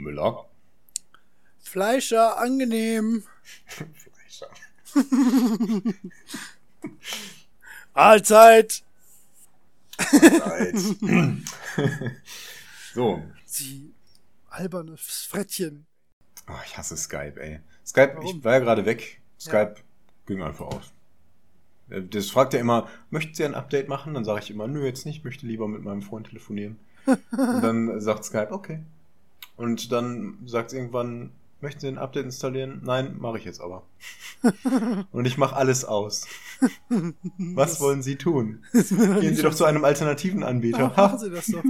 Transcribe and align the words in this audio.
Müller. 0.00 0.46
Fleischer, 1.58 2.38
angenehm. 2.38 3.22
Fleischer. 3.66 4.50
Allzeit. 7.92 8.82
Zeit. 9.98 10.74
so. 12.94 13.22
Sie 13.44 13.92
albernes 14.48 15.00
Frettchen. 15.28 15.86
Oh, 16.48 16.52
ich 16.64 16.76
hasse 16.76 16.96
Skype, 16.96 17.40
ey. 17.40 17.60
Skype, 17.86 18.14
Warum? 18.16 18.38
ich 18.38 18.44
war 18.44 18.54
ja 18.54 18.58
gerade 18.60 18.84
weg. 18.86 19.20
Skype 19.38 19.76
ging 20.26 20.42
einfach 20.42 20.66
aus. 20.66 20.92
Äh, 21.90 22.02
Das 22.02 22.30
fragt 22.30 22.54
ja 22.54 22.60
immer, 22.60 22.88
möchten 23.10 23.34
Sie 23.34 23.44
ein 23.44 23.54
Update 23.54 23.88
machen? 23.88 24.14
Dann 24.14 24.24
sage 24.24 24.40
ich 24.40 24.50
immer, 24.50 24.66
nö, 24.66 24.84
jetzt 24.84 25.06
nicht, 25.06 25.18
ich 25.18 25.24
möchte 25.24 25.46
lieber 25.46 25.68
mit 25.68 25.82
meinem 25.82 26.02
Freund 26.02 26.28
telefonieren. 26.28 26.78
Und 27.06 27.62
dann 27.62 28.00
sagt 28.00 28.24
Skype, 28.24 28.50
okay. 28.52 28.80
Und 29.60 29.92
dann 29.92 30.38
sagt 30.46 30.68
es 30.68 30.72
irgendwann, 30.74 31.30
möchten 31.60 31.80
Sie 31.80 31.88
ein 31.88 31.98
Update 31.98 32.24
installieren? 32.24 32.80
Nein, 32.82 33.16
mache 33.18 33.36
ich 33.38 33.44
jetzt 33.44 33.60
aber. 33.60 33.82
Und 35.12 35.26
ich 35.26 35.36
mache 35.36 35.54
alles 35.54 35.84
aus. 35.84 36.26
Was 37.36 37.72
Das- 37.72 37.80
wollen 37.80 38.02
Sie 38.02 38.16
tun? 38.16 38.64
Gehen 38.72 39.34
Sie 39.36 39.42
doch 39.42 39.54
zu 39.54 39.64
einem 39.66 39.84
alternativen 39.84 40.42
Anbieter. 40.42 40.90
Ach, 40.92 40.96
machen 40.96 41.18
Sie 41.20 41.30
das 41.30 41.46
doch. 41.48 41.62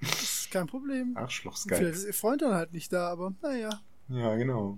Das 0.00 0.22
ist 0.22 0.50
kein 0.50 0.66
Problem. 0.66 1.16
Arschloch 1.16 1.56
Vielleicht 1.56 1.82
ist 1.94 2.06
Ihr 2.06 2.14
Freund 2.14 2.42
dann 2.42 2.54
halt 2.54 2.72
nicht 2.72 2.92
da, 2.92 3.08
aber 3.08 3.32
naja. 3.42 3.80
Ja, 4.08 4.34
genau. 4.36 4.76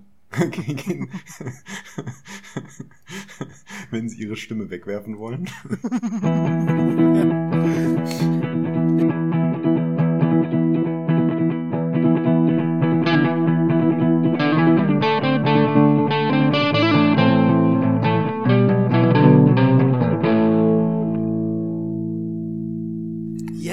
Wenn 3.91 4.09
Sie 4.09 4.23
Ihre 4.23 4.37
Stimme 4.37 4.69
wegwerfen 4.71 5.19
wollen. 5.19 5.49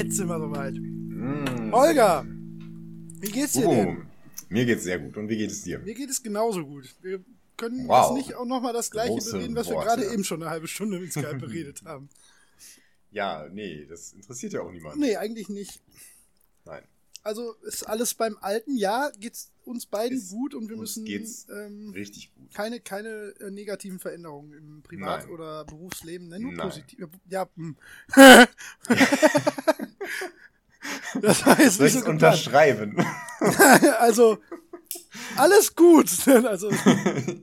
Jetzt 0.10 0.18
sind 0.18 0.28
wir 0.28 0.40
soweit. 0.40 0.74
Mm. 0.74 1.72
Holger, 1.72 2.26
wie 3.20 3.30
geht's 3.30 3.54
dir 3.54 3.68
Oh, 3.68 3.76
denn? 3.76 4.08
mir 4.50 4.66
geht's 4.66 4.84
sehr 4.84 4.98
gut. 4.98 5.16
Und 5.18 5.30
wie 5.30 5.38
geht 5.38 5.52
es 5.52 5.62
dir? 5.62 5.78
Mir 5.78 5.94
geht 5.94 6.10
es 6.10 6.24
genauso 6.24 6.66
gut. 6.66 6.96
Wir 7.04 7.24
können 7.58 7.88
Wow. 7.88 8.18
jetzt 8.18 8.26
nicht 8.28 8.36
auch 8.36 8.46
nochmal 8.46 8.74
das 8.74 8.90
gleiche 8.90 9.12
Große 9.14 9.34
bereden, 9.34 9.56
was 9.56 9.68
wir 9.68 9.76
Worte. 9.76 9.88
gerade 9.88 10.12
eben 10.12 10.24
schon 10.24 10.42
eine 10.42 10.50
halbe 10.50 10.68
Stunde 10.68 10.98
mit 11.00 11.12
Skype 11.12 11.36
beredet 11.36 11.84
haben. 11.86 12.10
Ja, 13.12 13.48
nee, 13.52 13.86
das 13.90 14.14
interessiert 14.14 14.54
ja 14.54 14.62
auch 14.62 14.72
niemanden. 14.72 15.00
Nee, 15.00 15.16
eigentlich 15.16 15.50
nicht. 15.50 15.82
Nein. 16.66 16.84
Also 17.24 17.54
ist 17.64 17.84
alles 17.88 18.14
beim 18.14 18.38
Alten. 18.40 18.78
Ja, 18.78 19.12
geht's 19.20 19.50
uns 19.70 19.86
beiden 19.86 20.18
Es- 20.18 20.30
gut 20.30 20.54
und 20.56 20.68
wir 20.70 20.76
müssen 20.78 21.06
ähm, 21.06 21.92
Richtig 21.96 22.34
gut. 22.34 22.54
keine, 22.54 22.80
keine 22.82 23.34
äh, 23.40 23.52
negativen 23.52 24.00
Veränderungen 24.00 24.52
im 24.54 24.82
Privat- 24.84 25.24
Nein. 25.26 25.30
oder 25.30 25.64
Berufsleben, 25.66 26.28
ne? 26.28 26.40
nur 26.40 26.52
Nein. 26.52 26.68
positiv. 26.68 27.08
Ja, 27.30 27.48
hm. 27.56 27.76
das 31.22 31.44
jetzt 31.60 31.78
Soll 31.78 31.88
ich 31.88 31.94
so 31.94 32.06
unterschreiben? 32.06 32.98
Also, 34.00 34.40
alles 35.38 35.76
gut. 35.76 36.10
Also, 36.28 36.70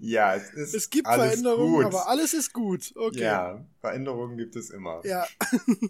ja, 0.01 0.35
es 0.35 0.51
ist 0.53 0.75
es 0.75 0.91
gibt 0.91 1.07
alles 1.07 1.27
Veränderungen, 1.41 1.75
gut. 1.77 1.85
aber 1.87 2.09
alles 2.09 2.35
ist 2.35 2.53
gut. 2.53 2.93
Okay. 2.97 3.21
Ja, 3.21 3.65
Veränderungen 3.81 4.37
gibt 4.37 4.57
es 4.57 4.71
immer. 4.71 5.01
Ja. 5.07 5.27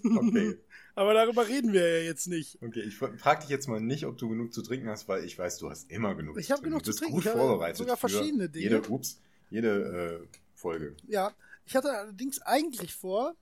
Okay. 0.05 0.59
Aber 0.97 1.15
darüber 1.15 1.47
reden 1.47 1.73
wir 1.73 1.99
ja 2.01 2.05
jetzt 2.05 2.27
nicht. 2.27 2.59
Okay, 2.61 2.81
ich 2.81 2.97
frage 2.97 3.41
dich 3.43 3.49
jetzt 3.51 3.69
mal 3.69 3.81
nicht, 3.81 4.05
ob 4.07 4.19
du 4.19 4.29
genug 4.29 4.53
zu 4.53 4.63
trinken 4.63 4.89
hast, 4.89 5.07
weil 5.09 5.25
ich 5.25 5.39
weiß, 5.39 5.59
du 5.59 5.71
hast 5.71 5.89
immer 5.93 6.15
genug 6.17 6.37
Ich 6.39 6.47
zu 6.47 6.53
hab 6.53 6.59
trinken. 6.59 6.71
genug 6.71 6.83
du 6.83 6.85
zu 6.87 6.91
bist 6.91 6.99
trinken. 6.99 7.15
gut 7.15 7.25
Ich 7.25 7.31
habe 7.31 7.39
vorbereitet. 7.39 7.77
sogar 7.77 7.97
verschiedene 7.97 8.49
Dinge. 8.49 8.65
Jede, 8.65 8.83
ups, 8.91 9.21
jede 9.51 10.21
äh, 10.25 10.39
Folge. 10.57 10.97
Ja, 11.07 11.33
ich 11.65 11.77
hatte 11.77 11.91
allerdings 11.93 12.41
eigentlich 12.43 12.95
vor, 12.95 13.37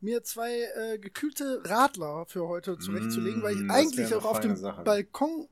mir 0.00 0.22
zwei 0.24 0.52
äh, 0.76 0.98
gekühlte 0.98 1.62
Radler 1.64 2.26
für 2.26 2.46
heute 2.48 2.78
zurechtzulegen, 2.78 3.42
weil 3.42 3.54
ich 3.54 3.62
Mm, 3.62 3.70
eigentlich 3.70 4.14
auch 4.14 4.24
auf 4.24 4.40
dem 4.40 4.56
Sache. 4.56 4.82
Balkon 4.82 5.48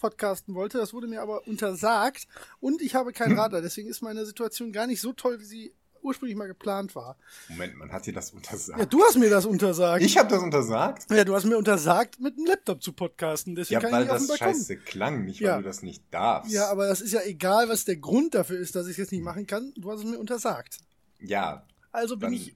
podcasten 0.00 0.54
wollte. 0.54 0.78
Das 0.78 0.92
wurde 0.92 1.06
mir 1.08 1.22
aber 1.22 1.46
untersagt 1.46 2.26
und 2.60 2.82
ich 2.82 2.94
habe 2.94 3.12
keinen 3.12 3.36
Radler. 3.38 3.62
Deswegen 3.62 3.88
ist 3.88 4.02
meine 4.02 4.24
Situation 4.26 4.72
gar 4.72 4.86
nicht 4.86 5.00
so 5.00 5.12
toll, 5.12 5.40
wie 5.40 5.44
sie 5.44 5.72
ursprünglich 6.08 6.36
mal 6.36 6.48
geplant 6.48 6.94
war. 6.94 7.16
Moment, 7.48 7.76
man 7.76 7.92
hat 7.92 8.06
dir 8.06 8.12
das 8.12 8.30
untersagt. 8.32 8.78
Ja, 8.78 8.86
du 8.86 9.00
hast 9.02 9.16
mir 9.16 9.30
das 9.30 9.46
untersagt. 9.46 10.02
ich 10.04 10.16
habe 10.18 10.28
das 10.28 10.42
untersagt? 10.42 11.06
ja, 11.10 11.24
du 11.24 11.34
hast 11.34 11.44
mir 11.44 11.56
untersagt, 11.56 12.18
mit 12.20 12.36
dem 12.36 12.46
Laptop 12.46 12.82
zu 12.82 12.92
podcasten. 12.92 13.54
Deswegen 13.54 13.80
Ja, 13.80 13.88
kann 13.88 13.92
weil 13.92 14.02
ich 14.04 14.08
das 14.26 14.36
scheiße 14.38 14.76
klang, 14.78 15.24
nicht 15.24 15.40
Ja. 15.40 15.52
weil 15.54 15.62
du 15.62 15.68
das 15.68 15.82
nicht 15.82 16.02
darfst. 16.10 16.50
Ja, 16.52 16.68
aber 16.70 16.88
das 16.88 17.00
ist 17.00 17.12
ja 17.12 17.20
egal, 17.24 17.68
was 17.68 17.84
der 17.84 17.96
Grund 17.96 18.34
dafür 18.34 18.58
ist, 18.58 18.74
dass 18.74 18.86
ich 18.86 18.92
es 18.92 18.96
jetzt 18.96 19.12
nicht 19.12 19.22
machen 19.22 19.46
kann. 19.46 19.72
Du 19.76 19.90
hast 19.90 20.00
es 20.00 20.06
mir 20.06 20.18
untersagt. 20.18 20.78
Ja, 21.20 21.66
Also 21.92 22.16
bin 22.16 22.32
ich 22.32 22.54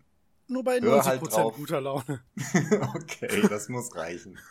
nur 0.48 0.64
bei 0.64 0.80
hör 0.80 1.02
90% 1.02 1.36
halt 1.36 1.54
guter 1.54 1.80
Laune. 1.80 2.20
okay, 2.94 3.42
das 3.48 3.68
muss 3.68 3.94
reichen. 3.94 4.38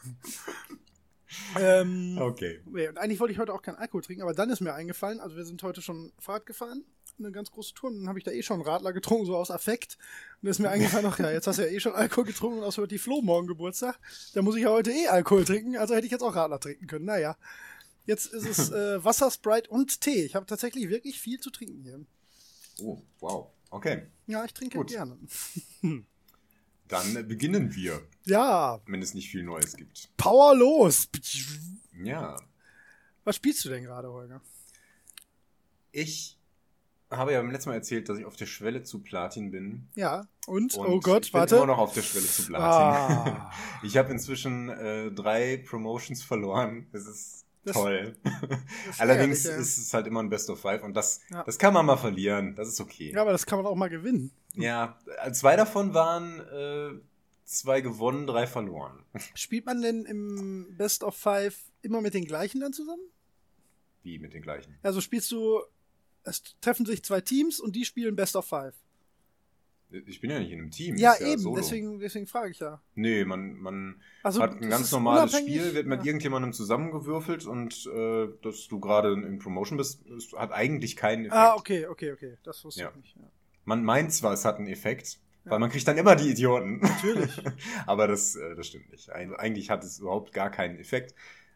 Ähm, 1.57 2.17
Okay. 2.19 2.59
und 2.65 2.97
eigentlich 2.97 3.19
wollte 3.21 3.31
ich 3.31 3.39
heute 3.39 3.53
auch 3.53 3.61
keinen 3.61 3.77
Alkohol 3.77 4.01
trinken, 4.01 4.21
aber 4.21 4.33
dann 4.33 4.49
ist 4.49 4.59
mir 4.59 4.73
eingefallen, 4.73 5.21
also 5.21 5.37
wir 5.37 5.45
sind 5.45 5.63
heute 5.63 5.81
schon 5.81 6.11
Fahrrad 6.19 6.45
gefahren, 6.45 6.83
eine 7.19 7.31
ganz 7.31 7.51
große 7.51 7.73
Tour, 7.73 7.89
und 7.91 7.99
dann 7.99 8.07
habe 8.09 8.19
ich 8.19 8.25
da 8.25 8.31
eh 8.31 8.43
schon 8.43 8.61
Radler 8.61 8.93
getrunken, 8.93 9.25
so 9.25 9.35
aus 9.35 9.51
Affekt. 9.51 9.97
Und 10.35 10.43
dann 10.43 10.51
ist 10.51 10.59
mir 10.59 10.69
eingefallen, 10.69 11.05
ach 11.05 11.19
ja, 11.19 11.31
jetzt 11.31 11.47
hast 11.47 11.59
du 11.59 11.63
ja 11.63 11.69
eh 11.69 11.79
schon 11.79 11.93
Alkohol 11.93 12.25
getrunken 12.25 12.59
und 12.59 12.63
außer 12.65 12.87
die 12.87 12.97
Flo 12.97 13.21
morgen 13.21 13.47
Geburtstag, 13.47 13.99
da 14.33 14.41
muss 14.41 14.55
ich 14.55 14.63
ja 14.63 14.69
heute 14.69 14.91
eh 14.91 15.07
Alkohol 15.07 15.45
trinken, 15.45 15.77
also 15.77 15.93
hätte 15.95 16.05
ich 16.05 16.11
jetzt 16.11 16.21
auch 16.23 16.35
Radler 16.35 16.59
trinken 16.59 16.87
können. 16.87 17.05
Naja, 17.05 17.37
jetzt 18.05 18.27
ist 18.27 18.47
es 18.47 18.69
äh, 18.71 19.03
Wasser, 19.03 19.29
Sprite 19.31 19.69
und 19.69 20.01
Tee. 20.01 20.23
Ich 20.25 20.35
habe 20.35 20.45
tatsächlich 20.45 20.89
wirklich 20.89 21.19
viel 21.19 21.39
zu 21.39 21.49
trinken 21.49 21.83
hier. 21.83 22.05
Oh, 22.81 23.01
wow. 23.19 23.47
Okay, 23.69 24.07
Ja, 24.27 24.43
ich 24.43 24.53
trinke 24.53 24.77
Gut. 24.79 24.87
gerne. 24.89 25.17
dann 26.87 27.27
beginnen 27.27 27.73
wir, 27.73 28.01
Ja, 28.25 28.81
wenn 28.85 29.01
es 29.01 29.13
nicht 29.13 29.29
viel 29.29 29.43
Neues 29.43 29.77
gibt. 29.77 30.09
Power 30.17 30.55
los! 30.55 31.07
Ja, 32.03 32.35
Was 33.23 33.37
spielst 33.37 33.63
du 33.63 33.69
denn 33.69 33.83
gerade, 33.83 34.09
Holger? 34.11 34.41
ich 35.93 36.37
habe 37.11 37.33
ja 37.33 37.41
beim 37.41 37.51
letzten 37.51 37.69
Mal 37.69 37.75
erzählt, 37.75 38.09
dass 38.09 38.17
ich 38.17 38.25
auf 38.25 38.35
der 38.35 38.45
Schwelle 38.45 38.83
zu 38.83 38.99
Platin 39.03 39.51
bin. 39.51 39.87
Ja, 39.95 40.27
und? 40.47 40.75
Und 40.75 40.87
oh 40.87 40.99
Gott, 40.99 41.25
ich 41.25 41.31
bin 41.31 41.39
warte. 41.41 41.55
immer 41.57 41.65
noch 41.67 41.77
auf 41.77 41.93
der 41.93 42.01
Schwelle 42.01 42.25
zu 42.25 42.47
Platin. 42.47 42.65
Ah. 42.65 43.51
Ich 43.83 43.97
habe 43.97 44.11
inzwischen 44.11 44.69
äh, 44.69 45.11
drei 45.11 45.57
Promotions 45.57 46.23
verloren. 46.23 46.87
Das 46.91 47.05
ist 47.07 47.45
Das- 47.63 47.75
toll. 47.75 48.15
Ist 48.89 48.99
Allerdings 49.01 49.43
ja. 49.43 49.55
ist 49.55 49.77
es 49.77 49.93
halt 49.93 50.07
immer 50.07 50.21
ein 50.23 50.29
Best 50.29 50.49
of 50.49 50.59
Five 50.61 50.83
und 50.83 50.93
das, 50.95 51.19
Ja. 51.29 51.43
das 51.43 51.57
kann 51.59 51.73
man 51.73 51.85
mal 51.85 51.97
verlieren. 51.97 52.55
Das 52.55 52.67
ist 52.67 52.79
okay. 52.81 53.11
Ja, 53.13 53.21
aber 53.21 53.31
das 53.31 53.45
kann 53.45 53.57
man 53.57 53.65
auch 53.65 53.75
mal 53.75 53.89
gewinnen. 53.89 54.31
Ja, 54.55 54.97
äh, 55.23 55.31
zwei 55.31 55.55
davon 55.55 55.93
waren 55.93 56.39
äh, 56.39 56.99
zwei 57.43 57.81
gewonnen, 57.81 58.25
drei 58.27 58.47
verloren. 58.47 59.03
Spielt 59.35 59.65
man 59.65 59.81
denn 59.81 60.05
im 60.05 60.75
Best 60.77 61.03
of 61.03 61.15
Five 61.15 61.57
immer 61.81 62.01
mit 62.01 62.13
den 62.13 62.25
gleichen 62.25 62.61
dann 62.61 62.71
zusammen? 62.73 63.01
Wie 64.03 64.17
mit 64.17 64.33
den 64.33 64.41
gleichen. 64.41 64.77
Also 64.81 64.99
spielst 65.01 65.31
du, 65.31 65.59
es 66.23 66.43
treffen 66.61 66.85
sich 66.85 67.03
zwei 67.03 67.21
Teams 67.21 67.59
und 67.59 67.75
die 67.75 67.85
spielen 67.85 68.15
Best 68.15 68.35
of 68.35 68.45
Five. 68.45 68.75
Ich 70.07 70.21
bin 70.21 70.29
ja 70.29 70.39
nicht 70.39 70.51
in 70.51 70.59
einem 70.59 70.71
Team. 70.71 70.95
Ja, 70.95 71.19
eben, 71.19 71.41
solo. 71.41 71.57
deswegen, 71.57 71.99
deswegen 71.99 72.25
frage 72.25 72.51
ich 72.51 72.59
ja. 72.59 72.81
Nee, 72.95 73.25
man, 73.25 73.55
man 73.55 74.01
Also, 74.23 74.41
hat 74.41 74.61
ein 74.61 74.69
ganz 74.69 74.89
normales 74.93 75.37
Spiel, 75.37 75.73
wird 75.73 75.85
mit 75.85 75.99
ja. 75.99 76.05
irgendjemandem 76.05 76.53
zusammengewürfelt 76.53 77.45
und 77.45 77.85
äh, 77.93 78.29
dass 78.41 78.69
du 78.69 78.79
gerade 78.79 79.11
in 79.11 79.37
Promotion 79.39 79.77
bist, 79.77 80.01
hat 80.37 80.53
eigentlich 80.53 80.95
keinen 80.95 81.25
Effekt. 81.25 81.35
Ah, 81.35 81.55
okay, 81.55 81.87
okay, 81.87 82.13
okay. 82.13 82.37
Das 82.43 82.63
wusste 82.63 82.81
Ja. 82.83 82.89
ich 82.91 82.95
nicht. 83.01 83.15
Ja. 83.17 83.29
Man 83.65 83.83
meint 83.83 84.13
zwar, 84.13 84.31
es 84.31 84.45
hat 84.45 84.59
einen 84.59 84.67
Effekt, 84.67 85.19
Ja. 85.43 85.51
weil 85.51 85.59
man 85.59 85.69
kriegt 85.69 85.85
dann 85.85 85.97
immer 85.97 86.15
die 86.15 86.29
Idioten. 86.29 86.79
Natürlich. 86.79 87.41
Aber 87.85 88.07
das, 88.07 88.37
äh, 88.37 88.55
das 88.55 88.67
stimmt 88.67 88.89
nicht. 88.91 89.13
Eig- 89.13 89.35
Eigentlich 89.35 89.69
hat 89.69 89.83
es 89.83 89.99
überhaupt 89.99 90.31
gar 90.31 90.51
keinen 90.51 90.79
Effekt. 90.79 91.13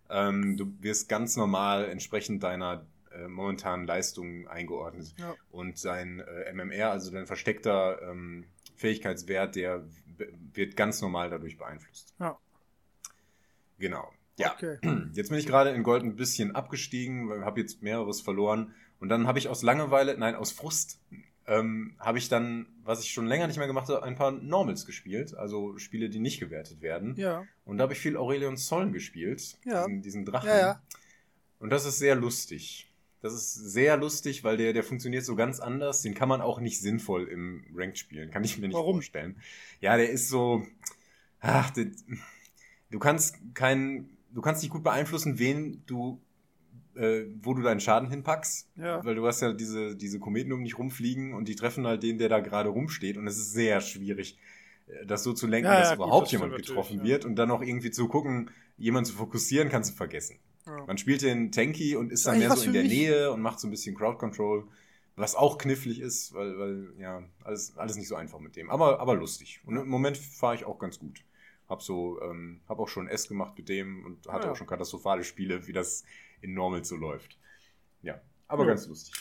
Ähm, 0.10 0.57
du 0.57 0.74
wirst 0.81 1.07
ganz 1.07 1.38
normal 1.38 1.86
entsprechend 1.86 2.44
deiner 2.44 2.86
äh, 3.15 3.27
momentanen 3.27 3.85
Leistung 3.85 4.47
eingeordnet. 4.47 5.13
Ja. 5.17 5.35
Und 5.51 5.83
dein 5.83 6.19
äh, 6.19 6.53
MMR, 6.53 6.91
also 6.91 7.12
dein 7.12 7.27
versteckter 7.27 8.01
ähm, 8.01 8.45
Fähigkeitswert, 8.75 9.56
der 9.56 9.85
wird 10.53 10.75
ganz 10.75 11.01
normal 11.01 11.29
dadurch 11.29 11.57
beeinflusst. 11.57 12.13
Ja. 12.19 12.38
Genau. 13.79 14.12
Ja. 14.38 14.53
Okay. 14.53 14.77
Jetzt 15.13 15.29
bin 15.29 15.39
ich 15.39 15.47
gerade 15.47 15.71
in 15.71 15.83
Gold 15.83 16.03
ein 16.03 16.15
bisschen 16.15 16.56
abgestiegen, 16.56 17.45
habe 17.45 17.62
jetzt 17.62 17.81
mehreres 17.81 18.21
verloren. 18.21 18.73
Und 19.00 19.09
dann 19.09 19.27
habe 19.27 19.39
ich 19.39 19.50
aus 19.50 19.62
Langeweile, 19.62 20.17
nein, 20.17 20.35
aus 20.35 20.51
Frust, 20.51 21.00
ähm, 21.47 21.95
habe 22.00 22.17
ich 22.17 22.27
dann, 22.27 22.67
was 22.83 23.01
ich 23.01 23.12
schon 23.12 23.27
länger 23.27 23.47
nicht 23.47 23.57
mehr 23.57 23.67
gemacht 23.67 23.88
habe, 23.89 24.03
ein 24.03 24.15
paar 24.15 24.31
Normals 24.31 24.85
gespielt. 24.85 25.35
Also 25.35 25.77
Spiele, 25.77 26.09
die 26.09 26.19
nicht 26.19 26.39
gewertet 26.39 26.81
werden. 26.81 27.15
Ja, 27.17 27.45
Und 27.65 27.77
da 27.77 27.83
habe 27.83 27.94
ich 27.94 28.00
viel 28.00 28.17
Aurelion 28.17 28.57
Soln 28.57 28.94
gespielt. 28.94 29.57
Ja. 29.65 29.85
Diesen, 29.85 30.01
diesen 30.01 30.25
Drachen. 30.25 30.50
ja, 30.50 30.57
ja. 30.57 30.81
Und 31.59 31.69
das 31.69 31.85
ist 31.85 32.00
sehr 32.00 32.15
lustig. 32.15 32.91
Das 33.21 33.33
ist 33.33 33.53
sehr 33.53 33.97
lustig, 33.97 34.44
weil 34.44 34.57
der, 34.57 34.73
der 34.73 34.83
funktioniert 34.83 35.25
so 35.25 35.35
ganz 35.35 35.59
anders. 35.59 36.01
Den 36.01 36.13
kann 36.13 36.29
man 36.29 36.41
auch 36.41 36.59
nicht 36.59 36.79
sinnvoll 36.79 37.27
im 37.27 37.65
Ranked 37.75 37.97
spielen. 37.97 38.29
Kann 38.29 38.44
ich 38.44 38.57
mir 38.57 38.67
nicht 38.67 38.75
Warum? 38.75 38.97
vorstellen. 38.97 39.38
Ja, 39.81 39.97
der 39.97 40.09
ist 40.09 40.29
so. 40.29 40.65
Ach, 41.39 41.71
der, 41.71 41.88
du 42.91 43.00
kannst 43.00 43.38
keinen 43.53 44.15
du 44.35 44.41
kannst 44.41 44.62
nicht 44.62 44.71
gut 44.71 44.83
beeinflussen, 44.83 45.39
wen 45.39 45.81
du, 45.88 46.21
äh, 46.95 47.23
wo 47.41 47.53
du 47.53 47.63
deinen 47.63 47.79
Schaden 47.79 48.09
hinpackst. 48.09 48.69
Ja. 48.75 49.03
Weil 49.03 49.15
du 49.15 49.25
hast 49.25 49.41
ja 49.41 49.53
diese, 49.53 49.95
diese 49.95 50.19
Kometen 50.19 50.51
um 50.51 50.63
dich 50.63 50.77
rumfliegen 50.77 51.33
und 51.33 51.47
die 51.47 51.56
treffen 51.56 51.88
halt 51.88 52.03
den, 52.03 52.19
der 52.19 52.29
da 52.29 52.41
gerade 52.41 52.69
rumsteht. 52.69 53.17
Und 53.17 53.25
es 53.25 53.38
ist 53.38 53.53
sehr 53.53 53.81
schwierig, 53.81 54.38
äh, 54.88 55.06
das 55.06 55.23
so 55.23 55.33
zu 55.33 55.47
lenken, 55.47 55.71
Ja, 55.71 55.79
dass 55.79 55.89
ja, 55.89 55.95
gut, 55.95 56.06
überhaupt 56.06 56.27
das 56.27 56.31
jemand 56.33 56.56
getroffen 56.56 57.03
wird. 57.03 57.25
Und 57.25 57.38
dann 57.38 57.50
auch 57.50 57.62
irgendwie 57.62 57.91
zu 57.91 58.07
gucken, 58.07 58.51
jemanden 58.77 59.09
zu 59.09 59.15
fokussieren, 59.15 59.69
kannst 59.69 59.91
du 59.91 59.95
vergessen. 59.95 60.38
Ja. 60.65 60.85
Man 60.85 60.97
spielt 60.97 61.21
den 61.21 61.51
Tanky 61.51 61.95
und 61.95 62.12
ist 62.12 62.25
dann 62.25 62.35
eigentlich 62.35 62.47
mehr 62.47 62.57
so 62.57 62.65
in 62.65 62.73
der 62.73 62.83
mich. 62.83 62.91
Nähe 62.91 63.31
und 63.31 63.41
macht 63.41 63.59
so 63.59 63.67
ein 63.67 63.71
bisschen 63.71 63.95
Crowd 63.95 64.17
Control. 64.17 64.67
Was 65.17 65.35
auch 65.35 65.57
knifflig 65.57 66.01
ist, 66.01 66.33
weil, 66.33 66.59
weil 66.59 66.94
ja, 67.00 67.23
alles, 67.44 67.77
alles 67.77 67.95
nicht 67.95 68.07
so 68.07 68.15
einfach 68.15 68.39
mit 68.39 68.56
dem. 68.57 68.69
Aber, 68.69 69.00
aber 69.00 69.15
lustig. 69.15 69.62
Und 69.65 69.77
im 69.77 69.88
Moment 69.88 70.17
fahre 70.17 70.56
ich 70.56 70.65
auch 70.65 70.77
ganz 70.77 71.00
gut. 71.00 71.23
Hab 71.69 71.81
so, 71.81 72.21
ähm, 72.21 72.59
hab 72.67 72.79
auch 72.79 72.89
schon 72.89 73.07
S 73.07 73.27
gemacht 73.27 73.57
mit 73.57 73.69
dem 73.69 74.06
und 74.06 74.27
hatte 74.27 74.47
ja. 74.47 74.51
auch 74.51 74.56
schon 74.57 74.67
katastrophale 74.67 75.23
Spiele, 75.23 75.67
wie 75.67 75.73
das 75.73 76.03
in 76.41 76.53
Normal 76.53 76.83
so 76.83 76.95
läuft. 76.97 77.39
Ja, 78.01 78.21
aber 78.47 78.63
Ja. 78.63 78.69
ganz 78.69 78.88
lustig. 78.88 79.13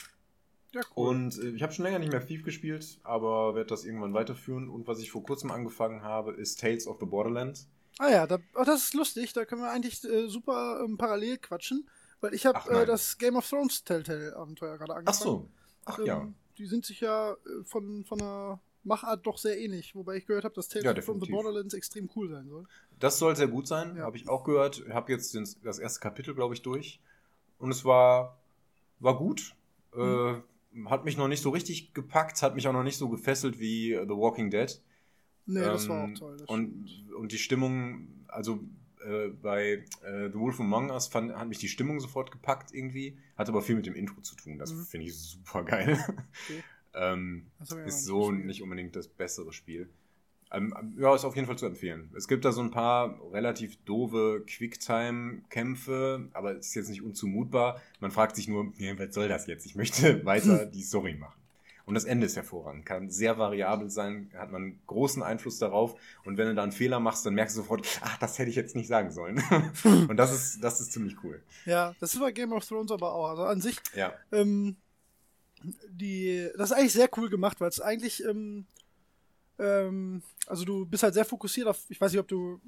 Ja, 0.73 0.81
cool. 0.95 1.07
Und 1.07 1.37
äh, 1.41 1.51
ich 1.51 1.63
habe 1.63 1.71
schon 1.71 1.85
länger 1.85 1.99
nicht 1.99 2.11
mehr 2.11 2.25
Thief 2.25 2.43
gespielt, 2.43 2.99
aber 3.03 3.55
werde 3.55 3.69
das 3.69 3.85
irgendwann 3.85 4.13
weiterführen. 4.13 4.67
Und 4.69 4.87
was 4.87 4.99
ich 4.99 5.09
vor 5.09 5.23
kurzem 5.23 5.49
angefangen 5.49 6.03
habe, 6.03 6.33
ist 6.33 6.59
Tales 6.59 6.87
of 6.87 6.97
the 6.99 7.05
Borderlands. 7.05 7.69
Ah 7.99 8.09
ja, 8.09 8.27
da, 8.27 8.39
oh, 8.55 8.63
das 8.65 8.83
ist 8.83 8.93
lustig. 8.93 9.33
Da 9.33 9.45
können 9.45 9.61
wir 9.61 9.71
eigentlich 9.71 10.03
äh, 10.03 10.27
super 10.27 10.81
ähm, 10.83 10.97
parallel 10.97 11.37
quatschen, 11.37 11.87
weil 12.21 12.33
ich 12.33 12.45
habe 12.45 12.59
Ach, 12.59 12.67
äh, 12.67 12.85
das 12.85 13.17
Game 13.17 13.35
of 13.35 13.47
Thrones 13.49 13.83
Telltale-Abenteuer 13.83 14.77
gerade 14.77 14.93
Ach 14.93 14.97
angefangen. 14.97 15.19
so. 15.19 15.49
Ach 15.85 15.99
Ähm, 15.99 16.05
ja. 16.05 16.27
Die 16.57 16.65
sind 16.67 16.85
sich 16.85 17.01
ja 17.01 17.31
äh, 17.33 17.35
von, 17.65 18.03
von 18.05 18.17
der 18.17 18.59
Machart 18.83 19.25
doch 19.25 19.37
sehr 19.37 19.59
ähnlich, 19.59 19.95
wobei 19.95 20.17
ich 20.17 20.25
gehört 20.25 20.43
habe, 20.45 20.53
dass 20.55 20.67
Tales 20.67 20.85
Ja, 20.85 21.01
from 21.01 21.19
the. 21.21 21.31
Borderlands 21.31 21.73
extrem 21.73 22.09
cool 22.15 22.29
sein 22.29 22.47
soll. 22.49 22.65
Das 22.99 23.17
soll 23.17 23.35
sehr 23.35 23.47
gut 23.47 23.67
sein, 23.67 23.95
Ja. 23.97 24.03
habe 24.03 24.17
ich 24.17 24.27
auch 24.29 24.43
gehört. 24.43 24.83
Habe 24.89 25.11
jetzt 25.11 25.33
den, 25.33 25.47
das 25.63 25.79
erste 25.79 25.99
Kapitel, 26.01 26.35
glaube 26.35 26.53
ich, 26.53 26.61
durch. 26.61 26.99
Und 27.57 27.71
es 27.71 27.83
war, 27.85 28.37
war 28.99 29.17
gut. 29.17 29.55
Äh, 29.95 30.35
hat 30.85 31.05
mich 31.05 31.15
noch 31.17 31.29
nicht 31.29 31.41
so 31.41 31.49
richtig 31.51 31.93
gepackt, 31.93 32.41
hat 32.41 32.55
mich 32.55 32.67
auch 32.67 32.73
noch 32.73 32.83
nicht 32.83 32.97
so 32.97 33.07
gefesselt 33.09 33.59
wie 33.59 33.91
The 33.93 34.09
Walking 34.09 34.51
Dead. 34.51 34.81
Nee, 35.45 35.61
das 35.61 35.87
war 35.89 36.03
Ähm, 36.05 36.13
auch 36.13 36.17
toll. 36.19 36.37
Das 36.37 36.47
und, 36.49 36.89
stimmt. 36.89 37.13
und 37.13 37.31
die 37.31 37.37
Stimmung, 37.37 38.07
also 38.27 38.63
äh, 39.05 39.27
bei 39.29 39.83
äh, 40.03 40.29
The 40.31 40.39
Wolf 40.39 40.59
Among 40.59 40.89
Us 40.89 41.07
fand, 41.07 41.33
hat 41.35 41.47
mich 41.47 41.59
die 41.59 41.67
Stimmung 41.69 41.99
sofort 41.99 42.31
gepackt 42.31 42.73
irgendwie. 42.73 43.17
Hat 43.37 43.47
aber 43.49 43.61
viel 43.61 43.75
mit 43.75 43.85
dem 43.85 43.95
Intro 43.95 44.21
zu 44.21 44.35
tun. 44.35 44.57
Das 44.57 44.73
Mhm. 44.73 44.83
finde 44.85 45.05
ich 45.07 45.15
super 45.15 45.63
geil. 45.63 45.97
Okay. 46.07 46.63
ähm, 46.95 47.45
ist 47.85 48.05
so 48.05 48.27
gespielt. 48.27 48.45
nicht 48.45 48.61
unbedingt 48.63 48.95
das 48.95 49.07
bessere 49.07 49.53
Spiel. 49.53 49.89
Ähm, 50.51 50.73
ja, 50.97 51.13
ist 51.13 51.25
auf 51.25 51.35
jeden 51.35 51.47
Fall 51.47 51.57
zu 51.57 51.65
empfehlen. 51.65 52.11
Es 52.15 52.27
gibt 52.27 52.45
da 52.45 52.51
so 52.51 52.61
ein 52.61 52.71
paar 52.71 53.19
relativ 53.33 53.77
doofe 53.83 54.43
Quicktime-Kämpfe, 54.47 56.29
aber 56.33 56.53
es 56.57 56.67
ist 56.67 56.75
jetzt 56.75 56.89
nicht 56.89 57.01
unzumutbar. 57.01 57.81
Man 57.99 58.11
fragt 58.11 58.35
sich 58.35 58.47
nur, 58.47 58.71
ja, 58.77 58.97
was 58.97 59.13
soll 59.13 59.27
das 59.27 59.47
jetzt? 59.47 59.65
Ich 59.65 59.75
möchte 59.75 60.23
weiter 60.25 60.65
die 60.73 60.83
Story 60.83 61.15
machen. 61.15 61.39
Und 61.85 61.93
das 61.93 62.05
Ende 62.05 62.25
ist 62.25 62.35
hervorragend, 62.35 62.85
kann 62.85 63.11
sehr 63.11 63.37
variabel 63.37 63.89
sein, 63.91 64.31
hat 64.35 64.51
man 64.51 64.79
großen 64.87 65.21
Einfluss 65.21 65.59
darauf. 65.59 65.95
Und 66.23 66.37
wenn 66.37 66.47
du 66.47 66.55
da 66.55 66.63
einen 66.63 66.71
Fehler 66.71 66.99
machst, 66.99 67.25
dann 67.25 67.35
merkst 67.35 67.55
du 67.55 67.61
sofort, 67.61 67.85
ach, 68.01 68.17
das 68.17 68.39
hätte 68.39 68.49
ich 68.49 68.55
jetzt 68.55 68.75
nicht 68.75 68.87
sagen 68.87 69.11
sollen. 69.11 69.41
Und 69.83 70.17
das 70.17 70.33
ist, 70.33 70.63
das 70.63 70.81
ist 70.81 70.93
ziemlich 70.93 71.15
cool. 71.23 71.43
Ja, 71.65 71.93
das 71.99 72.13
ist 72.15 72.19
bei 72.19 72.31
Game 72.31 72.53
of 72.53 72.65
Thrones 72.65 72.91
aber 72.91 73.13
auch. 73.13 73.29
Also 73.29 73.43
an 73.43 73.61
sich, 73.61 73.77
Ja. 73.95 74.13
ähm, 74.31 74.77
die, 75.89 76.49
das 76.57 76.71
ist 76.71 76.77
eigentlich 76.77 76.93
sehr 76.93 77.09
cool 77.17 77.29
gemacht, 77.29 77.61
weil 77.61 77.69
es 77.69 77.79
eigentlich, 77.81 78.23
ähm, 78.25 78.65
ähm, 79.59 80.21
also 80.47 80.65
du 80.65 80.85
bist 80.85 81.03
halt 81.03 81.13
sehr 81.13 81.25
fokussiert 81.25 81.67
auf, 81.67 81.79
ich 81.89 81.99
weiß 81.99 82.11
nicht, 82.11 82.19
ob 82.19 82.27
du 82.27 82.59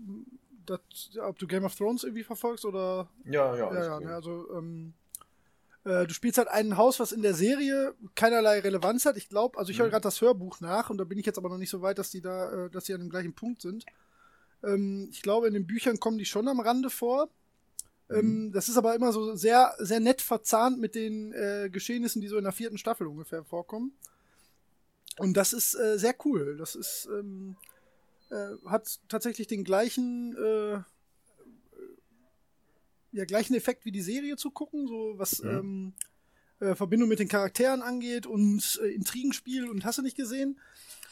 das, 0.66 0.80
ob 1.22 1.38
du 1.40 1.48
Game 1.48 1.64
of 1.64 1.76
Thrones 1.76 2.04
irgendwie 2.04 2.24
verfolgst 2.24 2.66
oder 2.66 3.08
Ja, 3.26 3.56
ja, 3.56 3.74
ja, 3.74 3.84
ja, 3.84 4.00
ne, 4.00 4.14
also 4.16 4.48
ähm, 4.56 4.94
äh, 5.00 5.07
du 5.88 6.14
spielst 6.14 6.38
halt 6.38 6.48
ein 6.50 6.76
Haus, 6.78 7.00
was 7.00 7.12
in 7.12 7.22
der 7.22 7.34
Serie 7.34 7.94
keinerlei 8.16 8.60
Relevanz 8.60 9.06
hat. 9.06 9.18
Ich 9.18 9.30
glaube, 9.30 9.58
also 9.58 9.72
ich 9.72 9.80
höre 9.80 9.86
Mhm. 9.88 9.92
gerade 9.92 10.04
das 10.04 10.22
Hörbuch 10.22 10.60
nach 10.60 10.90
und 10.90 10.98
da 10.98 11.04
bin 11.04 11.18
ich 11.18 11.26
jetzt 11.26 11.38
aber 11.38 11.50
noch 11.50 11.58
nicht 11.58 11.70
so 11.70 11.82
weit, 11.82 11.98
dass 11.98 12.10
die 12.10 12.22
da, 12.22 12.66
äh, 12.66 12.70
dass 12.70 12.86
die 12.86 12.94
an 12.94 13.00
dem 13.00 13.10
gleichen 13.10 13.34
Punkt 13.34 13.62
sind. 13.62 13.86
Ähm, 14.64 15.08
ich 15.12 15.22
glaube, 15.22 15.48
in 15.48 15.54
den 15.54 15.68
Büchern 15.68 16.00
kommen 16.00 16.18
die 16.18 16.26
schon 16.26 16.48
am 16.48 16.60
Rande 16.60 16.90
vor. 16.90 17.30
Mhm. 18.10 18.16
Ähm, 18.18 18.52
das 18.54 18.70
ist 18.70 18.78
aber 18.78 18.96
immer 18.96 19.12
so 19.14 19.36
sehr, 19.36 19.76
sehr 19.80 20.00
nett 20.00 20.22
verzahnt 20.22 20.80
mit 20.80 20.96
den 20.96 21.34
äh, 21.34 21.70
Geschehnissen, 21.72 22.22
die 22.22 22.28
so 22.28 22.38
in 22.38 22.44
der 22.44 22.54
vierten 22.54 22.78
Staffel 22.78 23.08
ungefähr 23.08 23.44
vorkommen. 23.44 23.94
Und 25.20 25.36
das 25.36 25.54
ist 25.54 25.74
äh, 25.76 25.98
sehr 25.98 26.16
cool. 26.26 26.58
Das 26.58 26.76
ist, 26.76 27.08
ähm, 27.12 27.56
äh, 28.30 28.50
hat 28.70 29.00
tatsächlich 29.10 29.48
den 29.48 29.64
gleichen, 29.64 30.36
äh, 30.38 30.80
ja, 33.12 33.26
gleichen 33.26 33.56
Effekt 33.56 33.86
wie 33.86 33.92
die 33.92 34.02
Serie 34.02 34.36
zu 34.38 34.52
gucken, 34.52 34.88
so 34.88 35.14
was 35.18 35.42
Mhm. 35.44 35.50
ähm, 35.50 35.94
äh, 36.60 36.76
Verbindung 36.76 37.10
mit 37.10 37.20
den 37.20 37.28
Charakteren 37.28 37.82
angeht 37.82 38.26
und 38.26 38.80
äh, 38.84 38.88
Intrigenspiel 38.88 39.70
und 39.70 39.86
hast 39.86 39.98
du 39.98 40.02
nicht 40.02 40.18
gesehen. 40.18 40.60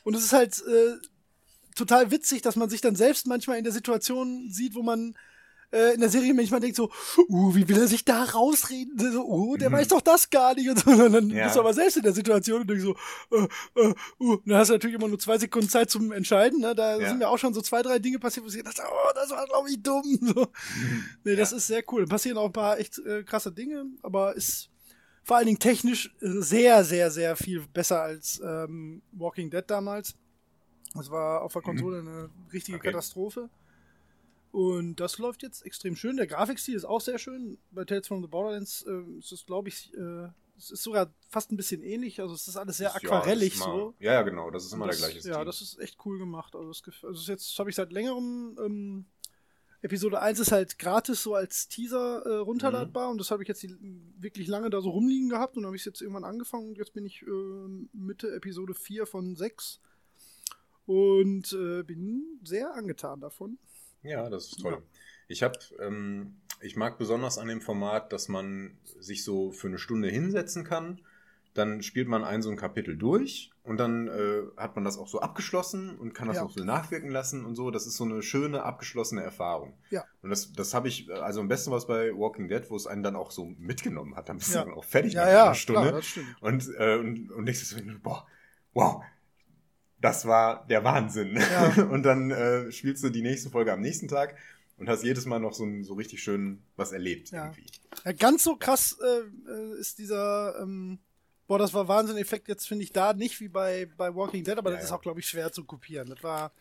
Und 0.03 0.15
es 0.15 0.23
ist 0.23 0.33
halt 0.33 0.61
äh, 0.67 0.95
total 1.75 2.11
witzig, 2.11 2.41
dass 2.41 2.55
man 2.55 2.69
sich 2.69 2.81
dann 2.81 2.95
selbst 2.95 3.27
manchmal 3.27 3.57
in 3.57 3.63
der 3.63 3.73
Situation 3.73 4.49
sieht, 4.49 4.75
wo 4.75 4.83
man 4.83 5.15
äh, 5.71 5.93
in 5.93 5.99
der 5.99 6.09
Serie 6.09 6.33
manchmal 6.33 6.59
denkt 6.59 6.75
so, 6.77 6.91
uh, 7.29 7.55
wie 7.55 7.67
will 7.67 7.77
er 7.77 7.87
sich 7.87 8.05
da 8.05 8.23
rausreden? 8.23 8.97
So, 9.11 9.25
uh, 9.25 9.57
der 9.57 9.69
Mhm. 9.69 9.73
weiß 9.73 9.87
doch 9.89 10.01
das 10.01 10.29
gar 10.29 10.53
nicht. 10.55 10.69
Und, 10.69 10.79
so. 10.79 10.89
und 11.05 11.13
dann 11.13 11.29
Ja. 11.29 11.43
bist 11.45 11.55
du 11.55 11.59
aber 11.59 11.73
selbst 11.73 11.97
in 11.97 12.03
der 12.03 12.13
Situation 12.13 12.61
und 12.61 12.69
denkst 12.69 12.83
so, 12.83 12.95
äh, 13.35 13.47
äh, 13.81 13.93
uh. 14.19 14.33
Und 14.35 14.47
dann 14.47 14.57
hast 14.57 14.69
du 14.69 14.73
natürlich 14.73 14.95
immer 14.95 15.07
nur 15.07 15.19
zwei 15.19 15.37
Sekunden 15.37 15.69
Zeit 15.69 15.89
zum 15.89 16.11
Entscheiden. 16.11 16.59
Ne? 16.61 16.73
Da 16.75 16.97
Ja. 16.99 17.09
sind 17.09 17.19
mir 17.19 17.29
auch 17.29 17.37
schon 17.37 17.53
so 17.53 17.61
zwei, 17.61 17.81
drei 17.81 17.99
Dinge 17.99 18.19
passiert, 18.19 18.45
wo 18.45 18.49
ich 18.49 18.63
dachte, 18.63 18.83
oh, 18.87 19.11
das 19.15 19.29
war, 19.31 19.45
glaube 19.45 19.69
ich, 19.69 19.81
dumm. 19.81 20.03
So. 20.35 20.47
Nee, 21.23 21.35
das 21.35 21.51
ist 21.51 21.67
sehr 21.67 21.83
cool. 21.91 22.05
Passieren 22.05 22.37
auch 22.37 22.45
ein 22.47 22.53
paar 22.53 22.79
echt 22.79 22.97
äh, 22.99 23.23
krasse 23.23 23.51
Dinge, 23.51 23.85
aber 24.01 24.35
ist 24.35 24.69
vor 25.23 25.37
allen 25.37 25.47
Dingen 25.47 25.59
technisch 25.59 26.13
äh, 26.21 26.27
sehr, 26.41 26.83
sehr, 26.83 27.09
sehr 27.11 27.35
viel 27.35 27.65
besser 27.73 28.01
als 28.01 28.39
ähm, 28.45 29.01
Walking 29.11 29.49
Dead 29.49 29.63
damals. 29.65 30.13
Das 30.93 31.09
war 31.11 31.41
auf 31.41 31.51
der 31.53 31.61
Konsole 31.61 31.99
eine 31.99 32.29
richtige 32.53 32.77
Mhm. 32.77 32.79
Okay. 32.81 32.91
Katastrophe. 32.91 33.49
Und 34.55 35.01
das 35.01 35.17
läuft 35.17 35.43
jetzt 35.43 35.65
extrem 35.65 35.97
schön. 35.97 36.15
Der 36.15 36.27
Grafikstil 36.27 36.75
ist 36.75 36.85
auch 36.85 37.01
sehr 37.01 37.19
schön. 37.19 37.57
Bei 37.71 37.83
Tales 37.83 38.07
from 38.07 38.21
the 38.21 38.27
Borderlands 38.29 38.83
äh, 38.87 39.01
ist 39.19 39.33
es, 39.33 39.45
glaube 39.45 39.67
ich, 39.67 39.93
äh, 39.95 40.29
es 40.57 40.71
ist 40.71 40.81
sogar 40.83 41.11
fast 41.29 41.51
ein 41.51 41.57
bisschen 41.57 41.83
ähnlich. 41.83 42.21
Also 42.21 42.33
es 42.35 42.47
ist 42.47 42.55
alles 42.55 42.77
sehr 42.77 42.87
Ja, 42.87 42.95
aquarellig 42.95 43.55
ist 43.55 43.55
immer- 43.57 43.65
so. 43.65 43.93
Ja, 43.99 44.13
ja, 44.13 44.21
genau. 44.21 44.49
Das 44.51 44.63
ist 44.63 44.71
immer 44.71 44.87
das, 44.87 44.99
der 44.99 45.07
gleiche 45.09 45.19
Stil. 45.19 45.31
Ja, 45.33 45.43
das 45.43 45.59
ist 45.61 45.77
echt 45.79 45.97
cool 46.05 46.17
gemacht. 46.19 46.55
Also, 46.55 46.69
das, 46.71 47.03
also 47.03 47.29
jetzt 47.33 47.59
habe 47.59 47.69
ich 47.69 47.75
seit 47.75 47.91
längerem 47.91 48.57
ähm, 48.63 49.05
Episode 49.81 50.21
1 50.21 50.39
ist 50.39 50.53
halt 50.53 50.79
gratis 50.79 51.21
so 51.21 51.35
als 51.35 51.67
Teaser 51.67 52.25
äh, 52.25 52.37
runterladbar 52.37 53.09
und 53.09 53.17
das 53.19 53.31
habe 53.31 53.43
ich 53.43 53.49
jetzt 53.49 53.61
die, 53.61 53.75
wirklich 54.17 54.47
lange 54.47 54.69
da 54.69 54.79
so 54.79 54.89
rumliegen 54.89 55.27
gehabt 55.27 55.57
und 55.57 55.63
dann 55.63 55.67
habe 55.67 55.75
ich 55.75 55.81
es 55.81 55.85
jetzt 55.85 56.01
irgendwann 56.01 56.23
angefangen 56.23 56.69
und 56.69 56.77
jetzt 56.77 56.93
bin 56.93 57.05
ich 57.05 57.23
äh, 57.23 57.85
Mitte 57.91 58.33
Episode 58.33 58.73
4 58.73 59.05
von 59.05 59.35
6 59.35 59.81
und 60.85 61.51
äh, 61.51 61.83
bin 61.83 62.39
sehr 62.43 62.73
angetan 62.73 63.19
davon. 63.19 63.57
Ja, 64.05 64.29
das 64.29 64.47
ist 64.47 64.59
toll. 64.61 64.73
Ja. 64.73 64.77
Ich 65.27 65.43
habe, 65.43 65.57
ähm, 65.79 66.35
ich 66.61 66.75
mag 66.75 66.97
besonders 66.97 67.37
an 67.37 67.47
dem 67.47 67.61
Format, 67.61 68.13
dass 68.13 68.27
man 68.27 68.77
sich 68.99 69.23
so 69.23 69.51
für 69.51 69.67
eine 69.67 69.77
Stunde 69.79 70.09
hinsetzen 70.09 70.63
kann. 70.63 71.01
Dann 71.55 71.81
spielt 71.83 72.09
man 72.09 72.25
ein 72.25 72.41
so 72.41 72.49
ein 72.49 72.57
Kapitel 72.57 72.97
durch 72.97 73.49
und 73.63 73.77
dann 73.77 74.09
äh, 74.09 74.41
hat 74.57 74.75
man 74.75 74.83
das 74.83 74.97
auch 74.97 75.07
so 75.07 75.21
abgeschlossen 75.21 75.97
und 75.97 76.13
kann 76.13 76.27
das 76.27 76.37
Ja. 76.37 76.43
auch 76.43 76.51
so 76.51 76.63
nachwirken 76.65 77.09
lassen 77.09 77.45
und 77.45 77.55
so. 77.55 77.71
Das 77.71 77.87
ist 77.87 77.95
so 77.95 78.03
eine 78.03 78.21
schöne 78.21 78.63
abgeschlossene 78.63 79.23
Erfahrung. 79.23 79.73
Ja. 79.89 80.03
Und 80.21 80.31
das, 80.31 80.51
das 80.51 80.73
habe 80.73 80.89
ich, 80.89 81.09
also 81.13 81.39
am 81.39 81.47
besten 81.47 81.71
was 81.71 81.87
bei 81.87 82.11
Walking 82.13 82.49
Dead, 82.49 82.69
wo 82.69 82.75
es 82.75 82.87
einen 82.87 83.03
dann 83.03 83.15
auch 83.15 83.31
so 83.31 83.45
mitgenommen 83.57 84.17
hat. 84.17 84.27
Dann 84.27 84.37
bist 84.37 84.53
Ja. 84.53 84.63
du 84.63 84.69
dann 84.69 84.77
auch 84.77 84.83
fertig 84.83 85.13
Ja, 85.13 85.23
nach 85.25 85.31
ja, 85.31 85.45
einer 85.45 85.55
Stunde. 85.55 85.81
klar, 85.81 85.91
das 85.93 86.05
stimmt. 86.05 86.35
Und, 86.41 86.69
äh, 86.77 86.97
und, 86.97 87.31
und 87.31 87.43
nächstes 87.45 87.73
Mal, 87.73 87.99
boah, 88.03 88.27
wow, 88.73 89.01
das 90.05 90.25
war 90.25 90.65
der 90.67 90.83
Wahnsinn. 90.83 91.35
Ja. 91.37 91.83
Und 91.91 92.03
dann 92.03 92.31
äh, 92.31 92.71
spielst 92.71 93.03
du 93.03 93.09
die 93.09 93.21
nächste 93.21 93.49
Folge 93.49 93.73
am 93.73 93.81
nächsten 93.81 94.07
Tag 94.07 94.35
und 94.77 94.89
hast 94.89 95.03
jedes 95.03 95.25
Mal 95.25 95.39
noch 95.39 95.53
so, 95.53 95.63
ein, 95.63 95.83
so 95.83 95.93
richtig 95.93 96.21
schön 96.21 96.61
was 96.75 96.91
erlebt 96.91 97.31
Ja. 97.31 97.45
irgendwie. 97.45 97.65
Ja, 98.03 98.11
ganz 98.11 98.43
so 98.43 98.55
krass 98.57 98.97
äh, 99.01 99.51
äh, 99.51 99.79
ist 99.79 99.99
dieser, 99.99 100.59
ähm, 100.61 100.99
boah, 101.47 101.57
das 101.59 101.73
war 101.73 101.87
Wahnsinn-Effekt 101.87 102.47
jetzt 102.49 102.67
finde 102.67 102.83
ich 102.83 102.91
da 102.91 103.13
nicht 103.13 103.39
wie 103.39 103.47
bei, 103.47 103.87
bei 103.97 104.13
Walking 104.13 104.43
Dead, 104.43 104.57
aber 104.57 104.71
Ja, 104.71 104.75
das 104.75 104.85
ist 104.85 104.89
ja. 104.91 104.97
auch, 104.97 105.01
glaube 105.01 105.21
ich, 105.21 105.27
schwer 105.27 105.51
zu 105.53 105.63
kopieren. 105.63 106.09
Das 106.09 106.21
war, 106.23 106.51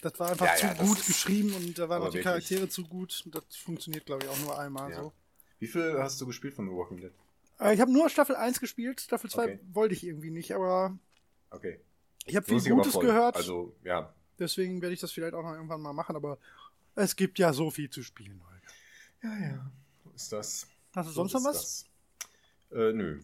das 0.00 0.18
war 0.18 0.30
einfach 0.30 0.54
zu 0.56 0.66
gut 0.84 0.98
ist- 1.00 1.06
geschrieben 1.06 1.52
und 1.54 1.78
da 1.78 1.88
waren 1.88 2.00
auch 2.02 2.06
die 2.06 2.14
wirklich. 2.14 2.24
Charaktere 2.24 2.68
zu 2.70 2.84
gut. 2.84 3.24
Das 3.26 3.44
funktioniert, 3.56 4.06
glaube 4.06 4.24
ich, 4.24 4.30
auch 4.30 4.38
nur 4.40 4.58
einmal 4.58 4.92
so. 4.94 5.12
Wie 5.58 5.66
viel 5.66 5.98
hast 5.98 6.18
du 6.20 6.26
gespielt 6.26 6.54
von 6.54 6.66
The 6.66 6.72
Walking 6.74 6.98
Dead? 7.00 7.12
Äh, 7.60 7.74
ich 7.74 7.80
habe 7.80 7.92
nur 7.92 8.08
Staffel 8.08 8.36
1 8.36 8.58
gespielt, 8.60 9.00
Staffel 9.02 9.28
2 9.28 9.42
Okay. 9.42 9.60
wollte 9.72 9.94
ich 9.94 10.04
irgendwie 10.06 10.30
nicht, 10.30 10.52
aber 10.52 10.96
Okay. 11.50 11.78
Ich 12.28 12.36
habe 12.36 12.46
viel 12.46 12.74
Gutes 12.74 12.98
gehört. 12.98 13.36
Also, 13.36 13.74
ja. 13.84 14.12
Deswegen 14.38 14.80
werde 14.82 14.94
ich 14.94 15.00
das 15.00 15.12
vielleicht 15.12 15.34
auch 15.34 15.42
noch 15.42 15.54
irgendwann 15.54 15.80
mal 15.80 15.92
machen, 15.92 16.14
aber 16.14 16.38
es 16.94 17.16
gibt 17.16 17.38
ja 17.38 17.52
so 17.52 17.70
viel 17.70 17.90
zu 17.90 18.02
spielen, 18.02 18.40
Holger. 18.44 18.68
Ja, 19.22 19.46
ja. 19.46 19.72
So 20.04 20.10
ist 20.10 20.32
das. 20.32 20.66
Hast 20.94 21.08
du 21.08 21.12
sonst 21.12 21.32
noch 21.32 21.44
was? 21.44 21.84
Äh, 22.70 22.92
nö. 22.92 23.20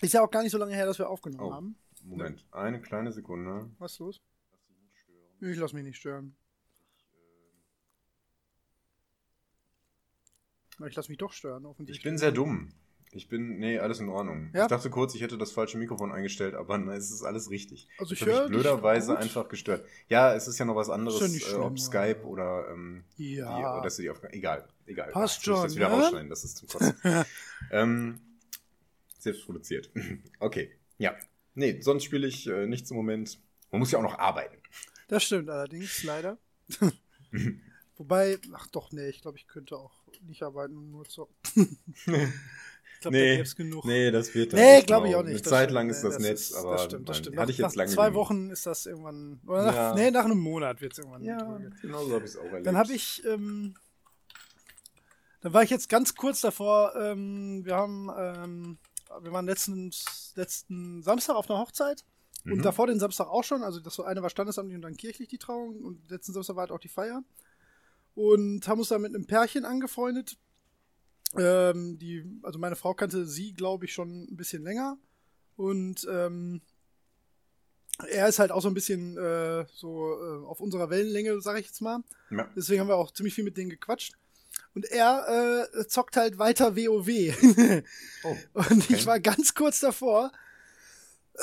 Ist 0.00 0.14
ja 0.14 0.22
auch 0.22 0.30
gar 0.30 0.42
nicht 0.42 0.52
so 0.52 0.58
lange 0.58 0.74
her, 0.74 0.86
dass 0.86 0.98
wir 0.98 1.08
aufgenommen 1.08 1.42
oh, 1.42 1.52
haben. 1.52 1.76
Moment, 2.04 2.36
ne? 2.36 2.52
eine 2.52 2.80
kleine 2.80 3.12
Sekunde. 3.12 3.68
Was 3.78 3.92
ist 3.92 3.98
los? 3.98 4.20
Ich 5.40 5.56
lass 5.56 5.72
mich 5.72 5.84
nicht 5.84 5.98
stören. 5.98 6.36
Ich, 10.70 10.80
äh, 10.80 10.88
ich 10.88 10.94
lass 10.94 11.08
mich 11.08 11.18
doch 11.18 11.32
stören, 11.32 11.66
offensichtlich. 11.66 11.98
Ich 11.98 12.04
bin 12.04 12.18
sehr 12.18 12.32
dumm. 12.32 12.72
Ich 13.12 13.28
bin, 13.28 13.58
nee, 13.58 13.78
alles 13.78 14.00
in 14.00 14.08
Ordnung. 14.08 14.50
Ja? 14.52 14.62
Ich 14.64 14.68
dachte 14.68 14.90
kurz, 14.90 15.14
ich 15.14 15.22
hätte 15.22 15.38
das 15.38 15.50
falsche 15.50 15.78
Mikrofon 15.78 16.12
eingestellt, 16.12 16.54
aber 16.54 16.76
nein, 16.76 16.96
es 16.96 17.10
ist 17.10 17.22
alles 17.22 17.50
richtig. 17.50 17.88
Also 17.98 18.12
ich 18.12 18.24
höre 18.24 18.48
blöderweise 18.48 19.16
einfach 19.16 19.48
gestört. 19.48 19.84
Ja, 20.08 20.34
es 20.34 20.46
ist 20.46 20.58
ja 20.58 20.64
noch 20.66 20.76
was 20.76 20.90
anderes, 20.90 21.20
ja 21.20 21.26
äh, 21.26 21.40
schlimm, 21.40 21.62
ob 21.62 21.78
Skype 21.78 22.22
oder 22.24 22.68
ähm, 22.70 23.04
Ja. 23.16 23.58
die 23.58 23.64
Audacity-Aufgabe. 23.64 24.34
Egal, 24.34 24.68
egal. 24.86 25.10
Passt 25.12 25.40
ich 25.40 25.48
muss 25.48 25.56
schon, 25.56 25.64
das 25.64 25.76
wieder 25.76 25.88
ne? 25.88 25.94
rausschneiden, 25.94 26.28
das 26.28 26.44
ist 26.44 26.58
zum 26.58 26.68
Kotzen. 26.68 26.94
ähm, 27.70 28.20
selbst 29.18 29.46
produziert. 29.46 29.90
okay, 30.38 30.70
ja. 30.98 31.16
Nee, 31.54 31.80
sonst 31.80 32.04
spiele 32.04 32.26
ich 32.26 32.46
äh, 32.46 32.66
nichts 32.66 32.90
im 32.90 32.96
Moment. 32.96 33.40
Man 33.70 33.80
muss 33.80 33.90
ja 33.90 33.98
auch 33.98 34.02
noch 34.02 34.18
arbeiten. 34.18 34.56
Das 35.08 35.24
stimmt 35.24 35.48
allerdings, 35.48 36.02
leider. 36.04 36.38
Wobei, 37.96 38.38
ach 38.52 38.68
doch, 38.68 38.92
nee, 38.92 39.08
ich 39.08 39.22
glaube, 39.22 39.38
ich 39.38 39.48
könnte 39.48 39.76
auch 39.76 40.04
nicht 40.26 40.42
arbeiten 40.42 40.76
und 40.76 40.90
nur 40.90 41.04
zocken. 41.08 41.78
Ich 42.98 43.02
glaube, 43.02 43.16
da 43.16 43.22
Nee, 43.22 43.30
gäbe 43.36 43.42
es 43.44 43.54
genug. 43.56 43.84
Nee, 43.84 44.10
das 44.10 44.34
wird 44.34 44.52
dann 44.52 44.60
Nee, 44.60 44.82
glaube 44.82 45.08
ich 45.08 45.14
auch 45.14 45.22
nicht. 45.22 45.30
Eine 45.34 45.40
Das 45.42 45.50
Zeit 45.50 45.70
lang 45.70 45.88
ist 45.88 46.02
Nee, 46.02 46.10
das, 46.10 46.18
Netz, 46.18 46.40
ist- 46.50 46.54
aber 46.56 46.72
das 46.72 46.84
stimmt, 46.84 47.08
das 47.08 47.16
dann 47.16 47.22
stimmt. 47.24 47.38
hatte 47.38 47.50
ich 47.52 47.58
nach, 47.58 47.68
jetzt 47.68 47.76
lange 47.76 47.90
nach 47.90 47.94
zwei 47.94 48.06
genug. 48.08 48.16
Wochen 48.20 48.50
ist 48.50 48.66
das 48.66 48.86
irgendwann, 48.86 49.40
oder 49.46 49.62
nach, 49.66 49.74
Ja. 49.74 49.94
nee, 49.94 50.10
nach 50.10 50.24
einem 50.24 50.38
Monat 50.38 50.80
wird 50.80 50.92
es 50.92 50.98
irgendwann. 50.98 51.22
Ja, 51.22 51.60
genau 51.80 52.04
so 52.04 52.14
habe 52.14 52.24
ich 52.24 52.30
es 52.32 52.36
auch 52.36 52.44
erlebt. 52.44 52.66
Dann 52.66 52.76
habe 52.76 52.92
ich, 52.92 53.24
ähm, 53.24 53.74
dann 55.40 55.52
war 55.52 55.62
ich 55.62 55.70
jetzt 55.70 55.88
ganz 55.88 56.14
kurz 56.16 56.40
davor, 56.40 56.94
ähm, 56.96 57.64
wir 57.64 57.76
haben, 57.76 58.10
ähm, 58.16 58.78
wir 59.22 59.32
waren 59.32 59.46
letzten, 59.46 59.90
letzten 60.34 61.02
Samstag 61.02 61.36
auf 61.36 61.48
einer 61.48 61.60
Hochzeit 61.60 62.04
und 62.44 62.56
Mhm. 62.58 62.62
davor 62.62 62.88
den 62.88 62.98
Samstag 62.98 63.28
auch 63.28 63.44
schon, 63.44 63.62
also 63.62 63.78
das 63.80 63.94
so 63.94 64.02
eine 64.02 64.22
war 64.22 64.30
standesamtlich 64.30 64.74
und 64.76 64.82
dann 64.82 64.96
kirchlich 64.96 65.28
die 65.28 65.38
Trauung 65.38 65.80
und 65.84 66.10
letzten 66.10 66.32
Samstag 66.32 66.56
war 66.56 66.62
halt 66.62 66.72
auch 66.72 66.80
die 66.80 66.88
Feier 66.88 67.22
und 68.16 68.66
haben 68.66 68.80
uns 68.80 68.88
da 68.88 68.98
mit 68.98 69.14
einem 69.14 69.26
Pärchen 69.26 69.64
angefreundet. 69.64 70.36
Ähm, 71.36 71.98
die, 71.98 72.24
also 72.42 72.58
meine 72.58 72.76
Frau 72.76 72.94
kannte 72.94 73.26
sie, 73.26 73.52
glaube 73.52 73.84
ich, 73.84 73.92
schon 73.92 74.24
ein 74.30 74.36
bisschen 74.36 74.62
länger 74.62 74.96
und 75.56 76.06
ähm, 76.10 76.62
er 78.08 78.28
ist 78.28 78.38
halt 78.38 78.52
auch 78.52 78.62
so 78.62 78.68
ein 78.68 78.74
bisschen 78.74 79.16
äh, 79.18 79.66
so 79.74 80.14
äh, 80.14 80.46
auf 80.46 80.60
unserer 80.60 80.88
Wellenlänge, 80.88 81.40
sage 81.40 81.60
ich 81.60 81.66
jetzt 81.66 81.80
mal. 81.82 82.02
Ja. 82.30 82.48
Deswegen 82.56 82.80
haben 82.80 82.88
wir 82.88 82.96
auch 82.96 83.12
ziemlich 83.12 83.34
viel 83.34 83.44
mit 83.44 83.56
denen 83.56 83.70
gequatscht. 83.70 84.14
Und 84.74 84.84
er 84.86 85.66
äh, 85.74 85.86
zockt 85.88 86.16
halt 86.16 86.38
weiter 86.38 86.76
WoW. 86.76 87.08
Oh, 88.24 88.36
Und 88.54 88.84
Okay. 88.84 88.94
ich 88.94 89.06
war 89.06 89.18
ganz 89.20 89.54
kurz 89.54 89.80
davor, 89.80 90.32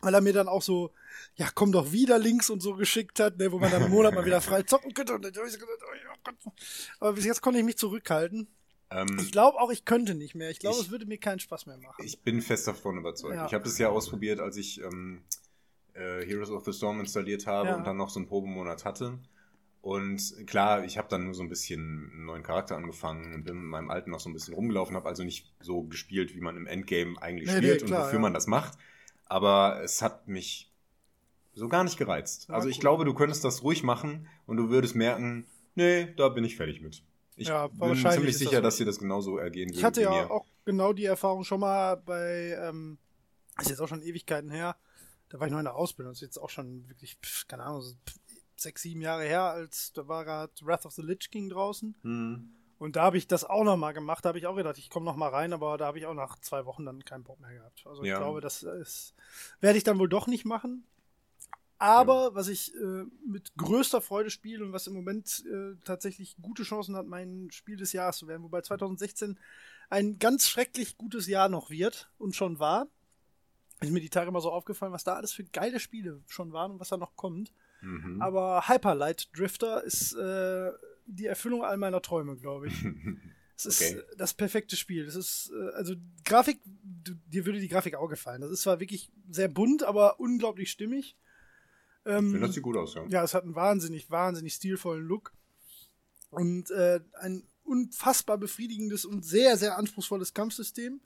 weil 0.00 0.14
er 0.14 0.20
mir 0.20 0.32
dann 0.32 0.48
auch 0.48 0.62
so, 0.62 0.92
ja, 1.36 1.48
komm 1.54 1.72
doch 1.72 1.92
wieder 1.92 2.18
Links 2.18 2.50
und 2.50 2.60
so 2.60 2.74
geschickt 2.74 3.20
hat, 3.20 3.38
ne, 3.38 3.50
wo 3.52 3.58
man 3.58 3.70
dann 3.70 3.82
im 3.84 3.90
Monat 3.90 4.14
mal 4.14 4.24
wieder 4.24 4.40
frei 4.40 4.62
zocken 4.62 4.92
könnte. 4.94 5.14
Und 5.14 5.24
dann 5.24 5.32
ich 5.46 5.52
so 5.52 5.58
gedacht, 5.58 5.78
oh 5.82 6.16
Gott. 6.24 6.54
Aber 7.00 7.12
bis 7.14 7.24
jetzt 7.24 7.40
konnte 7.40 7.58
ich 7.60 7.64
mich 7.64 7.76
zurückhalten. 7.78 8.48
ähm, 8.90 9.06
Ich 9.20 9.32
glaube 9.32 9.58
auch, 9.60 9.70
ich 9.70 9.84
könnte 9.84 10.14
nicht 10.14 10.34
mehr. 10.34 10.50
Ich 10.50 10.58
glaube, 10.58 10.78
es 10.80 10.90
würde 10.90 11.06
mir 11.06 11.18
keinen 11.18 11.38
Spaß 11.38 11.66
mehr 11.66 11.78
machen. 11.78 12.04
Ich 12.04 12.20
bin 12.20 12.40
fest 12.42 12.66
davon 12.66 12.98
überzeugt. 12.98 13.34
Ja. 13.36 13.46
Ich 13.46 13.54
habe 13.54 13.64
das 13.64 13.78
ja 13.78 13.88
ausprobiert, 13.88 14.40
als 14.40 14.56
ich 14.56 14.80
ähm, 14.82 15.22
äh, 15.94 16.24
Heroes 16.26 16.50
of 16.50 16.64
the 16.64 16.72
Storm 16.72 17.00
installiert 17.00 17.46
habe 17.46 17.68
Ja. 17.68 17.76
und 17.76 17.86
dann 17.86 17.96
noch 17.96 18.10
so 18.10 18.18
einen 18.18 18.26
Probemonat 18.28 18.84
hatte. 18.84 19.18
Und 19.80 20.46
klar, 20.46 20.84
ich 20.84 20.98
habe 20.98 21.08
dann 21.08 21.24
nur 21.24 21.34
so 21.34 21.42
ein 21.42 21.48
bisschen 21.48 22.10
einen 22.12 22.24
neuen 22.26 22.42
Charakter 22.42 22.76
angefangen 22.76 23.32
und 23.32 23.44
bin 23.44 23.54
mit 23.54 23.64
meinem 23.64 23.90
alten 23.90 24.10
noch 24.10 24.18
so 24.20 24.28
ein 24.28 24.32
bisschen 24.32 24.54
rumgelaufen, 24.54 24.96
habe 24.96 25.08
also 25.08 25.22
nicht 25.22 25.52
so 25.60 25.82
gespielt, 25.84 26.34
wie 26.34 26.40
man 26.40 26.56
im 26.56 26.66
Endgame 26.66 27.20
eigentlich 27.22 27.48
Nee, 27.48 27.60
nee, 27.60 27.66
spielt 27.68 27.86
klar, 27.86 28.00
und 28.00 28.06
wofür 28.06 28.18
ja. 28.18 28.22
man 28.22 28.34
das 28.34 28.48
macht. 28.48 28.76
Aber 29.26 29.80
es 29.82 30.02
hat 30.02 30.26
mich 30.26 30.67
so 31.58 31.68
gar 31.68 31.84
nicht 31.84 31.96
gereizt. 31.98 32.48
Ja, 32.48 32.54
also 32.54 32.68
ich 32.68 32.76
cool. 32.76 32.80
glaube, 32.80 33.04
du 33.04 33.14
könntest 33.14 33.44
das 33.44 33.62
ruhig 33.62 33.82
machen 33.82 34.28
und 34.46 34.56
du 34.56 34.70
würdest 34.70 34.94
merken, 34.94 35.46
nee, 35.74 36.12
da 36.16 36.28
bin 36.28 36.44
ich 36.44 36.56
fertig 36.56 36.80
mit. 36.80 37.02
Ich 37.36 37.48
Ja, 37.48 37.68
bin 37.68 37.94
ziemlich 37.94 38.32
das 38.32 38.38
sicher, 38.38 38.56
so. 38.56 38.60
dass 38.62 38.76
dir 38.78 38.86
das 38.86 38.98
genauso 38.98 39.38
ergehen 39.38 39.68
würde 39.68 39.78
Ich 39.78 39.84
hatte 39.84 40.02
ja 40.02 40.10
mir. 40.10 40.30
auch 40.30 40.46
genau 40.64 40.92
die 40.92 41.04
Erfahrung 41.04 41.44
schon 41.44 41.60
mal 41.60 41.96
bei, 41.96 42.56
ähm, 42.60 42.98
das 43.56 43.66
ist 43.66 43.70
jetzt 43.70 43.80
auch 43.80 43.88
schon 43.88 44.02
Ewigkeiten 44.02 44.50
her, 44.50 44.76
da 45.28 45.38
war 45.38 45.46
ich 45.46 45.52
noch 45.52 45.58
in 45.60 45.64
der 45.64 45.76
Ausbildung, 45.76 46.12
das 46.12 46.18
ist 46.18 46.26
jetzt 46.26 46.38
auch 46.38 46.50
schon 46.50 46.88
wirklich, 46.88 47.16
pf, 47.22 47.46
keine 47.46 47.64
Ahnung, 47.64 47.82
pf, 47.82 48.14
sechs, 48.56 48.82
sieben 48.82 49.00
Jahre 49.00 49.24
her, 49.24 49.42
als 49.42 49.92
da 49.92 50.08
war 50.08 50.24
gerade 50.24 50.52
Wrath 50.62 50.86
of 50.86 50.92
the 50.92 51.02
Lich 51.02 51.30
King 51.30 51.48
draußen. 51.48 51.94
Hm. 52.02 52.50
Und 52.78 52.94
da 52.94 53.02
habe 53.02 53.18
ich 53.18 53.26
das 53.26 53.44
auch 53.44 53.64
noch 53.64 53.76
mal 53.76 53.92
gemacht, 53.92 54.24
da 54.24 54.28
habe 54.28 54.38
ich 54.38 54.46
auch 54.46 54.54
gedacht, 54.56 54.78
ich 54.78 54.88
komme 54.88 55.04
noch 55.04 55.16
mal 55.16 55.28
rein, 55.30 55.52
aber 55.52 55.78
da 55.78 55.86
habe 55.86 55.98
ich 55.98 56.06
auch 56.06 56.14
nach 56.14 56.38
zwei 56.40 56.64
Wochen 56.64 56.84
dann 56.86 57.04
keinen 57.04 57.24
Bock 57.24 57.40
mehr 57.40 57.52
gehabt. 57.52 57.84
Also 57.86 58.02
ich 58.02 58.08
Ja. 58.08 58.18
glaube, 58.18 58.40
das 58.40 58.62
ist, 58.62 59.14
werde 59.60 59.78
ich 59.78 59.84
dann 59.84 59.98
wohl 59.98 60.08
doch 60.08 60.26
nicht 60.28 60.44
machen. 60.44 60.84
Aber 61.78 62.34
was 62.34 62.48
ich 62.48 62.74
äh, 62.74 63.04
mit 63.26 63.54
größter 63.56 64.00
Freude 64.00 64.30
spiele 64.30 64.64
und 64.64 64.72
was 64.72 64.86
im 64.88 64.94
Moment 64.94 65.44
äh, 65.46 65.76
tatsächlich 65.84 66.36
gute 66.42 66.64
Chancen 66.64 66.96
hat, 66.96 67.06
mein 67.06 67.48
Spiel 67.52 67.76
des 67.76 67.92
Jahres 67.92 68.16
zu 68.18 68.26
werden, 68.26 68.42
wobei 68.42 68.62
2016 68.62 69.38
ein 69.90 70.18
ganz 70.18 70.48
schrecklich 70.48 70.96
gutes 70.98 71.26
Jahr 71.28 71.48
noch 71.48 71.70
wird 71.70 72.10
und 72.18 72.34
schon 72.34 72.58
war. 72.58 72.88
Ist 73.80 73.92
mir 73.92 74.00
die 74.00 74.10
Tage 74.10 74.32
mal 74.32 74.40
so 74.40 74.50
aufgefallen, 74.50 74.92
was 74.92 75.04
da 75.04 75.14
alles 75.14 75.32
für 75.32 75.44
geile 75.44 75.78
Spiele 75.78 76.20
schon 76.26 76.52
waren 76.52 76.72
und 76.72 76.80
was 76.80 76.88
da 76.88 76.96
noch 76.96 77.14
kommt. 77.14 77.52
Mhm. 77.80 78.20
Aber 78.20 78.68
Hyperlight 78.68 79.28
Drifter 79.36 79.84
ist 79.84 80.14
äh, 80.14 80.72
die 81.06 81.26
Erfüllung 81.26 81.62
all 81.64 81.76
meiner 81.76 82.02
Träume, 82.02 82.36
glaube 82.36 82.68
ich. 82.68 82.74
Es 83.60 83.66
ist 83.66 83.82
Okay. 83.82 84.00
das 84.16 84.34
perfekte 84.34 84.76
Spiel. 84.76 85.04
Es 85.04 85.16
ist, 85.16 85.50
äh, 85.52 85.70
also 85.74 85.96
Grafik, 86.24 86.60
dir 86.64 87.44
würde 87.44 87.58
die 87.58 87.66
Grafik 87.66 87.96
auch 87.96 88.06
gefallen. 88.06 88.40
Das 88.40 88.52
ist 88.52 88.60
zwar 88.62 88.78
wirklich 88.78 89.10
sehr 89.28 89.48
bunt, 89.48 89.82
aber 89.82 90.20
unglaublich 90.20 90.70
stimmig. 90.70 91.16
Ich 92.08 92.14
Ähm, 92.14 92.30
finde, 92.30 92.46
das 92.46 92.54
sieht 92.54 92.62
gut 92.62 92.76
aus, 92.76 92.94
ja. 92.94 93.06
ja, 93.08 93.22
es 93.22 93.34
hat 93.34 93.44
einen 93.44 93.54
wahnsinnig, 93.54 94.10
wahnsinnig 94.10 94.54
stilvollen 94.54 95.04
Look. 95.04 95.34
Und 96.30 96.70
äh, 96.70 97.00
ein 97.20 97.46
unfassbar 97.64 98.38
befriedigendes 98.38 99.04
und 99.04 99.26
sehr, 99.26 99.58
sehr 99.58 99.76
anspruchsvolles 99.76 100.32
Kampfsystem. 100.32 101.02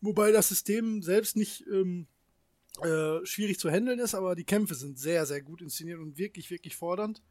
Wobei 0.00 0.32
das 0.32 0.48
System 0.48 1.02
selbst 1.02 1.36
nicht 1.36 1.64
ähm, 1.68 2.08
äh, 2.82 3.24
schwierig 3.24 3.60
zu 3.60 3.70
handeln 3.70 4.00
ist, 4.00 4.14
aber 4.14 4.34
die 4.34 4.44
Kämpfe 4.44 4.74
sind 4.74 4.98
sehr, 4.98 5.24
sehr 5.24 5.40
gut 5.40 5.62
inszeniert 5.62 6.00
und 6.00 6.18
wirklich, 6.18 6.50
wirklich 6.50 6.74
fordernd. 6.74 7.22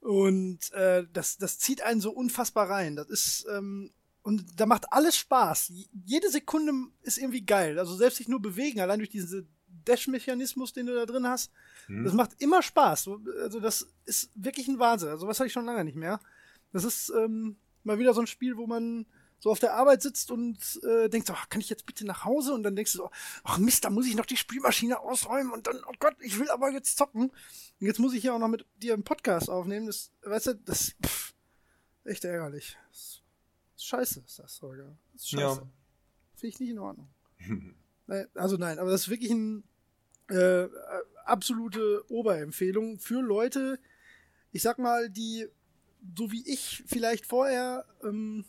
Und 0.00 0.72
äh, 0.72 1.06
das, 1.12 1.38
das 1.38 1.60
zieht 1.60 1.82
einen 1.82 2.00
so 2.00 2.10
unfassbar 2.10 2.68
rein. 2.68 2.96
Das 2.96 3.08
ist, 3.10 3.46
ähm, 3.52 3.92
und 4.22 4.58
da 4.58 4.66
macht 4.66 4.92
alles 4.92 5.16
Spaß. 5.16 5.72
Jede 6.04 6.30
Sekunde 6.30 6.72
ist 7.02 7.18
irgendwie 7.18 7.44
geil. 7.44 7.78
Also 7.78 7.94
selbst 7.94 8.16
sich 8.16 8.28
nur 8.28 8.42
bewegen, 8.42 8.80
allein 8.80 8.98
durch 8.98 9.10
diesen 9.10 9.48
Dash-Mechanismus, 9.84 10.72
den 10.72 10.86
du 10.86 10.94
da 10.94 11.06
drin 11.06 11.26
hast, 11.26 11.50
Hm. 11.86 12.04
das 12.04 12.12
macht 12.12 12.32
immer 12.38 12.62
Spaß. 12.62 13.08
Also 13.42 13.60
das 13.60 13.88
ist 14.04 14.30
wirklich 14.34 14.68
ein 14.68 14.78
Wahnsinn. 14.78 15.08
Also 15.08 15.26
was 15.26 15.38
hatte 15.38 15.46
ich 15.46 15.52
schon 15.52 15.64
lange 15.64 15.84
nicht 15.84 15.96
mehr. 15.96 16.20
Das 16.72 16.84
ist 16.84 17.10
ähm, 17.10 17.56
mal 17.84 17.98
wieder 17.98 18.12
so 18.14 18.20
ein 18.20 18.26
Spiel, 18.26 18.56
wo 18.56 18.66
man 18.66 19.06
so 19.40 19.50
auf 19.50 19.60
der 19.60 19.74
Arbeit 19.74 20.02
sitzt 20.02 20.30
und 20.32 20.58
äh, 20.84 21.08
denkt, 21.08 21.28
so, 21.28 21.32
ach, 21.32 21.48
kann 21.48 21.60
ich 21.60 21.70
jetzt 21.70 21.86
bitte 21.86 22.04
nach 22.04 22.24
Hause? 22.24 22.52
Und 22.54 22.64
dann 22.64 22.74
denkst 22.74 22.92
du 22.92 22.98
so, 22.98 23.10
ach 23.44 23.58
Mist, 23.58 23.84
da 23.84 23.90
muss 23.90 24.06
ich 24.06 24.16
noch 24.16 24.26
die 24.26 24.36
Spielmaschine 24.36 24.98
ausräumen 25.00 25.52
und 25.52 25.66
dann, 25.68 25.76
oh 25.86 25.92
Gott, 26.00 26.16
ich 26.20 26.38
will 26.38 26.50
aber 26.50 26.70
jetzt 26.70 26.96
zocken. 26.98 27.30
Und 27.30 27.86
jetzt 27.86 28.00
muss 28.00 28.12
ich 28.14 28.20
hier 28.22 28.34
auch 28.34 28.38
noch 28.40 28.48
mit 28.48 28.66
dir 28.76 28.94
einen 28.94 29.04
Podcast 29.04 29.48
aufnehmen. 29.48 29.86
Das, 29.86 30.10
weißt 30.22 30.48
du, 30.48 30.54
das 30.56 30.96
pff, 31.06 31.34
echt 32.04 32.24
ärgerlich. 32.24 32.76
Das, 32.90 33.22
ist 33.76 33.84
scheiße 33.86 34.20
ist 34.26 34.38
das 34.40 34.56
sogar. 34.56 34.98
Das 35.12 35.22
ist 35.22 35.30
scheiße. 35.30 35.60
Ja. 35.60 35.68
Finde 36.34 36.48
ich 36.54 36.60
nicht 36.60 36.70
in 36.70 36.78
Ordnung. 36.80 37.08
Also 38.34 38.56
nein, 38.56 38.78
aber 38.78 38.90
das 38.90 39.02
ist 39.02 39.08
wirklich 39.10 39.30
ein 39.30 39.64
äh, 40.28 40.66
absolute 41.24 42.04
Oberempfehlung 42.10 42.98
für 42.98 43.20
Leute, 43.20 43.78
ich 44.52 44.62
sag 44.62 44.78
mal, 44.78 45.10
die 45.10 45.46
so 46.16 46.30
wie 46.32 46.48
ich 46.48 46.84
vielleicht 46.86 47.26
vorher 47.26 47.84
ähm, 48.02 48.44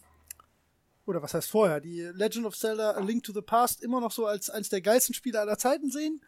oder 1.05 1.21
was 1.21 1.33
heißt 1.33 1.49
vorher, 1.49 1.81
die 1.81 2.01
Legend 2.01 2.45
of 2.45 2.55
Zelda 2.55 2.91
A 2.91 2.99
Link 2.99 3.23
to 3.23 3.33
the 3.33 3.41
Past 3.41 3.81
immer 3.81 3.99
noch 3.99 4.11
so 4.11 4.27
als 4.27 4.49
eines 4.49 4.69
der 4.69 4.81
geilsten 4.81 5.15
Spiele 5.15 5.39
aller 5.39 5.57
Zeiten 5.57 5.89
sehen. 5.89 6.21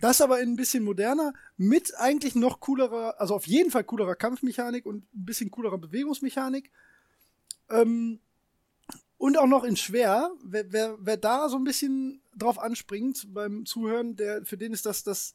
Das 0.00 0.20
aber 0.20 0.40
in 0.40 0.50
ein 0.50 0.56
bisschen 0.56 0.82
moderner, 0.82 1.34
mit 1.56 1.94
eigentlich 1.96 2.34
noch 2.34 2.60
coolerer, 2.60 3.20
also 3.20 3.34
auf 3.34 3.46
jeden 3.46 3.70
Fall 3.70 3.84
coolerer 3.84 4.16
Kampfmechanik 4.16 4.86
und 4.86 5.04
ein 5.14 5.24
bisschen 5.24 5.50
coolerer 5.50 5.78
Bewegungsmechanik. 5.78 6.70
Ähm, 7.70 8.20
und 9.24 9.38
auch 9.38 9.46
noch 9.46 9.64
in 9.64 9.74
schwer. 9.74 10.30
Wer, 10.42 10.70
wer, 10.70 10.98
wer 11.00 11.16
da 11.16 11.48
so 11.48 11.56
ein 11.56 11.64
bisschen 11.64 12.20
drauf 12.36 12.58
anspringt 12.58 13.32
beim 13.32 13.64
Zuhören, 13.64 14.16
der, 14.16 14.44
für 14.44 14.58
den 14.58 14.74
ist 14.74 14.84
das 14.84 15.02
das 15.02 15.34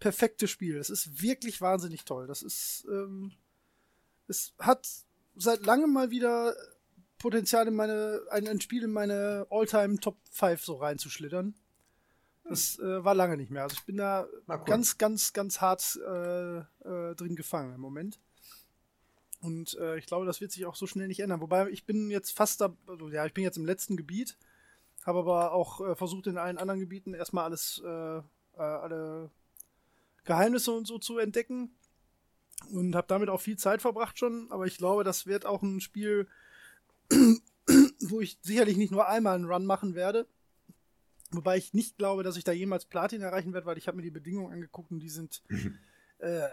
perfekte 0.00 0.46
Spiel. 0.46 0.76
Das 0.76 0.90
ist 0.90 1.22
wirklich 1.22 1.62
wahnsinnig 1.62 2.04
toll. 2.04 2.26
Das 2.26 2.42
ist, 2.42 2.86
ähm, 2.90 3.32
es 4.28 4.52
hat 4.58 4.86
seit 5.34 5.64
langem 5.64 5.94
mal 5.94 6.10
wieder 6.10 6.54
Potenzial 7.16 7.66
in 7.68 7.74
meine, 7.74 8.20
ein, 8.30 8.46
ein 8.46 8.60
Spiel 8.60 8.82
in 8.82 8.92
meine 8.92 9.46
All-Time 9.48 9.98
Top 9.98 10.18
5 10.30 10.62
so 10.62 10.74
reinzuschlittern. 10.74 11.54
Das 12.44 12.78
äh, 12.80 13.02
war 13.02 13.14
lange 13.14 13.38
nicht 13.38 13.50
mehr. 13.50 13.62
Also 13.62 13.76
ich 13.78 13.86
bin 13.86 13.96
da 13.96 14.28
ganz, 14.66 14.98
ganz, 14.98 15.32
ganz 15.32 15.62
hart 15.62 15.98
äh, 16.06 16.58
äh, 16.58 17.14
drin 17.14 17.34
gefangen 17.34 17.76
im 17.76 17.80
Moment. 17.80 18.20
Und 19.42 19.76
äh, 19.78 19.98
ich 19.98 20.06
glaube, 20.06 20.24
das 20.24 20.40
wird 20.40 20.52
sich 20.52 20.66
auch 20.66 20.76
so 20.76 20.86
schnell 20.86 21.08
nicht 21.08 21.18
ändern. 21.20 21.40
Wobei 21.40 21.68
ich 21.70 21.84
bin 21.84 22.10
jetzt 22.10 22.30
fast 22.30 22.60
da, 22.60 22.76
also 22.86 23.08
ja, 23.08 23.26
ich 23.26 23.34
bin 23.34 23.42
jetzt 23.42 23.58
im 23.58 23.66
letzten 23.66 23.96
Gebiet, 23.96 24.38
habe 25.04 25.18
aber 25.18 25.52
auch 25.52 25.80
äh, 25.80 25.96
versucht, 25.96 26.28
in 26.28 26.38
allen 26.38 26.58
anderen 26.58 26.78
Gebieten 26.78 27.12
erstmal 27.12 27.44
alles, 27.44 27.82
äh, 27.84 28.18
äh, 28.18 28.22
alle 28.56 29.30
Geheimnisse 30.24 30.70
und 30.70 30.86
so 30.86 30.98
zu 30.98 31.18
entdecken. 31.18 31.74
und 32.70 32.94
habe 32.94 33.08
damit 33.08 33.28
auch 33.28 33.40
viel 33.40 33.58
Zeit 33.58 33.82
verbracht 33.82 34.16
schon, 34.16 34.46
aber 34.52 34.66
ich 34.66 34.78
glaube, 34.78 35.02
das 35.02 35.26
wird 35.26 35.44
auch 35.44 35.62
ein 35.62 35.80
Spiel, 35.80 36.28
wo 38.00 38.20
ich 38.20 38.38
sicherlich 38.42 38.76
nicht 38.76 38.92
nur 38.92 39.08
einmal 39.08 39.34
einen 39.34 39.50
Run 39.50 39.66
machen 39.66 39.96
werde. 39.96 40.28
Wobei 41.32 41.56
ich 41.56 41.74
nicht 41.74 41.98
glaube, 41.98 42.22
dass 42.22 42.36
ich 42.36 42.44
da 42.44 42.52
jemals 42.52 42.84
Platin 42.84 43.22
erreichen 43.22 43.52
werde, 43.54 43.66
weil 43.66 43.78
ich 43.78 43.88
habe 43.88 43.96
mir 43.96 44.04
die 44.04 44.10
Bedingungen 44.12 44.52
angeguckt 44.52 44.92
und 44.92 45.00
die 45.00 45.08
sind 45.08 45.42
äh, 46.22 46.48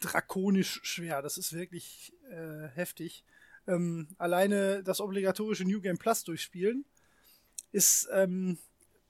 drakonisch 0.00 0.80
schwer. 0.82 1.22
Das 1.22 1.38
ist 1.38 1.52
wirklich 1.52 2.12
äh, 2.30 2.68
heftig. 2.74 3.24
Ähm, 3.66 4.08
alleine 4.18 4.82
das 4.82 5.00
obligatorische 5.00 5.64
New 5.64 5.80
Game 5.80 5.98
Plus 5.98 6.24
durchspielen 6.24 6.84
ist 7.72 8.08
ähm, 8.12 8.58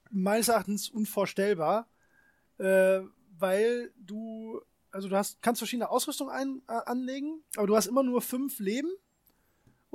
meines 0.09 0.47
Erachtens 0.47 0.89
unvorstellbar, 0.89 1.87
äh, 2.57 3.01
weil 3.37 3.91
du, 3.97 4.61
also 4.91 5.09
du 5.09 5.17
hast, 5.17 5.41
kannst 5.41 5.59
verschiedene 5.59 5.89
Ausrüstung 5.89 6.29
ein, 6.29 6.61
äh, 6.67 6.73
anlegen, 6.85 7.43
aber 7.57 7.67
du 7.67 7.75
hast 7.75 7.87
immer 7.87 8.03
nur 8.03 8.21
fünf 8.21 8.59
Leben 8.59 8.89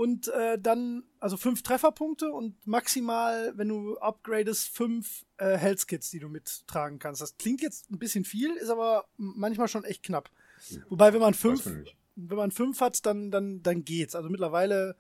und 0.01 0.29
äh, 0.29 0.59
dann, 0.59 1.03
also 1.19 1.37
fünf 1.37 1.63
Trefferpunkte 1.63 2.33
und 2.33 2.67
maximal, 2.67 3.53
wenn 3.57 3.69
du 3.69 3.99
upgradest, 3.99 4.75
fünf 4.75 5.27
äh, 5.37 5.59
Health 5.59 5.87
Kits, 5.89 6.09
die 6.09 6.21
du 6.21 6.31
mittragen 6.31 6.99
kannst. 6.99 7.21
Das 7.21 7.37
klingt 7.37 7.61
jetzt 7.61 7.91
ein 7.91 7.99
bisschen 7.99 8.25
viel, 8.25 8.57
ist 8.57 8.71
aber 8.71 9.05
manchmal 9.19 9.69
schon 9.69 9.85
echt 9.85 10.03
knapp. 10.03 10.31
Wobei, 10.89 11.13
wenn 11.13 11.21
man 11.21 11.35
fünf, 11.35 11.67
wenn 12.17 12.37
man 12.39 12.51
fünf 12.51 12.81
hat, 12.81 13.05
dann, 13.05 13.31
dann, 13.31 13.63
dann 13.63 13.85
geht's. 13.85 14.15
Also 14.15 14.31
mittlerweile 14.31 14.97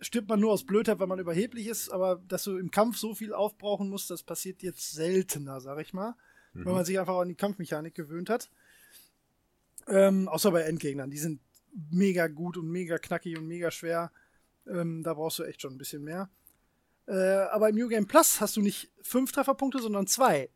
stirbt 0.00 0.28
man 0.28 0.38
nur 0.38 0.52
aus 0.52 0.66
Blödheit, 0.66 0.98
weil 0.98 1.06
man 1.06 1.18
überheblich 1.18 1.66
ist, 1.66 1.88
aber 1.88 2.22
dass 2.28 2.44
du 2.44 2.58
im 2.58 2.70
Kampf 2.70 2.98
so 2.98 3.14
viel 3.14 3.32
aufbrauchen 3.32 3.88
musst, 3.88 4.10
das 4.10 4.22
passiert 4.22 4.62
jetzt 4.62 4.92
seltener, 4.92 5.62
sag 5.62 5.80
ich 5.80 5.94
mal. 5.94 6.14
Mhm. 6.52 6.66
Weil 6.66 6.74
man 6.74 6.84
sich 6.84 7.00
einfach 7.00 7.16
an 7.16 7.28
die 7.28 7.36
Kampfmechanik 7.36 7.94
gewöhnt 7.94 8.28
hat. 8.28 8.50
Ähm, 9.88 10.28
außer 10.28 10.50
bei 10.50 10.60
Endgegnern. 10.60 11.08
Die 11.08 11.16
sind 11.16 11.40
mega 11.90 12.26
gut 12.26 12.58
und 12.58 12.68
mega 12.68 12.98
knackig 12.98 13.38
und 13.38 13.46
mega 13.46 13.70
schwer. 13.70 14.12
Ähm, 14.68 15.02
da 15.02 15.14
brauchst 15.14 15.38
du 15.38 15.44
echt 15.44 15.62
schon 15.62 15.74
ein 15.74 15.78
bisschen 15.78 16.02
mehr. 16.02 16.30
Äh, 17.06 17.14
aber 17.14 17.68
im 17.68 17.76
New 17.76 17.88
Game 17.88 18.06
Plus 18.06 18.40
hast 18.40 18.56
du 18.56 18.60
nicht 18.60 18.90
fünf 19.00 19.32
Trefferpunkte, 19.32 19.80
sondern 19.80 20.06
zwei. 20.06 20.50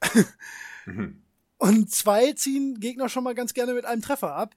mhm. 0.87 1.23
Und 1.59 1.90
zwei 1.90 2.33
ziehen 2.33 2.81
Gegner 2.81 3.09
schon 3.09 3.25
mal 3.25 3.35
ganz 3.35 3.55
gerne 3.55 3.75
mit 3.75 3.85
einem 3.85 4.02
Treffer 4.02 4.35
ab. 4.35 4.57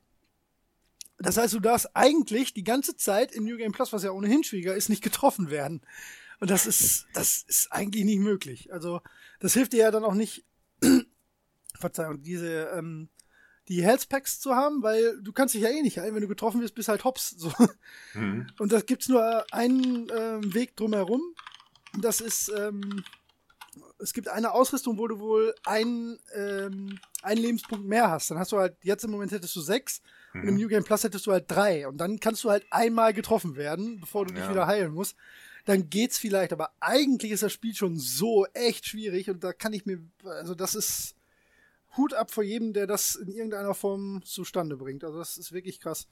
Das 1.19 1.37
heißt, 1.37 1.53
du 1.53 1.59
darfst 1.59 1.95
eigentlich 1.95 2.53
die 2.53 2.63
ganze 2.63 2.95
Zeit 2.95 3.31
in 3.31 3.43
New 3.43 3.57
Game 3.57 3.71
Plus, 3.71 3.93
was 3.93 4.03
ja 4.03 4.11
ohnehin 4.11 4.43
schwieriger 4.43 4.75
ist, 4.75 4.89
nicht 4.89 5.03
getroffen 5.03 5.49
werden. 5.49 5.81
Und 6.39 6.49
das 6.49 6.65
ist, 6.65 7.05
das 7.13 7.43
ist 7.47 7.71
eigentlich 7.71 8.03
nicht 8.05 8.19
möglich. 8.19 8.73
Also, 8.73 9.01
das 9.39 9.53
hilft 9.53 9.73
dir 9.73 9.79
ja 9.79 9.91
dann 9.91 10.03
auch 10.03 10.15
nicht, 10.15 10.45
Verzeihung, 11.79 12.21
diese, 12.21 12.71
ähm, 12.75 13.09
die 13.67 13.83
Health 13.83 14.09
Packs 14.09 14.39
zu 14.39 14.55
haben, 14.55 14.83
weil 14.83 15.21
du 15.21 15.31
kannst 15.31 15.53
dich 15.55 15.61
ja 15.61 15.69
eh 15.69 15.81
nicht 15.81 15.97
heilen, 15.97 16.15
wenn 16.15 16.21
du 16.21 16.27
getroffen 16.27 16.61
wirst, 16.61 16.75
bist 16.75 16.89
halt 16.89 17.03
hops. 17.03 17.29
So. 17.31 17.51
Mhm. 18.13 18.47
Und 18.59 18.71
da 18.71 18.81
gibt's 18.81 19.07
nur 19.07 19.45
einen 19.53 20.11
ähm, 20.15 20.53
Weg 20.53 20.75
drumherum. 20.75 21.21
Das 21.99 22.21
ist, 22.21 22.51
ähm, 22.57 23.03
es 23.99 24.13
gibt 24.13 24.27
eine 24.27 24.51
Ausrüstung, 24.51 24.97
wo 24.97 25.07
du 25.07 25.19
wohl 25.19 25.55
einen, 25.65 26.19
ähm, 26.35 26.99
einen 27.21 27.41
Lebenspunkt 27.41 27.85
mehr 27.85 28.09
hast. 28.09 28.29
Dann 28.31 28.37
hast 28.37 28.51
du 28.51 28.57
halt, 28.57 28.75
jetzt 28.81 29.03
im 29.03 29.11
Moment 29.11 29.31
hättest 29.31 29.55
du 29.55 29.61
sechs 29.61 30.01
mhm. 30.33 30.41
und 30.41 30.47
im 30.47 30.53
mhm. 30.55 30.61
New 30.61 30.67
Game 30.67 30.83
Plus 30.83 31.03
hättest 31.03 31.25
du 31.25 31.31
halt 31.31 31.45
drei. 31.47 31.87
Und 31.87 31.97
dann 31.97 32.19
kannst 32.19 32.43
du 32.43 32.49
halt 32.49 32.65
einmal 32.69 33.13
getroffen 33.13 33.55
werden, 33.55 33.99
bevor 33.99 34.25
du 34.25 34.33
ja. 34.33 34.41
dich 34.41 34.49
wieder 34.49 34.67
heilen 34.67 34.93
musst. 34.93 35.15
Dann 35.65 35.89
geht's 35.89 36.17
vielleicht, 36.17 36.51
aber 36.51 36.71
eigentlich 36.81 37.31
ist 37.31 37.43
das 37.43 37.53
Spiel 37.53 37.73
schon 37.73 37.97
so 37.97 38.45
echt 38.53 38.85
schwierig 38.85 39.29
und 39.29 39.45
da 39.45 39.53
kann 39.53 39.71
ich 39.71 39.85
mir, 39.85 40.01
also 40.25 40.55
das 40.55 40.75
ist, 40.75 41.15
Hut 41.95 42.13
ab 42.13 42.31
vor 42.31 42.43
jedem, 42.43 42.73
der 42.73 42.87
das 42.87 43.15
in 43.15 43.31
irgendeiner 43.31 43.73
Form 43.73 44.21
zustande 44.23 44.77
bringt. 44.77 45.03
Also 45.03 45.17
das 45.17 45.37
ist 45.37 45.51
wirklich 45.51 45.79
krass. 45.79 46.07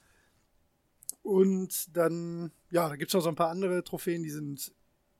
Und 1.22 1.96
dann, 1.96 2.52
ja, 2.70 2.88
da 2.88 2.96
gibt 2.96 3.10
es 3.10 3.14
noch 3.14 3.20
so 3.20 3.28
ein 3.28 3.36
paar 3.36 3.50
andere 3.50 3.84
Trophäen, 3.84 4.22
die 4.22 4.30
sind 4.30 4.72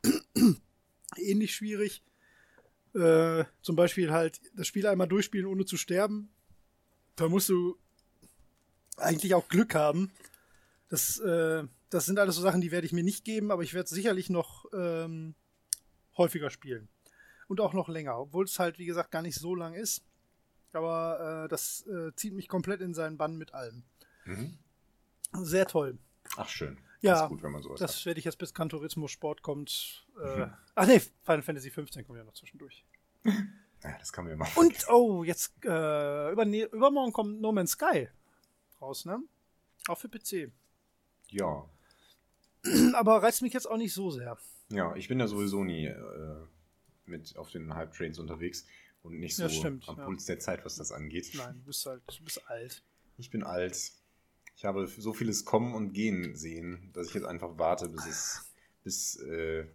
ähnlich 1.17 1.55
schwierig. 1.55 2.03
Äh, 2.95 3.45
zum 3.63 3.77
Beispiel 3.77 4.11
halt 4.11 4.41
das 4.55 4.67
Spiel 4.67 4.87
einmal 4.87 5.09
durchspielen, 5.09 5.47
ohne 5.47 5.65
zu 5.65 5.77
sterben. 5.77 6.31
Da 7.17 7.29
musst 7.29 7.49
du 7.49 7.79
eigentlich 8.97 9.35
auch 9.35 9.49
Glück 9.49 9.75
haben. 9.75 10.11
Das, 10.89 11.19
äh, 11.21 11.65
das 11.91 12.07
sind 12.07 12.19
alles 12.19 12.37
so 12.37 12.43
Sachen, 12.43 12.61
die 12.61 12.71
werde 12.71 12.87
ich 12.87 12.93
mir 12.93 13.05
nicht 13.05 13.25
geben, 13.25 13.51
aber 13.51 13.63
ich 13.63 13.75
werde 13.75 13.89
sicherlich 13.89 14.29
noch 14.29 14.67
ähm, 14.75 15.35
häufiger 16.17 16.51
spielen. 16.51 16.89
Und 17.49 17.61
auch 17.61 17.73
noch 17.73 17.89
länger, 17.89 18.19
obwohl 18.19 18.45
es 18.45 18.59
halt, 18.59 18.79
wie 18.79 18.87
gesagt, 18.87 19.11
gar 19.11 19.23
nicht 19.23 19.37
so 19.37 19.55
lang 19.55 19.75
ist. 19.75 20.03
Aber 20.73 21.45
äh, 21.45 21.49
das 21.49 21.87
äh, 21.87 22.15
zieht 22.15 22.35
mich 22.35 22.49
komplett 22.49 22.81
in 22.81 22.95
seinen 22.95 23.19
Bann 23.19 23.37
mit 23.37 23.55
allem. 23.55 23.83
Mhm. 24.25 24.59
Sehr 25.43 25.67
toll. 25.67 25.99
Ach, 26.37 26.49
schön. 26.49 26.79
Ja, 27.01 27.21
das, 27.21 27.29
gut, 27.29 27.43
wenn 27.43 27.51
man 27.51 27.63
sowas 27.63 27.81
das 27.81 28.07
werde 28.07 28.21
ich 28.21 28.25
jetzt 28.25 28.39
bis 28.39 28.55
Gran 28.55 28.69
Turismo 28.69 29.09
Sport 29.09 29.43
kommt. 29.43 30.07
Äh, 30.23 30.47
mhm. 30.47 30.53
Ach 30.75 30.87
nee, 30.87 31.01
Final 31.01 31.43
Fantasy 31.43 31.71
15 31.71 32.07
kommt 32.07 32.19
ja 32.19 32.25
noch 32.25 32.35
zwischendurch. 32.35 32.85
Ja, 33.85 33.99
das 33.99 34.13
kann 34.13 34.23
man 34.23 34.31
ja 34.31 34.37
machen. 34.37 34.57
Und, 34.61 34.89
oh, 34.91 35.25
jetzt, 35.25 35.53
äh, 35.65 36.31
über, 36.31 36.47
übermorgen 36.47 37.13
kommt 37.13 37.41
No 37.41 37.51
Man's 37.51 37.73
Sky 37.73 38.09
raus, 38.81 39.05
ne? 39.05 39.21
Auch 39.89 39.99
für 39.99 40.09
PC. 40.09 40.53
Ja. 41.31 41.69
Aber 42.95 43.25
reizt 43.25 43.43
mich 43.43 43.53
jetzt 43.53 43.69
auch 43.69 43.77
nicht 43.77 43.93
so 43.93 44.13
sehr. 44.13 44.39
Ja, 44.69 44.95
ich 44.95 45.09
bin 45.09 45.19
ja 45.19 45.27
sowieso 45.27 45.65
nie 45.65 45.87
äh, 45.87 46.47
mit 47.07 47.37
auf 47.37 47.51
den 47.51 47.75
Hype-Trains 47.75 48.21
unterwegs 48.21 48.67
und 49.03 49.19
nicht 49.19 49.37
so 49.37 49.49
stimmt, 49.49 49.89
am 49.89 49.99
ja. 49.99 50.05
Puls 50.05 50.25
der 50.27 50.39
Zeit, 50.39 50.65
was 50.65 50.77
das 50.77 50.93
angeht. 50.93 51.31
Nein, 51.35 51.55
du 51.59 51.65
bist 51.67 51.85
halt, 51.87 52.03
du 52.07 52.25
bist 52.25 52.49
alt. 52.49 52.83
Ich 53.19 53.31
bin 53.31 53.43
alt. 53.43 53.93
Ich 54.57 54.65
habe 54.65 54.87
so 54.87 55.13
vieles 55.13 55.45
kommen 55.45 55.75
und 55.75 55.93
gehen 55.93 56.37
sehen, 56.37 56.91
dass 56.93 57.09
ich 57.09 57.15
jetzt 57.15 57.27
einfach 57.27 57.59
warte, 57.59 57.89
bis 57.89 58.07
es, 58.07 58.53
bis, 58.85 59.17
äh, 59.17 59.67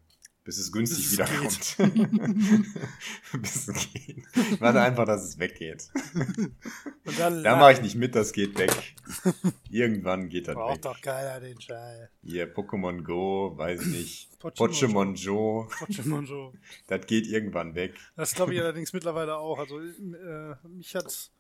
bis 0.48 0.60
es 0.60 0.72
günstig 0.72 1.12
wiederkommt. 1.12 1.76
bis 3.42 3.68
es 3.68 3.92
geht. 3.92 4.24
Ich 4.34 4.62
warte 4.62 4.80
einfach, 4.80 5.04
dass 5.04 5.26
es 5.26 5.38
weggeht. 5.40 5.90
da 7.44 7.58
mache 7.58 7.74
ich 7.74 7.82
nicht 7.82 7.96
mit, 7.96 8.16
das 8.16 8.32
geht 8.32 8.58
weg. 8.58 8.72
Irgendwann 9.70 10.30
geht 10.30 10.48
das 10.48 10.56
Braucht 10.56 10.76
weg. 10.76 10.82
doch 10.84 11.02
keiner 11.02 11.42
den 11.42 11.60
Scheiß. 11.60 12.08
Hier, 12.24 12.56
Pokémon 12.56 13.04
Go, 13.04 13.58
weiß 13.58 13.82
ich 13.82 13.88
nicht. 13.88 14.30
Pokémon 14.42 15.16
Joe. 15.16 15.68
Pokémon 15.68 16.24
Joe. 16.26 16.54
das 16.88 17.06
geht 17.08 17.28
irgendwann 17.28 17.76
weg. 17.76 17.96
Das 18.16 18.34
glaube 18.34 18.54
ich 18.54 18.62
allerdings 18.62 18.94
mittlerweile 18.94 19.36
auch. 19.36 19.60
Also 19.60 19.82
äh, 19.82 20.56
mich 20.70 20.96
hat's 20.96 21.34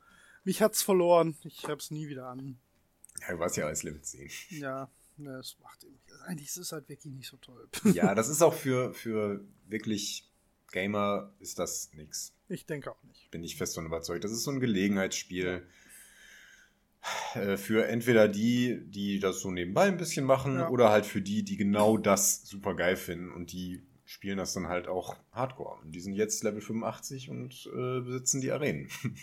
mich 0.43 0.61
hat's 0.61 0.81
verloren. 0.81 1.37
Ich 1.45 1.63
habe 1.63 1.77
es 1.77 1.91
nie 1.91 2.09
wieder 2.09 2.27
an. 2.27 2.59
Ja, 3.21 3.35
du 3.35 3.39
warst 3.39 3.55
ja 3.55 3.67
alles 3.67 3.83
Level 3.83 4.01
10. 4.01 4.29
Ja, 4.49 4.89
das 5.25 5.57
macht 5.61 5.85
eigentlich 6.25 6.47
ist 6.47 6.57
es 6.57 6.71
halt 6.71 6.89
wirklich 6.89 7.13
nicht 7.13 7.27
so 7.27 7.37
toll. 7.37 7.67
ja, 7.83 8.13
das 8.15 8.29
ist 8.29 8.41
auch 8.41 8.53
für, 8.53 8.93
für 8.93 9.45
wirklich 9.67 10.29
Gamer 10.71 11.33
ist 11.39 11.59
das 11.59 11.91
nichts. 11.93 12.33
Ich 12.49 12.65
denke 12.65 12.91
auch 12.91 13.03
nicht. 13.03 13.31
Bin 13.31 13.43
ich 13.43 13.55
fest 13.55 13.75
davon 13.75 13.87
überzeugt. 13.87 14.23
Das 14.23 14.31
ist 14.31 14.43
so 14.43 14.51
ein 14.51 14.59
Gelegenheitsspiel. 14.59 15.65
Äh, 17.35 17.57
für 17.57 17.87
entweder 17.87 18.27
die, 18.27 18.81
die 18.85 19.19
das 19.19 19.39
so 19.39 19.51
nebenbei 19.51 19.83
ein 19.83 19.97
bisschen 19.97 20.25
machen, 20.25 20.55
ja. 20.55 20.69
oder 20.69 20.89
halt 20.89 21.05
für 21.05 21.21
die, 21.21 21.43
die 21.43 21.55
genau 21.55 21.97
das 21.97 22.45
super 22.45 22.75
geil 22.75 22.97
finden 22.97 23.31
und 23.31 23.53
die 23.53 23.81
spielen 24.03 24.37
das 24.37 24.53
dann 24.53 24.67
halt 24.67 24.87
auch 24.87 25.15
Hardcore. 25.31 25.79
Und 25.81 25.91
die 25.93 25.99
sind 25.99 26.13
jetzt 26.13 26.43
Level 26.43 26.61
85 26.61 27.29
und 27.29 27.69
äh, 27.73 28.01
besitzen 28.01 28.41
die 28.41 28.51
Arenen. 28.51 28.89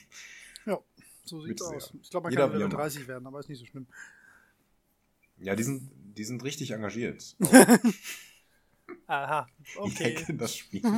Ja, 0.66 0.78
so 1.24 1.42
sieht 1.42 1.60
es 1.60 1.66
aus. 1.66 1.92
Ich 2.00 2.08
glaube, 2.08 2.24
man 2.24 2.32
Jeder 2.32 2.48
kann 2.48 2.56
Level 2.56 2.70
30 2.70 3.06
werden, 3.06 3.26
aber 3.26 3.38
ist 3.38 3.50
nicht 3.50 3.58
so 3.58 3.66
schlimm. 3.66 3.86
Ja, 5.38 5.56
die 5.56 5.62
sind, 5.62 5.90
die 6.16 6.24
sind 6.24 6.42
richtig 6.44 6.70
engagiert. 6.70 7.36
Aha, 9.06 9.46
okay. 9.76 10.14
Ich 10.14 10.22
hacke 10.22 10.34
das 10.34 10.56
Spiel. 10.56 10.82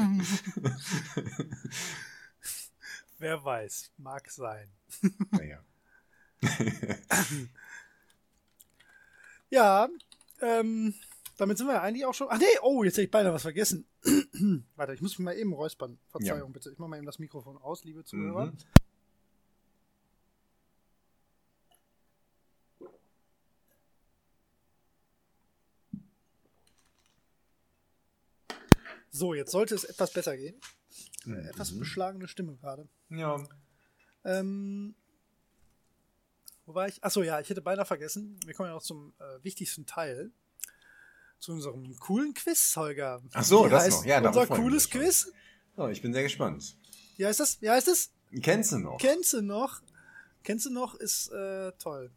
Wer 3.19 3.45
weiß, 3.45 3.93
mag 3.97 4.31
sein. 4.31 4.69
Naja. 5.31 5.65
ja, 9.51 9.89
ähm, 10.41 10.95
damit 11.37 11.59
sind 11.59 11.67
wir 11.67 11.83
eigentlich 11.83 12.05
auch 12.05 12.15
schon. 12.15 12.29
Ach 12.31 12.39
nee, 12.39 12.45
oh, 12.63 12.85
jetzt 12.85 12.95
hätte 12.95 13.07
ich 13.07 13.11
beinahe 13.11 13.33
was 13.33 13.43
vergessen. 13.43 13.87
Warte, 14.77 14.95
ich 14.95 15.01
muss 15.01 15.19
mich 15.19 15.25
mal 15.25 15.37
eben 15.37 15.53
räuspern. 15.53 15.99
Verzeihung 16.11 16.51
ja. 16.51 16.53
bitte. 16.53 16.71
Ich 16.71 16.79
mache 16.79 16.91
mal 16.91 16.99
eben 16.99 17.07
das 17.07 17.19
Mikrofon 17.19 17.57
aus, 17.59 17.85
liebe 17.85 18.05
Zuhörer. 18.05 18.47
Mhm. 18.47 18.57
So, 29.17 29.33
jetzt 29.33 29.51
sollte 29.51 29.75
es 29.75 29.85
etwas 29.85 30.13
besser 30.13 30.37
gehen. 30.37 30.61
Mhm. 31.25 31.47
Etwas 31.47 31.79
beschlagene 31.79 32.29
Stimme 32.29 32.55
gerade. 32.57 32.87
Ja. 33.09 33.43
Ähm, 34.25 34.95
wo 36.67 36.75
war 36.75 36.87
ich? 36.87 37.03
Achso, 37.03 37.23
ja, 37.23 37.41
ich 37.41 37.49
hätte 37.49 37.63
beinahe 37.63 37.87
vergessen. 37.87 38.39
Wir 38.45 38.53
kommen 38.53 38.69
ja 38.69 38.75
noch 38.75 38.83
zum 38.83 39.15
äh, 39.19 39.43
wichtigsten 39.43 39.87
Teil. 39.87 40.31
Zu 41.39 41.53
unserem 41.53 41.97
coolen 41.99 42.35
Quiz, 42.35 42.77
Holger. 42.77 43.23
Ach 43.33 43.45
so, 43.45 43.69
das 43.69 43.89
noch. 43.89 44.05
Ja, 44.05 44.27
unser 44.27 44.47
cooles 44.47 44.91
Quiz. 44.91 45.33
Oh, 45.77 45.89
ich 45.89 46.03
bin 46.03 46.13
sehr 46.13 46.23
gespannt. 46.23 46.77
Wie 47.17 47.25
heißt 47.25 47.41
das? 47.41 47.61
Wie 47.63 47.71
heißt 47.71 47.89
das? 47.89 48.11
Kennst 48.43 48.73
du 48.73 48.79
noch? 48.79 48.99
Kennst 48.99 49.33
du 49.33 49.41
noch? 49.41 49.81
Kennst 50.43 50.67
du 50.67 50.71
noch? 50.71 50.95
Ist 50.95 51.31
äh, 51.33 51.73
toll. 51.79 52.11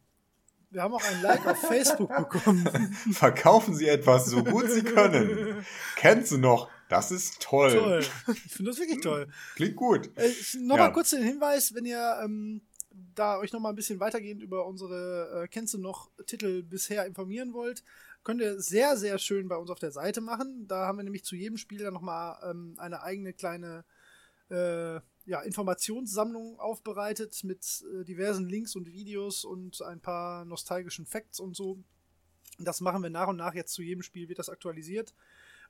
Wir 0.70 0.82
haben 0.82 0.94
auch 0.94 1.04
ein 1.04 1.22
Like 1.22 1.46
auf 1.46 1.60
Facebook 1.60 2.14
bekommen. 2.14 2.66
Verkaufen 3.12 3.74
Sie 3.74 3.88
etwas 3.88 4.26
so 4.26 4.44
gut 4.44 4.70
Sie 4.70 4.82
können. 4.82 5.64
Kennst 5.96 6.32
du 6.32 6.38
noch? 6.38 6.68
Das 6.90 7.10
ist 7.10 7.40
toll. 7.40 7.72
toll. 7.72 8.04
Ich 8.34 8.52
finde 8.52 8.70
das 8.72 8.78
wirklich 8.80 9.00
toll. 9.02 9.28
Klingt 9.54 9.76
gut. 9.76 10.10
Äh, 10.16 10.30
Nochmal 10.58 10.88
Ja. 10.88 10.90
kurz 10.92 11.10
den 11.10 11.22
Hinweis, 11.22 11.74
wenn 11.74 11.86
ihr 11.86 12.20
ähm, 12.22 12.60
da 13.14 13.38
euch 13.38 13.52
nochmal 13.52 13.72
ein 13.72 13.76
bisschen 13.76 14.00
weitergehend 14.00 14.42
über 14.42 14.66
unsere 14.66 15.44
äh, 15.44 15.48
Kennst 15.48 15.72
du 15.74 15.78
noch 15.78 16.10
Titel 16.26 16.62
bisher 16.62 17.06
informieren 17.06 17.52
wollt, 17.54 17.82
könnt 18.24 18.40
ihr 18.40 18.60
sehr, 18.60 18.96
sehr 18.96 19.18
schön 19.18 19.48
bei 19.48 19.56
uns 19.56 19.70
auf 19.70 19.78
der 19.78 19.92
Seite 19.92 20.20
machen. 20.20 20.66
Da 20.66 20.86
haben 20.86 20.98
wir 20.98 21.04
nämlich 21.04 21.24
zu 21.24 21.36
jedem 21.36 21.56
Spiel 21.56 21.78
dann 21.78 21.94
nochmal 21.94 22.38
ähm, 22.50 22.74
eine 22.78 23.02
eigene 23.02 23.32
kleine 23.32 23.84
äh, 24.50 25.00
ja, 25.26 25.40
Informationssammlung 25.42 26.58
aufbereitet 26.58 27.44
mit 27.44 27.84
äh, 28.00 28.04
diversen 28.04 28.48
Links 28.48 28.74
und 28.74 28.88
Videos 28.92 29.44
und 29.44 29.80
ein 29.82 30.00
paar 30.00 30.44
nostalgischen 30.44 31.06
Facts 31.06 31.38
und 31.38 31.54
so. 31.54 31.78
Das 32.58 32.80
machen 32.80 33.02
wir 33.02 33.10
nach 33.10 33.28
und 33.28 33.36
nach 33.36 33.54
jetzt 33.54 33.72
zu 33.72 33.82
jedem 33.82 34.02
Spiel, 34.02 34.28
wird 34.28 34.40
das 34.40 34.48
aktualisiert. 34.48 35.14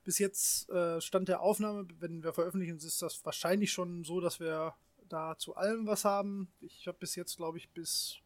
Bis 0.03 0.17
jetzt 0.19 0.69
äh, 0.69 0.99
Stand 0.99 1.27
der 1.29 1.41
Aufnahme, 1.41 1.87
wenn 1.99 2.23
wir 2.23 2.33
veröffentlichen, 2.33 2.77
ist 2.77 3.01
das 3.01 3.23
wahrscheinlich 3.23 3.71
schon 3.71 4.03
so, 4.03 4.19
dass 4.19 4.39
wir 4.39 4.73
da 5.07 5.37
zu 5.37 5.55
allem 5.55 5.85
was 5.85 6.05
haben. 6.05 6.51
Ich 6.59 6.87
habe 6.87 6.97
bis 6.99 7.15
jetzt, 7.15 7.37
glaube 7.37 7.57
ich, 7.57 7.69
bis 7.71 8.17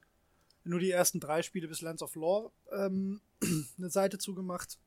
nur 0.64 0.80
die 0.80 0.92
ersten 0.92 1.20
drei 1.20 1.42
Spiele 1.42 1.68
bis 1.68 1.82
Lands 1.82 2.02
of 2.02 2.16
Law 2.16 2.52
ähm, 2.72 3.22
eine 3.78 3.90
Seite 3.90 4.18
zugemacht. 4.18 4.80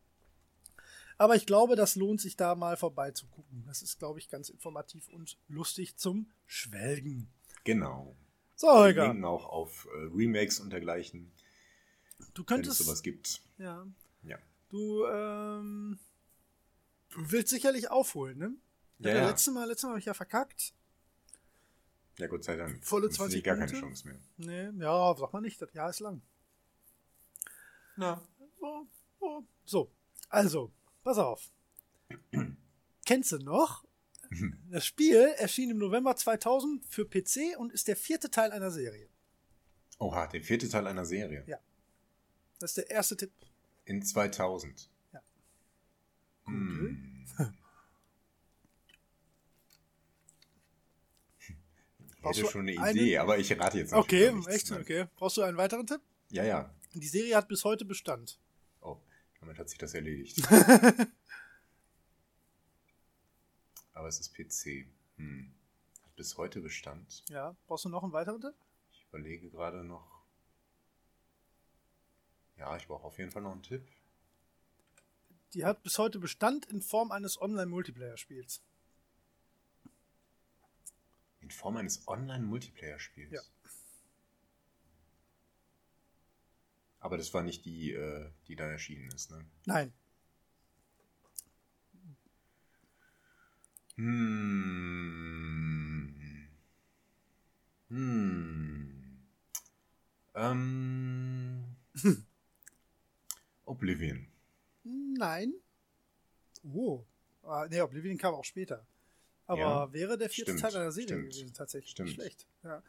Aber 1.19 1.35
ich 1.35 1.47
glaube, 1.47 1.75
das 1.75 1.97
lohnt 1.97 2.21
sich 2.21 2.37
da 2.37 2.55
mal 2.55 2.77
vorbeizugucken. 2.77 3.65
Das 3.67 3.83
ist, 3.83 3.99
glaube 3.99 4.21
ich, 4.21 4.29
ganz 4.29 4.49
informativ 4.49 5.09
und 5.09 5.37
lustig 5.49 5.97
zum 5.97 6.31
Schwelgen. 6.47 7.29
Genau. 7.65 8.17
So, 8.55 8.69
Wir 8.69 8.75
Holger, 8.75 9.07
linken 9.09 9.25
auch 9.25 9.45
auf 9.47 9.87
äh, 9.87 10.09
Remakes 10.15 10.61
und 10.61 10.71
dergleichen, 10.71 11.33
du 12.19 12.25
wenn 12.25 12.43
es 12.43 12.47
könntest. 12.47 12.79
sowas 12.79 13.03
gibt. 13.03 13.41
Ja. 13.59 13.87
Ja. 14.23 14.39
Du 14.69 15.05
ähm, 15.07 15.99
willst 17.15 17.51
sicherlich 17.51 17.91
aufholen, 17.91 18.39
ne? 18.39 18.55
Ja, 18.99 19.15
ja. 19.15 19.29
Letztes 19.29 19.53
Mal, 19.55 19.67
letztes 19.67 19.85
Mal 19.85 19.91
habe 19.91 20.01
ich 20.01 20.07
ja 20.07 20.15
verkackt. 20.15 20.75
Ja, 22.19 22.27
Gott 22.27 22.45
sei 22.45 22.57
Dank. 22.57 22.85
Volle 22.85 23.07
Sonst 23.07 23.19
hätte 23.19 23.31
20 23.31 23.39
ich 23.39 23.45
gar 23.45 23.57
keine. 23.57 23.73
Chance 23.73 24.09
mehr. 24.09 24.19
Nee, 24.37 24.83
ja, 24.83 25.15
sag 25.17 25.33
mal 25.33 25.41
nicht, 25.41 25.61
das 25.63 25.73
Jahr 25.73 25.91
ist 25.91 26.01
lang. 26.01 26.21
Na. 27.97 28.21
Oh, 28.61 28.87
oh. 29.21 29.43
So, 29.65 29.93
also, 30.29 30.73
pass 31.05 31.19
auf. 31.19 31.51
Kennst 33.07 33.33
du 33.33 33.39
noch? 33.39 33.85
Das 34.71 34.85
Spiel 34.85 35.17
erschien 35.39 35.71
im 35.71 35.79
November 35.79 36.15
2000 36.15 36.85
für 36.85 37.07
PC 37.07 37.57
und 37.57 37.73
ist 37.73 37.89
der 37.89 37.97
vierte 37.97 38.31
Teil 38.31 38.53
einer 38.53 38.71
Serie. 38.71 39.09
Oha, 39.99 40.27
der 40.27 40.43
vierte 40.43 40.69
Teil 40.69 40.87
einer 40.87 41.07
Serie. 41.07 41.45
Ja. 41.47 41.59
Das 42.61 42.73
ist 42.73 42.77
der 42.77 42.91
erste 42.91 43.17
Tipp. 43.17 43.33
In 43.87 44.03
2000. 44.03 44.91
Ja. 46.49 46.55
Hm. 46.55 47.05
Ich 52.17 52.23
Brauchst 52.23 52.41
hätte 52.41 52.51
schon 52.51 52.69
eine 52.69 52.81
einen? 52.81 52.97
Idee, 52.99 53.19
aber 53.19 53.39
ich 53.39 53.57
rate 53.59 53.79
jetzt 53.79 53.93
Okay, 53.93 54.27
noch 54.33 54.39
nichts, 54.47 54.55
echt? 54.55 54.71
ne? 54.73 54.81
Okay. 54.81 55.07
Brauchst 55.17 55.37
du 55.37 55.43
einen 55.43 55.57
weiteren 55.57 55.87
Tipp? 55.87 56.01
Ja, 56.31 56.43
ja. 56.45 56.75
Die 56.95 57.07
Serie 57.07 57.37
hat 57.37 57.47
bis 57.49 57.65
heute 57.65 57.85
Bestand. 57.85 58.41
Oh, 58.81 58.99
damit 59.41 59.57
hat 59.59 59.69
sich 59.69 59.79
das 59.79 59.95
erledigt. 59.95 60.43
aber 63.93 64.09
es 64.09 64.19
ist 64.19 64.35
PC. 64.35 64.87
Hm. 65.17 65.53
Hat 66.05 66.17
bis 66.17 66.37
heute 66.37 66.61
Bestand. 66.61 67.25
Ja. 67.29 67.57
Brauchst 67.67 67.85
du 67.85 67.89
noch 67.89 68.03
einen 68.03 68.13
weiteren 68.13 68.41
Tipp? 68.41 68.55
Ich 68.93 69.05
überlege 69.09 69.49
gerade 69.51 69.85
noch. 69.85 70.11
Ja, 72.57 72.77
ich 72.77 72.89
brauche 72.89 73.05
auf 73.05 73.17
jeden 73.19 73.31
Fall 73.31 73.43
noch 73.43 73.53
einen 73.53 73.63
Tipp. 73.63 73.87
Die 75.55 75.65
hat 75.65 75.83
bis 75.83 75.99
heute 75.99 76.19
Bestand 76.19 76.67
in 76.67 76.83
Form 76.83 77.11
eines 77.11 77.41
Online-Multiplayer-Spiels. 77.41 78.63
In 81.41 81.51
Form 81.51 81.77
eines 81.79 82.07
Online-Multiplayer-Spiels. 82.07 83.33
Ja. 83.33 83.41
Aber 87.01 87.17
das 87.17 87.33
war 87.33 87.43
nicht 87.43 87.65
die, 87.65 87.93
äh, 87.93 88.31
die 88.47 88.57
da 88.57 88.65
erschienen 88.65 89.11
ist, 89.13 89.31
ne? 89.31 89.47
Nein. 89.65 89.93
Hm. 93.97 95.29
Hm. 97.89 99.19
Ähm. 100.35 101.77
Oblivion. 103.65 104.27
Nein. 105.19 105.53
Oh. 106.73 107.05
Ah, 107.43 107.67
nee, 107.69 107.81
Oblivion 107.81 108.17
kam 108.19 108.35
auch 108.35 108.45
später. 108.45 108.87
Aber 109.47 109.61
Ja, 109.61 109.93
wäre 109.93 110.19
der 110.19 110.29
vierte 110.29 110.53
stimmt, 110.53 110.61
Teil 110.73 110.77
einer 110.81 110.93
Serie 110.93 111.09
stimmt, 111.09 111.31
gewesen, 111.33 111.55
tatsächlich. 111.55 111.91
stimmt. 111.93 112.11
Schlecht. 112.11 112.47
Ja. 112.63 112.83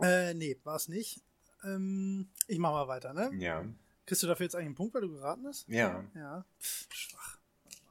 Äh, 0.00 0.34
nee, 0.34 0.58
war 0.64 0.76
es 0.76 0.88
nicht. 0.88 1.20
Ähm, 1.64 2.28
ich 2.48 2.58
mach 2.58 2.72
mal 2.72 2.88
weiter, 2.88 3.12
ne? 3.14 3.30
Ja. 3.38 3.64
Kriegst 4.04 4.22
du 4.22 4.26
dafür 4.26 4.44
jetzt 4.44 4.54
eigentlich 4.56 4.66
einen 4.66 4.74
Punkt, 4.74 4.94
weil 4.94 5.02
du 5.02 5.12
geraten 5.12 5.46
hast? 5.46 5.68
Ja. 5.68 6.04
Ja. 6.14 6.44
Pff, 6.60 6.86
schwach. 6.92 7.38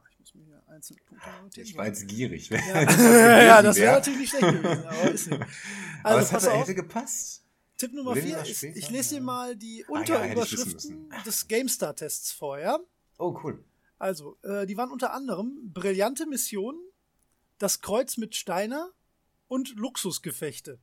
Ich 0.10 0.20
muss 0.20 0.34
mir 0.36 0.44
hier 0.44 0.62
einzelne 0.68 1.00
Punkte 1.06 1.30
notieren. 1.42 1.68
Ich 1.68 1.78
war 1.78 1.86
jetzt 1.88 2.08
gierig. 2.08 2.50
ja, 2.50 2.58
Das 2.86 2.98
ja, 2.98 3.62
das 3.62 3.76
wäre 3.78 3.86
wär. 3.88 3.92
natürlich 3.94 4.20
nicht 4.20 4.30
schlecht 4.32 4.48
gewesen, 4.54 4.86
aber 4.86 5.12
ist 5.12 5.30
nicht. 5.30 5.46
Also, 6.04 6.32
pass 6.34 6.44
hätte, 6.44 6.54
auf. 6.54 6.62
hätte 6.64 6.76
gepasst. 6.76 7.46
Tipp 7.78 7.94
Nummer 7.94 8.12
Oblivion 8.12 8.32
4 8.34 8.38
war 8.44 8.46
ist, 8.50 8.58
später, 8.58 8.78
ich 8.78 8.90
lese 8.90 9.16
dir 9.16 9.22
mal 9.22 9.56
die 9.56 9.86
Ah 9.88 9.94
ja, 9.94 10.00
Unterüberschriften 10.00 11.10
des 11.26 11.48
GameStar-Tests 11.48 12.32
vor, 12.34 12.60
ja? 12.60 12.78
Oh, 13.18 13.40
cool. 13.44 13.64
Also, 14.00 14.38
äh, 14.42 14.66
die 14.66 14.78
waren 14.78 14.92
unter 14.92 15.14
anderem 15.14 15.72
brillante 15.74 16.26
Mission, 16.26 16.80
das 17.58 17.82
Kreuz 17.82 18.18
mit 18.18 18.36
Steiner 18.36 18.92
und 19.48 19.76
Luxusgefechte. 19.76 20.80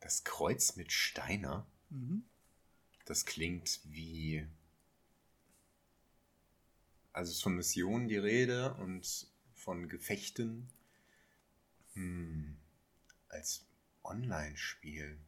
Das 0.00 0.24
Kreuz 0.24 0.76
mit 0.76 0.92
Steiner. 0.92 1.66
Mhm. 1.88 2.24
Das 3.04 3.24
klingt 3.24 3.80
wie. 3.84 4.46
Also 7.12 7.30
es 7.30 7.36
ist 7.36 7.42
von 7.42 7.56
Missionen 7.56 8.08
die 8.08 8.16
Rede 8.16 8.74
und 8.74 9.26
von 9.54 9.88
Gefechten. 9.88 10.68
Hm. 11.94 12.56
Als 13.28 13.66
Online-Spiel. 14.02 15.18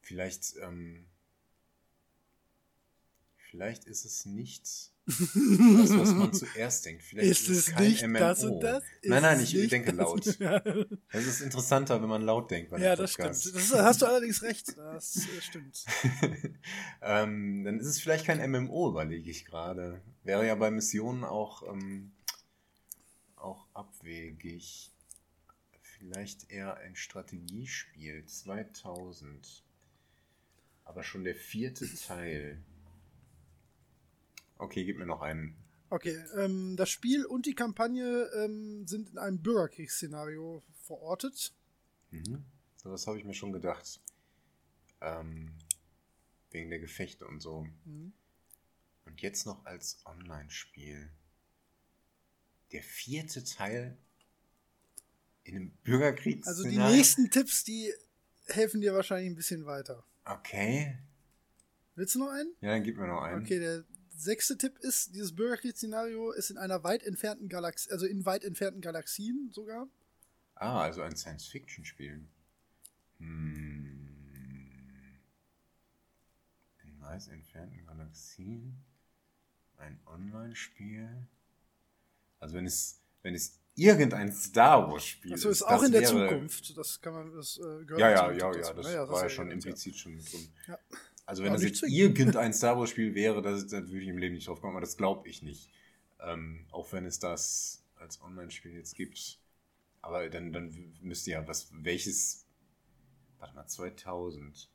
Vielleicht, 0.00 0.56
ähm, 0.56 1.06
vielleicht 3.50 3.84
ist 3.84 4.04
es 4.04 4.26
nicht 4.26 4.92
das, 5.06 5.18
was 5.18 6.12
man 6.12 6.32
zuerst 6.34 6.84
denkt. 6.84 7.02
Vielleicht 7.02 7.30
Ist 7.30 7.48
es 7.48 7.66
kein 7.66 7.88
nicht 7.88 8.06
MMO. 8.06 8.18
das 8.18 8.44
und 8.44 8.60
das? 8.60 8.84
Ist 9.00 9.08
nein, 9.08 9.22
nein, 9.22 9.40
ich 9.40 9.68
denke 9.68 9.92
laut. 9.92 10.26
Es 10.26 10.36
ist 11.26 11.40
interessanter, 11.40 12.02
wenn 12.02 12.10
man 12.10 12.22
laut 12.22 12.50
denkt. 12.50 12.76
ja 12.78 12.94
das 12.94 13.12
stimmt. 13.12 13.30
Das 13.30 13.46
ist, 13.46 13.74
hast 13.74 14.02
du 14.02 14.06
allerdings 14.06 14.42
recht. 14.42 14.76
Das 14.76 15.16
äh, 15.16 15.40
stimmt. 15.40 15.86
ähm, 17.02 17.64
dann 17.64 17.80
ist 17.80 17.86
es 17.86 18.00
vielleicht 18.00 18.26
kein 18.26 18.50
MMO, 18.50 18.90
überlege 18.90 19.30
ich 19.30 19.46
gerade. 19.46 20.02
Wäre 20.24 20.46
ja 20.46 20.54
bei 20.54 20.70
Missionen 20.70 21.24
auch, 21.24 21.62
ähm, 21.62 22.12
auch 23.36 23.66
abwegig. 23.72 24.92
Vielleicht 25.80 26.50
eher 26.50 26.76
ein 26.76 26.96
Strategiespiel 26.96 28.26
2000. 28.26 29.64
Aber 30.84 31.02
schon 31.02 31.24
der 31.24 31.34
vierte 31.34 31.88
Teil. 31.94 32.62
Okay, 34.58 34.84
gib 34.84 34.98
mir 34.98 35.06
noch 35.06 35.22
einen. 35.22 35.56
Okay, 35.90 36.18
ähm, 36.36 36.76
das 36.76 36.90
Spiel 36.90 37.24
und 37.24 37.46
die 37.46 37.54
Kampagne 37.54 38.28
ähm, 38.34 38.86
sind 38.86 39.10
in 39.10 39.18
einem 39.18 39.40
Bürgerkriegsszenario 39.40 40.62
verortet. 40.82 41.54
Mhm. 42.10 42.44
So, 42.76 42.90
das 42.90 43.06
habe 43.06 43.18
ich 43.18 43.24
mir 43.24 43.34
schon 43.34 43.52
gedacht. 43.52 44.00
Ähm, 45.00 45.54
wegen 46.50 46.70
der 46.70 46.80
Gefechte 46.80 47.26
und 47.26 47.40
so. 47.40 47.66
Mhm. 47.84 48.12
Und 49.04 49.20
jetzt 49.22 49.46
noch 49.46 49.64
als 49.64 50.02
Online-Spiel. 50.04 51.10
Der 52.72 52.82
vierte 52.82 53.44
Teil 53.44 53.96
in 55.44 55.56
einem 55.56 55.70
Bürgerkrieg. 55.82 56.46
Also 56.46 56.64
die 56.64 56.76
nächsten 56.76 57.30
Tipps, 57.30 57.64
die 57.64 57.92
helfen 58.46 58.80
dir 58.82 58.92
wahrscheinlich 58.92 59.30
ein 59.30 59.36
bisschen 59.36 59.64
weiter. 59.64 60.04
Okay. 60.24 60.98
Willst 61.94 62.14
du 62.14 62.18
noch 62.18 62.28
einen? 62.28 62.52
Ja, 62.60 62.70
dann 62.70 62.84
gib 62.84 62.98
mir 62.98 63.06
noch 63.06 63.22
einen. 63.22 63.42
Okay, 63.42 63.58
der 63.58 63.84
sechste 64.20 64.56
Tipp 64.58 64.78
ist, 64.78 65.14
dieses 65.14 65.34
Bürgerkriegsszenario 65.34 66.32
ist 66.32 66.50
in 66.50 66.58
einer 66.58 66.82
weit 66.84 67.02
entfernten 67.02 67.48
Galaxie, 67.48 67.90
also 67.90 68.06
in 68.06 68.24
weit 68.26 68.44
entfernten 68.44 68.80
Galaxien 68.80 69.50
sogar. 69.52 69.88
Ah, 70.54 70.82
also 70.82 71.02
ein 71.02 71.14
Science-Fiction-Spiel. 71.16 72.24
Hm. 73.18 74.08
In 76.84 77.00
weit 77.00 77.26
entfernten 77.28 77.84
Galaxien. 77.86 78.76
Ein 79.76 80.00
Online-Spiel. 80.06 81.08
Also 82.40 82.56
wenn 82.56 82.66
es, 82.66 83.00
wenn 83.22 83.34
es 83.34 83.58
irgendein 83.76 84.32
Star 84.32 84.90
Wars-Spiel 84.90 85.34
Achso, 85.34 85.50
ist 85.50 85.58
ist. 85.58 85.62
auch 85.62 85.78
das 85.78 85.82
in 85.84 85.92
der 85.92 86.00
wäre- 86.02 86.28
Zukunft. 86.28 86.76
Das 86.76 87.00
kann 87.00 87.12
man, 87.14 87.32
das 87.36 87.58
äh, 87.58 87.60
gehört 87.84 88.00
Ja, 88.00 88.10
ja, 88.10 88.16
zum 88.28 88.38
ja, 88.38 88.50
Tipp 88.52 88.62
ja, 88.62 88.74
das 88.74 89.08
war 89.08 89.22
ja 89.22 89.28
schon 89.28 89.50
implizit 89.52 89.96
schon 89.96 90.16
mit 90.16 90.32
drin. 90.32 90.48
Ja. 90.66 90.78
Also 91.28 91.42
wenn 91.42 91.50
Ja, 91.50 91.56
das 91.56 91.62
jetzt 91.62 91.82
irgendein 91.82 92.54
Star 92.54 92.78
Wars 92.78 92.88
Spiel 92.88 93.14
wäre, 93.14 93.42
das, 93.42 93.66
das 93.66 93.90
würde 93.90 94.00
ich 94.00 94.08
im 94.08 94.16
Leben 94.16 94.34
nicht 94.34 94.48
drauf 94.48 94.62
kommen, 94.62 94.72
aber 94.72 94.80
das 94.80 94.96
glaube 94.96 95.28
ich 95.28 95.42
nicht. 95.42 95.70
Ähm, 96.20 96.64
auch 96.70 96.90
wenn 96.94 97.04
es 97.04 97.18
das 97.18 97.84
als 97.96 98.22
Online-Spiel 98.22 98.72
jetzt 98.72 98.94
gibt. 98.94 99.38
Aber 100.00 100.26
dann, 100.30 100.54
dann 100.54 100.94
müsste 101.02 101.32
ja 101.32 101.46
was, 101.46 101.68
welches, 101.70 102.46
warte 103.38 103.54
mal, 103.54 103.66
2000. 103.66 104.70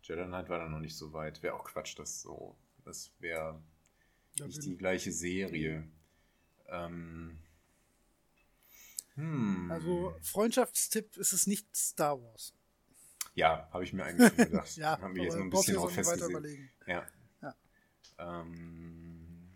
Jedi 0.00 0.24
Knight 0.24 0.48
war 0.48 0.60
da 0.60 0.68
noch 0.70 0.80
nicht 0.80 0.96
so 0.96 1.12
weit. 1.12 1.42
Wäre 1.42 1.52
auch 1.52 1.64
Quatsch, 1.64 1.98
das 1.98 2.22
so. 2.22 2.56
Das 2.86 3.12
wäre 3.18 3.62
nicht 4.40 4.64
die 4.64 4.78
gleiche 4.78 5.12
Serie. 5.12 5.86
Ähm, 6.68 7.36
hm. 9.16 9.70
Also 9.70 10.16
Freundschaftstipp 10.22 11.18
ist 11.18 11.34
es 11.34 11.46
nicht 11.46 11.76
Star 11.76 12.18
Wars. 12.18 12.55
Ja, 13.36 13.68
habe 13.70 13.84
ich 13.84 13.92
mir 13.92 14.04
eigentlich 14.04 14.28
schon 14.28 14.50
gedacht. 14.50 14.76
Ja, 14.76 15.00
haben 15.00 15.14
wir 15.14 15.22
jetzt 15.22 15.34
nur 15.34 15.44
ein 15.44 15.50
bisschen 15.50 15.74
drauf 15.76 15.92
festgesehen. 15.92 16.30
überlegen. 16.30 16.70
Ja. 16.86 17.06
Ja. 17.42 17.54
Ähm. 18.18 19.52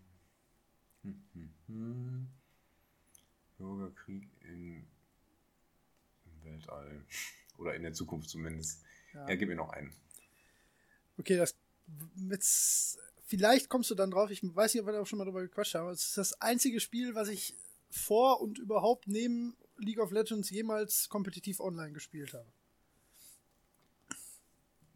Hm, 1.03 1.25
hm, 1.33 1.55
hm. 1.67 2.29
Bürgerkrieg 3.57 4.29
im 4.43 4.87
Weltall. 6.43 7.05
Oder 7.57 7.75
in 7.75 7.83
der 7.83 7.95
Zukunft 7.95 8.29
zumindest. 8.29 8.83
Ja. 9.15 9.29
Ja, 9.29 9.35
gib 9.35 9.49
mir 9.49 9.57
noch 9.57 9.71
einen. 9.71 9.93
Okay, 11.17 11.37
das 11.37 11.57
jetzt, 12.31 12.99
vielleicht 13.27 13.69
kommst 13.69 13.91
du 13.91 13.95
dann 13.95 14.11
drauf, 14.11 14.31
ich 14.31 14.43
weiß 14.43 14.75
nicht, 14.75 14.83
ob 14.83 14.89
wir 14.89 14.93
da 14.93 15.01
auch 15.01 15.07
schon 15.07 15.19
mal 15.19 15.25
drüber 15.25 15.43
gequatscht 15.43 15.75
haben, 15.75 15.89
es 15.89 16.07
ist 16.07 16.19
das 16.19 16.41
einzige 16.41 16.81
Spiel, 16.81 17.15
was 17.15 17.29
ich 17.29 17.57
vor 17.91 18.41
und 18.41 18.59
überhaupt 18.59 19.09
neben 19.09 19.57
League 19.79 19.99
of 19.99 20.13
Legends 20.13 20.51
jemals 20.51 21.09
kompetitiv 21.09 21.61
online 21.61 21.93
gespielt 21.93 22.35
habe. 22.35 22.47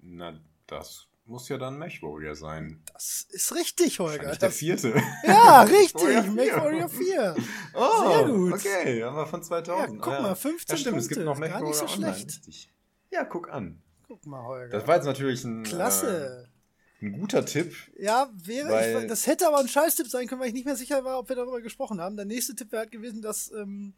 Na, 0.07 0.38
das 0.67 1.09
muss 1.27 1.49
ja 1.49 1.57
dann 1.57 1.79
Mech 1.79 2.03
Warrior 2.03 2.35
sein. 2.35 2.83
Das 2.93 3.27
ist 3.31 3.55
richtig, 3.55 3.99
Holger. 3.99 4.37
Der 4.37 4.51
vierte. 4.51 4.95
ja, 5.27 5.62
richtig. 5.62 5.95
Warrior 6.03 6.23
Mech 6.25 6.51
4. 6.53 6.57
Warrior 6.62 6.88
4. 6.88 7.37
Oh, 7.75 8.12
Sehr 8.12 8.25
gut. 8.29 8.53
Okay, 8.53 9.03
haben 9.03 9.17
wir 9.17 9.27
von 9.27 9.40
Ja, 9.40 9.47
2000. 9.47 10.03
guck 10.03 10.12
Ah, 10.12 10.21
mal, 10.23 10.35
15 10.35 10.75
ja, 10.77 10.81
stimmt, 10.81 10.99
es 10.99 11.09
gibt 11.09 11.25
Punkte. 11.25 11.25
noch 11.25 11.38
Mech 11.38 11.51
Gar 11.53 11.62
nicht 11.62 11.75
so 11.75 11.83
Warrior 11.85 11.97
Online. 11.97 12.17
Richtig. 12.17 12.71
Ja, 13.11 13.25
guck 13.25 13.49
an. 13.51 13.83
Guck 14.07 14.27
mal, 14.27 14.43
Holger. 14.45 14.69
Das 14.79 14.87
war 14.87 14.97
jetzt 14.97 15.07
natürlich 15.07 15.43
ein, 15.45 15.62
Klasse. 15.62 16.49
Äh, 17.01 17.07
ein 17.07 17.12
guter 17.12 17.45
Tipp. 17.47 17.75
Ja, 17.99 18.31
wäre, 18.35 19.03
ich, 19.03 19.09
das 19.09 19.27
hätte 19.27 19.47
aber 19.49 19.59
ein 19.59 19.69
Scheißtipp 19.69 20.09
sein 20.09 20.27
können, 20.27 20.40
weil 20.40 20.49
ich 20.49 20.55
nicht 20.55 20.67
mehr 20.67 20.77
sicher 20.77 21.05
war, 21.05 21.19
ob 21.19 21.29
wir 21.31 21.37
darüber 21.37 21.61
gesprochen 21.62 22.01
haben. 22.01 22.17
Der 22.17 22.27
nächste 22.27 22.55
Tipp 22.55 22.71
wäre 22.71 22.81
halt 22.81 22.93
gewesen, 22.93 23.23
dass 23.23 23.51
ähm, 23.53 23.95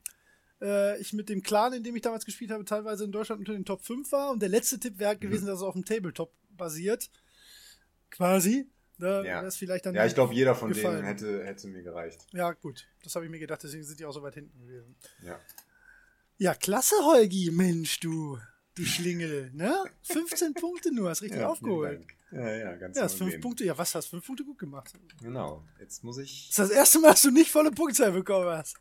äh, 0.63 0.99
ich 1.01 1.13
mit 1.13 1.29
dem 1.29 1.43
Clan, 1.43 1.73
in 1.73 1.83
dem 1.85 1.95
ich 1.97 2.03
damals 2.03 2.25
gespielt 2.25 2.51
habe, 2.51 2.65
teilweise 2.65 3.05
in 3.05 3.13
Deutschland 3.13 3.41
unter 3.41 3.53
den 3.53 3.65
Top 3.65 3.83
5 3.85 4.11
war. 4.13 4.31
Und 4.31 4.41
der 4.41 4.49
letzte 4.49 4.79
Tipp 4.81 4.99
wäre 4.99 5.09
halt 5.09 5.19
Mhm. 5.23 5.29
gewesen, 5.29 5.47
dass 5.47 5.57
es 5.59 5.63
auf 5.63 5.75
dem 5.75 5.85
Tabletop 5.85 6.33
basiert. 6.51 7.11
Quasi. 8.11 8.67
Da 8.99 9.19
Ja. 9.19 9.25
wäre 9.37 9.47
es 9.47 9.57
vielleicht 9.57 9.85
dann. 9.85 9.95
Ja, 9.95 10.07
ich 10.07 10.15
glaube, 10.15 10.33
jeder 10.35 10.55
von 10.55 10.71
gefallen. 10.71 10.97
denen 10.97 11.07
hätte, 11.09 11.45
hätte 11.45 11.69
mir 11.69 11.83
gereicht. 11.83 12.27
Ja, 12.33 12.53
gut. 12.53 12.87
Das 13.03 13.15
habe 13.15 13.27
ich 13.27 13.31
mir 13.31 13.39
gedacht, 13.39 13.63
deswegen 13.63 13.85
sind 13.85 14.01
die 14.01 14.07
auch 14.07 14.13
so 14.13 14.23
weit 14.23 14.35
hinten 14.35 14.59
gewesen. 14.59 14.95
Ja. 15.23 15.39
Ja, 16.39 16.55
klasse, 16.55 16.95
Holgi, 17.03 17.51
Mensch, 17.51 18.01
du. 18.01 18.39
Du 18.75 18.85
Schlingel, 18.85 19.51
ne? 19.55 19.75
15 20.03 20.53
Punkte 20.55 20.95
nur, 20.95 21.09
hast 21.11 21.23
richtig 21.23 21.41
ja, 21.41 21.49
aufgeholt. 21.49 22.07
Ja, 22.31 22.51
ja, 22.55 22.77
ganz 22.77 22.97
Ja, 22.97 23.05
hast 23.05 23.15
fünf 23.15 23.41
Punkte. 23.41 23.65
Ja, 23.65 23.77
was 23.79 23.95
hast 23.95 24.07
fünf 24.07 24.27
Punkte 24.27 24.45
gut 24.45 24.59
gemacht? 24.59 24.93
Genau. 25.23 25.63
Jetzt 25.81 26.05
muss 26.05 26.19
ich. 26.19 26.49
Das 26.49 26.59
ist 26.67 26.71
das 26.71 26.71
erste 26.71 26.99
Mal, 26.99 27.11
dass 27.13 27.23
du 27.23 27.31
nicht 27.31 27.51
volle 27.51 27.71
Punktzahl 27.71 28.13
bekommen 28.13 28.49
hast. 28.51 28.77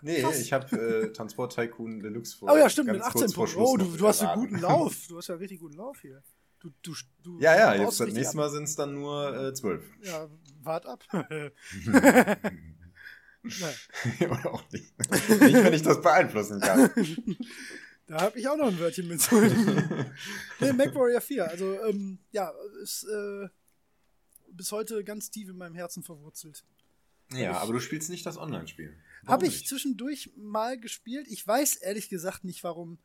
Nee, 0.00 0.20
Krass. 0.20 0.38
ich 0.40 0.52
habe 0.52 0.76
äh, 0.76 1.12
Transport 1.12 1.54
Tycoon 1.54 2.00
Deluxe 2.00 2.36
vor. 2.36 2.52
Oh 2.52 2.56
ja, 2.56 2.70
stimmt, 2.70 2.92
mit 2.92 3.02
18 3.02 3.20
kurz 3.20 3.34
vor 3.34 3.46
Punkten. 3.46 3.62
Oh, 3.62 3.76
du, 3.76 3.96
du 3.96 4.06
hast 4.06 4.22
einen 4.22 4.40
guten 4.40 4.60
Lauf. 4.60 4.94
Du 5.08 5.16
hast 5.16 5.26
ja 5.28 5.34
einen 5.34 5.40
richtig 5.40 5.58
guten 5.58 5.74
Lauf 5.74 6.00
hier. 6.00 6.22
Du, 6.60 6.70
du, 6.82 6.94
du 7.22 7.38
Ja, 7.40 7.56
ja, 7.56 7.74
jetzt 7.74 8.00
das 8.00 8.12
nächste. 8.12 8.36
Mal 8.36 8.50
sind 8.50 8.64
es 8.64 8.76
dann 8.76 8.94
nur 8.94 9.48
äh, 9.48 9.54
12. 9.54 9.84
Ja, 10.02 10.28
wart 10.62 10.86
ab. 10.86 11.04
Oder 14.20 14.52
auch 14.52 14.70
nicht. 14.72 14.98
nicht, 15.40 15.54
wenn 15.54 15.72
ich 15.72 15.82
das 15.82 16.00
beeinflussen 16.02 16.60
kann. 16.60 16.90
da 18.06 18.20
habe 18.22 18.38
ich 18.38 18.48
auch 18.48 18.56
noch 18.56 18.68
ein 18.68 18.78
Wörtchen 18.78 19.08
mit 19.08 19.20
zu. 19.20 19.40
nee, 20.60 20.72
MacWarrior 20.72 21.20
4. 21.20 21.48
Also, 21.48 21.80
ähm, 21.84 22.18
ja, 22.32 22.52
ist 22.82 23.04
äh, 23.04 23.48
bis 24.50 24.72
heute 24.72 25.04
ganz 25.04 25.30
tief 25.30 25.48
in 25.48 25.56
meinem 25.56 25.74
Herzen 25.76 26.02
verwurzelt. 26.02 26.64
ja, 27.30 27.58
aber 27.58 27.72
du 27.72 27.80
spielst 27.80 28.10
nicht 28.10 28.26
das 28.26 28.36
Online-Spiel. 28.36 28.96
Habe 29.28 29.46
ich 29.46 29.54
nicht? 29.54 29.68
zwischendurch 29.68 30.32
mal 30.36 30.78
gespielt. 30.78 31.26
Ich 31.28 31.46
weiß 31.46 31.76
ehrlich 31.76 32.08
gesagt 32.08 32.44
nicht 32.44 32.64
warum. 32.64 32.98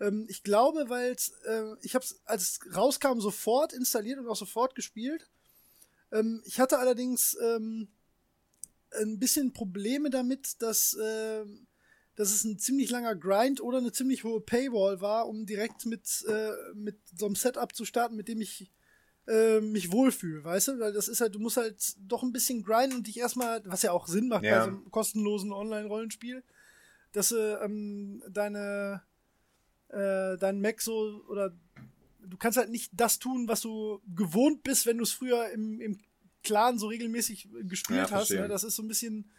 Ähm, 0.00 0.26
ich 0.28 0.42
glaube, 0.42 0.88
weil 0.88 1.16
äh, 1.46 1.62
ich 1.82 1.94
habe 1.94 2.04
es, 2.04 2.20
als 2.24 2.42
es 2.42 2.76
rauskam, 2.76 3.20
sofort 3.20 3.72
installiert 3.72 4.18
und 4.18 4.28
auch 4.28 4.36
sofort 4.36 4.74
gespielt. 4.74 5.28
Ähm, 6.12 6.42
ich 6.44 6.60
hatte 6.60 6.78
allerdings 6.78 7.36
ähm, 7.42 7.88
ein 9.00 9.18
bisschen 9.18 9.52
Probleme 9.52 10.10
damit, 10.10 10.60
dass, 10.62 10.94
äh, 10.94 11.44
dass 12.16 12.32
es 12.32 12.44
ein 12.44 12.58
ziemlich 12.58 12.90
langer 12.90 13.14
Grind 13.14 13.60
oder 13.60 13.78
eine 13.78 13.92
ziemlich 13.92 14.24
hohe 14.24 14.40
Paywall 14.40 15.00
war, 15.00 15.28
um 15.28 15.46
direkt 15.46 15.86
mit, 15.86 16.24
äh, 16.28 16.52
mit 16.74 16.98
so 17.16 17.26
einem 17.26 17.36
Setup 17.36 17.74
zu 17.74 17.84
starten, 17.84 18.16
mit 18.16 18.28
dem 18.28 18.40
ich 18.40 18.70
äh, 19.26 19.60
mich 19.60 19.92
wohlfühle, 19.92 20.42
weißt 20.44 20.68
du? 20.68 20.78
Weil 20.80 20.92
das 20.92 21.08
ist 21.08 21.20
halt, 21.20 21.34
du 21.34 21.38
musst 21.38 21.56
halt 21.56 21.76
doch 22.08 22.22
ein 22.22 22.32
bisschen 22.32 22.62
grinden 22.62 22.96
und 22.96 23.06
dich 23.06 23.18
erstmal, 23.18 23.62
was 23.64 23.82
ja 23.82 23.92
auch 23.92 24.06
Sinn 24.08 24.28
macht 24.28 24.44
Ja. 24.44 24.58
bei 24.58 24.64
so 24.64 24.68
einem 24.76 24.90
kostenlosen 24.90 25.52
Online-Rollenspiel, 25.52 26.42
dass 27.12 27.28
du 27.30 27.60
ähm, 27.62 28.22
deine 28.30 29.02
äh, 29.88 30.36
dein 30.38 30.60
Mac 30.60 30.80
so 30.80 31.22
oder 31.28 31.52
du 32.22 32.36
kannst 32.36 32.58
halt 32.58 32.70
nicht 32.70 32.90
das 32.94 33.18
tun, 33.18 33.48
was 33.48 33.60
du 33.60 34.00
gewohnt 34.14 34.62
bist, 34.62 34.86
wenn 34.86 34.98
du 34.98 35.02
es 35.02 35.12
früher 35.12 35.50
im, 35.50 35.80
im 35.80 35.98
Clan 36.44 36.78
so 36.78 36.86
regelmäßig 36.86 37.48
gespielt 37.64 38.08
Ja, 38.08 38.10
hast. 38.12 38.30
Ne? 38.30 38.46
Das 38.48 38.62
ist 38.64 38.76
so 38.76 38.82
ein 38.82 38.88
bisschen 38.88 39.30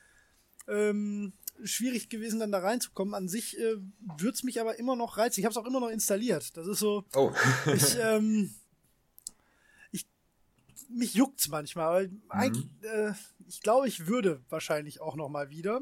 ähm, 0.67 1.33
schwierig 1.63 2.09
gewesen, 2.09 2.39
dann 2.39 2.51
da 2.51 2.59
reinzukommen. 2.59 3.13
An 3.13 3.27
sich 3.29 3.57
äh, 3.59 3.77
würde 4.17 4.33
es 4.33 4.43
mich 4.43 4.59
aber 4.59 4.77
immer 4.77 4.95
noch 4.95 5.17
reizen. 5.17 5.39
Ich 5.39 5.45
habe 5.45 5.51
es 5.51 5.57
auch 5.57 5.65
immer 5.65 5.79
noch 5.79 5.89
installiert. 5.89 6.55
Das 6.57 6.67
ist 6.67 6.79
so, 6.79 7.05
Oh. 7.15 7.31
ich, 7.73 7.95
ähm, 8.01 8.53
mich 10.93 11.13
juckt's 11.13 11.47
manchmal, 11.47 12.09
aber 12.27 12.39
eigentlich, 12.39 12.67
äh, 12.83 13.13
ich 13.47 13.61
glaube, 13.61 13.87
ich 13.87 14.07
würde 14.07 14.41
wahrscheinlich 14.49 15.01
auch 15.01 15.15
noch 15.15 15.29
mal 15.29 15.49
wieder. 15.49 15.81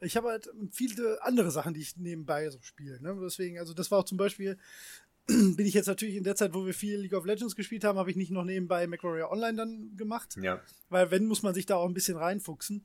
Ich 0.00 0.16
habe 0.16 0.28
halt 0.28 0.50
viele 0.70 1.22
andere 1.22 1.50
Sachen, 1.50 1.74
die 1.74 1.80
ich 1.80 1.96
nebenbei 1.96 2.48
so 2.50 2.58
spiele. 2.62 3.00
Ne? 3.02 3.18
Deswegen, 3.20 3.58
also 3.58 3.74
das 3.74 3.90
war 3.90 3.98
auch 3.98 4.04
zum 4.04 4.18
Beispiel, 4.18 4.58
bin 5.26 5.66
ich 5.66 5.74
jetzt 5.74 5.86
natürlich 5.86 6.16
in 6.16 6.24
der 6.24 6.36
Zeit, 6.36 6.54
wo 6.54 6.64
wir 6.64 6.74
viel 6.74 6.98
League 7.00 7.14
of 7.14 7.26
Legends 7.26 7.56
gespielt 7.56 7.84
haben, 7.84 7.98
habe 7.98 8.10
ich 8.10 8.16
nicht 8.16 8.30
noch 8.30 8.44
nebenbei 8.44 8.86
MacWarrior 8.86 9.30
Online 9.30 9.56
dann 9.56 9.96
gemacht. 9.96 10.36
ja. 10.40 10.60
Weil 10.88 11.10
wenn, 11.10 11.26
muss 11.26 11.42
man 11.42 11.54
sich 11.54 11.66
da 11.66 11.76
auch 11.76 11.86
ein 11.86 11.94
bisschen 11.94 12.16
reinfuchsen. 12.16 12.84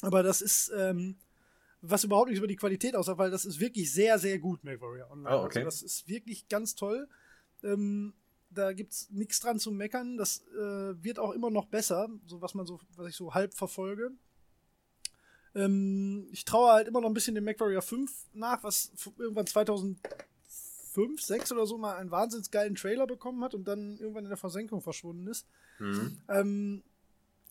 Aber 0.00 0.22
das 0.22 0.40
ist, 0.40 0.72
ähm, 0.76 1.16
was 1.80 2.04
überhaupt 2.04 2.28
nichts 2.28 2.38
über 2.38 2.48
die 2.48 2.56
Qualität 2.56 2.96
aussagt, 2.96 3.18
weil 3.18 3.30
das 3.30 3.44
ist 3.44 3.60
wirklich 3.60 3.92
sehr, 3.92 4.18
sehr 4.18 4.38
gut, 4.38 4.64
MacWarrior 4.64 5.10
Online. 5.10 5.36
Oh, 5.36 5.44
okay. 5.44 5.58
Also 5.58 5.66
das 5.66 5.82
ist 5.82 6.08
wirklich 6.08 6.48
ganz 6.48 6.74
toll. 6.74 7.08
Ähm, 7.62 8.14
da 8.50 8.72
gibt's 8.72 9.10
nichts 9.10 9.40
dran 9.40 9.58
zu 9.58 9.70
meckern. 9.70 10.16
Das 10.16 10.46
äh, 10.48 11.02
wird 11.02 11.18
auch 11.18 11.32
immer 11.32 11.50
noch 11.50 11.66
besser, 11.66 12.08
so 12.26 12.40
was 12.40 12.54
man 12.54 12.66
so, 12.66 12.80
was 12.96 13.08
ich 13.08 13.16
so 13.16 13.34
halb 13.34 13.54
verfolge. 13.54 14.12
Ähm, 15.54 16.28
ich 16.32 16.44
traue 16.44 16.72
halt 16.72 16.88
immer 16.88 17.00
noch 17.00 17.08
ein 17.08 17.14
bisschen 17.14 17.34
dem 17.34 17.44
MacWarrior 17.44 17.82
5 17.82 18.28
nach, 18.34 18.62
was 18.62 18.92
irgendwann 19.18 19.46
2005, 19.46 21.20
6 21.20 21.52
oder 21.52 21.66
so 21.66 21.78
mal 21.78 21.96
einen 21.96 22.10
wahnsinns 22.10 22.50
geilen 22.50 22.74
Trailer 22.74 23.06
bekommen 23.06 23.42
hat 23.42 23.54
und 23.54 23.66
dann 23.66 23.98
irgendwann 23.98 24.24
in 24.24 24.30
der 24.30 24.38
Versenkung 24.38 24.80
verschwunden 24.80 25.26
ist. 25.26 25.46
Mhm. 25.78 26.18
Ähm, 26.28 26.82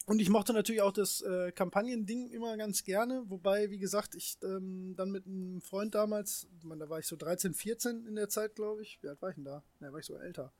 und 0.06 0.22
ich 0.22 0.30
mochte 0.30 0.54
natürlich 0.54 0.82
auch 0.82 0.94
das 0.94 1.22
äh, 1.22 1.52
Kampagnending 1.52 2.30
immer 2.30 2.56
ganz 2.56 2.86
gerne, 2.86 3.26
wobei, 3.28 3.70
wie 3.72 3.78
gesagt, 3.78 4.16
ich 4.16 4.38
ähm, 4.42 4.96
dann 4.96 5.12
mit 5.12 5.26
einem 5.26 5.62
Freund 5.62 5.96
damals, 5.96 6.48
ich 6.58 6.64
meine, 6.64 6.86
da 6.86 6.90
war 6.90 7.00
ich 7.00 7.08
so 7.08 7.18
13, 7.18 7.54
14 7.54 8.08
in 8.08 8.16
der 8.16 8.30
Zeit, 8.30 8.56
glaube 8.56 8.84
ich. 8.84 9.00
Wie 9.02 9.10
alt 9.10 9.22
war 9.22 9.30
ich 9.30 9.36
denn 9.36 9.44
da? 9.44 9.64
Ne, 9.82 9.92
war 9.92 10.00
ich 10.00 10.06
sogar 10.06 10.24
älter. 10.24 10.54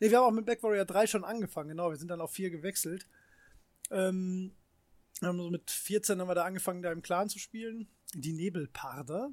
Ne, 0.00 0.10
wir 0.10 0.18
haben 0.18 0.24
auch 0.24 0.30
mit 0.32 0.46
Back 0.46 0.62
Warrior 0.62 0.84
3 0.84 1.06
schon 1.06 1.24
angefangen, 1.24 1.68
genau. 1.70 1.90
Wir 1.90 1.96
sind 1.96 2.08
dann 2.08 2.20
auf 2.20 2.32
4 2.32 2.50
gewechselt. 2.50 3.06
Ähm, 3.90 4.52
haben 5.22 5.38
so 5.38 5.50
mit 5.50 5.70
14 5.70 6.20
haben 6.20 6.28
wir 6.28 6.34
da 6.34 6.44
angefangen, 6.44 6.82
da 6.82 6.90
im 6.92 7.02
Clan 7.02 7.28
zu 7.28 7.38
spielen. 7.38 7.86
Die 8.14 8.32
Nebelparder. 8.32 9.30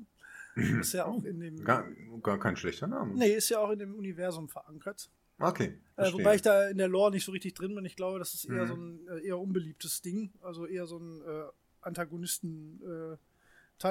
Ist 0.82 0.94
ja 0.94 1.06
auch 1.06 1.24
in 1.24 1.40
dem. 1.40 1.64
Gar, 1.64 1.86
gar 2.22 2.38
kein 2.40 2.58
schlechter 2.58 2.88
Name. 2.88 3.14
Nee, 3.16 3.34
ist 3.36 3.48
ja 3.50 3.60
auch 3.60 3.70
in 3.72 3.80
dem 3.80 3.96
Universum 3.96 4.50
verankert. 4.50 5.10
Okay. 5.40 5.80
Äh, 5.96 6.12
wobei 6.12 6.36
ich 6.36 6.42
da 6.42 6.68
in 6.68 6.78
der 6.78 6.90
Lore 6.90 7.12
nicht 7.12 7.24
so 7.26 7.32
richtig 7.32 7.54
drin 7.56 7.74
bin. 7.74 7.86
Ich 7.86 7.96
glaube, 7.96 8.20
das 8.20 8.34
ist 8.34 8.46
eher 8.46 8.66
Mhm. 8.66 8.68
so 8.68 8.76
ein 8.76 9.08
äh, 9.08 9.28
eher 9.28 9.40
unbeliebtes 9.40 10.02
Ding. 10.02 10.34
Also 10.42 10.66
eher 10.68 10.86
so 10.88 10.98
ein 10.98 11.22
äh, 11.22 11.46
Antagonisten-Teil, 11.82 13.18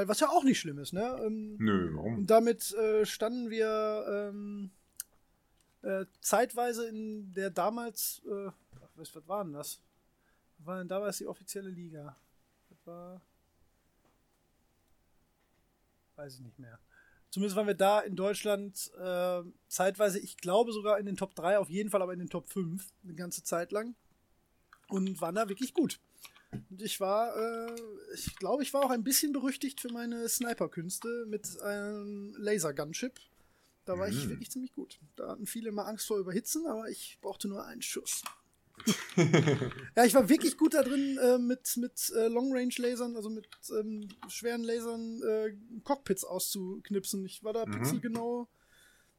was 0.09 0.21
ja 0.21 0.29
auch 0.29 0.45
nicht 0.45 0.61
schlimm 0.61 0.79
ist. 0.79 0.93
Ne? 0.93 1.21
Ähm, 1.27 1.57
Nö, 1.59 1.91
warum? 1.95 2.19
und 2.19 2.27
damit 2.31 2.73
äh, 2.75 3.05
standen 3.07 3.51
wir 3.51 4.05
ähm, 4.31 4.71
äh, 5.83 6.05
zeitweise 6.21 6.89
in 6.89 7.33
der 7.33 7.51
damals, 7.51 8.23
äh, 8.27 8.51
was, 8.97 9.15
was 9.15 9.29
war 9.29 9.45
denn 9.45 9.53
das? 9.53 9.81
Was 10.59 10.67
war 10.67 10.79
denn 10.79 10.89
damals 10.89 11.19
die 11.19 11.27
offizielle 11.27 11.71
Liga? 11.71 12.17
Das 12.69 12.87
war. 12.87 13.21
Weiß 16.17 16.35
ich 16.35 16.41
nicht 16.41 16.59
mehr. 16.59 16.79
Zumindest 17.31 17.57
waren 17.57 17.69
wir 17.69 17.75
da 17.75 18.01
in 18.01 18.17
Deutschland 18.17 18.91
äh, 18.99 19.43
zeitweise, 19.69 20.19
ich 20.19 20.37
glaube 20.37 20.73
sogar 20.73 20.99
in 20.99 21.07
den 21.07 21.17
Top 21.17 21.35
3, 21.37 21.59
auf 21.59 21.71
jeden 21.71 21.89
Fall 21.89 22.03
aber 22.03 22.13
in 22.13 22.19
den 22.19 22.29
Top 22.29 22.49
5, 22.49 22.93
eine 23.05 23.15
ganze 23.15 23.45
Zeit 23.45 23.71
lang. 23.71 23.95
Und 24.89 25.21
waren 25.21 25.37
da 25.37 25.49
wirklich 25.49 25.73
gut. 25.73 26.01
Und 26.51 26.83
ich 26.83 26.99
war, 26.99 27.37
äh, 27.37 27.75
ich 28.15 28.35
glaube, 28.35 28.65
ich 28.65 28.75
war 28.75 28.85
auch 28.85 28.91
ein 28.91 29.05
bisschen 29.05 29.33
berüchtigt 29.33 29.81
für 29.81 29.93
meine 29.93 30.29
Sniper-Künste 30.29 31.27
mit 31.29 31.61
einem 31.61 32.35
Laser-Gunship. 32.37 33.21
Da 33.91 33.99
war 33.99 34.07
mhm. 34.07 34.17
ich 34.17 34.29
wirklich 34.29 34.51
ziemlich 34.53 34.73
gut. 34.73 35.01
Da 35.17 35.31
hatten 35.31 35.47
viele 35.47 35.73
mal 35.73 35.83
Angst 35.83 36.07
vor 36.07 36.19
Überhitzen, 36.19 36.65
aber 36.67 36.89
ich 36.89 37.19
brauchte 37.21 37.49
nur 37.49 37.67
einen 37.67 37.83
Schuss. 37.83 38.23
ja, 39.97 40.05
ich 40.05 40.15
war 40.15 40.29
wirklich 40.29 40.57
gut 40.57 40.75
da 40.75 40.85
drin, 40.85 41.19
äh, 41.19 41.39
mit, 41.39 41.77
mit 41.77 42.13
äh, 42.17 42.29
Long-Range-Lasern, 42.29 43.17
also 43.17 43.31
mit 43.31 43.49
ähm, 43.77 44.09
schweren 44.29 44.63
Lasern, 44.63 45.21
äh, 45.25 45.57
Cockpits 45.83 46.23
auszuknipsen. 46.23 47.27
Ich 47.27 47.43
war 47.43 47.53
da 47.53 47.67
mhm. 47.67 47.73
pixelgenau. 47.73 48.49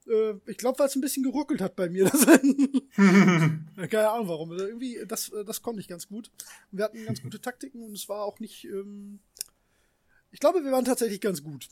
Äh, 0.07 0.35
ich 0.47 0.57
glaube, 0.57 0.79
weil 0.79 0.87
es 0.87 0.95
ein 0.95 1.01
bisschen 1.01 1.23
geruckelt 1.23 1.59
hat 1.59 1.75
bei 1.75 1.89
mir. 1.89 2.05
Keine 2.95 4.09
Ahnung 4.09 4.29
warum. 4.29 4.51
Also 4.51 4.65
irgendwie, 4.65 5.03
das, 5.05 5.27
äh, 5.33 5.43
das 5.43 5.61
konnte 5.61 5.81
ich 5.81 5.89
ganz 5.89 6.07
gut. 6.07 6.31
Wir 6.71 6.85
hatten 6.85 7.03
ganz 7.03 7.21
gute 7.21 7.41
Taktiken 7.41 7.83
und 7.83 7.91
es 7.91 8.07
war 8.07 8.23
auch 8.23 8.39
nicht. 8.39 8.63
Ähm, 8.63 9.19
ich 10.31 10.39
glaube, 10.39 10.63
wir 10.63 10.71
waren 10.71 10.85
tatsächlich 10.85 11.19
ganz 11.19 11.43
gut. 11.43 11.67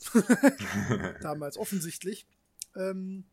Damals, 1.22 1.56
offensichtlich. 1.56 2.26
Ähm, 2.76 3.24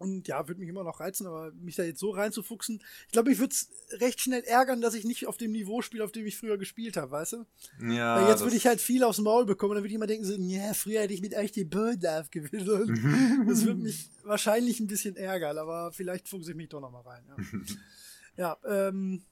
und 0.00 0.28
ja, 0.28 0.48
würde 0.48 0.60
mich 0.60 0.70
immer 0.70 0.82
noch 0.82 0.98
reizen, 0.98 1.26
aber 1.26 1.52
mich 1.52 1.76
da 1.76 1.82
jetzt 1.82 2.00
so 2.00 2.08
reinzufuchsen, 2.08 2.80
ich 3.04 3.12
glaube, 3.12 3.30
ich 3.30 3.38
würde 3.38 3.52
es 3.52 3.68
recht 4.00 4.18
schnell 4.18 4.42
ärgern, 4.44 4.80
dass 4.80 4.94
ich 4.94 5.04
nicht 5.04 5.26
auf 5.26 5.36
dem 5.36 5.52
Niveau 5.52 5.82
spiele, 5.82 6.02
auf 6.04 6.10
dem 6.10 6.24
ich 6.24 6.38
früher 6.38 6.56
gespielt 6.56 6.96
habe, 6.96 7.10
weißt 7.10 7.34
du? 7.34 7.46
Ja. 7.82 8.16
Weil 8.16 8.30
jetzt 8.30 8.40
würde 8.40 8.56
ich 8.56 8.66
halt 8.66 8.80
viel 8.80 9.04
aufs 9.04 9.18
Maul 9.18 9.44
bekommen, 9.44 9.74
dann 9.74 9.82
würde 9.82 9.90
ich 9.90 9.96
immer 9.96 10.06
denken 10.06 10.24
so, 10.24 10.34
ja, 10.34 10.72
früher 10.72 11.02
hätte 11.02 11.12
ich 11.12 11.20
mit 11.20 11.34
echt 11.34 11.54
die 11.54 11.66
Birdlife 11.66 12.30
gewinnen. 12.30 13.46
das 13.46 13.66
würde 13.66 13.82
mich 13.82 14.08
wahrscheinlich 14.24 14.80
ein 14.80 14.86
bisschen 14.86 15.16
ärgern, 15.16 15.58
aber 15.58 15.92
vielleicht 15.92 16.30
fuchse 16.30 16.52
ich 16.52 16.56
mich 16.56 16.70
doch 16.70 16.80
nochmal 16.80 17.02
rein. 17.02 17.24
Ja, 17.28 18.56
ja, 18.64 18.88
ähm, 18.88 19.22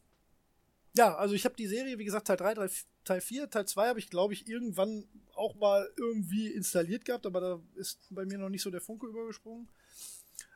ja, 0.99 1.15
also 1.15 1.35
ich 1.37 1.45
habe 1.45 1.55
die 1.55 1.69
Serie, 1.69 1.97
wie 1.99 2.05
gesagt, 2.05 2.27
Teil 2.27 2.37
3, 2.37 2.69
Teil 3.05 3.21
4, 3.21 3.49
Teil 3.51 3.67
2 3.67 3.89
habe 3.89 4.01
ich, 4.01 4.11
glaube 4.11 4.35
ich, 4.35 4.49
irgendwann 4.49 5.05
auch 5.37 5.55
mal 5.55 5.89
irgendwie 5.97 6.49
installiert 6.49 7.05
gehabt, 7.05 7.25
aber 7.25 7.41
da 7.41 7.63
ist 7.77 8.01
bei 8.11 8.27
mir 8.27 8.37
noch 8.37 8.49
nicht 8.49 8.63
so 8.63 8.71
der 8.71 8.81
Funke 8.81 9.07
übergesprungen. 9.07 9.69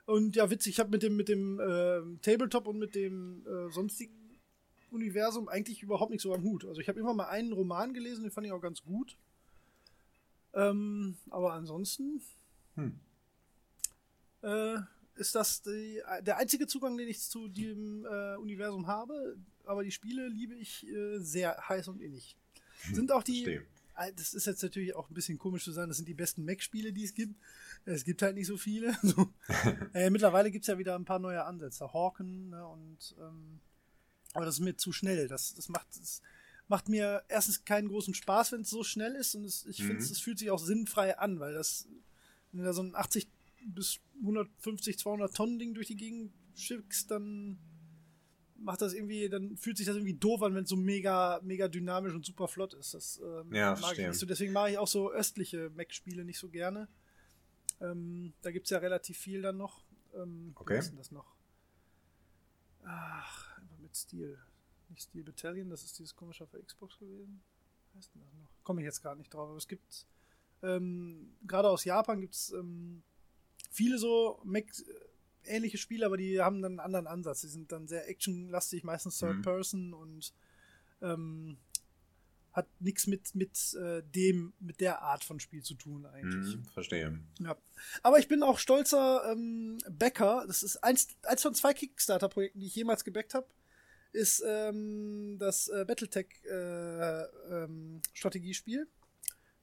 Und 0.04 0.34
ja, 0.34 0.50
witzig, 0.50 0.72
ich 0.72 0.80
habe 0.80 0.90
mit 0.90 1.04
dem, 1.04 1.14
mit 1.14 1.28
dem 1.28 1.60
äh, 1.60 2.18
Tabletop 2.22 2.66
und 2.66 2.80
mit 2.80 2.96
dem 2.96 3.46
äh, 3.46 3.70
sonstigen 3.70 4.40
Universum 4.90 5.48
eigentlich 5.48 5.80
überhaupt 5.80 6.10
nichts 6.10 6.24
so 6.24 6.34
am 6.34 6.42
Hut. 6.42 6.64
Also 6.64 6.80
ich 6.80 6.88
habe 6.88 6.98
immer 6.98 7.14
mal 7.14 7.28
einen 7.28 7.52
Roman 7.52 7.94
gelesen, 7.94 8.22
den 8.22 8.32
fand 8.32 8.44
ich 8.44 8.52
auch 8.52 8.60
ganz 8.60 8.82
gut. 8.82 9.16
Ähm, 10.54 11.18
aber 11.30 11.52
ansonsten 11.52 12.20
hm. 12.74 12.98
äh, 14.42 14.78
ist 15.14 15.34
das 15.34 15.62
die, 15.62 16.00
der 16.22 16.38
einzige 16.38 16.66
Zugang, 16.66 16.96
den 16.96 17.08
ich 17.08 17.20
zu 17.20 17.48
dem 17.48 18.04
äh, 18.04 18.36
Universum 18.36 18.86
habe. 18.86 19.36
Aber 19.64 19.84
die 19.84 19.90
Spiele 19.90 20.28
liebe 20.28 20.54
ich 20.54 20.86
äh, 20.86 21.18
sehr 21.18 21.56
heiß 21.68 21.88
und 21.88 22.00
innig. 22.00 22.36
Hm, 22.82 22.94
Sind 22.94 23.12
auch 23.12 23.22
die. 23.22 23.44
Verstehe. 23.44 23.66
Äh, 23.96 24.12
das 24.14 24.34
ist 24.34 24.46
jetzt 24.46 24.62
natürlich 24.62 24.94
auch 24.94 25.10
ein 25.10 25.14
bisschen 25.14 25.38
komisch 25.38 25.64
zu 25.64 25.72
sagen, 25.72 25.88
das 25.88 25.98
sind 25.98 26.08
die 26.08 26.14
besten 26.14 26.44
Mac-Spiele, 26.44 26.92
die 26.92 27.04
es 27.04 27.14
gibt. 27.14 27.34
Es 27.84 28.04
gibt 28.04 28.22
halt 28.22 28.36
nicht 28.36 28.46
so 28.46 28.56
viele. 28.56 28.96
äh, 29.94 30.10
mittlerweile 30.10 30.50
gibt 30.50 30.64
es 30.64 30.68
ja 30.68 30.78
wieder 30.78 30.94
ein 30.94 31.04
paar 31.04 31.18
neue 31.18 31.44
Ansätze. 31.44 31.92
Hawken 31.92 32.50
ne, 32.50 32.66
und 32.66 33.14
ähm, 33.20 33.60
aber 34.34 34.46
das 34.46 34.56
ist 34.56 34.60
mir 34.60 34.76
zu 34.76 34.92
schnell. 34.92 35.28
Das, 35.28 35.54
das, 35.54 35.68
macht, 35.68 35.86
das 35.98 36.22
macht 36.68 36.88
mir 36.88 37.22
erstens 37.28 37.64
keinen 37.64 37.88
großen 37.88 38.14
Spaß, 38.14 38.52
wenn 38.52 38.62
es 38.62 38.70
so 38.70 38.82
schnell 38.82 39.14
ist 39.14 39.34
und 39.34 39.44
es, 39.44 39.66
ich 39.66 39.80
mhm. 39.80 39.88
finde, 39.88 40.02
es 40.02 40.20
fühlt 40.20 40.38
sich 40.38 40.50
auch 40.50 40.58
sinnfrei 40.58 41.18
an, 41.18 41.38
weil 41.40 41.52
das, 41.52 41.86
wenn 42.50 42.60
du 42.60 42.64
da 42.64 42.72
so 42.72 42.82
ein 42.82 42.94
80 42.94 43.28
bis 43.66 44.00
150, 44.20 44.98
200 44.98 45.34
Tonnen 45.34 45.58
Ding 45.58 45.74
durch 45.74 45.88
die 45.88 45.96
Gegend 45.96 46.32
schickst, 46.54 47.10
dann 47.10 47.58
macht 48.62 48.80
das 48.80 48.94
irgendwie, 48.94 49.28
dann 49.28 49.56
fühlt 49.56 49.76
sich 49.76 49.86
das 49.86 49.96
irgendwie 49.96 50.14
doof 50.14 50.42
an, 50.42 50.54
wenn 50.54 50.64
es 50.64 50.70
so 50.70 50.76
mega, 50.76 51.40
mega 51.42 51.68
dynamisch 51.68 52.14
und 52.14 52.24
super 52.24 52.48
flott 52.48 52.74
ist. 52.74 52.94
Das 52.94 53.20
ähm, 53.22 53.52
ja, 53.52 53.76
mag 53.80 53.98
ich 53.98 54.06
nicht 54.06 54.18
so. 54.18 54.26
Deswegen 54.26 54.52
mache 54.52 54.70
ich 54.70 54.78
auch 54.78 54.88
so 54.88 55.10
östliche 55.10 55.70
Mac-Spiele 55.70 56.24
nicht 56.24 56.38
so 56.38 56.48
gerne. 56.48 56.88
Ähm, 57.80 58.32
da 58.42 58.50
gibt 58.52 58.66
es 58.66 58.70
ja 58.70 58.78
relativ 58.78 59.18
viel 59.18 59.42
dann 59.42 59.56
noch. 59.56 59.84
Ähm, 60.14 60.52
okay. 60.54 60.80
Wie 60.80 60.96
das 60.96 61.10
noch? 61.10 61.34
Ach, 62.84 63.58
einfach 63.58 63.78
mit 63.78 63.96
Stil. 63.96 64.38
Nicht 64.88 65.02
Steel 65.02 65.24
Battalion, 65.24 65.70
das 65.70 65.84
ist 65.84 65.98
dieses 65.98 66.14
komische 66.14 66.46
für 66.46 66.62
Xbox 66.62 66.98
gewesen. 66.98 67.42
Was 67.92 67.96
heißt 67.96 68.14
denn 68.14 68.22
das 68.22 68.32
noch? 68.34 68.48
Komme 68.62 68.80
ich 68.80 68.84
jetzt 68.84 69.02
gerade 69.02 69.18
nicht 69.18 69.32
drauf, 69.32 69.48
aber 69.48 69.56
es 69.56 69.66
gibt, 69.66 70.06
ähm, 70.62 71.34
gerade 71.46 71.68
aus 71.68 71.84
Japan 71.84 72.20
gibt 72.20 72.34
es 72.34 72.52
ähm, 72.52 73.02
viele 73.72 73.98
so 73.98 74.40
Mac 74.44 74.66
ähnliche 75.44 75.78
Spiele, 75.78 76.06
aber 76.06 76.16
die 76.16 76.40
haben 76.40 76.62
dann 76.62 76.72
einen 76.72 76.80
anderen 76.80 77.06
Ansatz. 77.06 77.40
Die 77.40 77.48
sind 77.48 77.72
dann 77.72 77.88
sehr 77.88 78.08
actionlastig, 78.08 78.84
meistens 78.84 79.18
Third 79.18 79.38
mhm. 79.38 79.42
Person 79.42 79.94
und 79.94 80.32
ähm, 81.00 81.58
hat 82.52 82.68
nichts 82.80 83.06
mit, 83.06 83.34
mit 83.34 83.74
äh, 83.74 84.02
dem, 84.02 84.52
mit 84.60 84.80
der 84.80 85.02
Art 85.02 85.24
von 85.24 85.40
Spiel 85.40 85.62
zu 85.62 85.74
tun 85.74 86.04
eigentlich. 86.06 86.54
Hm, 86.54 86.64
verstehe. 86.66 87.18
Ja. 87.40 87.56
Aber 88.02 88.18
ich 88.18 88.28
bin 88.28 88.42
auch 88.42 88.58
stolzer 88.58 89.32
ähm, 89.32 89.78
Backer. 89.90 90.44
Das 90.46 90.62
ist 90.62 90.76
eins, 90.84 91.08
eins 91.22 91.42
von 91.42 91.54
zwei 91.54 91.72
Kickstarter-Projekten, 91.72 92.60
die 92.60 92.66
ich 92.66 92.74
jemals 92.74 93.04
gebackt 93.04 93.34
habe. 93.34 93.46
Ist 94.12 94.42
ähm, 94.46 95.36
das 95.38 95.68
äh, 95.68 95.86
Battletech 95.86 96.28
äh, 96.44 97.22
ähm, 97.50 98.02
Strategiespiel, 98.12 98.86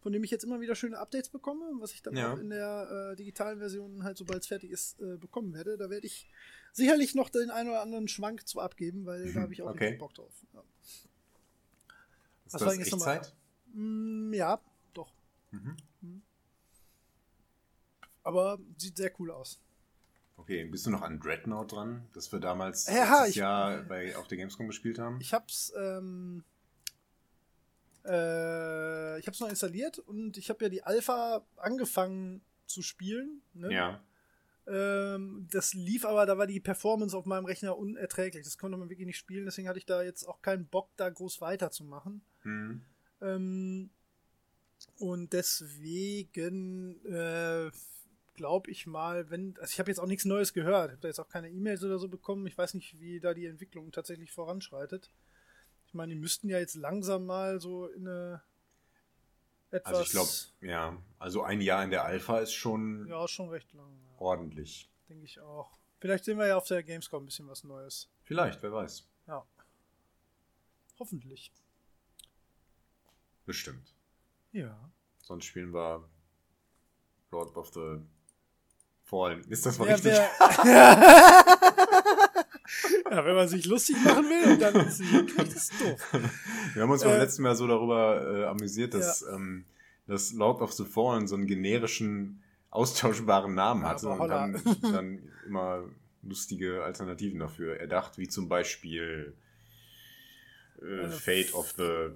von 0.02 0.14
dem 0.14 0.24
ich 0.24 0.32
jetzt 0.32 0.44
immer 0.44 0.62
wieder 0.62 0.76
schöne 0.76 0.98
Updates 0.98 1.30
bekomme, 1.30 1.66
was 1.80 1.94
ich 1.94 2.02
dann 2.02 2.16
ja. 2.16 2.34
auch 2.34 2.38
in 2.38 2.50
der 2.50 3.12
äh, 3.12 3.16
digitalen 3.16 3.60
Version 3.60 4.04
halt, 4.04 4.18
sobald 4.18 4.42
es 4.42 4.48
fertig 4.48 4.72
ist, 4.72 5.00
äh, 5.02 5.18
bekommen 5.18 5.54
werde. 5.54 5.78
Da 5.78 5.90
werde 5.90 6.08
ich 6.08 6.30
sicherlich 6.72 7.16
noch 7.16 7.30
den 7.30 7.50
einen 7.50 7.70
oder 7.70 7.82
anderen 7.82 8.08
Schwank 8.08 8.48
zu 8.48 8.62
abgeben, 8.62 9.06
weil 9.06 9.34
da 9.34 9.42
habe 9.42 9.54
ich 9.54 9.62
auch 9.62 9.72
okay. 9.72 9.98
Bock 9.98 10.14
drauf. 10.14 10.34
Ja. 10.54 10.64
Ist 10.86 12.54
Was 12.54 12.62
das 12.62 12.62
war 12.62 12.74
Echtzeit? 12.74 13.36
Mm, 13.74 14.34
ja, 14.34 14.62
doch. 14.94 15.14
Mhm. 15.52 15.78
mhm. 16.02 16.22
Aber 18.24 18.60
sieht 18.78 18.98
sehr 18.98 19.12
cool 19.20 19.32
aus. 19.32 19.60
Okay, 20.38 20.64
bist 20.66 20.86
du 20.86 20.90
noch 20.90 21.02
an 21.02 21.20
Dreadnought 21.20 21.72
dran, 21.72 22.08
das 22.14 22.32
wir 22.32 22.40
damals 22.40 22.88
ja, 22.88 23.26
ich, 23.26 23.36
Jahr 23.36 23.84
bei, 23.84 24.16
auf 24.16 24.28
der 24.28 24.38
Gamescom 24.38 24.68
gespielt 24.68 24.98
haben? 24.98 25.20
Ich 25.20 25.34
hab's, 25.34 25.74
ähm, 25.78 26.44
äh, 28.06 29.20
ich 29.20 29.28
hab's 29.28 29.40
noch 29.40 29.50
installiert 29.50 30.00
und 30.00 30.38
ich 30.38 30.50
habe 30.50 30.64
ja 30.66 30.70
die 30.70 30.84
Alpha 30.84 31.46
angefangen 31.58 32.42
zu 32.66 32.82
spielen. 32.82 33.42
Ne? 33.54 33.74
Ja. 33.74 34.04
Ähm, 34.68 35.48
das 35.52 35.74
lief 35.74 36.06
aber, 36.06 36.26
da 36.26 36.38
war 36.38 36.48
die 36.48 36.60
Performance 36.60 37.18
auf 37.18 37.26
meinem 37.26 37.46
Rechner 37.46 37.78
unerträglich. 37.78 38.44
Das 38.44 38.58
konnte 38.58 38.78
man 38.78 38.90
wirklich 38.90 39.08
nicht 39.08 39.18
spielen, 39.18 39.46
deswegen 39.46 39.68
hatte 39.68 39.80
ich 39.80 39.86
da 39.86 40.04
jetzt 40.04 40.26
auch 40.26 40.42
keinen 40.42 40.68
Bock, 40.68 40.90
da 40.96 41.10
groß 41.10 41.42
weiterzumachen. 41.42 42.22
Mhm. 42.44 42.82
Ähm, 43.22 43.90
und 44.98 45.34
deswegen 45.34 47.04
äh, 47.06 47.72
glaube 48.36 48.72
ich 48.72 48.88
mal, 48.88 49.30
wenn, 49.30 49.56
also 49.60 49.72
ich 49.72 49.80
habe 49.80 49.92
jetzt 49.92 50.00
auch 50.00 50.08
nichts 50.08 50.26
Neues 50.26 50.54
gehört, 50.54 50.88
ich 50.88 50.92
habe 50.94 51.02
da 51.02 51.08
jetzt 51.10 51.20
auch 51.20 51.28
keine 51.28 51.50
E-Mails 51.50 51.84
oder 51.84 52.00
so 52.00 52.08
bekommen. 52.08 52.48
Ich 52.48 52.58
weiß 52.58 52.74
nicht, 52.76 53.00
wie 53.00 53.20
da 53.20 53.34
die 53.34 53.48
Entwicklung 53.48 53.92
tatsächlich 53.92 54.32
voranschreitet. 54.32 55.12
Ich 55.90 55.96
meine, 55.96 56.14
die 56.14 56.20
müssten 56.20 56.50
ja 56.50 56.60
jetzt 56.60 56.76
langsam 56.76 57.26
mal 57.26 57.60
so 57.60 57.88
in 57.88 58.08
eine 58.08 58.44
etwas. 59.72 59.92
Also 59.92 60.02
ich 60.04 60.12
glaube, 60.12 60.72
ja, 60.72 60.96
also 61.18 61.42
ein 61.42 61.62
Jahr 61.62 61.84
in 61.84 61.90
der 61.90 62.04
Alpha 62.04 62.38
ist 62.38 62.54
schon. 62.54 63.08
Ja, 63.08 63.28
schon 63.28 63.50
recht 63.50 63.74
lang. 63.74 64.00
Ja. 64.04 64.22
Ordentlich. 64.22 64.88
Denke 65.10 65.26
ich 65.26 65.40
auch. 65.40 65.80
Vielleicht 65.98 66.26
sehen 66.26 66.38
wir 66.38 66.46
ja 66.46 66.58
auf 66.58 66.68
der 66.68 66.84
Gamescom 66.84 67.24
ein 67.24 67.26
bisschen 67.26 67.48
was 67.48 67.64
Neues. 67.64 68.08
Vielleicht, 68.22 68.62
wer 68.62 68.72
weiß. 68.72 69.08
Ja. 69.26 69.44
Hoffentlich. 71.00 71.52
Bestimmt. 73.48 73.96
Ja. 74.52 74.92
Sonst 75.24 75.46
spielen 75.46 75.74
wir 75.74 76.08
Lord 77.32 77.58
of 77.58 77.74
the 77.74 77.98
Fallen. 79.06 79.44
Ist 79.50 79.66
das 79.66 79.80
mal 79.80 79.88
ja, 79.88 79.96
richtig? 79.96 80.14
ja, 83.10 83.26
wenn 83.26 83.36
man 83.36 83.48
sich 83.48 83.66
lustig 83.66 83.96
machen 84.04 84.26
will, 84.26 84.58
dann 84.58 84.76
ist 84.88 85.00
es 85.00 85.70
doof. 85.80 86.14
Wir 86.74 86.84
haben 86.84 86.92
uns 86.92 87.04
beim 87.04 87.14
äh, 87.14 87.20
letzten 87.20 87.44
Mal 87.44 87.56
so 87.56 87.68
darüber 87.68 88.42
äh, 88.42 88.46
amüsiert, 88.46 88.94
dass, 88.94 89.22
ja. 89.22 89.36
ähm, 89.36 89.66
dass 90.08 90.34
Lord 90.34 90.62
of 90.62 90.74
the 90.74 90.86
Fallen 90.86 91.28
so 91.28 91.36
einen 91.36 91.48
generischen, 91.48 92.42
austauschbaren 92.72 93.56
Namen 93.56 93.84
hatte 93.84 94.08
ja, 94.08 94.14
und 94.14 94.30
dann, 94.30 94.62
dann 94.82 95.32
immer 95.46 95.84
lustige 96.22 96.84
Alternativen 96.84 97.40
dafür 97.40 97.80
erdacht, 97.80 98.18
wie 98.18 98.28
zum 98.28 98.48
Beispiel 98.48 99.34
äh, 100.82 100.86
äh 100.86 101.10
Fate 101.10 101.54
of 101.54 101.74
the 101.78 102.10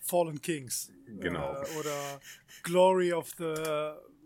Fallen 0.00 0.40
Kings. 0.40 0.90
Genau. 1.06 1.54
Äh, 1.54 1.78
oder 1.78 2.20
Glory 2.62 3.12
of 3.12 3.32
the 3.38 3.54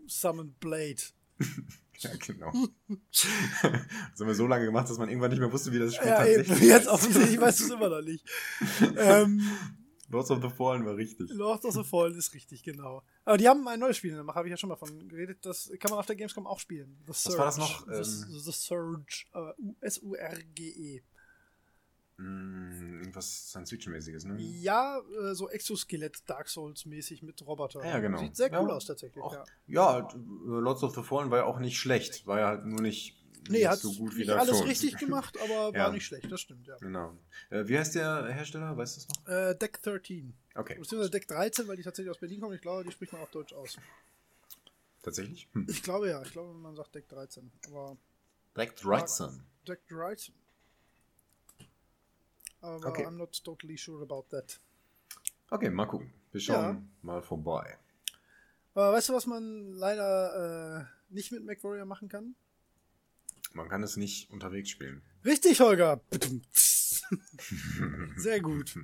Summoned 0.07 0.59
Blade. 0.59 1.01
Ja, 1.99 2.11
genau. 2.19 2.51
das 3.11 4.19
haben 4.19 4.27
wir 4.27 4.35
so 4.35 4.47
lange 4.47 4.65
gemacht, 4.65 4.89
dass 4.89 4.97
man 4.97 5.09
irgendwann 5.09 5.31
nicht 5.31 5.39
mehr 5.39 5.51
wusste, 5.51 5.71
wie 5.71 5.79
das 5.79 5.95
Spiel 5.95 6.07
ja, 6.07 6.17
tatsächlich 6.17 6.57
eben. 6.57 6.67
Jetzt 6.67 6.87
offensichtlich 6.87 7.39
weißt 7.41 7.59
du 7.59 7.63
es 7.65 7.69
immer 7.71 7.89
noch 7.89 8.01
nicht. 8.01 8.25
ähm, 8.97 9.41
Lords 10.09 10.31
of 10.31 10.41
the 10.41 10.49
Fallen 10.49 10.85
war 10.85 10.95
richtig. 10.95 11.29
Lords 11.31 11.65
of 11.65 11.73
the 11.73 11.83
Fallen 11.83 12.15
ist 12.15 12.33
richtig, 12.33 12.63
genau. 12.63 13.03
Aber 13.23 13.37
die 13.37 13.47
haben 13.47 13.67
ein 13.67 13.79
neues 13.79 13.97
Spiel, 13.97 14.15
da 14.15 14.35
habe 14.35 14.47
ich 14.47 14.51
ja 14.51 14.57
schon 14.57 14.69
mal 14.69 14.75
von 14.75 15.07
geredet. 15.07 15.45
Das 15.45 15.71
kann 15.79 15.89
man 15.89 15.99
auf 15.99 16.05
der 16.05 16.15
Gamescom 16.15 16.45
auch 16.45 16.59
spielen. 16.59 16.97
The 17.07 17.13
Surge. 17.13 17.37
Was 17.37 17.37
war 17.37 17.45
das 17.45 17.57
noch? 17.57 17.87
The, 17.87 18.39
The 18.39 18.51
Surge. 18.51 19.25
Uh, 19.33 19.73
S-U-R-G-E. 19.81 21.01
Mm, 22.17 22.99
irgendwas 22.99 23.49
Science-Fiction-mäßiges, 23.49 24.23
ne? 24.25 24.37
Ja, 24.39 24.99
äh, 24.99 25.35
so 25.35 25.49
Exoskelett 25.49 26.23
Dark 26.27 26.47
Souls-mäßig 26.47 27.23
mit 27.23 27.45
Roboter. 27.45 27.85
Ja, 27.85 27.99
genau. 27.99 28.19
Sieht 28.19 28.37
sehr 28.37 28.51
cool 28.53 28.69
ja. 28.69 28.75
aus 28.75 28.85
tatsächlich. 28.85 29.21
Auch, 29.21 29.33
ja. 29.33 29.43
ja, 29.67 30.07
Lords 30.45 30.83
of 30.83 30.95
the 30.95 31.03
Fallen 31.03 31.29
war 31.29 31.39
ja 31.39 31.45
auch 31.45 31.59
nicht 31.59 31.77
schlecht. 31.77 32.25
War 32.25 32.39
ja 32.39 32.47
halt 32.47 32.65
nur 32.65 32.79
nicht, 32.79 33.21
nee, 33.49 33.57
nicht 33.57 33.67
hat 33.67 33.79
so 33.79 33.91
gut 33.91 34.15
wie 34.15 34.19
nicht 34.19 34.29
alles 34.29 34.57
Souls. 34.57 34.69
richtig 34.69 34.97
gemacht, 34.97 35.37
aber 35.43 35.73
war 35.77 35.91
nicht 35.91 36.05
schlecht, 36.05 36.31
das 36.31 36.39
stimmt, 36.39 36.67
ja. 36.67 36.77
Genau. 36.77 37.17
Äh, 37.49 37.67
wie 37.67 37.77
heißt 37.77 37.95
der 37.95 38.27
Hersteller? 38.27 38.77
Weißt 38.77 38.95
du 38.95 39.01
das 39.01 39.09
noch? 39.09 39.33
Äh, 39.33 39.55
Deck 39.55 39.81
13. 39.81 40.33
Okay. 40.55 40.75
Beziehungsweise 40.79 41.11
Deck 41.11 41.27
13, 41.27 41.67
weil 41.67 41.75
die 41.75 41.83
tatsächlich 41.83 42.11
aus 42.11 42.19
Berlin 42.19 42.39
kommen. 42.39 42.55
Ich 42.55 42.61
glaube, 42.61 42.85
die 42.85 42.91
spricht 42.91 43.11
man 43.11 43.23
auf 43.23 43.31
Deutsch 43.31 43.51
aus. 43.51 43.77
Tatsächlich? 45.03 45.49
Hm. 45.51 45.67
Ich 45.69 45.83
glaube 45.83 46.09
ja. 46.09 46.21
Ich 46.23 46.31
glaube, 46.31 46.53
man 46.53 46.77
sagt 46.77 46.95
Deck 46.95 47.09
13. 47.09 47.51
Aber 47.67 47.97
Deck 48.55 48.77
13. 48.77 49.43
Deck 49.67 49.85
13 49.89 50.33
aber 52.65 52.87
okay. 52.87 53.05
I'm 53.05 53.17
not 53.17 53.43
totally 53.43 53.77
sure 53.77 54.01
about 54.01 54.25
that. 54.29 54.59
Okay, 55.49 55.69
mal 55.69 55.85
gucken. 55.85 56.11
Wir 56.31 56.41
schauen 56.41 56.75
ja. 56.75 56.81
mal 57.01 57.21
vorbei. 57.21 57.77
Aber 58.73 58.93
weißt 58.93 59.09
du, 59.09 59.13
was 59.13 59.25
man 59.25 59.73
leider 59.73 60.81
äh, 60.81 61.13
nicht 61.13 61.31
mit 61.31 61.45
MacWarrior 61.45 61.85
machen 61.85 62.09
kann? 62.09 62.35
Man 63.53 63.69
kann 63.69 63.83
es 63.83 63.95
nicht 63.95 64.29
unterwegs 64.31 64.69
spielen. 64.69 65.01
Richtig, 65.23 65.61
Holger. 65.61 66.01
Sehr 68.17 68.41
gut. 68.41 68.77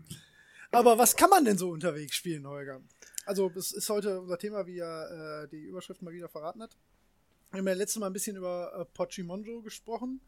Aber 0.71 0.97
was 0.97 1.15
kann 1.15 1.29
man 1.29 1.43
denn 1.43 1.57
so 1.57 1.71
unterwegs 1.71 2.15
spielen, 2.15 2.47
Holger? 2.47 2.81
Also, 3.25 3.49
das 3.49 3.73
ist 3.73 3.89
heute 3.89 4.21
unser 4.21 4.37
Thema, 4.37 4.65
wie 4.65 4.75
ja 4.75 5.43
äh, 5.43 5.47
die 5.49 5.63
Überschrift 5.63 6.01
mal 6.01 6.13
wieder 6.13 6.29
verraten 6.29 6.61
hat. 6.61 6.77
Wir 7.51 7.59
haben 7.59 7.67
ja 7.67 7.73
letztes 7.73 7.99
Mal 7.99 8.07
ein 8.07 8.13
bisschen 8.13 8.37
über 8.37 8.71
äh, 8.73 8.85
Pochimonjo 8.85 9.61
gesprochen 9.61 10.21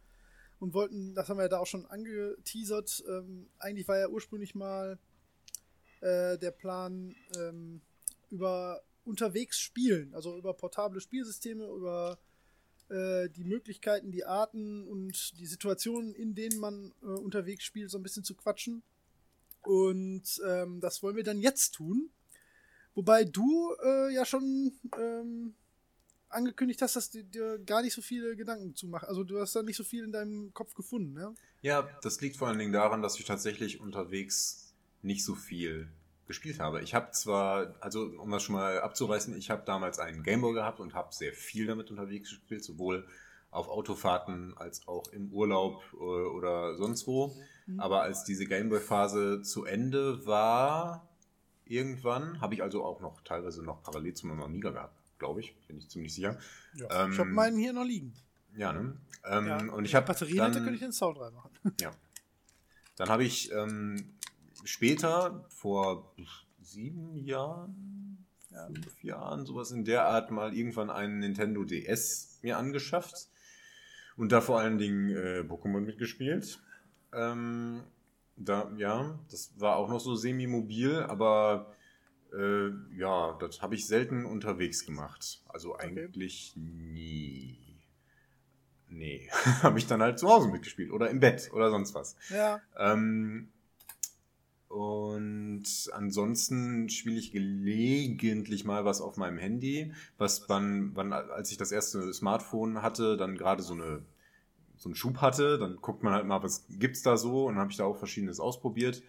und 0.64 0.74
wollten, 0.74 1.14
das 1.14 1.28
haben 1.28 1.39
wir 1.39 1.43
ja 1.43 1.49
da 1.49 1.59
auch 1.59 1.68
schon 1.68 1.86
angeteasert, 1.88 3.03
ähm, 3.09 3.49
eigentlich 3.59 3.86
war 3.89 3.99
ja 3.99 4.07
ursprünglich 4.07 4.55
mal 4.55 4.97
äh, 5.99 6.38
der 6.38 6.51
Plan 6.51 7.14
ähm, 7.38 7.82
über 8.30 8.82
unterwegs 9.03 9.59
spielen, 9.59 10.16
also 10.16 10.38
über 10.38 10.53
portable 10.53 11.01
Spielsysteme, 11.01 11.66
über 11.68 12.18
äh, 12.88 13.28
die 13.28 13.43
Möglichkeiten, 13.43 14.09
die 14.09 14.24
Arten 14.24 14.88
und 14.88 15.38
die 15.38 15.47
Situationen, 15.47 16.16
in 16.16 16.34
denen 16.34 16.57
man 16.61 16.93
äh, 17.01 17.07
unterwegs 17.07 17.66
spielt, 17.66 17.91
so 17.91 17.97
ein 17.97 18.03
bisschen 18.03 18.24
zu 18.24 18.34
quatschen. 18.34 18.84
Und 19.64 20.41
ähm, 20.47 20.80
das 20.80 21.03
wollen 21.03 21.18
wir 21.18 21.26
dann 21.26 21.41
jetzt 21.41 21.72
tun. 21.72 22.09
Wobei 22.95 23.26
du 23.26 23.76
äh, 23.84 24.14
ja 24.14 24.24
schon 24.24 24.72
ähm, 24.97 25.55
angekündigt 26.34 26.81
hast, 26.81 26.95
dass 26.95 27.09
du 27.09 27.23
dir 27.23 27.59
gar 27.59 27.81
nicht 27.81 27.93
so 27.93 28.01
viele 28.01 28.36
Gedanken 28.36 28.75
zu 28.75 28.88
machen. 28.88 29.07
Also 29.07 29.23
du 29.23 29.39
hast 29.39 29.55
da 29.55 29.63
nicht 29.63 29.77
so 29.77 29.84
viel 29.84 30.03
in 30.03 30.11
deinem 30.11 30.53
Kopf 30.53 30.73
gefunden, 30.73 31.13
ne? 31.13 31.34
Ja, 31.61 31.88
das 32.01 32.19
liegt 32.21 32.38
vor 32.38 32.47
allen 32.47 32.59
Dingen 32.59 32.73
daran, 32.73 33.01
dass 33.01 33.17
ich 33.19 33.25
tatsächlich 33.25 33.79
unterwegs 33.79 34.73
nicht 35.01 35.23
so 35.23 35.36
viel 35.36 35.89
gespielt 36.25 36.59
habe. 36.59 36.81
Ich 36.81 36.93
habe 36.93 37.11
zwar, 37.11 37.75
also 37.79 38.05
um 38.17 38.31
das 38.31 38.43
schon 38.43 38.55
mal 38.55 38.79
abzureißen, 38.81 39.36
ich 39.38 39.49
habe 39.49 39.63
damals 39.65 39.99
einen 39.99 40.23
Gameboy 40.23 40.53
gehabt 40.53 40.79
und 40.79 40.93
habe 40.93 41.13
sehr 41.13 41.34
viel 41.34 41.67
damit 41.67 41.91
unterwegs 41.91 42.29
gespielt, 42.29 42.63
sowohl 42.63 43.07
auf 43.51 43.67
Autofahrten 43.67 44.57
als 44.57 44.88
auch 44.88 45.07
im 45.11 45.31
Urlaub 45.31 45.84
äh, 45.93 45.97
oder 45.97 46.75
sonst 46.75 47.07
wo. 47.07 47.36
Mhm. 47.67 47.79
Aber 47.79 48.01
als 48.01 48.23
diese 48.23 48.45
Gameboy-Phase 48.45 49.41
zu 49.41 49.65
Ende 49.65 50.25
war, 50.25 51.07
irgendwann, 51.65 52.41
habe 52.41 52.55
ich 52.55 52.63
also 52.63 52.84
auch 52.84 52.99
noch 52.99 53.21
teilweise 53.21 53.63
noch 53.63 53.84
parallel 53.84 54.13
zu 54.15 54.27
meinem 54.27 54.41
Amiga 54.41 54.71
gehabt 54.71 55.02
glaube 55.24 55.39
ich, 55.39 55.55
bin 55.67 55.78
ich 55.78 55.89
ziemlich 55.89 56.13
sicher. 56.13 56.38
Ja, 56.76 57.05
ähm, 57.05 57.13
ich 57.13 57.19
habe 57.19 57.30
meinen 57.30 57.57
hier 57.57 57.71
noch 57.71 57.86
liegen. 57.86 58.13
Ja, 58.57 58.74
ne? 58.74 58.97
Ähm, 59.26 59.47
ja, 59.47 59.57
und 59.71 59.86
ich 59.86 59.95
habe 59.95 60.05
Batterien 60.05 60.38
dann, 60.38 60.51
hätte, 60.51 60.63
könnte 60.63 60.76
ich 60.76 60.82
den 60.82 60.91
Sound 60.91 61.17
reinmachen. 61.19 61.51
Ja. 61.80 61.91
Dann 62.97 63.09
habe 63.09 63.24
ich 63.24 63.51
ähm, 63.53 64.17
später, 64.65 65.45
vor 65.49 66.13
sieben 66.61 67.15
Jahren, 67.15 68.26
ja, 68.51 68.67
fünf 68.67 69.03
Jahren, 69.03 69.45
sowas 69.45 69.71
in 69.71 69.86
der 69.86 70.05
Art, 70.05 70.30
mal 70.30 70.53
irgendwann 70.53 70.89
einen 70.89 71.19
Nintendo 71.19 71.63
DS 71.63 72.39
mir 72.43 72.57
angeschafft 72.57 73.30
und 74.17 74.32
da 74.32 74.41
vor 74.41 74.59
allen 74.59 74.78
Dingen 74.78 75.09
äh, 75.09 75.39
Pokémon 75.39 75.80
mitgespielt. 75.80 76.59
Ähm, 77.13 77.82
da, 78.36 78.71
ja, 78.78 79.17
das 79.32 79.53
war 79.57 79.78
auch 79.78 79.89
noch 79.89 79.99
so 79.99 80.15
semi-mobil, 80.15 81.01
aber 81.01 81.74
äh, 82.38 82.71
ja, 82.97 83.38
das 83.39 83.61
habe 83.61 83.75
ich 83.75 83.88
selten 83.88 84.25
unterwegs 84.25 84.86
gemacht. 84.86 85.41
Also 85.47 85.77
eigentlich 85.77 86.53
okay. 86.55 86.65
nie. 86.65 87.59
Nee, 88.89 89.29
habe 89.63 89.79
ich 89.79 89.88
dann 89.88 90.01
halt 90.01 90.19
zu 90.19 90.29
Hause 90.29 90.49
mitgespielt 90.49 90.91
oder 90.91 91.09
im 91.09 91.19
Bett 91.19 91.49
oder 91.53 91.69
sonst 91.69 91.95
was. 91.95 92.15
Ja. 92.29 92.61
Ähm, 92.77 93.49
und 94.67 95.65
ansonsten 95.91 96.89
spiele 96.89 97.19
ich 97.19 97.31
gelegentlich 97.31 98.65
mal 98.65 98.86
was 98.86 99.01
auf 99.01 99.17
meinem 99.17 99.38
Handy, 99.38 99.93
was 100.17 100.47
dann, 100.47 100.95
wann, 100.95 101.13
als 101.13 101.51
ich 101.51 101.57
das 101.57 101.71
erste 101.71 102.11
Smartphone 102.13 102.81
hatte, 102.81 103.17
dann 103.17 103.38
gerade 103.38 103.61
so 103.61 103.73
eine 103.73 104.03
so 104.75 104.89
einen 104.89 104.95
Schub 104.95 105.21
hatte, 105.21 105.57
dann 105.57 105.77
guckt 105.77 106.03
man 106.03 106.13
halt 106.13 106.25
mal, 106.25 106.43
was 106.43 106.65
gibt's 106.69 107.03
da 107.03 107.15
so 107.15 107.45
und 107.45 107.57
habe 107.57 107.71
ich 107.71 107.77
da 107.77 107.86
auch 107.86 107.97
verschiedenes 107.97 108.39
ausprobiert. 108.39 109.01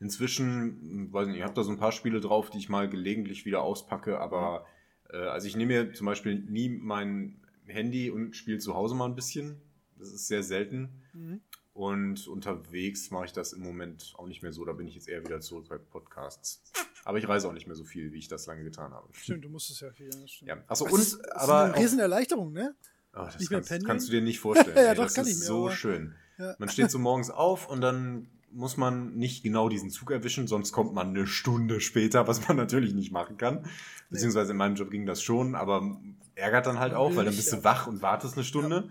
Inzwischen, 0.00 1.12
weiß 1.12 1.28
nicht, 1.28 1.36
ich 1.36 1.42
habe 1.42 1.54
da 1.54 1.62
so 1.62 1.70
ein 1.70 1.78
paar 1.78 1.92
Spiele 1.92 2.20
drauf, 2.20 2.50
die 2.50 2.58
ich 2.58 2.68
mal 2.68 2.88
gelegentlich 2.88 3.44
wieder 3.44 3.62
auspacke, 3.62 4.18
aber 4.18 4.66
äh, 5.10 5.16
also 5.16 5.46
ich 5.46 5.56
nehme 5.56 5.84
mir 5.84 5.92
zum 5.92 6.06
Beispiel 6.06 6.40
nie 6.40 6.68
mein 6.68 7.40
Handy 7.66 8.10
und 8.10 8.36
spiele 8.36 8.58
zu 8.58 8.74
Hause 8.74 8.94
mal 8.94 9.06
ein 9.06 9.14
bisschen. 9.14 9.60
Das 9.96 10.12
ist 10.12 10.26
sehr 10.26 10.42
selten. 10.42 11.02
Mhm. 11.12 11.40
Und 11.72 12.28
unterwegs 12.28 13.10
mache 13.10 13.24
ich 13.26 13.32
das 13.32 13.52
im 13.52 13.62
Moment 13.62 14.14
auch 14.16 14.26
nicht 14.26 14.42
mehr 14.42 14.52
so. 14.52 14.64
Da 14.64 14.72
bin 14.72 14.86
ich 14.86 14.94
jetzt 14.94 15.08
eher 15.08 15.24
wieder 15.24 15.40
zurück 15.40 15.68
bei 15.68 15.78
Podcasts. 15.78 16.62
Aber 17.04 17.18
ich 17.18 17.28
reise 17.28 17.48
auch 17.48 17.52
nicht 17.52 17.66
mehr 17.66 17.76
so 17.76 17.84
viel, 17.84 18.12
wie 18.12 18.18
ich 18.18 18.28
das 18.28 18.46
lange 18.46 18.62
getan 18.62 18.92
habe. 18.92 19.08
Stimmt, 19.12 19.44
du 19.44 19.48
musstest 19.48 19.80
ja 19.80 19.90
viel. 19.90 20.10
Ja, 20.42 20.62
achso, 20.68 20.86
und, 20.86 21.00
ist 21.00 21.20
aber. 21.34 21.64
Eine 21.64 21.76
Riesenerleichterung, 21.76 22.52
ne? 22.52 22.76
Oh, 23.12 23.24
das 23.24 23.48
kannst, 23.48 23.86
kannst, 23.86 24.08
du 24.08 24.12
dir 24.12 24.22
nicht 24.22 24.40
vorstellen. 24.40 24.76
ja, 24.76 24.94
doch, 24.94 25.04
das 25.04 25.14
kann 25.14 25.26
ist 25.26 25.32
ich 25.32 25.38
mir, 25.38 25.44
so 25.44 25.70
schön. 25.70 26.14
Ja. 26.38 26.54
Man 26.58 26.68
steht 26.68 26.90
so 26.90 26.98
morgens 26.98 27.30
auf 27.30 27.68
und 27.68 27.80
dann 27.80 28.28
muss 28.54 28.76
man 28.76 29.14
nicht 29.16 29.42
genau 29.42 29.68
diesen 29.68 29.90
Zug 29.90 30.10
erwischen, 30.10 30.46
sonst 30.46 30.72
kommt 30.72 30.94
man 30.94 31.08
eine 31.08 31.26
Stunde 31.26 31.80
später, 31.80 32.26
was 32.26 32.46
man 32.46 32.56
natürlich 32.58 32.94
nicht 32.94 33.12
machen 33.12 33.36
kann. 33.36 33.66
Beziehungsweise 34.10 34.52
in 34.52 34.58
meinem 34.58 34.76
Job 34.76 34.90
ging 34.90 35.06
das 35.06 35.22
schon, 35.22 35.54
aber 35.54 35.98
ärgert 36.34 36.66
dann 36.66 36.78
halt 36.78 36.94
auch, 36.94 37.16
weil 37.16 37.24
dann 37.24 37.36
bist 37.36 37.52
du 37.52 37.64
wach 37.64 37.86
und 37.86 38.02
wartest 38.02 38.34
eine 38.36 38.44
Stunde. 38.44 38.90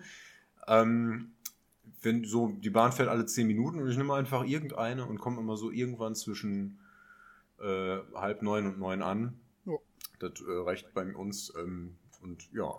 Ja. 0.67 0.81
Ähm, 0.81 1.31
wenn 2.01 2.25
so, 2.25 2.49
die 2.49 2.69
Bahn 2.69 2.91
fährt 2.91 3.09
alle 3.09 3.25
zehn 3.25 3.47
Minuten 3.47 3.79
und 3.79 3.89
ich 3.89 3.97
nehme 3.97 4.13
einfach 4.13 4.43
irgendeine 4.43 5.05
und 5.05 5.19
komme 5.19 5.39
immer 5.39 5.55
so 5.55 5.71
irgendwann 5.71 6.15
zwischen 6.15 6.79
äh, 7.61 7.97
halb 8.13 8.41
neun 8.41 8.65
und 8.67 8.79
neun 8.79 9.01
an. 9.01 9.39
Ja. 9.65 9.73
Das 10.19 10.33
äh, 10.41 10.51
reicht 10.65 10.93
bei 10.93 11.15
uns 11.15 11.53
ähm, 11.57 11.95
und 12.21 12.51
ja, 12.51 12.73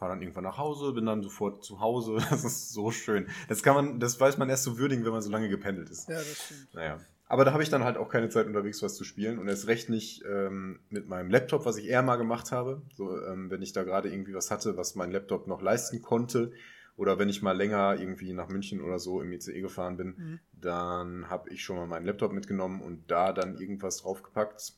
fahre 0.00 0.12
dann 0.12 0.22
irgendwann 0.22 0.44
nach 0.44 0.56
Hause, 0.56 0.92
bin 0.94 1.04
dann 1.04 1.22
sofort 1.22 1.62
zu 1.62 1.78
Hause. 1.78 2.16
Das 2.30 2.42
ist 2.42 2.72
so 2.72 2.90
schön. 2.90 3.28
Das 3.48 3.62
kann 3.62 3.74
man, 3.74 4.00
das 4.00 4.18
weiß 4.18 4.38
man 4.38 4.48
erst 4.48 4.64
so 4.64 4.78
würdigen, 4.78 5.04
wenn 5.04 5.12
man 5.12 5.20
so 5.20 5.30
lange 5.30 5.48
gependelt 5.48 5.90
ist. 5.90 6.08
Ja, 6.08 6.14
das 6.14 6.44
stimmt. 6.46 6.74
Naja. 6.74 6.98
Aber 7.28 7.44
da 7.44 7.52
habe 7.52 7.62
ich 7.62 7.68
dann 7.68 7.84
halt 7.84 7.98
auch 7.98 8.08
keine 8.08 8.30
Zeit 8.30 8.46
unterwegs 8.46 8.82
was 8.82 8.96
zu 8.96 9.04
spielen 9.04 9.38
und 9.38 9.46
erst 9.46 9.68
recht 9.68 9.90
nicht 9.90 10.24
ähm, 10.24 10.80
mit 10.88 11.06
meinem 11.06 11.30
Laptop, 11.30 11.66
was 11.66 11.76
ich 11.76 11.86
eher 11.86 12.02
mal 12.02 12.16
gemacht 12.16 12.50
habe. 12.50 12.82
So, 12.94 13.22
ähm, 13.24 13.50
wenn 13.50 13.62
ich 13.62 13.72
da 13.72 13.84
gerade 13.84 14.10
irgendwie 14.10 14.34
was 14.34 14.50
hatte, 14.50 14.76
was 14.76 14.94
mein 14.94 15.12
Laptop 15.12 15.46
noch 15.46 15.60
leisten 15.60 16.00
konnte, 16.00 16.52
oder 16.96 17.18
wenn 17.18 17.28
ich 17.28 17.40
mal 17.40 17.56
länger 17.56 17.96
irgendwie 17.98 18.32
nach 18.32 18.48
München 18.48 18.80
oder 18.80 18.98
so 18.98 19.22
im 19.22 19.32
ICE 19.32 19.60
gefahren 19.60 19.96
bin, 19.96 20.06
mhm. 20.16 20.40
dann 20.52 21.30
habe 21.30 21.50
ich 21.50 21.62
schon 21.62 21.76
mal 21.76 21.86
meinen 21.86 22.04
Laptop 22.04 22.32
mitgenommen 22.32 22.80
und 22.82 23.10
da 23.10 23.32
dann 23.32 23.58
irgendwas 23.58 23.98
draufgepackt. 23.98 24.72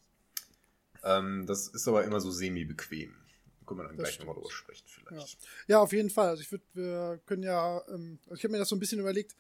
Ähm, 1.05 1.47
das 1.47 1.69
ist 1.69 1.89
aber 1.89 2.05
immer 2.05 2.21
so 2.21 2.31
semi-bequem 2.31 3.15
können 3.75 3.87
wir 3.87 3.89
dann 3.89 3.97
das 3.97 4.09
gleich 4.09 4.19
nochmal 4.19 4.35
drüber 4.37 4.51
sprechen 4.51 4.85
vielleicht. 4.87 5.39
Ja. 5.67 5.77
ja. 5.77 5.81
auf 5.81 5.93
jeden 5.93 6.11
Fall. 6.11 6.29
Also 6.29 6.43
ich 6.43 6.51
würde, 6.51 6.65
wir 6.75 7.21
können 7.27 7.43
ja, 7.43 7.83
ähm, 7.89 8.19
also 8.25 8.35
ich 8.37 8.45
habe 8.45 8.53
mir 8.53 8.59
das 8.59 8.69
so 8.69 8.77
ein 8.77 8.81
bisschen 8.81 9.01
überlegt, 9.01 9.37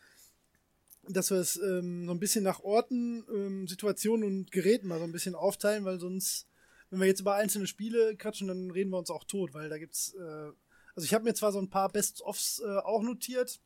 dass 1.08 1.30
wir 1.30 1.38
es 1.38 1.56
ähm, 1.56 2.06
so 2.06 2.12
ein 2.12 2.20
bisschen 2.20 2.44
nach 2.44 2.60
Orten, 2.60 3.24
ähm, 3.28 3.68
Situationen 3.68 4.24
und 4.24 4.52
Geräten 4.52 4.88
mal 4.88 4.98
so 4.98 5.04
ein 5.04 5.12
bisschen 5.12 5.34
aufteilen, 5.34 5.84
weil 5.84 5.98
sonst, 5.98 6.46
wenn 6.90 7.00
wir 7.00 7.06
jetzt 7.06 7.20
über 7.20 7.34
einzelne 7.34 7.66
Spiele 7.66 8.16
quatschen, 8.16 8.48
dann 8.48 8.70
reden 8.70 8.90
wir 8.90 8.98
uns 8.98 9.10
auch 9.10 9.24
tot, 9.24 9.54
weil 9.54 9.68
da 9.68 9.78
gibt's, 9.78 10.14
äh, 10.14 10.52
also 10.94 11.04
ich 11.04 11.14
habe 11.14 11.24
mir 11.24 11.34
zwar 11.34 11.52
so 11.52 11.58
ein 11.58 11.70
paar 11.70 11.88
Best-ofs 11.88 12.62
äh, 12.64 12.78
auch 12.78 13.02
notiert, 13.02 13.60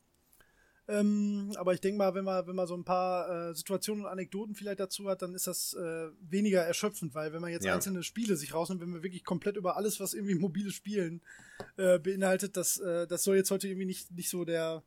ähm, 0.88 1.52
aber 1.56 1.74
ich 1.74 1.80
denke 1.80 1.98
mal, 1.98 2.14
wenn 2.14 2.24
man, 2.24 2.46
wenn 2.46 2.54
man 2.54 2.66
so 2.68 2.76
ein 2.76 2.84
paar 2.84 3.50
äh, 3.50 3.54
Situationen 3.54 4.04
und 4.04 4.10
Anekdoten 4.10 4.54
vielleicht 4.54 4.78
dazu 4.78 5.08
hat, 5.08 5.20
dann 5.20 5.34
ist 5.34 5.48
das 5.48 5.74
äh, 5.74 6.08
weniger 6.20 6.62
erschöpfend, 6.62 7.14
weil 7.14 7.32
wenn 7.32 7.40
man 7.40 7.50
jetzt 7.50 7.64
ja. 7.64 7.74
einzelne 7.74 8.04
Spiele 8.04 8.36
sich 8.36 8.54
rausnimmt, 8.54 8.80
wenn 8.80 8.94
wir 8.94 9.02
wirklich 9.02 9.24
komplett 9.24 9.56
über 9.56 9.76
alles, 9.76 9.98
was 9.98 10.14
irgendwie 10.14 10.36
mobile 10.36 10.70
Spielen 10.70 11.22
äh, 11.76 11.98
beinhaltet, 11.98 12.56
das, 12.56 12.78
äh, 12.78 13.08
das 13.08 13.24
soll 13.24 13.36
jetzt 13.36 13.50
heute 13.50 13.66
irgendwie 13.66 13.86
nicht, 13.86 14.12
nicht 14.12 14.28
so 14.28 14.44
der, 14.44 14.84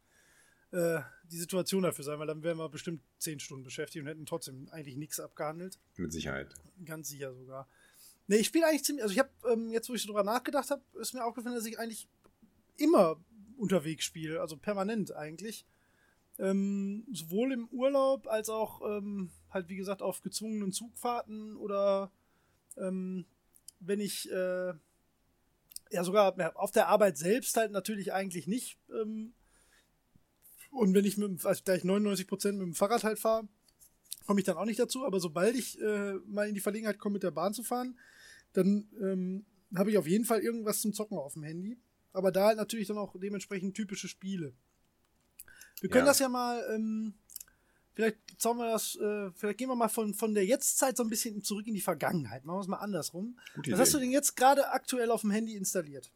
äh, 0.72 1.02
die 1.24 1.38
Situation 1.38 1.84
dafür 1.84 2.06
sein, 2.06 2.18
weil 2.18 2.28
dann 2.28 2.44
wären 2.44 2.58
wir 2.58 2.70
bestimmt 2.70 3.02
zehn 3.18 3.42
Stunden 3.42 3.66
beschäftigt 3.66 4.02
und 4.02 4.08
hätten 4.08 4.26
trotzdem 4.26 4.70
eigentlich 4.72 4.96
nichts 4.96 5.20
abgehandelt. 5.20 5.80
Mit 5.98 6.14
Sicherheit. 6.14 6.54
Ganz 6.86 7.10
sicher 7.10 7.34
sogar. 7.34 7.68
Nee, 8.28 8.38
ich 8.38 8.48
spiele 8.48 8.68
eigentlich 8.68 8.86
ziemlich, 8.86 9.04
also 9.04 9.12
ich 9.12 9.20
habe, 9.20 9.32
ähm, 9.52 9.72
jetzt 9.72 9.90
wo 9.90 9.96
ich 9.96 10.02
so 10.02 10.08
drüber 10.08 10.24
nachgedacht 10.24 10.70
habe, 10.72 10.82
ist 11.00 11.14
mir 11.14 11.26
aufgefallen, 11.26 11.56
dass 11.56 11.66
ich 11.66 11.78
eigentlich 11.78 12.08
immer 12.78 13.20
unterwegs 13.58 14.06
spiele, 14.06 14.40
also 14.40 14.56
permanent 14.56 15.14
eigentlich. 15.14 15.66
Ähm, 16.40 17.06
sowohl 17.12 17.52
im 17.52 17.68
Urlaub 17.68 18.28
als 18.28 18.50
auch 18.50 18.82
ähm, 18.82 19.30
halt, 19.50 19.68
wie 19.68 19.76
gesagt, 19.76 20.02
auf 20.02 20.22
gezwungenen 20.22 20.72
Zugfahrten 20.72 21.58
oder 21.58 22.12
ähm, 22.78 23.26
wenn 23.80 24.00
ich 24.00 24.32
äh, 24.32 24.74
ja 25.92 26.04
sogar 26.04 26.36
auf 26.56 26.72
der 26.72 26.88
Arbeit 26.88 27.18
selbst 27.18 27.58
halt 27.58 27.72
natürlich 27.72 28.14
eigentlich 28.14 28.48
nicht. 28.48 28.78
Ähm, 28.90 29.34
und 30.72 30.94
wenn 30.94 31.06
ich 31.06 31.18
mit 31.18 31.46
also 31.46 31.62
da 31.66 31.76
ich 31.76 31.84
99% 31.84 32.52
mit 32.54 32.62
dem 32.62 32.76
Fahrrad 32.76 33.04
halt 33.04 33.20
fahre, 33.20 33.48
komme 34.26 34.40
ich 34.40 34.46
dann 34.46 34.58
auch 34.58 34.66
nicht 34.66 34.80
dazu. 34.80 35.06
Aber 35.06 35.20
sobald 35.20 35.56
ich 35.56 35.82
äh, 35.82 36.14
mal 36.26 36.48
in 36.48 36.54
die 36.54 36.62
Verlegenheit 36.62 37.00
komme, 37.00 37.14
mit 37.14 37.24
der 37.24 37.32
Bahn 37.32 37.54
zu 37.54 37.64
fahren, 37.64 37.98
dann 38.54 38.88
ähm, 39.02 39.46
habe 39.76 39.92
ich 39.92 39.98
auf 39.98 40.08
jeden 40.08 40.26
Fall 40.26 40.40
irgendwas 40.40 40.82
zum 40.82 40.94
Zocken 40.94 41.18
auf 41.18 41.34
dem 41.34 41.44
Handy. 41.44 41.80
Aber 42.14 42.32
da 42.32 42.48
halt 42.48 42.58
natürlich 42.58 42.88
dann 42.88 42.98
auch 42.98 43.16
dementsprechend 43.20 43.76
typische 43.76 44.08
Spiele. 44.08 44.54
Wir 45.82 45.90
können 45.90 46.06
ja. 46.06 46.12
das 46.12 46.20
ja 46.20 46.30
mal, 46.30 46.64
ähm, 46.74 47.14
vielleicht 47.94 48.18
zaubern 48.38 48.68
wir 48.68 48.72
das, 48.72 48.96
äh, 48.96 49.32
vielleicht 49.32 49.58
gehen 49.58 49.70
wir 49.70 49.76
mal 49.76 49.90
von, 49.90 50.14
von 50.14 50.34
der 50.34 50.46
Jetztzeit 50.46 50.98
so 50.98 51.04
ein 51.04 51.10
bisschen 51.10 51.44
zurück 51.44 51.68
in 51.68 51.74
die 51.74 51.82
Vergangenheit. 51.82 52.46
Machen 52.46 52.58
wir 52.58 52.62
es 52.62 52.68
mal 52.68 52.78
andersrum. 52.78 53.38
Gute 53.56 53.72
Was 53.72 53.78
Idee. 53.78 53.82
hast 53.82 53.94
du 53.94 54.00
denn 54.00 54.12
jetzt 54.12 54.36
gerade 54.36 54.72
aktuell 54.72 55.12
auf 55.12 55.22
dem 55.22 55.32
Handy 55.32 55.56
installiert? 55.56 56.12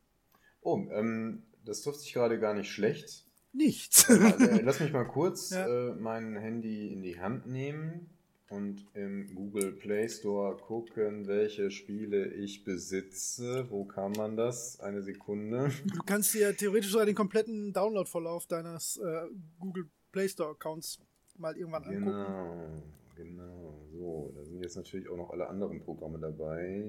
Oh, 0.61 0.77
ähm, 0.91 1.43
das 1.65 1.81
trifft 1.81 1.99
sich 1.99 2.13
gerade 2.13 2.39
gar 2.39 2.53
nicht 2.53 2.71
schlecht. 2.71 3.25
Nichts. 3.53 4.09
äh, 4.09 4.61
lass 4.63 4.79
mich 4.79 4.91
mal 4.91 5.05
kurz 5.05 5.49
ja. 5.51 5.67
äh, 5.67 5.95
mein 5.95 6.35
Handy 6.35 6.91
in 6.91 7.01
die 7.01 7.19
Hand 7.19 7.47
nehmen 7.47 8.09
und 8.53 8.85
im 8.93 9.33
Google 9.33 9.71
Play 9.73 10.07
Store 10.07 10.55
gucken, 10.57 11.27
welche 11.27 11.71
Spiele 11.71 12.27
ich 12.33 12.63
besitze. 12.63 13.65
Wo 13.69 13.85
kann 13.85 14.11
man 14.11 14.37
das? 14.37 14.79
Eine 14.79 15.01
Sekunde. 15.01 15.71
Du 15.85 16.01
kannst 16.05 16.33
dir 16.33 16.55
theoretisch 16.55 16.91
sogar 16.91 17.05
den 17.05 17.15
kompletten 17.15 17.73
Download-Verlauf 17.73 18.45
deines 18.45 18.97
äh, 18.97 19.27
Google 19.59 19.89
Play 20.11 20.29
Store 20.29 20.51
Accounts 20.51 20.99
mal 21.37 21.57
irgendwann 21.57 21.83
genau, 21.83 22.11
angucken. 22.11 22.83
Genau, 23.15 23.43
genau. 23.45 23.87
So, 23.91 24.33
da 24.35 24.45
sind 24.45 24.61
jetzt 24.61 24.77
natürlich 24.77 25.09
auch 25.09 25.17
noch 25.17 25.31
alle 25.31 25.47
anderen 25.47 25.81
Programme 25.81 26.19
dabei, 26.19 26.87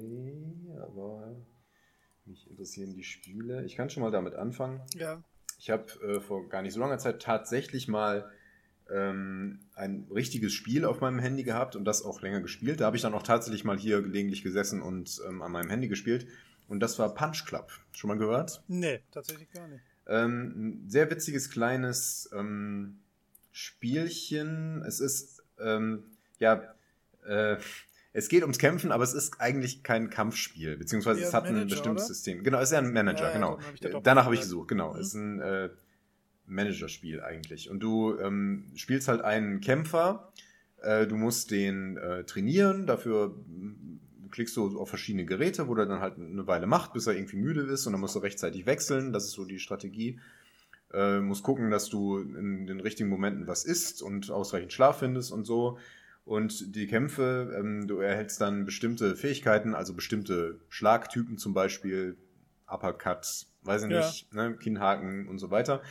aber 0.80 1.34
mich 2.26 2.48
interessieren 2.50 2.94
die 2.94 3.04
Spiele. 3.04 3.64
Ich 3.64 3.76
kann 3.76 3.88
schon 3.88 4.02
mal 4.02 4.10
damit 4.10 4.34
anfangen. 4.34 4.82
Ja. 4.96 5.22
Ich 5.58 5.70
habe 5.70 5.84
äh, 6.02 6.20
vor 6.20 6.48
gar 6.48 6.62
nicht 6.62 6.74
so 6.74 6.80
langer 6.80 6.98
Zeit 6.98 7.22
tatsächlich 7.22 7.88
mal 7.88 8.30
ähm, 8.90 9.60
ein 9.74 10.06
richtiges 10.12 10.52
Spiel 10.52 10.84
auf 10.84 11.00
meinem 11.00 11.18
Handy 11.18 11.42
gehabt 11.42 11.76
und 11.76 11.84
das 11.84 12.04
auch 12.04 12.20
länger 12.22 12.40
gespielt. 12.40 12.80
Da 12.80 12.86
habe 12.86 12.96
ich 12.96 13.02
dann 13.02 13.14
auch 13.14 13.22
tatsächlich 13.22 13.64
mal 13.64 13.78
hier 13.78 14.02
gelegentlich 14.02 14.42
gesessen 14.42 14.82
und 14.82 15.20
ähm, 15.28 15.42
an 15.42 15.52
meinem 15.52 15.70
Handy 15.70 15.88
gespielt. 15.88 16.26
Und 16.68 16.80
das 16.80 16.98
war 16.98 17.14
Punch 17.14 17.44
Club. 17.46 17.72
Schon 17.92 18.08
mal 18.08 18.18
gehört? 18.18 18.62
Nee, 18.68 19.00
tatsächlich 19.10 19.50
gar 19.52 19.68
nicht. 19.68 19.82
Ähm, 20.06 20.52
ein 20.56 20.90
sehr 20.90 21.10
witziges 21.10 21.50
kleines 21.50 22.28
ähm, 22.34 22.98
Spielchen. 23.52 24.82
Es 24.86 25.00
ist, 25.00 25.42
ähm, 25.58 26.04
ja, 26.38 26.74
äh, 27.26 27.56
es 28.12 28.28
geht 28.28 28.42
ums 28.42 28.58
Kämpfen, 28.58 28.92
aber 28.92 29.02
es 29.02 29.12
ist 29.12 29.40
eigentlich 29.40 29.82
kein 29.82 30.08
Kampfspiel, 30.08 30.76
beziehungsweise 30.76 31.22
es 31.22 31.34
hat 31.34 31.44
Manager, 31.44 31.62
ein 31.62 31.68
bestimmtes 31.68 32.04
oder? 32.04 32.14
System. 32.14 32.44
Genau, 32.44 32.58
es 32.58 32.64
ist 32.64 32.72
ja 32.72 32.78
ein 32.78 32.92
Manager, 32.92 33.24
ja, 33.24 33.32
genau. 33.32 33.58
Hab 33.92 34.04
Danach 34.04 34.26
habe 34.26 34.34
ich 34.34 34.42
gesucht, 34.42 34.68
genau. 34.68 34.94
Mhm. 34.94 35.00
Es 35.00 35.06
ist 35.08 35.14
ein 35.14 35.40
äh, 35.40 35.70
Managerspiel 36.46 37.22
eigentlich. 37.22 37.70
Und 37.70 37.80
du 37.80 38.18
ähm, 38.18 38.64
spielst 38.74 39.08
halt 39.08 39.22
einen 39.22 39.60
Kämpfer, 39.60 40.32
äh, 40.82 41.06
du 41.06 41.16
musst 41.16 41.50
den 41.50 41.96
äh, 41.96 42.24
trainieren, 42.24 42.86
dafür 42.86 43.28
mm, 43.28 44.30
klickst 44.30 44.56
du 44.56 44.78
auf 44.78 44.88
verschiedene 44.88 45.24
Geräte, 45.24 45.68
wo 45.68 45.74
der 45.74 45.86
dann 45.86 46.00
halt 46.00 46.18
eine 46.18 46.46
Weile 46.46 46.66
macht, 46.66 46.92
bis 46.92 47.06
er 47.06 47.14
irgendwie 47.14 47.36
müde 47.36 47.62
ist 47.62 47.86
und 47.86 47.92
dann 47.92 48.00
musst 48.00 48.14
du 48.14 48.18
rechtzeitig 48.18 48.66
wechseln, 48.66 49.12
das 49.12 49.24
ist 49.24 49.32
so 49.32 49.44
die 49.44 49.58
Strategie. 49.58 50.20
Äh, 50.92 51.20
musst 51.20 51.42
gucken, 51.42 51.70
dass 51.70 51.88
du 51.88 52.18
in 52.18 52.66
den 52.66 52.80
richtigen 52.80 53.08
Momenten 53.08 53.46
was 53.46 53.64
isst 53.64 54.02
und 54.02 54.30
ausreichend 54.30 54.72
Schlaf 54.72 55.00
findest 55.00 55.32
und 55.32 55.44
so. 55.44 55.78
Und 56.24 56.74
die 56.74 56.86
Kämpfe, 56.86 57.54
ähm, 57.58 57.86
du 57.86 57.98
erhältst 57.98 58.40
dann 58.40 58.64
bestimmte 58.64 59.14
Fähigkeiten, 59.16 59.74
also 59.74 59.92
bestimmte 59.92 60.60
Schlagtypen 60.68 61.36
zum 61.36 61.52
Beispiel, 61.52 62.16
Uppercut, 62.66 63.46
weiß 63.62 63.82
ich 63.82 63.88
nicht, 63.88 64.26
ja. 64.32 64.48
ne, 64.48 64.56
Kinnhaken 64.56 65.28
und 65.28 65.38
so 65.38 65.50
weiter. 65.50 65.82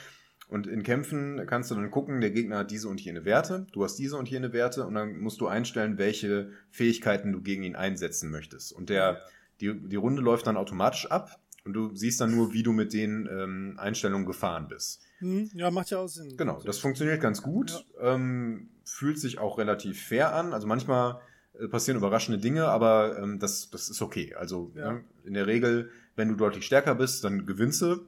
Und 0.47 0.67
in 0.67 0.83
Kämpfen 0.83 1.45
kannst 1.47 1.71
du 1.71 1.75
dann 1.75 1.89
gucken, 1.89 2.21
der 2.21 2.31
Gegner 2.31 2.59
hat 2.59 2.71
diese 2.71 2.89
und 2.89 3.01
jene 3.01 3.25
Werte, 3.25 3.65
du 3.71 3.83
hast 3.83 3.95
diese 3.97 4.17
und 4.17 4.29
jene 4.29 4.53
Werte 4.53 4.85
und 4.85 4.93
dann 4.93 5.17
musst 5.19 5.41
du 5.41 5.47
einstellen, 5.47 5.97
welche 5.97 6.51
Fähigkeiten 6.69 7.31
du 7.31 7.41
gegen 7.41 7.63
ihn 7.63 7.75
einsetzen 7.75 8.29
möchtest. 8.29 8.73
Und 8.73 8.89
der, 8.89 9.21
die, 9.61 9.73
die 9.73 9.95
Runde 9.95 10.21
läuft 10.21 10.45
dann 10.47 10.57
automatisch 10.57 11.09
ab 11.09 11.39
und 11.65 11.73
du 11.73 11.95
siehst 11.95 12.19
dann 12.19 12.31
nur, 12.31 12.53
wie 12.53 12.63
du 12.63 12.73
mit 12.73 12.93
den 12.93 13.27
ähm, 13.31 13.75
Einstellungen 13.77 14.25
gefahren 14.25 14.67
bist. 14.67 15.01
Hm, 15.19 15.49
ja, 15.53 15.71
macht 15.71 15.89
ja 15.89 15.99
auch 15.99 16.07
Sinn. 16.07 16.35
Genau, 16.35 16.61
das 16.63 16.79
funktioniert 16.79 17.21
ganz 17.21 17.41
gut, 17.41 17.85
ja. 17.95 18.15
ähm, 18.15 18.69
fühlt 18.83 19.19
sich 19.19 19.39
auch 19.39 19.57
relativ 19.57 20.05
fair 20.05 20.35
an. 20.35 20.53
Also 20.53 20.67
manchmal 20.67 21.21
äh, 21.57 21.67
passieren 21.67 21.97
überraschende 21.97 22.39
Dinge, 22.39 22.65
aber 22.65 23.17
ähm, 23.17 23.39
das, 23.39 23.69
das 23.69 23.89
ist 23.89 24.01
okay. 24.01 24.35
Also 24.35 24.71
ja. 24.75 24.93
ne, 24.93 25.03
in 25.23 25.33
der 25.33 25.47
Regel, 25.47 25.89
wenn 26.15 26.27
du 26.27 26.35
deutlich 26.35 26.65
stärker 26.65 26.95
bist, 26.95 27.23
dann 27.23 27.45
gewinnst 27.45 27.81
du 27.81 28.05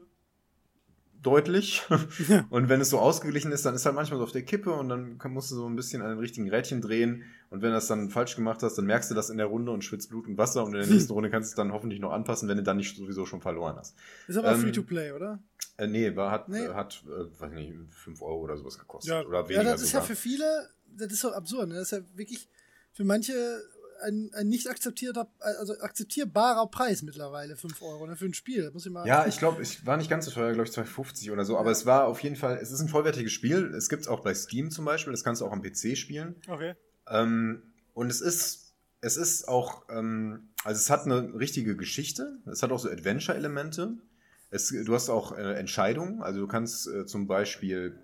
deutlich. 1.25 1.83
und 2.49 2.69
wenn 2.69 2.81
es 2.81 2.89
so 2.89 2.99
ausgeglichen 2.99 3.51
ist, 3.51 3.65
dann 3.65 3.75
ist 3.75 3.85
halt 3.85 3.95
manchmal 3.95 4.19
so 4.19 4.23
auf 4.23 4.31
der 4.31 4.43
Kippe 4.43 4.71
und 4.71 4.89
dann 4.89 5.19
musst 5.29 5.51
du 5.51 5.55
so 5.55 5.67
ein 5.67 5.75
bisschen 5.75 6.01
an 6.01 6.09
den 6.09 6.19
richtigen 6.19 6.49
Rädchen 6.49 6.81
drehen. 6.81 7.23
Und 7.49 7.61
wenn 7.61 7.69
du 7.69 7.75
das 7.75 7.87
dann 7.87 8.09
falsch 8.09 8.35
gemacht 8.35 8.61
hast, 8.63 8.77
dann 8.77 8.85
merkst 8.85 9.09
du 9.11 9.15
das 9.15 9.29
in 9.29 9.37
der 9.37 9.47
Runde 9.47 9.71
und 9.71 9.83
schwitzt 9.83 10.09
Blut 10.09 10.27
und 10.27 10.37
Wasser 10.37 10.63
und 10.63 10.73
in 10.73 10.81
der 10.81 10.87
nächsten 10.91 11.13
Runde 11.13 11.29
kannst 11.29 11.49
du 11.49 11.51
es 11.51 11.55
dann 11.55 11.71
hoffentlich 11.71 11.99
noch 11.99 12.11
anpassen, 12.11 12.47
wenn 12.49 12.57
du 12.57 12.63
dann 12.63 12.77
nicht 12.77 12.95
sowieso 12.95 13.25
schon 13.25 13.41
verloren 13.41 13.75
hast. 13.77 13.95
Ist 14.27 14.37
aber 14.37 14.51
ähm, 14.51 14.61
free 14.61 14.71
to 14.71 14.83
play, 14.83 15.11
oder? 15.11 15.39
Äh, 15.77 15.87
nee, 15.87 16.15
war, 16.15 16.31
hat, 16.31 16.49
nee. 16.49 16.67
Hat 16.69 17.03
äh, 17.05 17.41
weiß 17.41 17.51
nicht, 17.51 17.73
5 17.89 18.21
Euro 18.21 18.41
oder 18.41 18.57
sowas 18.57 18.77
gekostet. 18.77 19.11
Ja, 19.11 19.25
oder 19.25 19.47
weniger 19.47 19.63
ja 19.63 19.71
das 19.71 19.81
ist 19.81 19.91
sogar. 19.91 20.03
ja 20.03 20.07
für 20.07 20.15
viele, 20.15 20.69
das 20.97 21.11
ist 21.11 21.19
so 21.19 21.31
absurd. 21.31 21.69
Ne? 21.69 21.75
Das 21.75 21.91
ist 21.91 21.91
ja 21.91 21.99
wirklich 22.15 22.47
für 22.93 23.03
manche 23.03 23.33
ein, 24.05 24.31
ein 24.33 24.47
nicht 24.47 24.69
akzeptierter, 24.69 25.27
also 25.39 25.77
akzeptierbarer 25.79 26.67
Preis 26.67 27.01
mittlerweile, 27.01 27.55
5 27.55 27.81
Euro 27.81 28.07
ne, 28.07 28.15
für 28.15 28.25
ein 28.25 28.33
Spiel. 28.33 28.69
Muss 28.71 28.85
ich 28.85 28.91
mal 28.91 29.07
ja, 29.07 29.25
ich 29.27 29.37
glaube, 29.37 29.61
ich 29.61 29.85
war 29.85 29.97
nicht 29.97 30.09
ganz 30.09 30.25
so 30.25 30.31
teuer, 30.31 30.53
glaube 30.53 30.69
ich 30.69 30.75
2,50 30.75 31.31
oder 31.31 31.45
so, 31.45 31.53
ja. 31.53 31.59
aber 31.59 31.71
es 31.71 31.85
war 31.85 32.07
auf 32.07 32.21
jeden 32.21 32.35
Fall, 32.35 32.57
es 32.61 32.71
ist 32.71 32.81
ein 32.81 32.89
vollwertiges 32.89 33.31
Spiel. 33.31 33.73
Es 33.75 33.89
gibt 33.89 34.03
es 34.03 34.07
auch 34.07 34.21
bei 34.21 34.33
Steam 34.33 34.71
zum 34.71 34.85
Beispiel, 34.85 35.11
das 35.11 35.23
kannst 35.23 35.41
du 35.41 35.45
auch 35.45 35.51
am 35.51 35.61
PC 35.61 35.97
spielen. 35.97 36.35
Okay. 36.47 36.75
Ähm, 37.07 37.61
und 37.93 38.09
es 38.09 38.21
ist, 38.21 38.73
es 39.01 39.17
ist 39.17 39.47
auch, 39.47 39.83
ähm, 39.89 40.49
also 40.63 40.79
es 40.79 40.89
hat 40.89 41.05
eine 41.05 41.33
richtige 41.39 41.75
Geschichte, 41.75 42.39
es 42.45 42.63
hat 42.63 42.71
auch 42.71 42.79
so 42.79 42.89
Adventure-Elemente. 42.89 43.97
du 44.51 44.93
hast 44.93 45.09
auch 45.09 45.37
äh, 45.37 45.53
Entscheidungen, 45.55 46.21
also 46.21 46.41
du 46.41 46.47
kannst 46.47 46.87
äh, 46.87 47.05
zum 47.05 47.27
Beispiel 47.27 47.99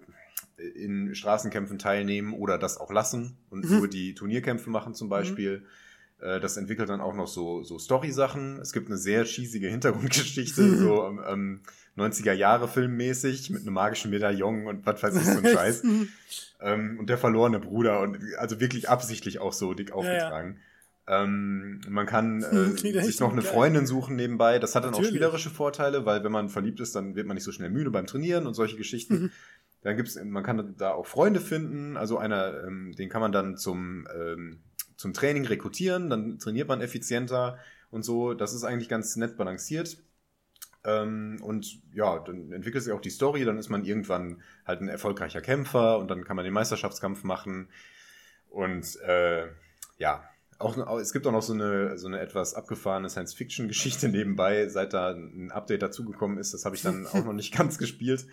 in 0.76 1.16
Straßenkämpfen 1.16 1.80
teilnehmen 1.80 2.34
oder 2.34 2.58
das 2.58 2.78
auch 2.78 2.92
lassen 2.92 3.38
und 3.50 3.66
mhm. 3.66 3.78
nur 3.78 3.88
die 3.88 4.14
Turnierkämpfe 4.14 4.70
machen 4.70 4.94
zum 4.94 5.10
Beispiel. 5.10 5.60
Mhm. 5.60 5.66
Äh, 6.22 6.40
das 6.40 6.58
entwickelt 6.58 6.90
dann 6.90 7.02
auch 7.02 7.16
noch 7.16 7.28
so, 7.28 7.64
so 7.64 7.80
Story-Sachen. 7.80 8.60
Es 8.60 8.74
gibt 8.74 8.88
eine 8.88 8.98
sehr 8.98 9.26
schießige 9.26 9.68
Hintergrundgeschichte, 9.68 10.78
so 10.78 11.08
ähm, 11.28 11.62
90er 11.98 12.34
Jahre 12.34 12.68
filmmäßig 12.68 13.50
mit 13.50 13.62
einem 13.62 13.74
magischen 13.74 14.12
Medaillon 14.12 14.68
und 14.68 14.86
was 14.86 15.04
weiß 15.04 15.16
ich, 15.16 15.24
so 15.24 15.40
ein 15.40 15.48
Scheiß. 15.54 15.84
ähm, 16.62 16.98
und 17.00 17.10
der 17.10 17.18
verlorene 17.18 17.60
Bruder 17.60 18.02
und 18.02 18.20
also 18.38 18.60
wirklich 18.60 18.90
absichtlich 18.90 19.40
auch 19.40 19.54
so 19.54 19.74
dick 19.74 19.92
aufgetragen. 19.92 20.50
Ja, 20.50 20.56
ja. 20.56 21.24
Ähm, 21.24 21.82
man 21.90 22.06
kann 22.06 22.44
äh, 22.44 22.78
sich 22.78 23.20
noch 23.20 23.32
eine 23.32 23.42
geil. 23.42 23.52
Freundin 23.52 23.86
suchen 23.88 24.16
nebenbei. 24.16 24.60
Das 24.60 24.76
hat 24.76 24.84
dann 24.84 24.92
Natürlich. 24.92 25.10
auch 25.10 25.14
spielerische 25.14 25.50
Vorteile, 25.50 26.06
weil 26.06 26.24
wenn 26.24 26.32
man 26.32 26.48
verliebt 26.48 26.80
ist, 26.80 26.96
dann 26.96 27.16
wird 27.16 27.28
man 27.28 27.36
nicht 27.36 27.44
so 27.44 27.52
schnell 27.52 27.72
müde 27.72 27.90
beim 27.90 28.06
Trainieren 28.06 28.46
und 28.46 28.54
solche 28.54 28.78
Geschichten. 28.78 29.14
Mhm. 29.16 29.32
Dann 29.82 29.98
gibt's, 29.98 30.18
man 30.24 30.44
kann 30.44 30.76
da 30.78 30.92
auch 30.92 31.08
Freunde 31.08 31.42
finden. 31.42 31.98
Also 31.98 32.18
einer, 32.18 32.64
ähm, 32.64 32.94
den 32.96 33.10
kann 33.10 33.20
man 33.20 33.32
dann 33.32 33.58
zum 33.58 34.08
ähm, 34.16 34.60
zum 35.02 35.14
Training 35.14 35.46
rekrutieren, 35.46 36.10
dann 36.10 36.40
trainiert 36.40 36.68
man 36.68 36.80
effizienter 36.80 37.58
und 37.90 38.04
so. 38.04 38.34
Das 38.34 38.54
ist 38.54 38.64
eigentlich 38.64 38.88
ganz 38.88 39.16
nett 39.16 39.36
balanciert. 39.36 39.98
Ähm, 40.84 41.40
und 41.42 41.82
ja, 41.94 42.20
dann 42.20 42.52
entwickelt 42.52 42.84
sich 42.84 42.94
auch 42.94 43.02
die 43.02 43.10
Story, 43.10 43.46
dann 43.46 43.58
ist 43.58 43.70
man 43.70 43.84
irgendwann 43.84 44.42
halt 44.66 44.82
ein 44.82 44.88
erfolgreicher 44.88 45.42
Kämpfer 45.42 45.98
und 46.00 46.10
dann 46.10 46.24
kann 46.24 46.36
man 46.36 46.46
den 46.46 46.54
Meisterschaftskampf 46.54 47.24
machen. 47.24 47.70
Und 48.50 49.00
äh, 49.02 49.48
ja, 49.98 50.24
auch, 50.60 50.78
es 50.98 51.14
gibt 51.14 51.26
auch 51.28 51.32
noch 51.32 51.42
so 51.42 51.54
eine, 51.54 51.98
so 51.98 52.08
eine 52.08 52.20
etwas 52.20 52.54
abgefahrene 52.54 53.10
Science-Fiction-Geschichte 53.10 54.10
nebenbei, 54.10 54.68
seit 54.70 54.94
da 54.94 55.12
ein 55.12 55.52
Update 55.52 55.82
dazugekommen 55.82 56.38
ist. 56.38 56.54
Das 56.54 56.66
habe 56.66 56.76
ich 56.76 56.82
dann 56.82 57.08
auch 57.08 57.26
noch 57.26 57.34
nicht 57.34 57.54
ganz 57.58 57.78
gespielt, 57.78 58.26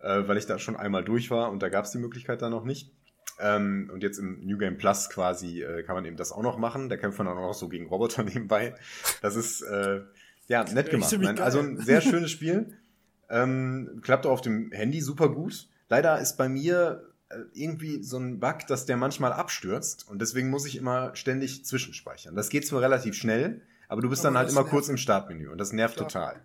äh, 0.00 0.22
weil 0.26 0.36
ich 0.36 0.46
da 0.46 0.58
schon 0.58 0.76
einmal 0.76 1.04
durch 1.04 1.30
war 1.30 1.50
und 1.50 1.62
da 1.62 1.68
gab 1.68 1.84
es 1.84 1.92
die 1.92 1.98
Möglichkeit 1.98 2.42
da 2.42 2.50
noch 2.50 2.64
nicht. 2.64 2.92
Ähm, 3.40 3.90
und 3.92 4.02
jetzt 4.02 4.18
im 4.18 4.44
New 4.44 4.58
Game 4.58 4.76
Plus 4.76 5.08
quasi 5.10 5.62
äh, 5.62 5.82
kann 5.82 5.94
man 5.94 6.04
eben 6.04 6.16
das 6.16 6.32
auch 6.32 6.42
noch 6.42 6.58
machen. 6.58 6.88
Da 6.88 6.96
kämpft 6.96 7.18
man 7.18 7.28
auch 7.28 7.34
noch 7.34 7.54
so 7.54 7.68
gegen 7.68 7.86
Roboter 7.86 8.22
nebenbei. 8.24 8.74
Das 9.22 9.36
ist 9.36 9.62
äh, 9.62 10.02
ja 10.48 10.64
nett 10.64 10.90
gemacht. 10.90 11.16
Nein, 11.18 11.38
also 11.38 11.60
ein 11.60 11.78
sehr 11.78 12.00
schönes 12.00 12.30
Spiel. 12.30 12.76
Ähm, 13.28 14.00
klappt 14.02 14.26
auch 14.26 14.32
auf 14.32 14.40
dem 14.40 14.72
Handy 14.72 15.00
super 15.00 15.28
gut. 15.28 15.68
Leider 15.88 16.20
ist 16.20 16.36
bei 16.36 16.48
mir 16.48 17.10
äh, 17.30 17.36
irgendwie 17.52 18.02
so 18.02 18.18
ein 18.18 18.40
Bug, 18.40 18.66
dass 18.68 18.86
der 18.86 18.96
manchmal 18.96 19.32
abstürzt 19.32 20.08
und 20.08 20.20
deswegen 20.20 20.50
muss 20.50 20.66
ich 20.66 20.76
immer 20.76 21.14
ständig 21.14 21.64
zwischenspeichern. 21.64 22.34
Das 22.34 22.48
geht 22.48 22.66
zwar 22.66 22.82
relativ 22.82 23.14
schnell, 23.14 23.62
aber 23.88 24.02
du 24.02 24.08
bist 24.10 24.22
Aber 24.22 24.30
dann 24.34 24.38
halt 24.38 24.50
immer 24.50 24.60
nervt. 24.62 24.70
kurz 24.70 24.88
im 24.88 24.96
Startmenü 24.96 25.48
und 25.48 25.58
das 25.58 25.72
nervt 25.72 25.96
Klar. 25.96 26.08
total. 26.08 26.42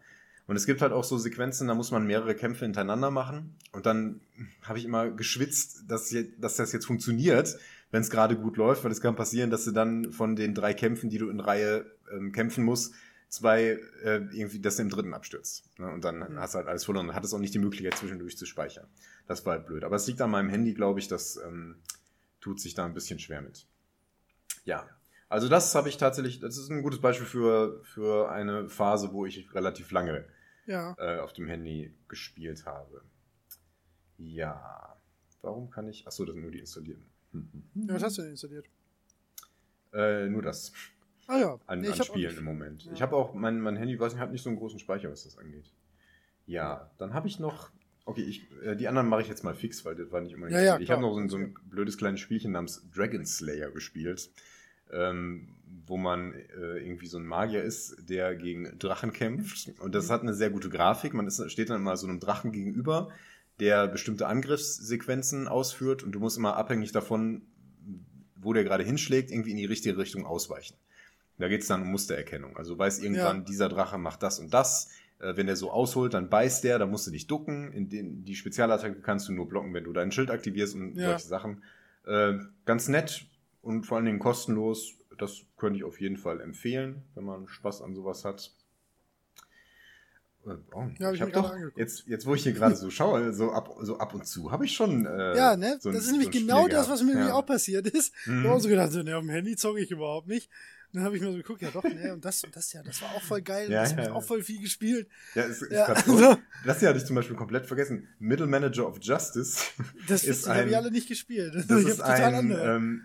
Und 0.47 0.55
es 0.55 0.65
gibt 0.67 0.81
halt 0.81 0.91
auch 0.91 1.03
so 1.03 1.17
Sequenzen, 1.17 1.67
da 1.67 1.73
muss 1.73 1.89
man 1.91 2.05
mehrere 2.05 2.35
Kämpfe 2.35 2.65
hintereinander 2.65 3.09
machen 3.09 3.55
und 3.71 3.85
dann 3.87 4.21
habe 4.61 4.77
ich 4.77 4.85
immer 4.85 5.09
geschwitzt, 5.09 5.85
dass, 5.87 6.11
je- 6.11 6.31
dass 6.37 6.55
das 6.55 6.71
jetzt 6.71 6.85
funktioniert, 6.85 7.57
wenn 7.91 8.01
es 8.01 8.09
gerade 8.11 8.35
gut 8.37 8.57
läuft, 8.57 8.83
weil 8.83 8.91
es 8.91 9.01
kann 9.01 9.15
passieren, 9.15 9.49
dass 9.49 9.65
du 9.65 9.71
dann 9.71 10.11
von 10.11 10.35
den 10.35 10.53
drei 10.53 10.73
Kämpfen, 10.75 11.09
die 11.09 11.17
du 11.17 11.29
in 11.29 11.39
Reihe 11.39 11.85
ähm, 12.11 12.31
kämpfen 12.31 12.63
musst, 12.63 12.93
zwei 13.27 13.79
äh, 14.03 14.21
irgendwie, 14.33 14.59
dass 14.59 14.75
du 14.75 14.83
im 14.83 14.89
dritten 14.89 15.13
abstürzt. 15.15 15.63
Ne? 15.79 15.89
Und 15.91 16.03
dann 16.05 16.19
Mhm. 16.19 16.37
hast 16.39 16.53
du 16.53 16.57
halt 16.59 16.67
alles 16.67 16.85
verloren 16.85 17.09
und 17.09 17.15
hattest 17.15 17.33
auch 17.33 17.39
nicht 17.39 17.53
die 17.55 17.59
Möglichkeit, 17.59 17.97
zwischendurch 17.97 18.37
zu 18.37 18.45
speichern. 18.45 18.85
Das 19.27 19.45
war 19.47 19.53
halt 19.53 19.65
blöd. 19.65 19.83
Aber 19.83 19.95
es 19.95 20.05
liegt 20.05 20.21
an 20.21 20.29
meinem 20.29 20.49
Handy, 20.49 20.73
glaube 20.75 20.99
ich, 20.99 21.07
das 21.07 21.37
ähm, 21.37 21.77
tut 22.39 22.59
sich 22.59 22.75
da 22.75 22.85
ein 22.85 22.93
bisschen 22.93 23.17
schwer 23.17 23.41
mit. 23.41 23.65
Ja. 24.63 24.87
Also 25.27 25.49
das 25.49 25.73
habe 25.73 25.89
ich 25.89 25.97
tatsächlich, 25.97 26.39
das 26.39 26.57
ist 26.57 26.69
ein 26.69 26.83
gutes 26.83 27.01
Beispiel 27.01 27.25
für, 27.25 27.81
für 27.83 28.31
eine 28.31 28.69
Phase, 28.69 29.11
wo 29.11 29.25
ich 29.25 29.53
relativ 29.55 29.91
lange 29.91 30.25
Ja. 30.65 30.95
äh, 30.97 31.19
auf 31.19 31.33
dem 31.33 31.47
Handy 31.47 31.93
gespielt 32.07 32.65
habe. 32.65 33.03
Ja. 34.17 34.97
Warum 35.41 35.69
kann 35.69 35.87
ich. 35.87 36.07
Achso, 36.07 36.25
das 36.25 36.33
sind 36.33 36.41
nur 36.41 36.51
die 36.51 36.59
installierten. 36.59 37.05
Hm, 37.31 37.49
hm. 37.51 37.87
ja. 37.87 37.95
Was 37.95 38.03
hast 38.03 38.17
du 38.17 38.21
denn 38.23 38.31
installiert? 38.31 38.65
Äh, 39.93 40.27
nur 40.27 40.41
das. 40.41 40.71
Ah 41.27 41.37
ja. 41.37 41.59
An, 41.67 41.81
Nee, 41.81 41.89
ich 41.89 41.99
an 41.99 42.05
Spielen 42.05 42.37
im 42.37 42.43
Moment. 42.43 42.85
Ja. 42.85 42.91
Ich 42.93 43.01
habe 43.01 43.15
auch, 43.15 43.33
mein, 43.33 43.59
mein 43.59 43.77
Handy, 43.77 43.99
weiß 43.99 44.13
nicht, 44.13 44.21
hat 44.21 44.31
nicht 44.31 44.43
so 44.43 44.49
einen 44.49 44.59
großen 44.59 44.79
Speicher, 44.79 45.09
was 45.09 45.23
das 45.23 45.37
angeht. 45.37 45.71
Ja, 46.45 46.91
dann 46.97 47.13
habe 47.13 47.27
ich 47.27 47.39
noch. 47.39 47.71
Okay, 48.05 48.21
ich, 48.21 48.45
äh, 48.61 48.75
die 48.75 48.87
anderen 48.87 49.07
mache 49.07 49.21
ich 49.21 49.27
jetzt 49.27 49.43
mal 49.43 49.55
fix, 49.55 49.83
weil 49.83 49.95
das 49.95 50.11
war 50.11 50.21
nicht 50.21 50.33
immer 50.33 50.49
Ja, 50.49 50.61
ja, 50.61 50.79
Ich 50.79 50.91
habe 50.91 51.01
noch 51.01 51.13
so 51.13 51.19
ein, 51.19 51.29
so 51.29 51.37
ein 51.37 51.55
blödes 51.63 51.97
kleines 51.97 52.19
Spielchen 52.19 52.51
namens 52.51 52.87
Dragon 52.93 53.25
Slayer 53.25 53.71
gespielt, 53.71 54.29
ähm, 54.91 55.49
wo 55.87 55.97
man 55.97 56.33
äh, 56.33 56.77
irgendwie 56.79 57.05
so 57.07 57.17
ein 57.17 57.25
Magier 57.25 57.61
ist, 57.63 57.95
der 58.09 58.35
gegen 58.35 58.77
Drachen 58.79 59.13
kämpft. 59.13 59.71
Und 59.79 59.93
das 59.93 60.09
hat 60.09 60.21
eine 60.21 60.33
sehr 60.33 60.49
gute 60.49 60.69
Grafik. 60.69 61.13
Man 61.13 61.27
ist, 61.27 61.51
steht 61.51 61.69
dann 61.69 61.77
immer 61.81 61.95
so 61.97 62.07
einem 62.07 62.19
Drachen 62.19 62.51
gegenüber, 62.51 63.09
der 63.59 63.87
bestimmte 63.87 64.27
Angriffssequenzen 64.27 65.47
ausführt 65.47 66.03
und 66.03 66.11
du 66.13 66.19
musst 66.19 66.37
immer 66.37 66.55
abhängig 66.57 66.91
davon, 66.91 67.43
wo 68.35 68.53
der 68.53 68.63
gerade 68.63 68.83
hinschlägt, 68.83 69.31
irgendwie 69.31 69.51
in 69.51 69.57
die 69.57 69.65
richtige 69.65 69.97
Richtung 69.97 70.25
ausweichen. 70.25 70.75
Da 71.37 71.47
geht 71.49 71.61
es 71.61 71.67
dann 71.67 71.81
um 71.81 71.89
Mustererkennung. 71.91 72.57
Also 72.57 72.77
weiß 72.77 72.99
irgendwann, 72.99 73.39
Ja. 73.39 73.43
dieser 73.43 73.69
Drache 73.69 73.97
macht 73.97 74.23
das 74.23 74.39
und 74.39 74.53
das. 74.53 74.89
Äh, 75.19 75.35
wenn 75.37 75.47
der 75.47 75.55
so 75.55 75.71
ausholt, 75.71 76.13
dann 76.13 76.29
beißt 76.29 76.63
der, 76.63 76.79
dann 76.79 76.89
musst 76.89 77.07
du 77.07 77.11
dich 77.11 77.27
ducken. 77.27 77.71
In 77.73 77.89
den, 77.89 78.23
die 78.25 78.35
Spezialattacke 78.35 79.01
kannst 79.01 79.27
du 79.27 79.33
nur 79.33 79.47
blocken, 79.47 79.73
wenn 79.73 79.83
du 79.83 79.93
dein 79.93 80.11
Schild 80.11 80.31
aktivierst 80.31 80.75
und 80.75 80.95
Ja. 80.95 81.09
solche 81.09 81.27
Sachen. 81.27 81.63
Äh, 82.05 82.33
ganz 82.65 82.87
nett 82.87 83.25
und 83.65 83.85
vor 83.85 83.97
allen 83.97 84.05
Dingen 84.05 84.19
kostenlos. 84.19 84.93
Das 85.17 85.41
könnte 85.57 85.77
ich 85.77 85.83
auf 85.85 85.99
jeden 86.01 86.17
Fall 86.17 86.41
empfehlen, 86.41 87.03
wenn 87.15 87.23
man 87.23 87.47
Spaß 87.47 87.81
an 87.81 87.95
sowas 87.95 88.25
hat. 88.25 88.51
Äh, 90.45 90.49
oh, 90.73 90.87
Ja, 90.99 91.07
hab 91.07 91.13
ich 91.15 91.21
hab 91.21 91.27
mir 91.29 91.33
gerade 91.33 91.69
doch, 91.71 91.77
jetzt, 91.77 92.05
jetzt, 92.07 92.25
wo 92.25 92.35
ich 92.35 92.43
hier 92.43 92.53
gerade 92.53 92.75
so 92.75 92.89
schaue, 92.89 93.33
so 93.33 93.51
ab, 93.51 93.69
so 93.81 93.97
ab 93.97 94.13
und 94.13 94.27
zu, 94.27 94.51
habe 94.51 94.65
ich 94.65 94.73
schon. 94.73 95.05
Äh, 95.05 95.35
Ja, 95.35 95.55
ne? 95.57 95.77
so 95.79 95.89
ein- 95.89 95.95
das 95.95 96.05
ist 96.05 96.11
nämlich 96.11 96.31
so 96.31 96.37
ein 96.39 96.41
genau 96.47 96.63
Spiel 96.63 96.75
das, 96.75 96.89
was 96.89 97.01
mir 97.03 97.13
Ja. 97.17 97.33
auch 97.33 97.45
passiert 97.45 97.87
ist. 97.87 98.13
Mhm. 98.25 98.39
Ich 98.39 98.45
habe 98.45 98.55
auch 98.55 98.59
so 98.59 98.69
gedacht, 98.69 98.91
so, 98.91 99.01
ne, 99.03 99.15
auf 99.17 99.21
dem 99.23 99.29
Handy 99.29 99.55
zocke 99.55 99.79
ich 99.79 99.89
überhaupt 99.91 100.27
nicht. 100.27 100.49
Und 100.91 100.97
dann 100.99 101.03
habe 101.05 101.15
ich 101.17 101.21
mir 101.23 101.31
so 101.31 101.37
geguckt, 101.37 101.61
ja 101.61 101.71
doch, 101.71 101.83
ne, 101.83 102.13
und 102.13 102.23
das 102.23 102.43
und 102.43 102.55
das, 102.55 102.71
ja, 102.73 102.83
das 102.83 103.01
war 103.01 103.09
auch 103.15 103.21
voll 103.21 103.41
geil. 103.41 103.71
Ja, 103.71 103.81
das 103.81 103.91
ja, 103.91 103.97
habe 103.97 104.07
ich 104.07 104.13
auch 104.13 104.23
voll 104.23 104.43
viel 104.43 104.61
gespielt. 104.61 105.07
Ja, 105.33 105.43
ist, 105.43 105.61
ist 105.63 105.71
Ja, 105.71 105.95
so. 106.05 106.37
Das 106.65 106.79
hier 106.79 106.89
hatte 106.89 106.99
ich 106.99 107.05
zum 107.05 107.15
Beispiel 107.15 107.35
komplett 107.35 107.65
vergessen. 107.65 108.07
Middle 108.19 108.47
Manager 108.47 108.87
of 108.87 108.99
Justice. 109.01 109.59
Das 110.07 110.23
Ist 110.23 110.41
ist 110.41 110.47
habe 110.49 110.59
ein- 110.59 110.69
ich 110.69 110.75
alle 110.77 110.91
nicht 110.91 111.07
gespielt. 111.07 111.53
Das 111.67 111.81
ich 111.81 111.87
ist 111.87 112.01
ein 112.01 112.51
ähm, 112.51 113.01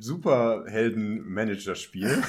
Superhelden-Manager-Spiel. 0.00 2.22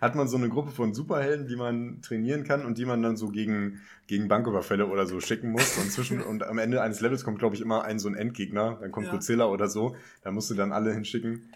Hat 0.00 0.14
man 0.14 0.28
so 0.28 0.36
eine 0.36 0.48
Gruppe 0.48 0.70
von 0.70 0.94
Superhelden, 0.94 1.46
die 1.46 1.56
man 1.56 2.00
trainieren 2.02 2.44
kann 2.44 2.64
und 2.64 2.78
die 2.78 2.86
man 2.86 3.02
dann 3.02 3.16
so 3.16 3.28
gegen, 3.28 3.80
gegen 4.06 4.28
Banküberfälle 4.28 4.86
oder 4.86 5.06
so 5.06 5.20
schicken 5.20 5.50
muss. 5.50 5.76
Und, 5.78 5.90
zwischen, 5.92 6.22
und 6.22 6.42
am 6.44 6.58
Ende 6.58 6.82
eines 6.82 7.00
Levels 7.00 7.24
kommt, 7.24 7.38
glaube 7.38 7.54
ich, 7.54 7.60
immer 7.60 7.84
ein 7.84 7.98
so 7.98 8.08
ein 8.08 8.14
Endgegner. 8.14 8.78
Dann 8.80 8.90
kommt 8.90 9.06
Ja. 9.06 9.12
Godzilla 9.12 9.46
oder 9.46 9.68
so. 9.68 9.96
Da 10.22 10.32
musst 10.32 10.50
du 10.50 10.54
dann 10.54 10.72
alle 10.72 10.92
hinschicken. 10.92 11.52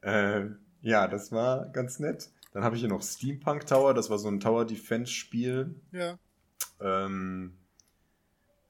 Äh, 0.00 0.46
ja, 0.82 1.08
das 1.08 1.32
war 1.32 1.68
ganz 1.72 1.98
nett. 1.98 2.30
Dann 2.52 2.64
habe 2.64 2.76
ich 2.76 2.80
hier 2.80 2.88
noch 2.88 3.02
Steampunk 3.02 3.66
Tower. 3.66 3.92
Das 3.92 4.08
war 4.08 4.18
so 4.18 4.28
ein 4.28 4.40
Tower-Defense-Spiel. 4.40 5.74
ja. 5.92 6.18
Ähm, 6.80 7.52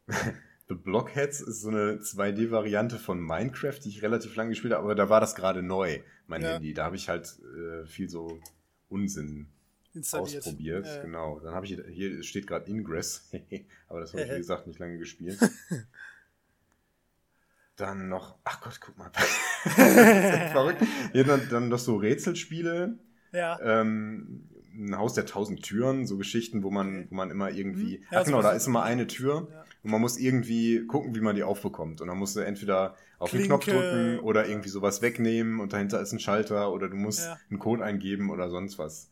The 0.68 0.74
Blockheads 0.74 1.40
ist 1.40 1.60
so 1.60 1.68
eine 1.68 1.98
2D-Variante 2.00 2.98
von 2.98 3.20
Minecraft, 3.20 3.78
die 3.84 3.88
ich 3.88 4.02
relativ 4.02 4.34
lange 4.34 4.50
gespielt 4.50 4.74
habe, 4.74 4.82
aber 4.82 4.94
da 4.96 5.08
war 5.08 5.20
das 5.20 5.34
gerade 5.36 5.62
neu, 5.62 6.00
mein 6.26 6.42
Ja. 6.42 6.54
Handy. 6.54 6.74
Da 6.74 6.84
habe 6.84 6.96
ich 6.96 7.08
halt 7.08 7.38
äh, 7.56 7.86
viel 7.86 8.08
so 8.08 8.40
Unsinn 8.88 9.46
ausprobiert. 10.12 10.86
Ja. 10.86 11.02
Genau. 11.02 11.38
Dann 11.40 11.54
habe 11.54 11.66
ich 11.66 11.80
hier 11.88 12.22
steht 12.22 12.46
gerade 12.46 12.68
Ingress, 12.68 13.30
aber 13.88 14.00
das 14.00 14.12
habe 14.12 14.24
ich 14.24 14.30
wie 14.32 14.36
gesagt 14.38 14.66
nicht 14.66 14.78
lange 14.78 14.98
gespielt. 14.98 15.38
Dann 17.76 18.08
noch, 18.08 18.38
ach 18.44 18.62
Gott, 18.62 18.80
guck 18.80 18.96
mal. 18.96 19.10
das 19.12 19.76
ist 19.76 20.52
verrückt. 20.52 20.82
Hier 21.12 21.24
dann, 21.24 21.46
dann 21.50 21.68
noch 21.68 21.78
so 21.78 21.96
Rätselspiele. 21.96 22.98
Ja. 23.32 23.60
Ähm, 23.60 24.48
ein 24.76 24.96
Haus 24.96 25.14
der 25.14 25.26
tausend 25.26 25.62
Türen, 25.62 26.06
so 26.06 26.16
Geschichten, 26.18 26.62
wo 26.62 26.70
man, 26.70 26.88
Okay. 27.00 27.06
wo 27.10 27.14
man 27.14 27.30
immer 27.30 27.50
irgendwie. 27.50 27.96
Hm. 27.96 28.02
Ja, 28.10 28.20
ach 28.20 28.24
genau, 28.24 28.42
da 28.42 28.52
ist 28.52 28.66
immer 28.66 28.82
eine 28.82 29.06
Tür 29.06 29.48
Ja. 29.50 29.64
und 29.82 29.90
man 29.90 30.00
muss 30.00 30.18
irgendwie 30.18 30.86
gucken, 30.86 31.14
wie 31.14 31.20
man 31.20 31.34
die 31.36 31.42
aufbekommt. 31.44 32.00
Und 32.00 32.08
dann 32.08 32.18
musst 32.18 32.36
du 32.36 32.40
entweder 32.40 32.94
auf 33.18 33.30
den 33.30 33.42
Knopf 33.44 33.64
Klinke 33.64 33.82
drücken 33.90 34.18
oder 34.20 34.46
irgendwie 34.48 34.68
sowas 34.68 35.00
wegnehmen 35.02 35.60
und 35.60 35.72
dahinter 35.72 36.00
ist 36.00 36.12
ein 36.12 36.20
Schalter 36.20 36.72
oder 36.72 36.88
du 36.88 36.96
musst 36.96 37.20
Ja. 37.20 37.38
einen 37.50 37.58
Code 37.58 37.82
eingeben 37.84 38.30
oder 38.30 38.50
sonst 38.50 38.78
was. 38.78 39.10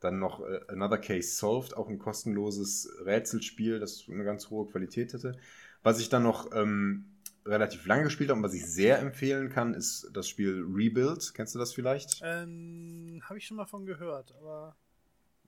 Dann 0.00 0.18
noch 0.18 0.40
äh, 0.40 0.60
Another 0.68 0.98
Case 0.98 1.36
Solved, 1.36 1.76
auch 1.76 1.88
ein 1.88 1.98
kostenloses 1.98 2.90
Rätselspiel, 3.04 3.78
das 3.80 4.04
eine 4.10 4.24
ganz 4.24 4.50
hohe 4.50 4.66
Qualität 4.66 5.14
hatte. 5.14 5.36
Was 5.82 6.00
ich 6.00 6.08
dann 6.08 6.22
noch 6.24 6.50
ähm, 6.52 7.06
relativ 7.46 7.86
lange 7.86 8.04
gespielt 8.04 8.30
habe 8.30 8.38
und 8.38 8.44
was 8.44 8.54
ich 8.54 8.66
sehr 8.66 8.98
empfehlen 8.98 9.50
kann, 9.50 9.74
ist 9.74 10.10
das 10.12 10.28
Spiel 10.28 10.64
Rebuild. 10.66 11.32
Kennst 11.34 11.54
du 11.54 11.58
das 11.58 11.72
vielleicht? 11.72 12.20
Ähm, 12.22 13.22
habe 13.24 13.38
ich 13.38 13.46
schon 13.46 13.56
mal 13.56 13.66
von 13.66 13.86
gehört, 13.86 14.34
aber 14.38 14.76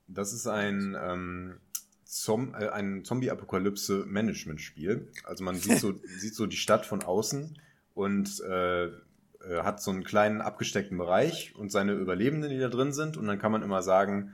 Das 0.09 0.33
ist 0.33 0.47
ein, 0.47 0.97
ähm, 1.01 1.61
Zom 2.05 2.55
äh, 2.55 2.69
ein 2.69 3.05
Zombie-Apokalypse-Management-Spiel. 3.05 5.09
Also 5.25 5.45
man 5.45 5.57
sieht 5.57 5.79
so, 5.79 5.95
sieht 6.19 6.35
so 6.35 6.47
die 6.47 6.57
Stadt 6.57 6.87
von 6.87 7.03
außen 7.03 7.59
und 7.95 8.41
äh, 8.41 8.91
äh, 9.47 9.63
hat 9.63 9.83
so 9.83 9.91
einen 9.91 10.05
kleinen 10.05 10.41
abgesteckten 10.41 10.99
Bereich 10.99 11.55
und 11.57 11.71
seine 11.71 11.93
Überlebenden, 11.93 12.51
die 12.51 12.59
da 12.59 12.69
drin 12.69 12.93
sind. 12.93 13.17
Und 13.17 13.27
dann 13.27 13.39
kann 13.39 13.53
man 13.53 13.63
immer 13.63 13.83
sagen, 13.83 14.33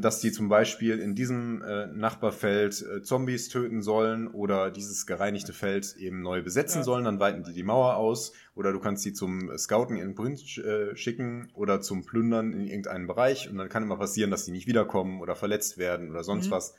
dass 0.00 0.20
die 0.20 0.30
zum 0.30 0.48
Beispiel 0.48 1.00
in 1.00 1.16
diesem 1.16 1.62
äh, 1.62 1.86
Nachbarfeld 1.88 2.80
äh, 2.82 3.02
Zombies 3.02 3.48
töten 3.48 3.82
sollen 3.82 4.28
oder 4.28 4.70
dieses 4.70 5.04
gereinigte 5.04 5.52
Feld 5.52 5.96
eben 5.96 6.22
neu 6.22 6.42
besetzen 6.42 6.78
Ja. 6.78 6.84
sollen. 6.84 7.04
Dann 7.04 7.18
weiten 7.18 7.42
die 7.42 7.52
die 7.52 7.64
Mauer 7.64 7.96
aus 7.96 8.32
oder 8.54 8.72
du 8.72 8.78
kannst 8.78 9.02
sie 9.02 9.12
zum 9.12 9.50
Scouten 9.58 9.96
irgendwo 9.96 10.24
hin 10.26 10.34
äh, 10.64 10.94
schicken 10.94 11.48
oder 11.54 11.80
zum 11.80 12.04
Plündern 12.06 12.52
in 12.52 12.66
irgendeinen 12.68 13.08
Bereich. 13.08 13.50
Und 13.50 13.58
dann 13.58 13.68
kann 13.68 13.82
immer 13.82 13.96
passieren, 13.96 14.30
dass 14.30 14.44
die 14.44 14.52
nicht 14.52 14.68
wiederkommen 14.68 15.20
oder 15.20 15.34
verletzt 15.34 15.76
werden 15.76 16.10
oder 16.10 16.22
sonst 16.22 16.46
Mhm. 16.46 16.50
was. 16.52 16.74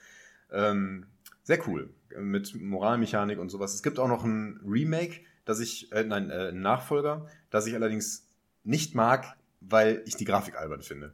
Ähm, 0.51 1.05
sehr 1.43 1.59
cool. 1.67 1.89
Mit 2.17 2.55
Moralmechanik 2.55 3.39
und 3.39 3.49
sowas. 3.49 3.73
Es 3.73 3.83
gibt 3.83 3.99
auch 3.99 4.07
noch 4.07 4.23
ein 4.23 4.59
Remake, 4.65 5.21
das 5.43 5.59
ich, 5.59 5.91
äh, 5.91 6.03
nein, 6.03 6.29
äh, 6.29 6.49
einen 6.49 6.61
Nachfolger, 6.61 7.27
das 7.49 7.67
ich 7.67 7.75
allerdings 7.75 8.25
nicht 8.63 8.95
mag, 8.95 9.35
weil 9.59 10.01
ich 10.05 10.15
die 10.15 10.25
Grafik 10.25 10.55
albern 10.57 10.81
finde. 10.81 11.11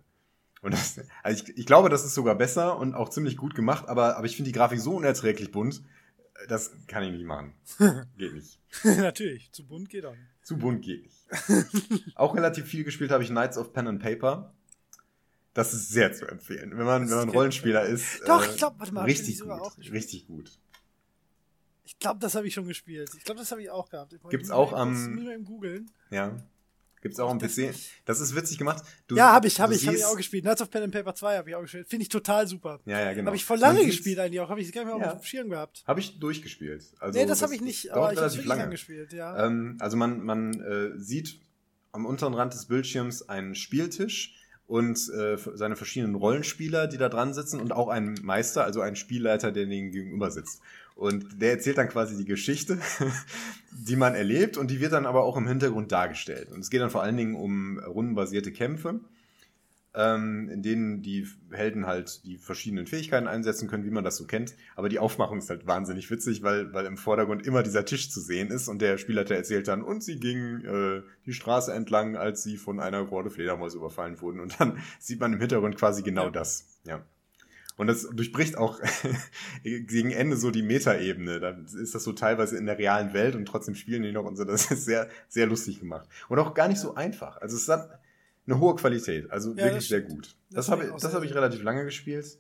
Und 0.66 0.74
das, 0.74 1.00
also 1.22 1.44
ich, 1.44 1.58
ich 1.60 1.66
glaube, 1.68 1.90
das 1.90 2.04
ist 2.04 2.16
sogar 2.16 2.34
besser 2.36 2.78
und 2.80 2.96
auch 2.96 3.10
ziemlich 3.10 3.38
gut 3.38 3.54
gemacht, 3.54 3.88
aber, 3.88 4.18
aber 4.18 4.26
ich 4.26 4.36
finde 4.36 4.50
die 4.50 4.58
Grafik 4.58 4.80
so 4.80 4.96
unerträglich 4.96 5.52
bunt, 5.52 5.84
das 6.48 6.72
kann 6.88 7.04
ich 7.04 7.12
nicht 7.12 7.24
machen. 7.26 7.54
Geht 8.18 8.34
nicht. 8.34 8.60
natürlich, 8.84 9.52
zu 9.52 9.66
bunt 9.66 9.90
geht 9.90 10.06
auch 10.06 10.12
nicht. 10.16 10.24
Zu 10.42 10.58
bunt 10.58 10.84
geht 10.84 11.04
nicht. 11.04 12.18
auch 12.18 12.36
relativ 12.36 12.66
viel 12.66 12.84
gespielt 12.84 13.12
habe 13.12 13.24
ich 13.24 13.30
Knights 13.30 13.58
of 13.58 13.74
Pen 13.74 13.88
and 13.88 14.02
Paper. 14.02 14.54
Das 15.54 15.74
ist 15.74 15.90
sehr 15.90 16.12
zu 16.14 16.26
empfehlen. 16.28 16.72
Wenn 16.78 16.86
man, 16.86 17.04
Das 17.04 17.12
wenn 17.12 17.18
man 17.20 17.30
Rollenspieler 17.30 17.86
ist. 17.86 18.28
Doch, 18.28 18.44
äh, 18.46 18.50
ich 18.52 18.58
glaub, 18.58 18.78
warte 18.80 18.94
mal, 18.94 19.08
ich 19.08 19.20
richtig 19.20 19.40
gut. 19.40 19.50
auch 19.52 19.76
gespielt? 19.76 19.94
Richtig 19.96 20.28
gut. 20.28 20.52
Ich 21.86 22.00
glaube, 22.00 22.20
das 22.20 22.34
habe 22.36 22.48
ich 22.48 22.54
schon 22.54 22.68
gespielt. 22.68 23.12
Ich 23.16 23.24
glaube, 23.24 23.40
das 23.40 23.52
habe 23.52 23.62
ich 23.62 23.70
auch 23.70 23.88
gehabt. 23.90 24.12
Ich 24.14 24.22
Gibt's 24.30 24.50
auch 24.50 24.74
am- 24.74 25.14
muss 25.14 25.24
mal 25.24 25.32
eben 25.34 25.46
googeln. 25.46 25.92
Ja. 26.10 26.36
Gibt's 27.06 27.20
auch 27.20 27.30
am 27.30 27.38
Das 27.38 27.56
PC. 27.56 27.72
Das 28.06 28.20
ist 28.20 28.36
witzig 28.36 28.58
gemacht. 28.58 28.84
Du, 29.08 29.16
Ja, 29.16 29.32
habe 29.32 29.46
ich, 29.46 29.60
habe 29.60 29.76
ich, 29.76 29.86
habe 29.86 29.96
ich 29.96 30.04
auch 30.06 30.18
gespielt. 30.18 30.44
Knights 30.44 30.64
of 30.64 30.72
Pen 30.72 30.82
and 30.82 30.92
Paper 30.92 31.14
2 31.14 31.38
habe 31.38 31.48
ich 31.52 31.56
auch 31.56 31.62
gespielt. 31.62 31.88
Finde 31.88 32.02
ich 32.02 32.10
total 32.10 32.48
super. 32.48 32.80
Ja, 32.86 33.00
ja, 33.00 33.14
genau. 33.14 33.28
Habe 33.28 33.36
ich 33.38 33.48
Man 33.48 33.60
lange 33.60 33.80
sieht's- 33.82 33.98
gespielt 33.98 34.18
eigentlich 34.18 34.40
auch. 34.40 34.50
Habe 34.50 34.60
ich 34.60 34.72
gar 34.72 34.84
nicht 34.86 34.96
mehr 34.98 35.06
Ja. 35.06 35.14
auf 35.14 35.20
dem 35.22 35.24
Schirm 35.24 35.50
gehabt. 35.52 35.84
Habe 35.86 36.00
ich 36.00 36.18
durchgespielt. 36.20 36.84
Also 37.00 37.20
nee, 37.20 37.28
das 37.28 37.44
habe 37.44 37.54
ich 37.54 37.62
nicht, 37.62 37.92
aber 37.92 38.12
ich 38.12 38.18
habe 38.20 38.42
lange 38.42 38.70
gespielt, 38.70 39.14
ja. 39.14 39.46
Ähm, 39.46 39.78
also 39.80 39.98
man, 39.98 40.24
man 40.24 40.60
äh, 40.62 40.98
sieht 40.98 41.40
am 41.92 42.08
unteren 42.08 42.34
Rand 42.34 42.56
des 42.56 42.66
Bildschirms 42.66 43.30
einen 43.30 43.54
Spieltisch 43.54 44.34
und 44.66 44.98
äh, 45.16 45.38
seine 45.54 45.76
verschiedenen 45.76 46.16
Rollenspieler, 46.16 46.88
die 46.88 46.98
da 46.98 47.08
dran 47.08 47.36
sitzen 47.36 47.60
und 47.60 47.72
auch 47.72 47.88
einen 47.90 48.16
Meister, 48.24 48.64
also 48.64 48.82
einen 48.82 48.96
Spielleiter, 48.96 49.52
der 49.52 49.68
denen 49.68 49.92
gegenüber 49.92 50.32
sitzt. 50.32 50.60
Und 50.96 51.42
der 51.42 51.52
erzählt 51.52 51.78
dann 51.78 51.90
quasi 51.90 52.16
die 52.16 52.26
Geschichte, 52.26 52.80
die 53.72 53.98
man 53.98 54.16
erlebt 54.16 54.58
und 54.58 54.72
die 54.72 54.80
wird 54.80 54.94
dann 54.94 55.06
aber 55.06 55.24
auch 55.24 55.38
im 55.38 55.48
Hintergrund 55.48 55.92
dargestellt. 55.92 56.52
Und 56.52 56.62
es 56.62 56.70
geht 56.70 56.82
dann 56.82 56.90
vor 56.90 57.04
allen 57.04 57.18
Dingen 57.18 57.36
um 57.36 57.80
rundenbasierte 57.80 58.52
Kämpfe 58.52 59.02
ähm, 59.96 60.50
in 60.50 60.62
denen 60.62 61.02
die 61.02 61.28
Helden 61.52 61.88
halt 61.88 62.24
die 62.26 62.38
verschiedenen 62.38 62.86
Fähigkeiten 62.86 63.28
einsetzen 63.28 63.70
können, 63.70 63.86
wie 63.86 63.92
man 63.92 64.04
das 64.04 64.18
so 64.18 64.26
kennt. 64.26 64.56
Aber 64.76 64.90
die 64.90 65.00
Aufmachung 65.00 65.38
ist 65.38 65.50
halt 65.50 65.66
wahnsinnig 65.68 66.12
witzig, 66.12 66.44
weil, 66.44 66.74
weil 66.74 66.86
im 66.86 66.98
Vordergrund 66.98 67.48
immer 67.48 67.64
dieser 67.64 67.86
Tisch 67.86 68.12
zu 68.12 68.20
sehen 68.20 68.52
ist 68.52 68.68
und 68.68 68.82
der 68.82 68.98
Spielleiter 68.98 69.36
erzählt 69.36 69.68
dann, 69.68 69.82
und 69.82 70.04
sie 70.04 70.20
ging 70.20 70.64
äh, 70.66 71.02
die 71.26 71.34
Straße 71.34 71.74
entlang, 71.74 72.18
als 72.18 72.44
sie 72.44 72.58
von 72.58 72.80
einer 72.80 73.10
Horde 73.10 73.30
Fledermaus 73.30 73.74
überfallen 73.74 74.20
wurden. 74.22 74.40
Und 74.40 74.60
dann 74.60 74.80
sieht 75.00 75.20
man 75.20 75.34
im 75.34 75.40
Hintergrund 75.40 75.78
quasi 75.78 76.04
genau 76.04 76.30
das. 76.30 76.66
Ja. 76.86 77.04
Und 77.78 77.88
das 77.88 78.08
durchbricht 78.10 78.58
auch 78.58 78.80
gegen 79.64 80.12
Ende 80.12 80.38
so 80.38 80.50
die 80.50 80.62
Metaebene. 80.62 81.40
Da 81.40 81.50
ist 81.50 81.94
das 81.94 82.04
so 82.04 82.14
teilweise 82.14 82.58
in 82.58 82.66
der 82.66 82.78
realen 82.78 83.14
Welt 83.14 83.36
und 83.36 83.46
trotzdem 83.46 83.76
spielen 83.76 84.04
die 84.04 84.12
noch 84.12 84.24
und 84.24 84.38
so. 84.38 84.46
Das 84.46 84.72
ist 84.72 84.86
sehr, 84.86 85.10
sehr 85.28 85.46
lustig 85.46 85.80
gemacht. 85.80 86.08
Und 86.30 86.40
auch 86.40 86.54
gar 86.54 86.68
nicht 86.68 86.80
so 86.80 86.96
einfach. 86.96 87.38
Also 87.42 87.58
es 87.58 87.68
hat, 87.68 88.00
eine 88.48 88.60
hohe 88.60 88.76
Qualität. 88.76 89.30
Also 89.32 89.52
ja, 89.52 89.66
wirklich 89.66 89.88
sehr 89.88 90.02
gut. 90.02 90.36
Das, 90.52 90.68
das 90.68 90.70
habe 90.70 90.86
ich, 90.86 91.04
hab 91.04 91.24
ich 91.24 91.34
relativ 91.34 91.64
lange 91.64 91.84
gespielt. 91.84 92.38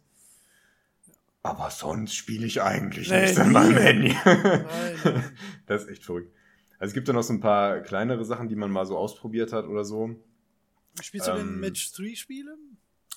Aber 1.43 1.69
sonst 1.69 2.15
spiele 2.15 2.45
ich 2.47 2.61
eigentlich 2.61 3.09
nee, 3.09 3.21
nichts 3.21 3.37
an 3.37 3.51
meinem 3.51 3.77
Handy. 3.77 4.15
Das 5.67 5.83
ist 5.83 5.89
echt 5.89 6.03
verrückt. 6.03 6.31
Also 6.79 6.91
es 6.91 6.93
gibt 6.93 7.07
ja 7.07 7.13
noch 7.13 7.23
so 7.23 7.33
ein 7.33 7.39
paar 7.39 7.81
kleinere 7.81 8.23
Sachen, 8.25 8.49
die 8.49 8.55
man 8.55 8.71
mal 8.71 8.85
so 8.85 8.97
ausprobiert 8.97 9.53
hat 9.53 9.65
oder 9.65 9.83
so. 9.83 10.15
Spielst 11.01 11.27
ähm, 11.27 11.33
du 11.33 11.39
denn 11.39 11.59
Match 11.59 11.91
3 11.93 12.15
Spiele? 12.15 12.55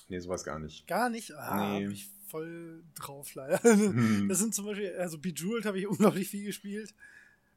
Nee, 0.09 0.19
sowas 0.19 0.43
gar 0.43 0.59
nicht. 0.59 0.87
Gar 0.87 1.09
nicht? 1.09 1.33
Ah, 1.35 1.77
nee. 1.77 1.85
Hab 1.85 1.93
ich 1.93 2.09
voll 2.27 2.83
drauf 2.95 3.33
leider. 3.35 3.59
Hm. 3.63 4.27
Das 4.27 4.39
sind 4.39 4.53
zum 4.53 4.65
Beispiel, 4.65 4.95
also 4.97 5.17
Bejeweled 5.17 5.65
habe 5.65 5.79
ich 5.79 5.87
unglaublich 5.89 6.29
viel 6.29 6.45
gespielt. 6.45 6.93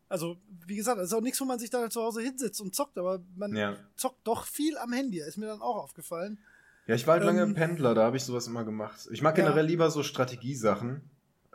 Also, 0.09 0.36
wie 0.66 0.76
gesagt, 0.76 0.98
das 0.98 1.07
ist 1.07 1.14
auch 1.14 1.22
nichts, 1.22 1.40
wo 1.40 1.46
man 1.46 1.59
sich 1.59 1.70
da 1.70 1.88
zu 1.88 2.03
Hause 2.03 2.20
hinsetzt 2.20 2.61
und 2.61 2.74
zockt, 2.74 2.98
aber 2.98 3.24
man 3.34 3.57
ja. 3.57 3.76
zockt 3.96 4.26
doch 4.26 4.44
viel 4.44 4.76
am 4.76 4.92
Handy, 4.92 5.20
ist 5.20 5.38
mir 5.38 5.46
dann 5.46 5.62
auch 5.62 5.76
aufgefallen. 5.76 6.38
Ja, 6.86 6.94
ich 6.94 7.07
war 7.07 7.14
halt 7.14 7.22
ähm, 7.22 7.34
lange 7.34 7.55
Pendler, 7.55 7.94
da 7.94 8.05
habe 8.05 8.18
ich 8.18 8.24
sowas 8.24 8.46
immer 8.46 8.64
gemacht. 8.64 9.09
Ich 9.11 9.22
mag 9.22 9.34
generell 9.34 9.64
ja. 9.64 9.70
lieber 9.70 9.90
so 9.90 10.03
Strategiesachen, 10.03 11.00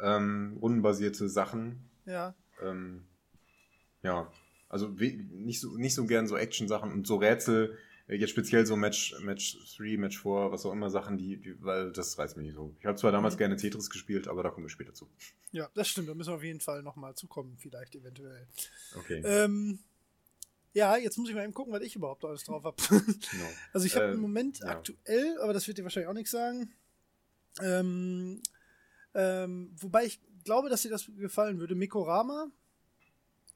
ähm, 0.01 0.57
rundenbasierte 0.59 1.29
Sachen. 1.29 1.87
Ja. 2.05 2.33
Ähm, 2.63 3.05
ja, 4.01 4.31
also 4.69 4.87
nicht 4.87 5.61
so, 5.61 5.77
nicht 5.77 5.93
so 5.93 6.05
gern 6.05 6.27
so 6.27 6.35
Action-Sachen 6.35 6.91
und 6.91 7.05
so 7.05 7.17
Rätsel 7.17 7.77
Jetzt 8.09 8.29
speziell 8.29 8.65
so 8.65 8.77
Match, 8.77 9.19
Match 9.19 9.57
3, 9.77 9.97
Match 9.97 10.21
4, 10.21 10.51
was 10.51 10.65
auch 10.65 10.71
immer 10.71 10.89
Sachen, 10.89 11.17
die, 11.17 11.37
die 11.37 11.61
weil 11.61 11.91
das 11.91 12.17
reizt 12.17 12.37
mich 12.37 12.45
nicht 12.45 12.55
so. 12.55 12.73
Ich 12.79 12.85
habe 12.85 12.97
zwar 12.97 13.11
damals 13.11 13.35
mhm. 13.35 13.39
gerne 13.39 13.55
Tetris 13.57 13.89
gespielt, 13.89 14.29
aber 14.29 14.43
da 14.43 14.49
kommen 14.49 14.65
wir 14.65 14.69
später 14.69 14.93
zu. 14.93 15.09
Ja, 15.51 15.69
das 15.73 15.89
stimmt. 15.89 16.07
Da 16.07 16.13
müssen 16.13 16.29
wir 16.31 16.35
auf 16.35 16.43
jeden 16.43 16.61
Fall 16.61 16.83
nochmal 16.83 17.15
zukommen, 17.15 17.57
vielleicht 17.57 17.95
eventuell. 17.95 18.47
Okay. 18.95 19.21
Ähm, 19.25 19.79
ja, 20.71 20.95
jetzt 20.95 21.17
muss 21.17 21.27
ich 21.27 21.35
mal 21.35 21.43
eben 21.43 21.53
gucken, 21.53 21.73
was 21.73 21.81
ich 21.81 21.95
überhaupt 21.97 22.23
alles 22.23 22.43
drauf 22.45 22.63
habe. 22.63 22.77
genau. 22.87 23.49
Also 23.73 23.85
ich 23.85 23.95
habe 23.95 24.05
äh, 24.05 24.13
im 24.13 24.21
Moment 24.21 24.59
ja. 24.59 24.67
aktuell, 24.67 25.37
aber 25.41 25.51
das 25.51 25.67
wird 25.67 25.77
dir 25.77 25.83
wahrscheinlich 25.83 26.07
auch 26.07 26.13
nichts 26.13 26.31
sagen. 26.31 26.71
Ähm, 27.61 28.41
ähm, 29.15 29.75
wobei 29.81 30.05
ich 30.05 30.21
glaube, 30.45 30.69
dass 30.69 30.83
dir 30.83 30.91
das 30.91 31.09
gefallen 31.17 31.59
würde. 31.59 31.75
Mikorama. 31.75 32.47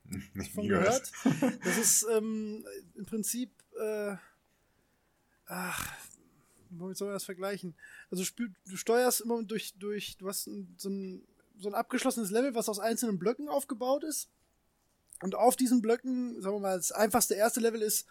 Nicht 0.33 0.51
von 0.51 0.67
gehört. 0.67 1.09
Das 1.63 1.77
ist 1.77 2.05
ähm, 2.11 2.65
im 2.95 3.05
Prinzip 3.05 3.51
äh, 3.79 4.15
ach, 5.51 5.93
womit 6.69 6.97
soll 6.97 7.07
man 7.07 7.15
das 7.15 7.25
vergleichen? 7.25 7.75
Also 8.09 8.23
du 8.35 8.77
steuerst 8.77 9.21
immer 9.21 9.43
durch, 9.43 9.73
durch, 9.77 10.17
du 10.17 10.27
hast 10.27 10.45
so 10.45 10.89
ein, 10.89 11.23
so 11.57 11.69
ein 11.69 11.75
abgeschlossenes 11.75 12.31
Level, 12.31 12.55
was 12.55 12.69
aus 12.69 12.79
einzelnen 12.79 13.19
Blöcken 13.19 13.49
aufgebaut 13.49 14.03
ist. 14.03 14.29
Und 15.21 15.35
auf 15.35 15.55
diesen 15.55 15.81
Blöcken, 15.81 16.41
sagen 16.41 16.55
wir 16.55 16.61
mal, 16.61 16.77
das 16.77 16.91
einfachste 16.91 17.35
erste 17.35 17.59
Level 17.59 17.81
ist, 17.81 18.07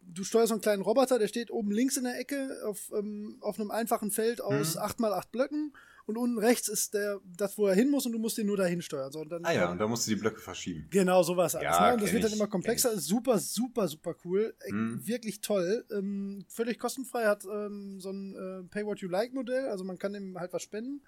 du 0.00 0.24
steuerst 0.24 0.48
so 0.48 0.54
einen 0.54 0.62
kleinen 0.62 0.82
Roboter, 0.82 1.18
der 1.18 1.28
steht 1.28 1.50
oben 1.50 1.70
links 1.72 1.96
in 1.96 2.04
der 2.04 2.18
Ecke 2.18 2.62
auf, 2.64 2.90
ähm, 2.94 3.36
auf 3.40 3.58
einem 3.58 3.70
einfachen 3.70 4.10
Feld 4.10 4.40
aus 4.40 4.76
mhm. 4.76 4.80
8x8 4.80 5.30
Blöcken 5.30 5.74
und 6.06 6.18
unten 6.18 6.38
rechts 6.38 6.68
ist 6.68 6.94
der, 6.94 7.20
das, 7.24 7.56
wo 7.56 7.66
er 7.66 7.74
hin 7.74 7.90
muss 7.90 8.04
und 8.04 8.12
du 8.12 8.18
musst 8.18 8.36
ihn 8.38 8.46
nur 8.46 8.56
dahin 8.56 8.82
steuern. 8.82 9.10
So, 9.10 9.20
und 9.20 9.30
dann, 9.30 9.44
ah 9.44 9.52
ja, 9.52 9.70
und 9.70 9.78
da 9.78 9.86
musst 9.86 10.06
du 10.06 10.10
die 10.10 10.20
Blöcke 10.20 10.40
verschieben. 10.40 10.86
Genau, 10.90 11.22
sowas 11.22 11.54
alles. 11.54 11.64
Ja, 11.64 11.88
ne? 11.88 11.94
Und 11.94 12.02
das 12.02 12.12
wird 12.12 12.24
dann 12.24 12.32
immer 12.32 12.46
komplexer. 12.46 12.92
Ist 12.92 13.06
super, 13.06 13.38
super, 13.38 13.88
super 13.88 14.14
cool. 14.24 14.54
Mhm. 14.68 15.06
Wirklich 15.06 15.40
toll. 15.40 15.84
Ähm, 15.90 16.44
völlig 16.48 16.78
kostenfrei, 16.78 17.24
hat 17.26 17.44
ähm, 17.44 18.00
so 18.00 18.10
ein 18.10 18.34
äh, 18.34 18.68
Pay 18.68 18.84
What 18.84 19.00
You 19.00 19.08
Like 19.08 19.32
Modell, 19.32 19.68
also 19.68 19.84
man 19.84 19.98
kann 19.98 20.14
ihm 20.14 20.38
halt 20.38 20.52
was 20.52 20.62
spenden. 20.62 21.02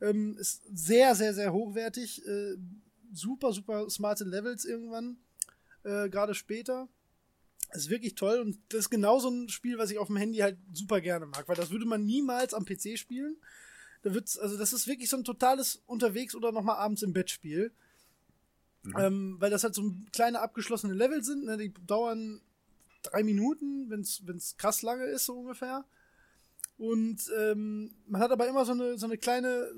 Ähm, 0.00 0.36
ist 0.38 0.62
sehr, 0.72 1.14
sehr, 1.14 1.32
sehr 1.32 1.52
hochwertig. 1.52 2.26
Äh, 2.26 2.56
super, 3.12 3.52
super 3.52 3.88
smarte 3.88 4.24
Levels 4.24 4.64
irgendwann. 4.64 5.18
Äh, 5.84 6.08
Gerade 6.08 6.34
später. 6.34 6.88
Ist 7.72 7.90
wirklich 7.90 8.14
toll 8.14 8.38
und 8.38 8.58
das 8.68 8.82
ist 8.82 8.90
genau 8.90 9.18
so 9.18 9.28
ein 9.28 9.48
Spiel, 9.48 9.76
was 9.76 9.90
ich 9.90 9.98
auf 9.98 10.06
dem 10.06 10.16
Handy 10.16 10.38
halt 10.38 10.56
super 10.72 11.00
gerne 11.00 11.26
mag, 11.26 11.48
weil 11.48 11.56
das 11.56 11.70
würde 11.70 11.84
man 11.84 12.04
niemals 12.04 12.54
am 12.54 12.64
PC 12.64 12.96
spielen. 12.96 13.36
Da 14.06 14.14
wird's, 14.14 14.38
also 14.38 14.56
das 14.56 14.72
ist 14.72 14.86
wirklich 14.86 15.10
so 15.10 15.16
ein 15.16 15.24
totales 15.24 15.82
Unterwegs 15.84 16.36
oder 16.36 16.52
nochmal 16.52 16.76
abends 16.76 17.02
im 17.02 17.12
Bett 17.12 17.28
Spiel. 17.28 17.72
Mhm. 18.84 18.94
Ähm, 18.96 19.36
weil 19.40 19.50
das 19.50 19.64
halt 19.64 19.74
so 19.74 19.82
kleine 20.12 20.38
abgeschlossene 20.38 20.94
Level 20.94 21.24
sind, 21.24 21.44
ne? 21.44 21.56
die 21.56 21.74
dauern 21.88 22.40
drei 23.02 23.24
Minuten, 23.24 23.90
wenn 23.90 24.02
es 24.02 24.56
krass 24.58 24.82
lange 24.82 25.06
ist, 25.06 25.24
so 25.24 25.40
ungefähr. 25.40 25.84
Und 26.78 27.20
ähm, 27.36 27.96
man 28.06 28.20
hat 28.20 28.30
aber 28.30 28.46
immer 28.46 28.64
so 28.64 28.70
eine, 28.70 28.96
so 28.96 29.06
eine 29.06 29.18
kleine 29.18 29.72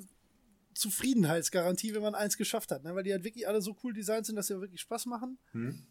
Zufriedenheitsgarantie, 0.74 1.94
wenn 1.94 2.02
man 2.02 2.14
eins 2.14 2.36
geschafft 2.36 2.70
hat, 2.70 2.84
ne? 2.84 2.94
weil 2.94 3.04
die 3.04 3.12
halt 3.12 3.24
wirklich 3.24 3.48
alle 3.48 3.62
so 3.62 3.78
cool 3.82 3.94
designt 3.94 4.26
sind, 4.26 4.36
dass 4.36 4.48
sie 4.48 4.60
wirklich 4.60 4.82
Spaß 4.82 5.06
machen. 5.06 5.38
Mhm. 5.54 5.86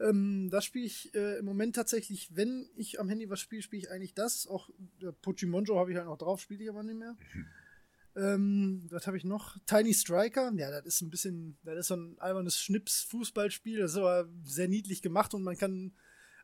Ähm, 0.00 0.48
das 0.50 0.64
spiele 0.64 0.86
ich 0.86 1.14
äh, 1.14 1.40
im 1.40 1.44
Moment 1.44 1.76
tatsächlich, 1.76 2.34
wenn 2.34 2.70
ich 2.74 3.00
am 3.00 3.10
Handy 3.10 3.28
was 3.28 3.40
spiele, 3.40 3.60
spiele 3.60 3.82
ich 3.82 3.90
eigentlich 3.90 4.14
das. 4.14 4.46
Auch 4.46 4.70
äh, 5.02 5.12
Pochimonjo 5.20 5.78
habe 5.78 5.90
ich 5.90 5.98
halt 5.98 6.06
noch 6.06 6.16
drauf, 6.16 6.40
spiele 6.40 6.62
ich 6.64 6.70
aber 6.70 6.82
nicht 6.84 6.98
mehr. 6.98 7.18
Mhm. 7.34 7.46
Ähm, 8.14 8.86
was 8.90 9.06
habe 9.06 9.16
ich 9.16 9.24
noch? 9.24 9.56
Tiny 9.66 9.94
Striker. 9.94 10.52
Ja, 10.56 10.70
das 10.70 10.84
ist 10.86 11.00
ein 11.00 11.10
bisschen, 11.10 11.58
das 11.64 11.78
ist 11.78 11.86
so 11.88 11.96
ein 11.96 12.16
albernes 12.18 12.58
Schnips-Fußballspiel. 12.58 13.78
Das 13.78 13.92
ist 13.92 13.96
aber 13.96 14.28
sehr 14.44 14.68
niedlich 14.68 15.02
gemacht 15.02 15.34
und 15.34 15.42
man 15.42 15.56
kann, 15.56 15.92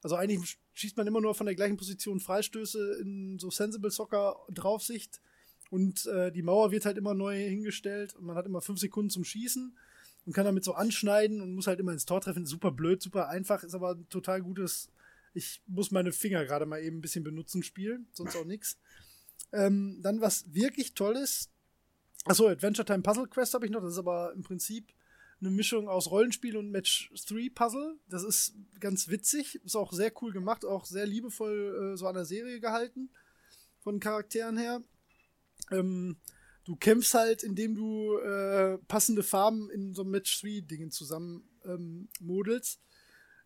also 0.02 0.16
eigentlich 0.16 0.58
schießt 0.74 0.96
man 0.96 1.06
immer 1.06 1.20
nur 1.20 1.34
von 1.34 1.46
der 1.46 1.54
gleichen 1.54 1.76
Position 1.76 2.20
Freistöße 2.20 3.00
in 3.00 3.38
so 3.38 3.50
Sensible 3.50 3.90
Soccer 3.90 4.36
Draufsicht 4.50 5.20
und 5.70 6.06
äh, 6.06 6.32
die 6.32 6.42
Mauer 6.42 6.70
wird 6.70 6.86
halt 6.86 6.96
immer 6.96 7.14
neu 7.14 7.36
hingestellt 7.36 8.14
und 8.16 8.24
man 8.24 8.36
hat 8.36 8.46
immer 8.46 8.62
fünf 8.62 8.80
Sekunden 8.80 9.10
zum 9.10 9.24
Schießen 9.24 9.76
und 10.24 10.32
kann 10.32 10.44
damit 10.44 10.64
so 10.64 10.74
anschneiden 10.74 11.40
und 11.40 11.54
muss 11.54 11.66
halt 11.66 11.80
immer 11.80 11.92
ins 11.92 12.06
Tor 12.06 12.20
treffen. 12.20 12.46
Super 12.46 12.70
blöd, 12.70 13.02
super 13.02 13.28
einfach, 13.28 13.62
ist 13.62 13.74
aber 13.74 13.92
ein 13.92 14.08
total 14.08 14.40
gutes. 14.40 14.90
Ich 15.34 15.62
muss 15.66 15.90
meine 15.90 16.12
Finger 16.12 16.44
gerade 16.44 16.64
mal 16.64 16.82
eben 16.82 16.98
ein 16.98 17.00
bisschen 17.02 17.24
benutzen, 17.24 17.62
spielen, 17.62 18.06
sonst 18.12 18.36
auch 18.36 18.46
nichts. 18.46 18.78
Ähm, 19.52 20.00
dann 20.02 20.20
was 20.20 20.52
wirklich 20.52 20.94
toll 20.94 21.16
ist, 21.16 21.50
Achso, 22.24 22.48
Adventure 22.48 22.84
Time 22.84 23.02
Puzzle 23.02 23.26
Quest 23.28 23.54
habe 23.54 23.66
ich 23.66 23.72
noch. 23.72 23.80
Das 23.80 23.92
ist 23.92 23.98
aber 23.98 24.32
im 24.34 24.42
Prinzip 24.42 24.92
eine 25.40 25.50
Mischung 25.50 25.88
aus 25.88 26.10
Rollenspiel 26.10 26.56
und 26.56 26.70
Match 26.70 27.10
3 27.28 27.50
Puzzle. 27.54 27.98
Das 28.08 28.24
ist 28.24 28.54
ganz 28.80 29.08
witzig, 29.08 29.60
ist 29.64 29.76
auch 29.76 29.92
sehr 29.92 30.12
cool 30.20 30.32
gemacht, 30.32 30.64
auch 30.64 30.84
sehr 30.84 31.06
liebevoll 31.06 31.92
äh, 31.92 31.96
so 31.96 32.06
an 32.06 32.14
der 32.14 32.24
Serie 32.24 32.60
gehalten, 32.60 33.10
von 33.80 34.00
Charakteren 34.00 34.56
her. 34.56 34.82
Ähm, 35.70 36.16
du 36.64 36.76
kämpfst 36.76 37.14
halt, 37.14 37.44
indem 37.44 37.76
du 37.76 38.18
äh, 38.18 38.78
passende 38.88 39.22
Farben 39.22 39.70
in 39.70 39.94
so 39.94 40.04
Match 40.04 40.40
3 40.40 40.60
Dingen 40.60 40.90
zusammen 40.90 41.48
ähm, 41.64 42.08
modelst. 42.20 42.80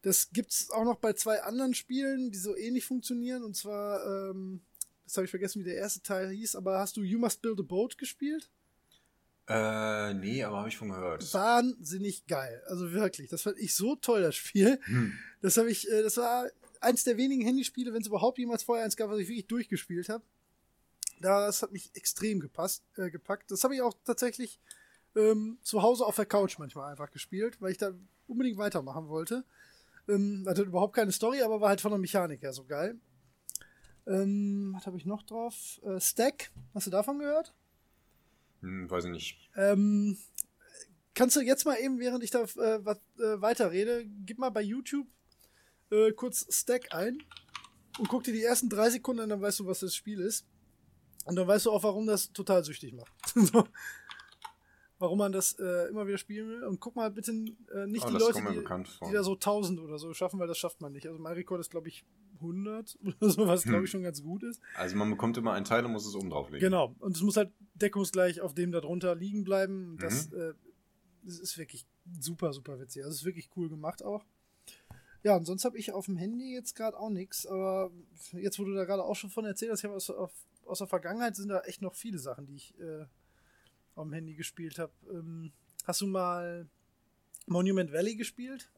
Das 0.01 0.31
gibt's 0.31 0.71
auch 0.71 0.85
noch 0.85 0.99
bei 0.99 1.13
zwei 1.13 1.43
anderen 1.43 1.75
Spielen, 1.75 2.33
die 2.33 2.39
so 2.39 2.57
ähnlich 2.57 2.85
funktionieren. 2.85 3.45
Und 3.45 3.55
zwar, 3.55 4.31
ähm, 4.31 4.63
das 5.05 5.17
habe 5.17 5.27
ich 5.27 5.31
vergessen, 5.31 5.61
wie 5.61 5.69
der 5.69 5.77
erste 5.77 6.03
Teil 6.03 6.31
hieß, 6.31 6.57
aber 6.57 6.79
hast 6.79 6.97
du 6.97 7.03
You 7.03 7.19
Must 7.19 7.43
Build 7.43 7.61
a 7.61 7.63
Boat 7.63 7.99
gespielt? 7.99 8.51
Äh, 9.49 10.15
nee, 10.15 10.45
aber 10.45 10.59
habe 10.59 10.69
ich 10.69 10.77
von 10.77 10.89
gehört. 10.89 11.33
Wahnsinnig 11.35 12.27
geil. 12.27 12.63
Also 12.67 12.93
wirklich. 12.93 13.29
Das 13.29 13.43
fand 13.43 13.59
ich 13.59 13.75
so 13.75 13.97
toll, 13.97 14.23
das 14.23 14.37
Spiel. 14.37 14.79
Hm. 14.85 15.19
Das 15.41 15.57
habe 15.57 15.71
ich, 15.71 15.91
äh, 15.91 16.03
das 16.03 16.17
war 16.17 16.47
eins 16.81 17.05
der 17.05 17.17
wenigen 17.17 17.43
Handyspiele, 17.43 17.93
wenn 17.93 18.03
es 18.03 18.09
überhaupt 18.09 18.39
jemals 18.39 18.63
vorher 18.63 18.85
eins 18.85 18.97
gab, 18.97 19.11
was 19.11 19.19
ich 19.19 19.29
wirklich 19.29 19.47
durchgespielt 19.47 20.09
habe. 20.09 20.25
Das 21.21 21.63
hat 21.63 21.73
mich 21.73 21.91
extrem 21.95 22.41
gepasst, 22.41 22.85
äh, 22.97 23.11
gepackt. 23.11 23.51
Das 23.51 23.65
habe 23.65 23.75
ich 23.75 23.83
auch 23.83 23.95
tatsächlich 24.05 24.61
ähm, 25.17 25.59
zu 25.63 25.83
Hause 25.83 26.05
auf 26.05 26.17
der 26.17 26.27
Couch 26.27 26.59
manchmal 26.59 26.91
einfach 26.91 27.11
gespielt, 27.11 27.61
weil 27.61 27.73
ich 27.73 27.79
da 27.79 27.93
unbedingt 28.27 28.59
weitermachen 28.59 29.09
wollte. 29.09 29.45
Ähm, 30.09 30.45
hatte 30.49 30.63
überhaupt 30.63 30.95
keine 30.95 31.13
Story, 31.13 31.43
aber 31.43 31.61
war 31.61 31.69
halt 31.69 31.81
von 31.81 31.93
der 31.93 31.99
Mechanik 31.99 32.43
her 32.43 32.53
so 32.53 32.65
geil. 32.65 32.97
Ähm, 34.07 34.73
was 34.75 34.87
habe 34.87 34.97
ich 34.97 35.07
noch 35.07 35.23
drauf? 35.23 35.81
Äh, 35.85 36.01
Stack, 36.01 36.51
hast 36.75 36.87
du 36.87 36.91
davon 36.91 37.19
gehört? 37.21 37.55
Hm, 38.63 38.91
weiß 38.91 39.05
ich 39.05 39.11
nicht. 39.11 39.51
Ähm, 39.57 40.17
kannst 41.15 41.37
du 41.37 41.41
jetzt 41.41 41.65
mal 41.65 41.77
eben, 41.79 41.99
während 41.99 42.25
ich 42.25 42.31
da 42.31 42.43
äh, 42.43 42.85
was, 42.85 42.99
äh, 43.19 43.41
weiterrede, 43.41 44.07
gib 44.25 44.39
mal 44.39 44.51
bei 44.51 44.63
YouTube 44.63 45.07
äh, 45.91 46.13
kurz 46.13 46.47
Stack 46.49 46.95
ein. 46.95 47.19
und 47.99 48.09
guck 48.09 48.25
dir 48.25 48.33
die 48.33 48.43
ersten 48.43 48.69
drei 48.71 48.89
Sekunden 48.89 49.23
an, 49.23 49.29
dann 49.29 49.43
weißt 49.43 49.61
du, 49.61 49.67
was 49.67 49.81
das 49.81 49.95
Spiel 49.95 50.21
ist. 50.21 50.47
Und 51.25 51.37
dann 51.37 51.47
weißt 51.47 51.67
du 51.67 51.71
auch, 51.71 51.83
warum 51.83 52.07
das 52.07 52.33
total 52.33 52.65
süchtig 52.65 52.95
macht. 52.95 53.13
so. 53.35 53.69
Warum 54.99 55.19
man 55.19 55.33
das 55.33 55.59
äh, 55.59 55.89
immer 55.89 56.07
wieder 56.07 56.19
spielen 56.19 56.49
will. 56.49 56.65
Und 56.65 56.81
guck 56.81 56.97
mal 56.97 57.11
bitte 57.11 57.33
äh, 57.33 57.87
nicht 57.87 58.05
Oh, 58.07 58.09
die 58.09 58.17
Leute, 58.17 58.41
die, 58.41 59.07
die 59.07 59.13
da 59.13 59.23
so 59.23 59.35
1000 59.35 59.81
oder 59.81 59.99
so 59.99 60.15
schaffen, 60.15 60.39
weil 60.39 60.47
das 60.47 60.59
schafft 60.59 60.81
man 60.81 60.93
nicht. 60.93 61.07
Also 61.07 61.19
mein 61.19 61.35
Rekord 61.35 61.61
ist, 61.61 61.71
glaube 61.71 61.89
ich, 61.89 62.05
100 62.43 62.99
oder 63.05 63.31
so, 63.31 63.47
was, 63.47 63.63
glaube 63.65 63.85
ich, 63.85 63.91
schon 63.91 64.03
ganz 64.03 64.23
gut 64.23 64.43
ist. 64.43 64.61
Also 64.77 64.97
man 64.97 65.11
bekommt 65.11 65.37
immer 65.37 65.53
einen 65.53 65.65
Teil 65.65 65.85
und 65.85 65.93
muss 65.93 66.07
es 66.07 66.15
oben 66.15 66.31
drauflegen. 66.31 66.61
Genau. 66.61 66.95
Und 66.99 67.17
es 67.17 67.23
muss 67.23 67.37
halt 67.37 67.51
deckungsgleich 67.75 68.41
auf 68.41 68.55
dem 68.55 68.73
da 68.73 68.81
drunter 68.81 69.15
liegen 69.15 69.45
bleiben. 69.45 69.97
Das, 70.01 70.31
Mhm. 70.31 70.37
äh, 70.39 70.53
das 71.25 71.39
ist 71.39 71.57
wirklich 71.59 71.87
super, 72.21 72.53
super 72.53 72.79
witzig. 72.81 73.03
Also 73.03 73.13
es 73.15 73.21
ist 73.21 73.25
wirklich 73.25 73.49
cool 73.57 73.69
gemacht 73.69 74.03
auch. 74.05 74.25
Ja, 75.25 75.37
und 75.37 75.45
sonst 75.45 75.65
habe 75.65 75.79
ich 75.79 75.93
auf 75.93 76.07
dem 76.07 76.17
Handy 76.17 76.53
jetzt 76.53 76.75
gerade 76.75 76.99
auch 76.99 77.11
nichts. 77.11 77.47
Aber 77.47 77.91
jetzt, 78.33 78.59
wo 78.59 78.65
du 78.65 78.75
da 78.75 78.85
gerade 78.85 79.05
auch 79.05 79.15
schon 79.15 79.31
von 79.31 79.45
erzählt 79.45 79.71
hast, 79.71 79.85
ich 79.85 79.91
aus, 79.91 80.11
auf, 80.11 80.33
aus 80.67 80.79
der 80.79 80.89
Vergangenheit 80.89 81.37
sind 81.37 81.49
da 81.49 81.61
echt 81.61 81.81
noch 81.81 81.95
viele 81.95 82.19
Sachen, 82.19 82.47
die 82.47 82.57
ich 82.57 82.75
äh, 82.81 83.05
auf 83.95 84.05
dem 84.05 84.13
Handy 84.13 84.35
gespielt 84.35 84.79
habe. 84.81 84.93
Ähm, 85.13 85.53
hast 85.85 86.01
du 86.01 86.09
mal 86.09 86.69
Monument 87.47 87.93
Valley 87.93 88.17
gespielt? 88.17 88.69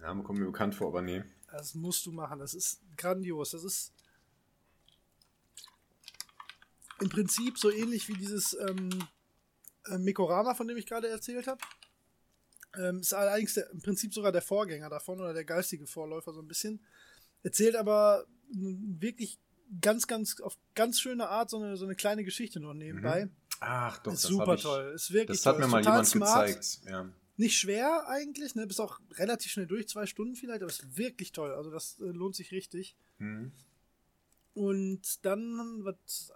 Ja, 0.00 0.12
kommt 0.14 0.38
mir 0.40 0.46
bekannt 0.46 0.74
vor, 0.74 0.88
aber 0.88 1.00
nee. 1.02 1.22
Das 1.58 1.74
musst 1.74 2.06
du 2.06 2.12
machen. 2.12 2.38
Das 2.38 2.54
ist 2.54 2.80
grandios. 2.96 3.50
Das 3.50 3.64
ist 3.64 3.92
im 7.00 7.08
Prinzip 7.08 7.58
so 7.58 7.70
ähnlich 7.70 8.08
wie 8.08 8.14
dieses 8.14 8.56
ähm, 8.68 8.90
äh, 9.86 9.98
Mikorama, 9.98 10.54
von 10.54 10.66
dem 10.66 10.76
ich 10.76 10.86
gerade 10.86 11.08
erzählt 11.08 11.46
habe. 11.46 11.60
Ähm, 12.74 13.00
ist 13.00 13.12
allerdings 13.12 13.54
der, 13.54 13.70
im 13.70 13.80
Prinzip 13.80 14.12
sogar 14.12 14.32
der 14.32 14.42
Vorgänger 14.42 14.90
davon 14.90 15.20
oder 15.20 15.32
der 15.32 15.44
geistige 15.44 15.86
Vorläufer 15.86 16.32
so 16.32 16.40
ein 16.40 16.48
bisschen. 16.48 16.84
Erzählt 17.42 17.76
aber 17.76 18.26
wirklich 18.50 19.38
ganz, 19.80 20.06
ganz 20.06 20.40
auf 20.40 20.56
ganz 20.74 21.00
schöne 21.00 21.28
Art 21.28 21.50
so 21.50 21.58
eine, 21.58 21.76
so 21.76 21.84
eine 21.84 21.96
kleine 21.96 22.24
Geschichte 22.24 22.60
noch 22.60 22.74
nebenbei. 22.74 23.28
Ach 23.60 23.98
doch, 23.98 24.12
ist 24.12 24.24
das 24.24 24.30
super 24.30 24.54
ich, 24.54 24.62
toll. 24.62 24.92
Ist 24.94 25.12
wirklich 25.12 25.38
Das 25.38 25.46
hat 25.46 25.54
toll. 25.56 25.64
mir 25.64 25.70
mal 25.70 25.82
jemand 25.82 26.06
smart. 26.06 26.46
gezeigt. 26.46 26.80
Ja. 26.86 27.08
Nicht 27.36 27.58
schwer 27.58 28.08
eigentlich, 28.08 28.54
ne? 28.54 28.66
Bist 28.66 28.80
auch 28.80 29.00
relativ 29.12 29.52
schnell 29.52 29.66
durch, 29.66 29.88
zwei 29.88 30.06
Stunden 30.06 30.36
vielleicht, 30.36 30.62
aber 30.62 30.70
ist 30.70 30.96
wirklich 30.96 31.32
toll. 31.32 31.52
Also 31.52 31.70
das 31.70 31.98
äh, 32.00 32.04
lohnt 32.04 32.34
sich 32.34 32.50
richtig. 32.52 32.96
Hm. 33.18 33.52
Und 34.54 35.24
dann, 35.24 35.84
was, 35.84 36.30
äh, 36.30 36.34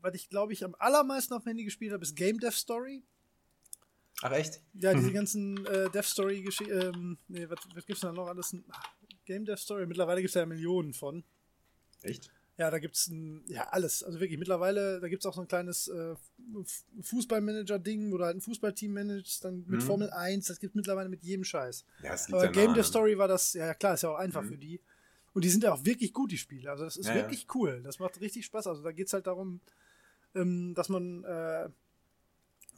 was 0.00 0.14
ich 0.14 0.28
glaube 0.28 0.52
ich 0.52 0.64
am 0.64 0.76
allermeisten 0.78 1.34
auf 1.34 1.42
dem 1.42 1.48
Handy 1.48 1.64
gespielt 1.64 1.92
habe, 1.92 2.04
ist 2.04 2.14
Game 2.14 2.38
Dev 2.38 2.56
Story. 2.56 3.02
Ach 4.22 4.30
echt? 4.30 4.60
Ja, 4.74 4.94
diese 4.94 5.12
ganzen 5.12 5.66
äh, 5.66 5.90
Dev 5.90 6.06
Story 6.08 6.42
Geschichten. 6.42 6.80
Ähm, 6.80 7.18
nee, 7.26 7.48
was, 7.48 7.58
was 7.74 7.84
gibt's 7.84 8.02
da 8.02 8.12
noch 8.12 8.28
alles? 8.28 8.56
Game 9.24 9.44
Dev 9.44 9.60
Story. 9.60 9.86
Mittlerweile 9.86 10.20
gibt 10.20 10.28
es 10.28 10.34
ja 10.34 10.46
Millionen 10.46 10.94
von. 10.94 11.24
Echt? 12.02 12.30
Ja, 12.58 12.70
da 12.70 12.78
gibt's 12.78 13.08
ein, 13.08 13.42
ja 13.48 13.68
alles. 13.70 14.02
Also 14.02 14.20
wirklich, 14.20 14.38
mittlerweile, 14.38 15.00
da 15.00 15.08
gibt's 15.08 15.24
auch 15.26 15.34
so 15.34 15.40
ein 15.40 15.48
kleines 15.48 15.88
äh, 15.88 16.14
Fußballmanager-Ding, 17.00 18.12
wo 18.12 18.18
du 18.18 18.24
halt 18.24 18.36
ein 18.36 18.40
Fußballteam 18.40 18.92
managst, 18.92 19.44
dann 19.44 19.64
mit 19.66 19.80
Mhm. 19.80 19.86
Formel 19.86 20.10
1, 20.10 20.46
das 20.46 20.60
gibt 20.60 20.74
mittlerweile 20.74 21.08
mit 21.08 21.22
jedem 21.22 21.44
Scheiß. 21.44 21.84
Ja, 22.02 22.12
es 22.14 22.26
liegt 22.28 22.34
Aber 22.34 22.44
ja 22.44 22.50
Game 22.50 22.72
ne? 22.72 22.84
Story 22.84 23.16
war 23.18 23.28
das, 23.28 23.54
ja 23.54 23.72
klar, 23.74 23.94
ist 23.94 24.02
ja 24.02 24.10
auch 24.10 24.18
einfach 24.18 24.42
Mhm. 24.42 24.48
für 24.48 24.58
die. 24.58 24.80
Und 25.34 25.44
die 25.44 25.48
sind 25.48 25.64
ja 25.64 25.72
auch 25.72 25.84
wirklich 25.84 26.12
gut, 26.12 26.30
die 26.30 26.36
Spiele. 26.38 26.70
Also 26.70 26.84
das 26.84 26.96
ist 26.98 27.06
Ja, 27.06 27.14
ja. 27.14 27.22
wirklich 27.22 27.46
cool. 27.54 27.80
Das 27.82 27.98
macht 27.98 28.20
richtig 28.20 28.44
Spaß. 28.44 28.66
Also 28.66 28.82
da 28.82 28.92
geht 28.92 29.06
es 29.06 29.12
halt 29.14 29.26
darum, 29.26 29.60
ähm, 30.34 30.74
dass 30.74 30.90
man 30.90 31.24
äh, 31.24 31.68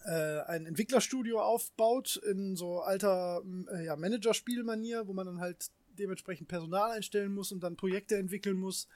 äh, 0.05 0.41
ein 0.47 0.66
Entwicklerstudio 0.66 1.41
aufbaut 1.41 2.16
in 2.16 2.55
so 2.57 2.81
alter 2.83 3.43
äh, 3.72 3.85
ja, 3.87 3.97
Manager-Spielmanier, 3.97 5.09
wo 5.09 5.12
man 5.14 5.27
dann 5.27 5.41
halt 5.41 5.70
dementsprechend 5.99 6.47
Personal 6.49 6.93
einstellen 6.93 7.33
muss 7.33 7.51
und 7.53 7.61
dann 7.61 7.77
Projekte 7.77 8.16
entwickeln 8.16 8.57
muss. 8.57 8.89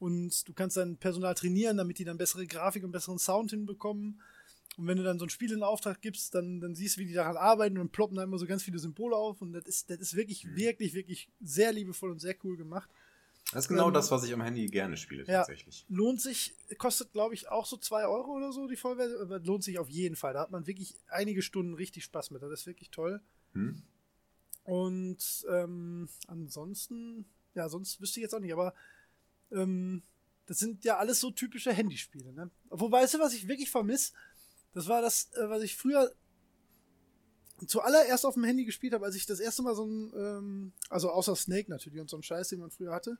Und 0.00 0.48
du 0.48 0.52
kannst 0.52 0.76
dann 0.76 0.96
Personal 0.96 1.34
trainieren, 1.34 1.76
damit 1.76 1.98
die 1.98 2.04
dann 2.04 2.18
bessere 2.18 2.46
Grafik 2.46 2.84
und 2.84 2.90
besseren 2.92 3.18
Sound 3.18 3.50
hinbekommen. 3.50 4.20
Und 4.76 4.86
wenn 4.88 4.96
du 4.98 5.04
dann 5.04 5.18
so 5.20 5.24
ein 5.24 5.30
Spiel 5.30 5.52
in 5.52 5.62
Auftrag 5.62 6.00
gibst, 6.02 6.34
dann, 6.34 6.60
dann 6.60 6.74
siehst 6.74 6.96
du, 6.96 7.00
wie 7.00 7.06
die 7.06 7.12
daran 7.12 7.36
arbeiten 7.36 7.78
und 7.78 7.92
ploppen 7.92 8.16
da 8.16 8.24
immer 8.24 8.38
so 8.38 8.46
ganz 8.46 8.64
viele 8.64 8.78
Symbole 8.80 9.14
auf. 9.16 9.40
Und 9.40 9.52
das 9.52 9.66
ist, 9.66 9.88
das 9.90 9.98
ist 10.00 10.16
wirklich, 10.16 10.44
Mhm. 10.44 10.56
wirklich, 10.56 10.94
wirklich 10.94 11.28
sehr 11.40 11.72
liebevoll 11.72 12.10
und 12.10 12.20
sehr 12.20 12.34
cool 12.42 12.56
gemacht. 12.56 12.90
Das 13.52 13.66
ist 13.66 13.68
genau 13.68 13.88
Ähm, 13.88 13.94
das, 13.94 14.10
was 14.10 14.24
ich 14.24 14.32
am 14.32 14.40
Handy 14.40 14.66
gerne 14.66 14.96
spiele, 14.96 15.24
ja. 15.26 15.38
tatsächlich. 15.40 15.84
Lohnt 15.88 16.20
sich, 16.20 16.54
kostet 16.78 17.12
glaube 17.12 17.34
ich 17.34 17.48
auch 17.50 17.66
so 17.66 17.76
2 17.76 18.04
Euro 18.06 18.32
oder 18.32 18.50
so 18.52 18.66
die 18.66 18.74
Vollversion, 18.74 19.20
aber 19.20 19.38
lohnt 19.38 19.62
sich 19.62 19.78
auf 19.78 19.88
jeden 19.88 20.16
Fall. 20.16 20.32
Da 20.32 20.40
hat 20.40 20.50
man 20.50 20.66
wirklich 20.66 20.96
einige 21.08 21.40
Stunden 21.42 21.74
richtig 21.74 22.04
Spaß 22.04 22.30
mit. 22.32 22.42
Das 22.42 22.50
ist 22.50 22.66
wirklich 22.66 22.90
toll. 22.90 23.20
Hm? 23.52 23.80
Und 24.64 25.46
ähm, 25.50 26.08
ansonsten, 26.26 27.26
ja, 27.54 27.68
sonst 27.68 28.00
wüsste 28.00 28.18
ich 28.20 28.22
jetzt 28.22 28.34
auch 28.34 28.40
nicht, 28.40 28.52
aber 28.52 28.74
ähm, 29.54 30.02
das 30.46 30.58
sind 30.58 30.84
ja 30.84 30.98
alles 30.98 31.20
so 31.20 31.30
typische 31.30 31.72
Handyspiele. 31.72 32.32
Ne? 32.32 32.50
Wobei, 32.68 33.02
weißt 33.02 33.14
du, 33.14 33.18
was 33.18 33.34
ich 33.34 33.48
wirklich 33.48 33.70
vermisse? 33.70 34.12
Das 34.74 34.88
war 34.88 35.00
das, 35.00 35.32
äh, 35.34 35.48
was 35.48 35.62
ich 35.62 35.76
früher 35.76 36.12
zuallererst 37.66 38.26
auf 38.26 38.34
dem 38.34 38.44
Handy 38.44 38.64
gespielt 38.64 38.92
habe, 38.92 39.06
als 39.06 39.14
ich 39.14 39.26
das 39.26 39.40
erste 39.40 39.62
Mal 39.62 39.74
so 39.74 39.86
ein, 39.86 40.12
ähm, 40.16 40.72
also 40.90 41.10
außer 41.10 41.36
Snake 41.36 41.70
natürlich 41.70 42.00
und 42.00 42.10
so 42.10 42.16
ein 42.16 42.22
Scheiß, 42.22 42.48
den 42.48 42.60
man 42.60 42.70
früher 42.70 42.92
hatte. 42.92 43.18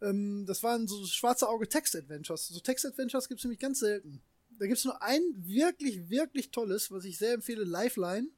Ähm, 0.00 0.44
das 0.46 0.62
waren 0.62 0.86
so 0.86 1.04
schwarze 1.06 1.48
Auge 1.48 1.68
Text-Adventures. 1.68 2.48
So 2.48 2.60
Text-Adventures 2.60 3.28
gibt 3.28 3.40
es 3.40 3.44
nämlich 3.44 3.60
ganz 3.60 3.80
selten. 3.80 4.20
Da 4.58 4.66
gibt 4.66 4.78
es 4.78 4.84
nur 4.84 5.02
ein 5.02 5.22
wirklich, 5.36 6.08
wirklich 6.08 6.50
tolles, 6.50 6.90
was 6.90 7.04
ich 7.04 7.18
sehr 7.18 7.34
empfehle, 7.34 7.64
Lifeline. 7.64 8.28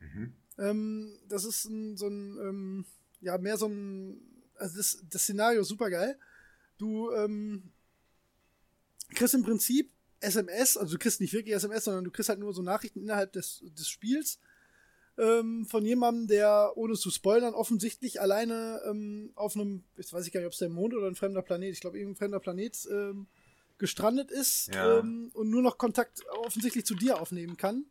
Mhm. 0.00 0.34
Ähm, 0.58 1.18
das 1.28 1.44
ist 1.44 1.64
ein, 1.66 1.96
so 1.96 2.08
ein, 2.08 2.38
ähm, 2.38 2.86
ja, 3.20 3.38
mehr 3.38 3.56
so 3.56 3.66
ein, 3.66 4.20
also 4.56 4.76
das, 4.76 5.02
das 5.08 5.22
Szenario 5.22 5.62
super 5.62 5.88
geil. 5.88 6.18
Du 6.78 7.10
ähm, 7.12 7.70
kriegst 9.14 9.34
im 9.34 9.42
Prinzip 9.42 9.90
SMS, 10.20 10.76
also 10.76 10.94
du 10.94 10.98
kriegst 10.98 11.20
nicht 11.20 11.32
wirklich 11.32 11.54
SMS, 11.54 11.84
sondern 11.84 12.04
du 12.04 12.10
kriegst 12.10 12.28
halt 12.28 12.38
nur 12.38 12.54
so 12.54 12.62
Nachrichten 12.62 13.00
innerhalb 13.00 13.32
des, 13.32 13.62
des 13.76 13.88
Spiels 13.88 14.38
ähm, 15.18 15.66
von 15.66 15.84
jemandem, 15.84 16.26
der, 16.26 16.72
ohne 16.76 16.94
zu 16.94 17.10
spoilern, 17.10 17.54
offensichtlich 17.54 18.20
alleine 18.20 18.80
ähm, 18.88 19.30
auf 19.34 19.54
einem, 19.54 19.84
jetzt 19.96 20.12
weiß 20.12 20.26
ich 20.26 20.32
gar 20.32 20.40
nicht, 20.40 20.46
ob 20.46 20.52
es 20.52 20.58
der 20.58 20.68
Mond 20.68 20.94
oder 20.94 21.06
ein 21.06 21.14
fremder 21.14 21.42
Planet, 21.42 21.72
ich 21.72 21.80
glaube, 21.80 21.98
irgendein 21.98 22.18
fremder 22.18 22.40
Planet 22.40 22.88
ähm, 22.90 23.26
gestrandet 23.78 24.30
ist 24.30 24.74
Ja. 24.74 25.00
ähm, 25.00 25.30
und 25.34 25.50
nur 25.50 25.62
noch 25.62 25.78
Kontakt 25.78 26.26
offensichtlich 26.44 26.84
zu 26.84 26.94
dir 26.94 27.20
aufnehmen 27.20 27.56
kann. 27.56 27.84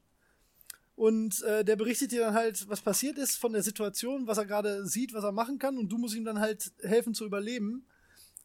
Und 0.95 1.41
äh, 1.43 1.65
der 1.65 1.75
berichtet 1.75 2.11
dir 2.11 2.21
dann 2.21 2.35
halt, 2.35 2.69
was 2.69 2.81
passiert 2.81 3.17
ist 3.17 3.37
von 3.37 3.53
der 3.53 3.63
Situation, 3.63 4.27
was 4.27 4.37
er 4.37 4.45
gerade 4.45 4.85
sieht, 4.85 5.13
was 5.13 5.23
er 5.23 5.31
machen 5.31 5.57
kann, 5.57 5.77
und 5.77 5.89
du 5.89 5.97
musst 5.97 6.15
ihm 6.15 6.25
dann 6.25 6.39
halt 6.39 6.71
helfen 6.83 7.13
zu 7.13 7.25
überleben. 7.25 7.85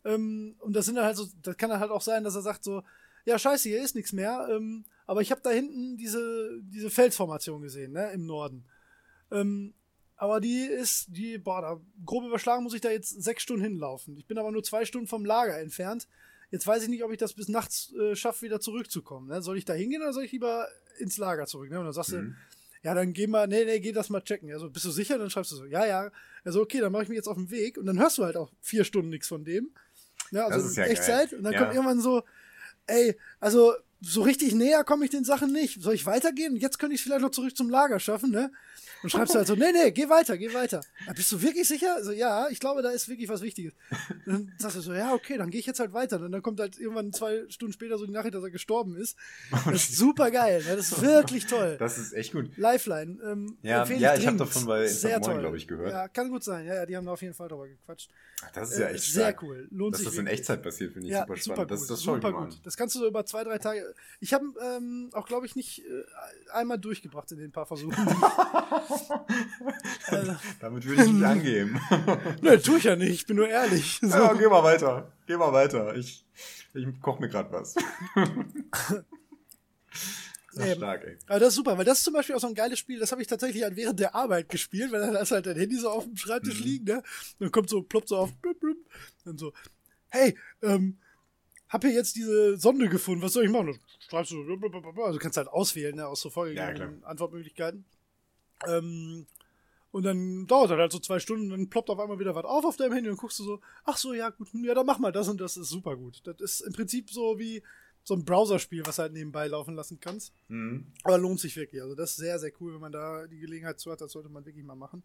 Ähm, 0.04 0.56
und 0.60 0.74
das 0.74 0.86
sind 0.86 0.94
dann 0.96 1.04
halt 1.04 1.16
so, 1.16 1.26
das 1.42 1.56
kann 1.56 1.70
dann 1.70 1.80
halt 1.80 1.90
auch 1.90 2.02
sein, 2.02 2.24
dass 2.24 2.34
er 2.34 2.42
sagt 2.42 2.64
so, 2.64 2.82
ja 3.24 3.38
scheiße, 3.38 3.68
hier 3.68 3.82
ist 3.82 3.94
nichts 3.94 4.12
mehr, 4.12 4.48
ähm, 4.50 4.84
aber 5.06 5.20
ich 5.20 5.30
habe 5.30 5.40
da 5.42 5.50
hinten 5.50 5.96
diese, 5.96 6.60
diese 6.62 6.90
Felsformation 6.90 7.60
gesehen, 7.62 7.92
ne, 7.92 8.10
im 8.12 8.26
Norden. 8.26 8.64
Ähm, 9.30 9.74
aber 10.16 10.40
die 10.40 10.62
ist, 10.62 11.06
die, 11.08 11.38
boah, 11.38 11.60
da, 11.60 11.80
grob 12.04 12.24
überschlagen 12.24 12.64
muss 12.64 12.74
ich 12.74 12.80
da 12.80 12.90
jetzt 12.90 13.22
sechs 13.22 13.42
Stunden 13.42 13.62
hinlaufen. 13.62 14.16
Ich 14.16 14.26
bin 14.26 14.38
aber 14.38 14.50
nur 14.50 14.64
zwei 14.64 14.84
Stunden 14.84 15.06
vom 15.06 15.24
Lager 15.24 15.58
entfernt. 15.58 16.08
Jetzt 16.50 16.66
weiß 16.66 16.82
ich 16.82 16.88
nicht, 16.88 17.04
ob 17.04 17.12
ich 17.12 17.18
das 17.18 17.34
bis 17.34 17.48
nachts 17.48 17.92
äh, 17.94 18.16
schaffe, 18.16 18.42
wieder 18.42 18.58
zurückzukommen. 18.58 19.28
Ne? 19.28 19.42
Soll 19.42 19.58
ich 19.58 19.64
da 19.64 19.74
hingehen 19.74 20.02
oder 20.02 20.12
soll 20.12 20.24
ich 20.24 20.32
lieber 20.32 20.66
ins 20.98 21.18
Lager 21.18 21.46
zurück? 21.46 21.70
Ne? 21.70 21.78
Und 21.78 21.84
dann 21.84 21.92
sagst 21.92 22.12
du, 22.12 22.16
Mhm. 22.22 22.36
ja, 22.82 22.94
dann 22.94 23.12
geh 23.12 23.26
mal, 23.26 23.46
nee, 23.46 23.64
nee, 23.64 23.78
geh 23.80 23.92
das 23.92 24.08
mal 24.08 24.22
checken. 24.22 24.50
Also, 24.52 24.70
bist 24.70 24.86
du 24.86 24.90
sicher? 24.90 25.18
Dann 25.18 25.30
schreibst 25.30 25.52
du 25.52 25.56
so, 25.56 25.66
ja, 25.66 25.86
ja. 25.86 26.10
Also, 26.44 26.62
okay, 26.62 26.80
dann 26.80 26.90
mache 26.90 27.02
ich 27.04 27.08
mich 27.10 27.16
jetzt 27.16 27.28
auf 27.28 27.36
den 27.36 27.50
Weg 27.50 27.76
und 27.76 27.86
dann 27.86 27.98
hörst 28.00 28.18
du 28.18 28.24
halt 28.24 28.36
auch 28.36 28.50
vier 28.60 28.84
Stunden 28.84 29.10
nichts 29.10 29.28
von 29.28 29.44
dem. 29.44 29.70
Ja, 30.30 30.46
also 30.46 30.58
Das 30.58 30.70
ist 30.70 30.76
ja 30.76 30.84
Echtzeit. 30.84 31.30
geil. 31.30 31.38
Und 31.38 31.44
dann 31.44 31.52
Ja. 31.54 31.58
kommt 31.62 31.74
irgendwann 31.74 32.00
so, 32.00 32.22
ey, 32.86 33.16
also 33.40 33.74
so 34.00 34.22
richtig 34.22 34.54
näher 34.54 34.84
komme 34.84 35.04
ich 35.04 35.10
den 35.10 35.24
Sachen 35.24 35.52
nicht. 35.52 35.82
Soll 35.82 35.94
ich 35.94 36.06
weitergehen? 36.06 36.54
Jetzt 36.56 36.78
könnte 36.78 36.94
ich 36.94 37.00
es 37.00 37.04
vielleicht 37.04 37.22
noch 37.22 37.30
zurück 37.30 37.56
zum 37.56 37.68
Lager 37.68 37.98
schaffen, 37.98 38.30
ne? 38.30 38.52
Und 39.02 39.10
schreibst 39.10 39.34
du 39.34 39.38
halt 39.38 39.46
so, 39.48 39.54
nee, 39.56 39.72
nee, 39.72 39.90
geh 39.90 40.08
weiter, 40.08 40.36
geh 40.38 40.52
weiter. 40.54 40.80
Ja, 41.06 41.12
bist 41.12 41.30
du 41.32 41.42
wirklich 41.42 41.66
sicher? 41.66 41.94
Also, 41.96 42.12
ja, 42.12 42.48
ich 42.48 42.60
glaube, 42.60 42.82
da 42.82 42.90
ist 42.90 43.08
wirklich 43.08 43.28
was 43.28 43.42
Wichtiges. 43.42 43.72
Und 44.26 44.32
dann 44.32 44.52
sagst 44.58 44.76
du 44.76 44.80
so, 44.82 44.92
ja, 44.92 45.14
okay, 45.14 45.36
dann 45.36 45.50
gehe 45.50 45.58
ich 45.58 45.66
jetzt 45.66 45.80
halt 45.80 45.92
weiter. 45.92 46.20
Und 46.20 46.30
dann 46.30 46.42
kommt 46.42 46.60
halt 46.60 46.78
irgendwann 46.78 47.12
zwei 47.12 47.44
Stunden 47.48 47.72
später 47.72 47.98
so 47.98 48.06
die 48.06 48.12
Nachricht, 48.12 48.34
dass 48.36 48.42
er 48.44 48.50
gestorben 48.50 48.96
ist. 48.96 49.16
Das 49.50 49.74
ist 49.88 49.96
super 49.96 50.30
geil, 50.30 50.62
ne? 50.64 50.76
Das 50.76 50.92
ist 50.92 51.02
wirklich 51.02 51.46
toll. 51.48 51.76
Das 51.80 51.98
ist 51.98 52.12
echt 52.12 52.32
gut. 52.32 52.56
Lifeline. 52.56 53.18
Ähm, 53.24 53.58
Ja, 53.62 53.80
empfehle 53.82 53.98
ja, 54.00 54.14
ich 54.14 54.18
hab 54.26 54.36
dringend. 54.36 54.40
davon 54.42 54.66
bei 54.66 54.86
Sehr 54.86 55.16
Instant 55.16 55.22
Moin, 55.26 55.32
toll. 55.34 55.40
glaub 55.42 55.54
ich, 55.56 55.66
gehört. 55.68 55.90
Ja, 55.92 56.06
kann 56.08 56.28
gut 56.28 56.44
sein. 56.44 56.66
Ja, 56.66 56.74
ja, 56.74 56.86
die 56.86 56.96
haben 56.96 57.06
da 57.06 57.12
auf 57.12 57.22
jeden 57.22 57.34
Fall 57.34 57.48
drüber 57.48 57.66
gequatscht. 57.68 58.10
Ach, 58.44 58.50
das 58.52 58.70
ist 58.72 58.78
ja 58.78 58.86
Äh, 58.86 58.94
echt 58.94 59.04
sehr 59.04 59.22
stark. 59.30 59.42
cool. 59.42 59.66
Lohnt 59.70 59.94
Dass 59.94 60.00
sich 60.02 60.10
das 60.10 60.18
in. 60.18 60.26
Echtzeit 60.28 60.62
passiert, 60.62 60.92
finde 60.92 61.08
ich 61.08 61.12
Ja, 61.12 61.22
super 61.22 61.36
super 61.36 61.42
spannend. 61.54 61.70
gut. 61.70 61.80
das, 61.80 61.86
das 61.88 62.00
super 62.00 62.32
gut. 62.32 62.60
Das 62.64 62.76
kannst 62.76 62.94
du 62.94 63.00
so 63.00 63.06
über 63.08 63.26
zwei, 63.26 63.42
drei 63.44 63.58
Tage. 63.58 63.94
Ich 64.20 64.32
habe 64.32 64.44
ähm, 64.62 65.10
auch, 65.12 65.26
glaube 65.26 65.44
ich, 65.46 65.56
nicht 65.56 65.80
äh, 65.84 66.04
einmal 66.52 66.78
durchgebracht 66.78 67.30
in 67.32 67.38
den 67.38 67.50
paar 67.50 67.66
Versuchen. 67.66 67.96
also, 70.06 70.36
Damit 70.60 70.84
würde 70.86 71.02
ich 71.04 71.12
nicht 71.12 71.24
angeben. 71.24 71.80
ne, 72.42 72.60
tue 72.62 72.78
ich 72.78 72.84
ja 72.84 72.94
nicht. 72.96 73.10
Ich 73.10 73.26
bin 73.26 73.36
nur 73.36 73.48
ehrlich. 73.48 73.98
So. 74.08 74.08
ja, 74.16 74.32
geh 74.34 74.46
mal 74.46 74.62
weiter. 74.62 75.10
Geh 75.26 75.36
mal 75.36 75.52
weiter. 75.52 75.94
Ich, 75.96 76.24
ich 76.74 76.86
koche 77.00 77.20
mir 77.20 77.28
gerade 77.28 77.50
was. 77.52 77.74
Ähm, 80.66 80.76
stark, 80.76 81.04
ey. 81.04 81.18
Aber 81.26 81.38
das 81.40 81.48
ist 81.50 81.54
super, 81.56 81.76
weil 81.78 81.84
das 81.84 81.98
ist 81.98 82.04
zum 82.04 82.14
Beispiel 82.14 82.34
auch 82.34 82.40
so 82.40 82.46
ein 82.46 82.54
geiles 82.54 82.78
Spiel, 82.78 82.98
das 82.98 83.12
habe 83.12 83.20
ich 83.22 83.28
tatsächlich 83.28 83.62
halt 83.62 83.76
während 83.76 84.00
der 84.00 84.14
Arbeit 84.14 84.48
gespielt, 84.48 84.90
weil 84.92 85.00
dann 85.00 85.14
hast 85.16 85.30
halt 85.30 85.46
dein 85.46 85.56
Handy 85.56 85.76
so 85.76 85.90
auf 85.90 86.04
dem 86.04 86.16
Schreibtisch 86.16 86.58
Mhm. 86.60 86.64
liegen, 86.64 86.84
ne? 86.84 87.02
Dann 87.38 87.50
kommt 87.50 87.68
so, 87.68 87.82
ploppt 87.82 88.08
so 88.08 88.16
auf, 88.16 88.34
blub, 88.36 88.58
blub. 88.60 88.76
Dann 89.24 89.36
so, 89.38 89.52
hey, 90.08 90.36
ähm, 90.62 90.98
hab 91.68 91.84
hier 91.84 91.92
jetzt 91.92 92.16
diese 92.16 92.56
Sonde 92.56 92.88
gefunden, 92.88 93.22
was 93.22 93.34
soll 93.34 93.44
ich 93.44 93.50
machen? 93.50 93.66
Dann 93.66 93.80
schreibst 93.98 94.32
du, 94.32 94.42
also 94.42 95.12
du 95.12 95.18
kannst 95.18 95.36
halt 95.36 95.48
auswählen, 95.48 95.94
ne, 95.96 96.06
aus 96.06 96.20
so 96.22 96.30
vorgegebenen 96.30 97.02
Ja, 97.02 97.08
Antwortmöglichkeiten. 97.08 97.84
Ähm, 98.66 99.26
und 99.90 100.02
dann 100.02 100.46
dauert 100.46 100.70
das 100.70 100.78
halt 100.78 100.92
so 100.92 100.98
zwei 100.98 101.18
Stunden, 101.18 101.48
dann 101.50 101.70
ploppt 101.70 101.88
auf 101.90 101.98
einmal 101.98 102.18
wieder 102.18 102.34
was 102.34 102.44
auf 102.44 102.64
auf 102.64 102.76
deinem 102.76 102.92
Handy 102.92 103.08
und 103.10 103.16
guckst 103.16 103.38
du 103.38 103.44
so, 103.44 103.60
ach 103.84 103.96
so, 103.96 104.12
ja 104.12 104.28
gut, 104.30 104.52
hm, 104.52 104.64
ja, 104.64 104.74
dann 104.74 104.84
mach 104.86 104.98
mal 104.98 105.12
das 105.12 105.28
und 105.28 105.40
das 105.40 105.56
ist 105.56 105.68
super 105.70 105.96
gut. 105.96 106.20
Das 106.24 106.40
ist 106.40 106.60
im 106.60 106.72
Prinzip 106.72 107.10
so 107.10 107.38
wie 107.38 107.62
so 108.08 108.14
ein 108.14 108.24
Browserspiel, 108.24 108.86
was 108.86 108.98
halt 108.98 109.12
nebenbei 109.12 109.46
laufen 109.48 109.74
lassen 109.74 110.00
kannst. 110.00 110.32
Mhm. 110.48 110.86
Aber 111.04 111.18
lohnt 111.18 111.40
sich 111.40 111.54
wirklich. 111.56 111.82
Also 111.82 111.94
das 111.94 112.12
ist 112.12 112.16
sehr, 112.16 112.38
sehr 112.38 112.52
cool, 112.58 112.72
wenn 112.72 112.80
man 112.80 112.90
da 112.90 113.26
die 113.26 113.38
Gelegenheit 113.38 113.78
zu 113.78 113.90
hat, 113.92 114.00
das 114.00 114.12
sollte 114.12 114.30
man 114.30 114.46
wirklich 114.46 114.64
mal 114.64 114.74
machen. 114.76 115.02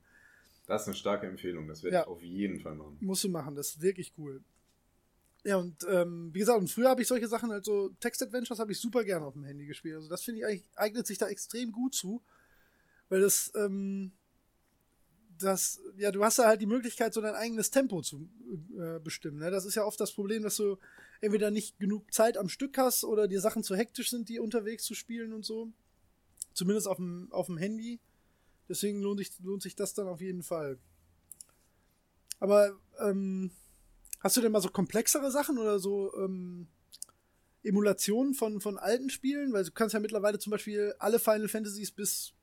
Das 0.67 0.83
ist 0.83 0.87
eine 0.87 0.95
starke 0.95 1.27
Empfehlung. 1.27 1.67
Das 1.67 1.83
werde 1.83 1.95
Ja. 1.97 2.01
ich 2.03 2.07
auf 2.07 2.23
jeden 2.23 2.61
Fall 2.61 2.75
machen. 2.75 2.95
Musst 3.01 3.25
du 3.25 3.27
machen, 3.29 3.55
das 3.55 3.71
ist 3.71 3.81
wirklich 3.81 4.13
cool. 4.17 4.41
Ja, 5.43 5.57
und 5.57 5.85
ähm, 5.89 6.29
wie 6.33 6.39
gesagt, 6.39 6.61
und 6.61 6.69
früher 6.71 6.87
habe 6.89 7.01
ich 7.01 7.07
solche 7.09 7.27
Sachen, 7.27 7.51
halt 7.51 7.65
so 7.65 7.89
Text-Adventures 7.99 8.59
habe 8.59 8.71
ich 8.71 8.79
super 8.79 9.03
gerne 9.03 9.25
auf 9.25 9.33
dem 9.33 9.43
Handy 9.43 9.65
gespielt. 9.65 9.95
Also 9.95 10.07
das 10.07 10.23
finde 10.23 10.39
ich 10.39 10.45
eigentlich, 10.45 10.63
eignet 10.75 11.05
sich 11.05 11.17
da 11.17 11.27
extrem 11.27 11.73
gut 11.73 11.93
zu, 11.93 12.23
weil 13.09 13.19
das, 13.19 13.51
ähm, 13.57 14.13
das, 15.39 15.81
ja, 15.97 16.11
du 16.11 16.23
hast 16.23 16.39
da 16.39 16.45
halt 16.45 16.61
die 16.61 16.67
Möglichkeit, 16.67 17.13
so 17.13 17.21
dein 17.21 17.35
eigenes 17.35 17.71
Tempo 17.71 18.01
zu 18.01 18.29
äh, 18.77 18.99
bestimmen. 18.99 19.39
Ne? 19.39 19.51
Das 19.51 19.65
ist 19.65 19.75
ja 19.75 19.83
oft 19.83 19.99
das 19.99 20.11
Problem, 20.11 20.43
dass 20.43 20.57
du 20.57 20.77
entweder 21.21 21.51
nicht 21.51 21.79
genug 21.79 22.13
Zeit 22.13 22.37
am 22.37 22.49
Stück 22.49 22.77
hast 22.77 23.03
oder 23.03 23.27
dir 23.27 23.41
Sachen 23.41 23.63
zu 23.63 23.75
hektisch 23.75 24.09
sind, 24.09 24.29
die 24.29 24.39
unterwegs 24.39 24.83
zu 24.83 24.93
spielen 24.93 25.33
und 25.33 25.45
so. 25.45 25.71
Zumindest 26.53 26.87
auf 26.87 26.97
dem, 26.97 27.27
auf 27.31 27.47
dem 27.47 27.57
Handy. 27.57 27.99
Deswegen 28.69 29.01
lohnt 29.01 29.19
sich, 29.19 29.31
lohnt 29.41 29.61
sich 29.61 29.75
das 29.75 29.93
dann 29.93 30.07
auf 30.07 30.21
jeden 30.21 30.43
Fall. 30.43 30.77
Aber 32.39 32.77
ähm, 32.99 33.51
hast 34.19 34.37
du 34.37 34.41
denn 34.41 34.51
mal 34.51 34.61
so 34.61 34.69
komplexere 34.69 35.31
Sachen 35.31 35.57
oder 35.57 35.79
so 35.79 36.13
ähm, 36.17 36.67
Emulationen 37.63 38.33
von, 38.33 38.61
von 38.61 38.77
alten 38.77 39.09
Spielen? 39.09 39.53
Weil 39.53 39.63
du 39.63 39.71
kannst 39.71 39.93
ja 39.93 39.99
mittlerweile 39.99 40.39
zum 40.39 40.51
Beispiel 40.51 40.93
alle 40.99 41.19
Final 41.19 41.47
Fantasies 41.47 41.91
bis 41.91 42.33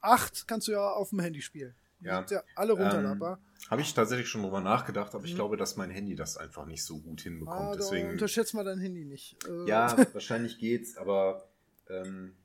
8 0.00 0.46
kannst 0.46 0.68
du 0.68 0.72
ja 0.72 0.90
auf 0.90 1.10
dem 1.10 1.20
Handy 1.20 1.40
spielen. 1.40 1.74
Ja. 2.04 2.18
sind 2.18 2.30
ja 2.32 2.42
alle 2.54 2.72
runterladbar. 2.74 3.40
Habe 3.70 3.80
ich 3.82 3.94
tatsächlich 3.94 4.28
schon 4.28 4.42
drüber 4.42 4.60
nachgedacht, 4.60 5.14
aber 5.14 5.24
ich 5.24 5.32
Mhm. 5.32 5.36
glaube, 5.36 5.56
dass 5.56 5.76
mein 5.76 5.90
Handy 5.90 6.14
das 6.14 6.36
einfach 6.36 6.66
nicht 6.66 6.84
so 6.84 7.00
gut 7.00 7.22
hinbekommt. 7.22 7.58
ah, 7.72 7.76
Deswegen, 7.76 8.10
unterschätzt 8.10 8.52
mal 8.54 8.62
dein 8.64 8.78
Handy 8.78 9.04
nicht. 9.04 9.36
Äh, 9.48 9.66
ja, 9.68 9.96
wahrscheinlich 10.14 10.58
geht's, 10.58 10.96
aber 10.98 11.48
ähm, 11.88 12.36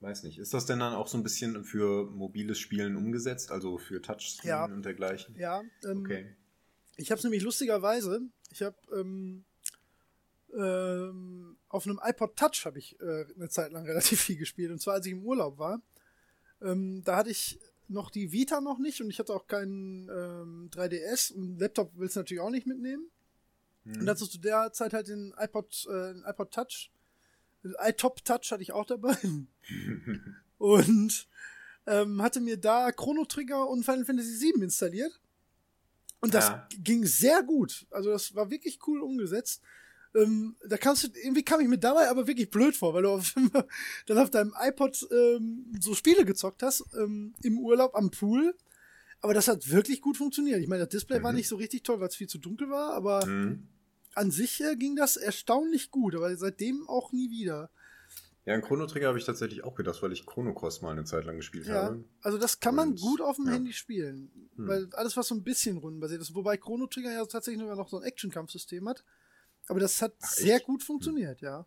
weiß 0.00 0.22
nicht. 0.22 0.38
Ist 0.38 0.54
das 0.54 0.64
denn 0.66 0.78
dann 0.78 0.94
auch 0.94 1.08
so 1.08 1.18
ein 1.18 1.22
bisschen 1.22 1.62
für 1.64 2.10
mobiles 2.10 2.58
Spielen 2.58 2.96
umgesetzt, 2.96 3.50
also 3.50 3.76
für 3.78 4.00
Touchscreen 4.00 4.48
Ja. 4.48 4.64
und 4.64 4.84
dergleichen? 4.84 5.36
ja 5.36 5.62
ähm, 5.84 6.00
Okay. 6.00 6.34
Ich 6.96 7.10
habe 7.10 7.18
es 7.18 7.24
nämlich 7.24 7.42
lustigerweise, 7.42 8.22
ich 8.50 8.62
habe 8.62 8.76
ähm, 8.98 9.44
ähm, 10.56 11.56
auf 11.68 11.86
einem 11.86 12.00
iPod 12.02 12.36
Touch 12.36 12.64
habe 12.64 12.78
ich 12.78 12.98
äh, 13.00 13.26
eine 13.34 13.48
Zeit 13.48 13.72
lang 13.72 13.84
relativ 13.86 14.20
viel 14.20 14.36
gespielt. 14.36 14.70
Und 14.70 14.80
zwar 14.80 14.94
als 14.94 15.06
ich 15.06 15.12
im 15.12 15.22
Urlaub 15.24 15.58
war. 15.58 15.80
Ähm, 16.62 17.02
da 17.04 17.16
hatte 17.16 17.30
ich 17.30 17.58
noch 17.88 18.10
die 18.10 18.32
Vita 18.32 18.60
noch 18.60 18.78
nicht 18.78 19.00
und 19.00 19.10
ich 19.10 19.18
hatte 19.18 19.34
auch 19.34 19.46
keinen 19.46 20.08
ähm, 20.08 20.70
3DS 20.72 21.32
und 21.32 21.58
Laptop 21.58 21.92
willst 21.94 22.16
du 22.16 22.20
natürlich 22.20 22.40
auch 22.40 22.50
nicht 22.50 22.66
mitnehmen. 22.66 23.06
Hm. 23.84 24.00
Und 24.00 24.06
dazu 24.06 24.26
zu 24.26 24.38
der 24.38 24.72
Zeit 24.72 24.92
halt 24.92 25.08
den 25.08 25.34
iPod, 25.38 25.86
äh, 25.88 26.14
den 26.14 26.24
iPod 26.26 26.50
Touch. 26.52 26.90
Den 27.62 27.74
iTop 27.80 28.24
Touch 28.24 28.50
hatte 28.50 28.62
ich 28.62 28.72
auch 28.72 28.86
dabei. 28.86 29.16
und 30.58 31.28
ähm, 31.86 32.22
hatte 32.22 32.40
mir 32.40 32.56
da 32.56 32.90
Chrono 32.92 33.24
Trigger 33.24 33.68
und 33.68 33.84
Final 33.84 34.04
Fantasy 34.04 34.40
VII 34.52 34.62
installiert. 34.62 35.20
Und 36.20 36.34
das 36.34 36.48
Ja. 36.48 36.68
ging 36.78 37.04
sehr 37.04 37.42
gut. 37.42 37.86
Also 37.90 38.10
das 38.10 38.34
war 38.34 38.50
wirklich 38.50 38.80
cool 38.86 39.00
umgesetzt. 39.02 39.62
Ähm, 40.14 40.56
da 40.66 40.76
kannst 40.76 41.04
du, 41.04 41.08
irgendwie 41.22 41.42
kam 41.44 41.60
ich 41.60 41.68
mir 41.68 41.78
dabei 41.78 42.08
aber 42.08 42.26
wirklich 42.26 42.50
blöd 42.50 42.76
vor, 42.76 42.94
weil 42.94 43.02
du 43.02 43.10
auf, 43.10 43.34
dann 44.06 44.18
auf 44.18 44.30
deinem 44.30 44.54
iPod 44.58 45.06
ähm, 45.10 45.72
so 45.80 45.94
Spiele 45.94 46.24
gezockt 46.24 46.62
hast, 46.62 46.84
ähm, 46.98 47.34
im 47.42 47.58
Urlaub 47.58 47.94
am 47.94 48.10
Pool. 48.10 48.54
Aber 49.20 49.34
das 49.34 49.48
hat 49.48 49.68
wirklich 49.70 50.00
gut 50.00 50.16
funktioniert. 50.16 50.60
Ich 50.60 50.68
meine, 50.68 50.84
das 50.84 50.90
Display 50.90 51.22
war 51.22 51.32
Mhm. 51.32 51.36
nicht 51.36 51.48
so 51.48 51.56
richtig 51.56 51.82
toll, 51.82 52.00
weil 52.00 52.08
es 52.08 52.16
viel 52.16 52.28
zu 52.28 52.38
dunkel 52.38 52.70
war, 52.70 52.92
aber 52.92 53.20
Hm. 53.24 53.66
an 54.14 54.30
sich 54.30 54.62
äh, 54.62 54.76
ging 54.76 54.96
das 54.96 55.16
erstaunlich 55.16 55.90
gut, 55.90 56.14
aber 56.14 56.34
seitdem 56.36 56.88
auch 56.88 57.12
nie 57.12 57.30
wieder. 57.30 57.70
Ja, 58.44 58.54
einen 58.54 58.62
Chrono 58.62 58.86
Trigger 58.86 59.08
habe 59.08 59.18
ich 59.18 59.24
tatsächlich 59.24 59.64
auch 59.64 59.74
gedacht, 59.74 60.00
weil 60.02 60.12
ich 60.12 60.24
Chrono 60.24 60.54
Cross 60.54 60.80
mal 60.80 60.92
eine 60.92 61.04
Zeit 61.04 61.24
lang 61.24 61.36
gespielt 61.36 61.66
Ja, 61.66 61.86
habe. 61.86 62.04
also 62.22 62.38
das 62.38 62.60
kann 62.60 62.76
man 62.76 62.90
Und, 62.90 63.00
gut 63.00 63.20
auf 63.20 63.36
dem 63.36 63.46
ja. 63.46 63.52
Handy 63.52 63.72
spielen, 63.72 64.30
Hm. 64.54 64.68
weil 64.68 64.88
alles, 64.94 65.16
was 65.16 65.26
so 65.26 65.34
ein 65.34 65.42
bisschen 65.42 65.78
rundenbasiert 65.78 66.20
ist, 66.22 66.34
wobei 66.34 66.56
Chrono 66.56 66.86
Trigger 66.86 67.10
ja 67.12 67.24
tatsächlich 67.26 67.60
sogar 67.60 67.74
noch 67.76 67.88
so 67.88 67.98
ein 67.98 68.04
Action-Kampfsystem 68.04 68.88
hat, 68.88 69.04
aber 69.68 69.80
das 69.80 70.00
hat 70.02 70.14
Ach, 70.20 70.30
sehr 70.30 70.60
gut 70.60 70.82
funktioniert, 70.82 71.40
ja. 71.40 71.66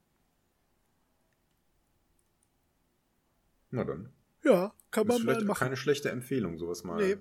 Na 3.71 3.83
dann. 3.83 4.11
Ja, 4.43 4.73
kann 4.89 5.05
man 5.05 5.23
mal 5.23 5.33
vielleicht 5.33 5.47
machen. 5.47 5.59
keine 5.59 5.77
schlechte 5.77 6.09
Empfehlung, 6.09 6.57
sowas 6.57 6.83
mal. 6.83 6.97
Nee. 6.97 7.17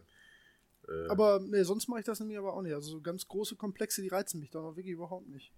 äh, 0.89 1.09
Aber 1.09 1.41
nee, 1.41 1.63
sonst 1.63 1.89
mache 1.89 2.01
ich 2.01 2.07
das 2.07 2.21
nämlich 2.21 2.39
aber 2.39 2.55
auch 2.55 2.63
nicht. 2.63 2.75
Also 2.75 2.91
so 2.91 3.01
ganz 3.01 3.27
große 3.27 3.57
Komplexe, 3.57 4.03
die 4.03 4.09
reizen 4.09 4.41
mich 4.41 4.51
dann 4.51 4.65
auch 4.65 4.77
wirklich 4.77 4.95
überhaupt 4.95 5.29
nicht. 5.29 5.53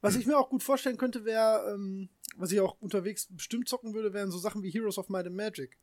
Was 0.00 0.16
ich 0.16 0.26
mir 0.26 0.36
auch 0.36 0.50
gut 0.50 0.62
vorstellen 0.62 0.98
könnte, 0.98 1.24
wäre, 1.24 1.72
ähm, 1.72 2.10
was 2.36 2.52
ich 2.52 2.60
auch 2.60 2.76
unterwegs 2.80 3.26
bestimmt 3.30 3.70
zocken 3.70 3.94
würde, 3.94 4.12
wären 4.12 4.30
so 4.30 4.36
Sachen 4.36 4.62
wie 4.62 4.70
Heroes 4.70 4.98
of 4.98 5.08
Might 5.08 5.26
and 5.26 5.34
Magic. 5.34 5.78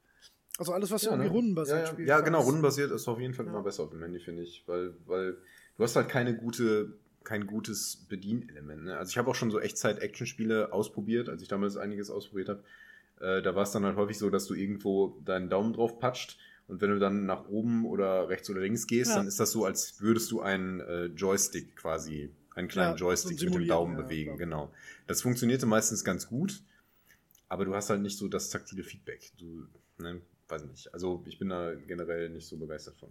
Also 0.59 0.73
alles, 0.73 0.91
was 0.91 1.01
ja, 1.01 1.11
irgendwie 1.11 1.29
ne? 1.29 1.33
rundenbasiert 1.33 1.77
ja, 1.77 1.83
ja. 1.85 1.91
spielt. 1.91 2.07
Ja, 2.07 2.19
genau, 2.19 2.41
rundenbasiert 2.41 2.91
ist 2.91 3.07
auf 3.07 3.19
jeden 3.19 3.33
Fall 3.33 3.47
immer 3.47 3.63
besser 3.63 3.81
auf 3.83 3.89
dem 3.89 4.03
Handy, 4.03 4.19
finde 4.19 4.43
ich. 4.43 4.63
Weil, 4.67 4.93
weil 5.07 5.37
du 5.77 5.83
hast 5.83 5.95
halt 5.95 6.09
keine 6.09 6.35
gute, 6.35 6.97
kein 7.23 7.47
gutes 7.47 8.05
Bedienelement. 8.09 8.83
Ne? 8.83 8.97
Also 8.97 9.11
ich 9.11 9.17
habe 9.17 9.29
auch 9.29 9.35
schon 9.35 9.51
so 9.51 9.59
Echtzeit-Action-Spiele 9.59 10.73
ausprobiert, 10.73 11.29
als 11.29 11.41
ich 11.41 11.47
damals 11.47 11.77
einiges 11.77 12.09
ausprobiert 12.09 12.49
habe. 12.49 12.63
Äh, 13.19 13.41
da 13.41 13.55
war 13.55 13.63
es 13.63 13.71
dann 13.71 13.85
halt 13.85 13.95
häufig 13.97 14.17
so, 14.17 14.29
dass 14.29 14.45
du 14.47 14.53
irgendwo 14.55 15.19
deinen 15.25 15.49
Daumen 15.49 15.73
drauf 15.73 15.99
patscht 15.99 16.39
und 16.67 16.81
wenn 16.81 16.89
du 16.89 16.99
dann 16.99 17.25
nach 17.25 17.47
oben 17.49 17.85
oder 17.85 18.29
rechts 18.29 18.49
oder 18.49 18.61
links 18.61 18.87
gehst, 18.87 19.11
Ja. 19.11 19.17
dann 19.17 19.27
ist 19.27 19.39
das 19.39 19.51
so, 19.51 19.65
als 19.65 19.99
würdest 20.01 20.31
du 20.31 20.41
einen 20.41 20.79
äh, 20.79 21.05
Joystick 21.07 21.75
quasi, 21.75 22.33
einen 22.55 22.67
kleinen 22.69 22.93
Ja, 22.93 22.97
so 22.97 23.05
Joystick 23.05 23.41
mit 23.41 23.53
dem 23.53 23.67
Daumen 23.67 23.97
ja, 23.97 24.03
bewegen, 24.03 24.37
klar. 24.37 24.37
genau. 24.37 24.73
Das 25.05 25.21
funktionierte 25.21 25.65
meistens 25.65 26.03
ganz 26.03 26.27
gut, 26.27 26.63
aber 27.49 27.65
du 27.65 27.75
hast 27.75 27.89
halt 27.89 28.01
nicht 28.01 28.17
so 28.17 28.27
das 28.29 28.49
taktile 28.49 28.83
Feedback. 28.83 29.31
Du, 29.37 29.67
ne, 29.97 30.21
weiß 30.47 30.63
nicht. 30.65 30.93
Also 30.93 31.23
ich 31.27 31.37
bin 31.37 31.49
da 31.49 31.75
generell 31.75 32.29
nicht 32.29 32.47
so 32.47 32.57
begeistert 32.57 32.95
von. 32.97 33.09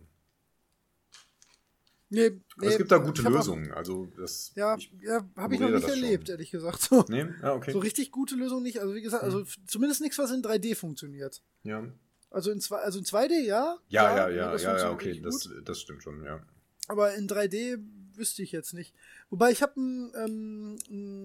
Nee, 2.12 2.30
nee, 2.58 2.66
es 2.66 2.76
gibt 2.76 2.90
da 2.90 2.98
gute 2.98 3.22
hab 3.22 3.32
auch- 3.32 3.36
Lösungen. 3.36 3.70
Also 3.72 4.06
das. 4.16 4.50
Ja, 4.56 4.76
ja 5.00 5.24
habe 5.36 5.54
ich 5.54 5.60
noch 5.60 5.70
nicht 5.70 5.84
das 5.84 5.94
schon. 5.94 6.02
erlebt, 6.02 6.28
ehrlich 6.28 6.50
gesagt. 6.50 6.80
So, 6.82 7.04
nee? 7.08 7.26
Ah, 7.40 7.52
okay. 7.52 7.70
so 7.72 7.78
richtig 7.78 8.10
gute 8.10 8.34
Lösungen 8.34 8.64
nicht. 8.64 8.80
Also 8.80 8.94
wie 8.94 9.00
gesagt, 9.02 9.22
also 9.22 9.40
Hm. 9.40 9.46
zumindest 9.66 10.00
nichts, 10.00 10.18
was 10.18 10.30
in 10.32 10.42
3D 10.42 10.74
funktioniert. 10.74 11.42
ja. 11.62 11.84
Also 12.32 12.52
in, 12.52 12.60
zwei, 12.60 12.76
also 12.76 13.00
in 13.00 13.04
2D 13.04 13.40
ja. 13.40 13.76
Ja, 13.88 14.16
ja, 14.16 14.28
ja, 14.28 14.52
das 14.52 14.62
ja, 14.62 14.76
ja, 14.78 14.86
funktioniert 14.88 15.26
okay, 15.26 15.48
das, 15.56 15.64
das 15.64 15.80
stimmt 15.80 16.04
schon, 16.04 16.22
ja. 16.24 16.40
Aber 16.86 17.12
in 17.16 17.26
3D 17.28 17.82
wüsste 18.14 18.42
ich 18.44 18.52
jetzt 18.52 18.72
nicht. 18.72 18.94
Wobei 19.30 19.50
ich 19.50 19.62
habe 19.62 19.72
ähm, 19.80 20.78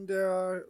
der, 0.07 0.65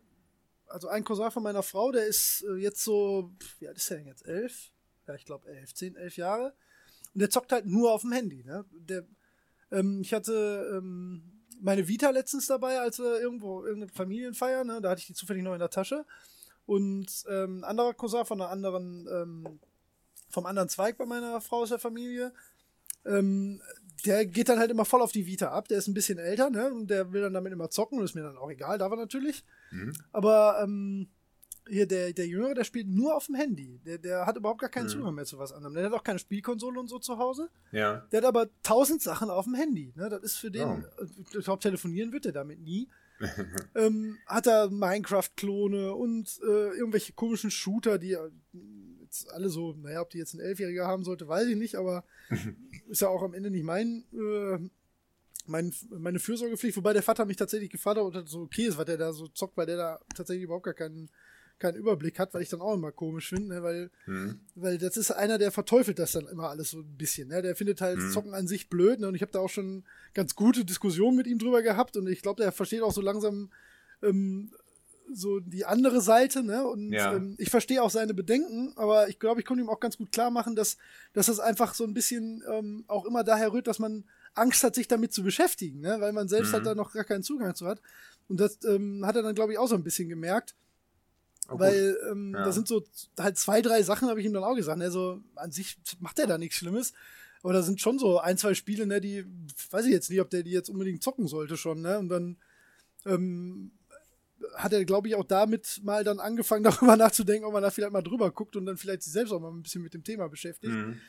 also 0.67 0.89
ein 0.89 1.05
Cousin 1.05 1.31
von 1.31 1.41
meiner 1.41 1.63
Frau, 1.63 1.91
der 1.93 2.05
ist 2.05 2.43
äh, 2.49 2.55
jetzt 2.55 2.83
so, 2.83 3.31
wie 3.59 3.67
alt 3.69 3.77
ist 3.77 3.89
der 3.89 3.97
denn 3.99 4.07
jetzt? 4.07 4.25
Elf? 4.25 4.71
Ja, 5.07 5.15
ich 5.15 5.23
glaube 5.25 5.47
elf, 5.47 5.73
zehn, 5.73 5.95
elf 5.95 6.17
Jahre. 6.17 6.53
Und 7.13 7.21
der 7.21 7.29
zockt 7.29 7.53
halt 7.53 7.65
nur 7.65 7.93
auf 7.93 8.01
dem 8.01 8.11
Handy. 8.11 8.43
Ne? 8.43 8.65
Der, 8.73 9.05
ähm, 9.71 10.01
ich 10.01 10.13
hatte 10.13 10.77
ähm, 10.77 11.35
meine 11.61 11.87
Vita 11.87 12.09
letztens 12.09 12.47
dabei, 12.47 12.79
als 12.79 12.99
wir 12.99 13.19
irgendwo 13.19 13.63
irgendeine 13.63 13.91
Familienfeier, 13.91 14.63
ne? 14.63 14.81
da 14.81 14.91
hatte 14.91 14.99
ich 14.99 15.07
die 15.07 15.13
zufällig 15.13 15.43
noch 15.43 15.53
in 15.53 15.59
der 15.59 15.69
Tasche. 15.69 16.05
Und 16.65 17.07
ähm, 17.29 17.59
ein 17.59 17.63
anderer 17.63 17.93
Cousin 17.93 18.25
von 18.25 18.41
einer 18.41 18.49
anderen, 18.49 19.07
ähm, 19.11 19.59
vom 20.29 20.45
anderen 20.45 20.69
Zweig 20.69 20.97
bei 20.97 21.05
meiner 21.05 21.39
Frau 21.41 21.61
aus 21.61 21.69
der 21.69 21.79
Familie, 21.79 22.33
ähm, 23.05 23.61
der 24.05 24.25
geht 24.25 24.49
dann 24.49 24.59
halt 24.59 24.71
immer 24.71 24.85
voll 24.85 25.01
auf 25.01 25.11
die 25.11 25.25
Vita 25.25 25.49
ab. 25.49 25.67
Der 25.67 25.77
ist 25.77 25.87
ein 25.87 25.93
bisschen 25.93 26.17
älter, 26.17 26.49
ne? 26.49 26.71
Und 26.71 26.89
der 26.89 27.11
will 27.13 27.21
dann 27.21 27.33
damit 27.33 27.53
immer 27.53 27.69
zocken. 27.69 27.99
Und 27.99 28.05
ist 28.05 28.15
mir 28.15 28.23
dann 28.23 28.37
auch 28.37 28.49
egal, 28.49 28.77
darf 28.77 28.91
er 28.91 28.97
natürlich. 28.97 29.45
Mhm. 29.71 29.93
Aber 30.11 30.59
ähm, 30.61 31.07
hier 31.67 31.87
der, 31.87 32.13
der 32.13 32.27
Jüngere, 32.27 32.53
der 32.53 32.63
spielt 32.63 32.87
nur 32.87 33.15
auf 33.15 33.25
dem 33.25 33.35
Handy. 33.35 33.79
Der, 33.85 33.97
der 33.97 34.25
hat 34.25 34.37
überhaupt 34.37 34.61
gar 34.61 34.69
keinen 34.69 34.85
Mhm. 34.85 34.89
Zugang 34.89 35.15
mehr 35.15 35.25
zu 35.25 35.37
was 35.39 35.51
anderem. 35.51 35.73
Der 35.73 35.85
hat 35.85 35.93
auch 35.93 36.03
keine 36.03 36.19
Spielkonsole 36.19 36.79
und 36.79 36.87
so 36.87 36.99
zu 36.99 37.17
Hause. 37.17 37.49
Ja. 37.71 38.05
Der 38.11 38.17
hat 38.19 38.25
aber 38.25 38.49
tausend 38.63 39.01
Sachen 39.01 39.29
auf 39.29 39.45
dem 39.45 39.55
Handy. 39.55 39.91
Ne? 39.95 40.09
Das 40.09 40.21
ist 40.23 40.37
für 40.37 40.51
den, 40.51 40.67
Oh. 40.67 41.01
äh, 41.01 41.07
ich 41.39 41.43
glaube, 41.45 41.61
telefonieren 41.61 42.11
wird 42.11 42.25
er 42.25 42.31
damit 42.33 42.59
nie. 42.61 42.87
ähm, 43.75 44.17
hat 44.25 44.45
er 44.47 44.69
Minecraft-Klone 44.69 45.93
und 45.95 46.39
äh, 46.43 46.77
irgendwelche 46.77 47.13
komischen 47.13 47.49
Shooter, 47.49 47.97
die 47.97 48.11
äh, 48.13 48.29
jetzt 49.03 49.31
alle 49.31 49.49
so, 49.49 49.73
naja, 49.73 50.01
ob 50.01 50.09
die 50.09 50.17
jetzt 50.17 50.33
ein 50.33 50.41
Elfjähriger 50.41 50.85
haben 50.85 51.03
sollte, 51.05 51.27
weiß 51.27 51.47
ich 51.47 51.55
nicht, 51.55 51.75
aber 51.75 52.03
ist 52.89 53.01
ja 53.01 53.07
auch 53.07 53.23
am 53.23 53.33
Ende 53.33 53.49
nicht 53.51 53.63
mein, 53.63 54.03
äh, 54.13 54.59
mein 55.47 55.73
meine 55.89 56.19
Fürsorgepflicht, 56.19 56.75
wobei 56.75 56.91
der 56.93 57.03
Vater 57.03 57.25
mich 57.25 57.37
tatsächlich 57.37 57.69
gefragt 57.69 57.97
hat, 57.97 58.03
ob 58.05 58.13
das 58.13 58.29
so 58.29 58.41
okay 58.41 58.63
ist, 58.65 58.77
was 58.77 58.85
der 58.85 58.97
da 58.97 59.13
so 59.13 59.27
zockt, 59.29 59.55
weil 59.57 59.65
der 59.67 59.77
da 59.77 59.99
tatsächlich 60.13 60.43
überhaupt 60.43 60.65
gar 60.65 60.73
keinen 60.73 61.09
keinen 61.59 61.75
Überblick 61.77 62.19
hat, 62.19 62.33
weil 62.33 62.41
ich 62.41 62.49
dann 62.49 62.61
auch 62.61 62.73
immer 62.73 62.91
komisch 62.91 63.29
finde, 63.29 63.55
ne? 63.55 63.63
weil, 63.63 63.89
Mhm. 64.05 64.39
weil 64.55 64.77
das 64.77 64.97
ist 64.97 65.11
einer, 65.11 65.37
der 65.37 65.51
verteufelt 65.51 65.99
das 65.99 66.11
dann 66.13 66.27
immer 66.27 66.49
alles 66.49 66.71
so 66.71 66.79
ein 66.79 66.97
bisschen. 66.97 67.29
Ne? 67.29 67.41
Der 67.41 67.55
findet 67.55 67.81
halt 67.81 67.97
Mhm. 67.99 68.11
Zocken 68.11 68.33
an 68.33 68.47
sich 68.47 68.69
blöd 68.69 68.99
ne? 68.99 69.07
und 69.07 69.15
ich 69.15 69.21
habe 69.21 69.31
da 69.31 69.39
auch 69.39 69.49
schon 69.49 69.83
ganz 70.13 70.35
gute 70.35 70.65
Diskussionen 70.65 71.15
mit 71.17 71.27
ihm 71.27 71.39
drüber 71.39 71.61
gehabt 71.61 71.95
und 71.97 72.07
ich 72.07 72.21
glaube, 72.21 72.41
der 72.41 72.51
versteht 72.51 72.81
auch 72.81 72.91
so 72.93 73.01
langsam 73.01 73.51
ähm, 74.03 74.51
so 75.13 75.39
die 75.39 75.65
andere 75.65 76.01
Seite, 76.01 76.41
ne? 76.43 76.65
Und 76.67 76.91
Ja. 76.91 77.15
ähm, 77.15 77.35
ich 77.37 77.51
verstehe 77.51 77.81
auch 77.83 77.91
seine 77.91 78.13
Bedenken, 78.15 78.73
aber 78.75 79.07
ich 79.07 79.19
glaube, 79.19 79.39
ich 79.39 79.45
konnte 79.45 79.63
ihm 79.63 79.69
auch 79.69 79.79
ganz 79.79 79.97
gut 79.97 80.11
klar 80.11 80.31
machen, 80.31 80.55
dass, 80.55 80.77
dass 81.13 81.27
das 81.27 81.39
einfach 81.39 81.75
so 81.75 81.83
ein 81.83 81.93
bisschen 81.93 82.43
ähm, 82.51 82.83
auch 82.87 83.05
immer 83.05 83.23
daher 83.23 83.53
rührt, 83.53 83.67
dass 83.67 83.77
man 83.79 84.03
Angst 84.33 84.63
hat, 84.63 84.73
sich 84.75 84.87
damit 84.87 85.13
zu 85.13 85.23
beschäftigen, 85.23 85.79
ne? 85.79 85.97
weil 86.01 86.11
man 86.11 86.27
selbst 86.27 86.49
Mhm. 86.49 86.53
halt 86.55 86.65
da 86.65 86.75
noch 86.75 86.91
gar 86.91 87.03
keinen 87.03 87.21
Zugang 87.23 87.53
zu 87.55 87.67
hat. 87.67 87.81
Und 88.27 88.39
das 88.39 88.57
ähm, 88.65 89.05
hat 89.05 89.15
er 89.15 89.21
dann, 89.21 89.35
glaube 89.35 89.53
ich, 89.53 89.59
auch 89.59 89.67
so 89.67 89.75
ein 89.75 89.83
bisschen 89.83 90.09
gemerkt. 90.09 90.55
Oh, 91.49 91.59
weil 91.59 91.97
ähm, 92.11 92.33
Ja. 92.33 92.45
da 92.45 92.51
sind 92.51 92.67
so 92.67 92.83
halt 93.19 93.37
zwei, 93.37 93.61
drei 93.61 93.83
Sachen, 93.83 94.09
habe 94.09 94.19
ich 94.19 94.25
ihm 94.25 94.33
dann 94.33 94.43
auch 94.43 94.55
gesagt. 94.55 94.79
Ne? 94.79 94.89
So, 94.91 95.21
an 95.35 95.51
sich 95.51 95.77
macht 95.99 96.19
er 96.19 96.27
da 96.27 96.37
nichts 96.37 96.57
Schlimmes. 96.57 96.93
Aber 97.43 97.53
da 97.53 97.61
sind 97.61 97.79
schon 97.79 97.99
so 97.99 98.19
ein, 98.19 98.39
zwei 98.39 98.55
Spiele, 98.55 98.87
ne, 98.87 98.99
die, 98.99 99.23
weiß 99.69 99.85
ich 99.85 99.91
jetzt 99.91 100.09
nicht, 100.09 100.19
ob 100.19 100.31
der 100.31 100.41
die 100.41 100.49
jetzt 100.49 100.69
unbedingt 100.69 101.03
zocken 101.03 101.27
sollte 101.27 101.57
schon, 101.57 101.79
ne? 101.79 101.99
Und 101.99 102.09
dann 102.09 102.37
ähm, 103.05 103.71
hat 104.55 104.73
er, 104.73 104.83
glaube 104.83 105.07
ich, 105.07 105.15
auch 105.15 105.23
damit 105.23 105.79
mal 105.83 106.03
dann 106.03 106.19
angefangen, 106.19 106.63
darüber 106.63 106.97
nachzudenken, 106.97 107.45
ob 107.45 107.53
man 107.53 107.61
da 107.61 107.69
vielleicht 107.69 107.93
mal 107.93 108.01
drüber 108.01 108.31
guckt 108.31 108.55
und 108.55 108.65
dann 108.65 108.77
vielleicht 108.77 109.03
sich 109.03 109.13
selbst 109.13 109.31
auch 109.31 109.39
mal 109.39 109.51
ein 109.51 109.61
bisschen 109.61 109.83
mit 109.83 109.93
dem 109.93 110.03
Thema 110.03 110.27
beschäftigt. 110.27 110.73
Mhm. 110.73 110.99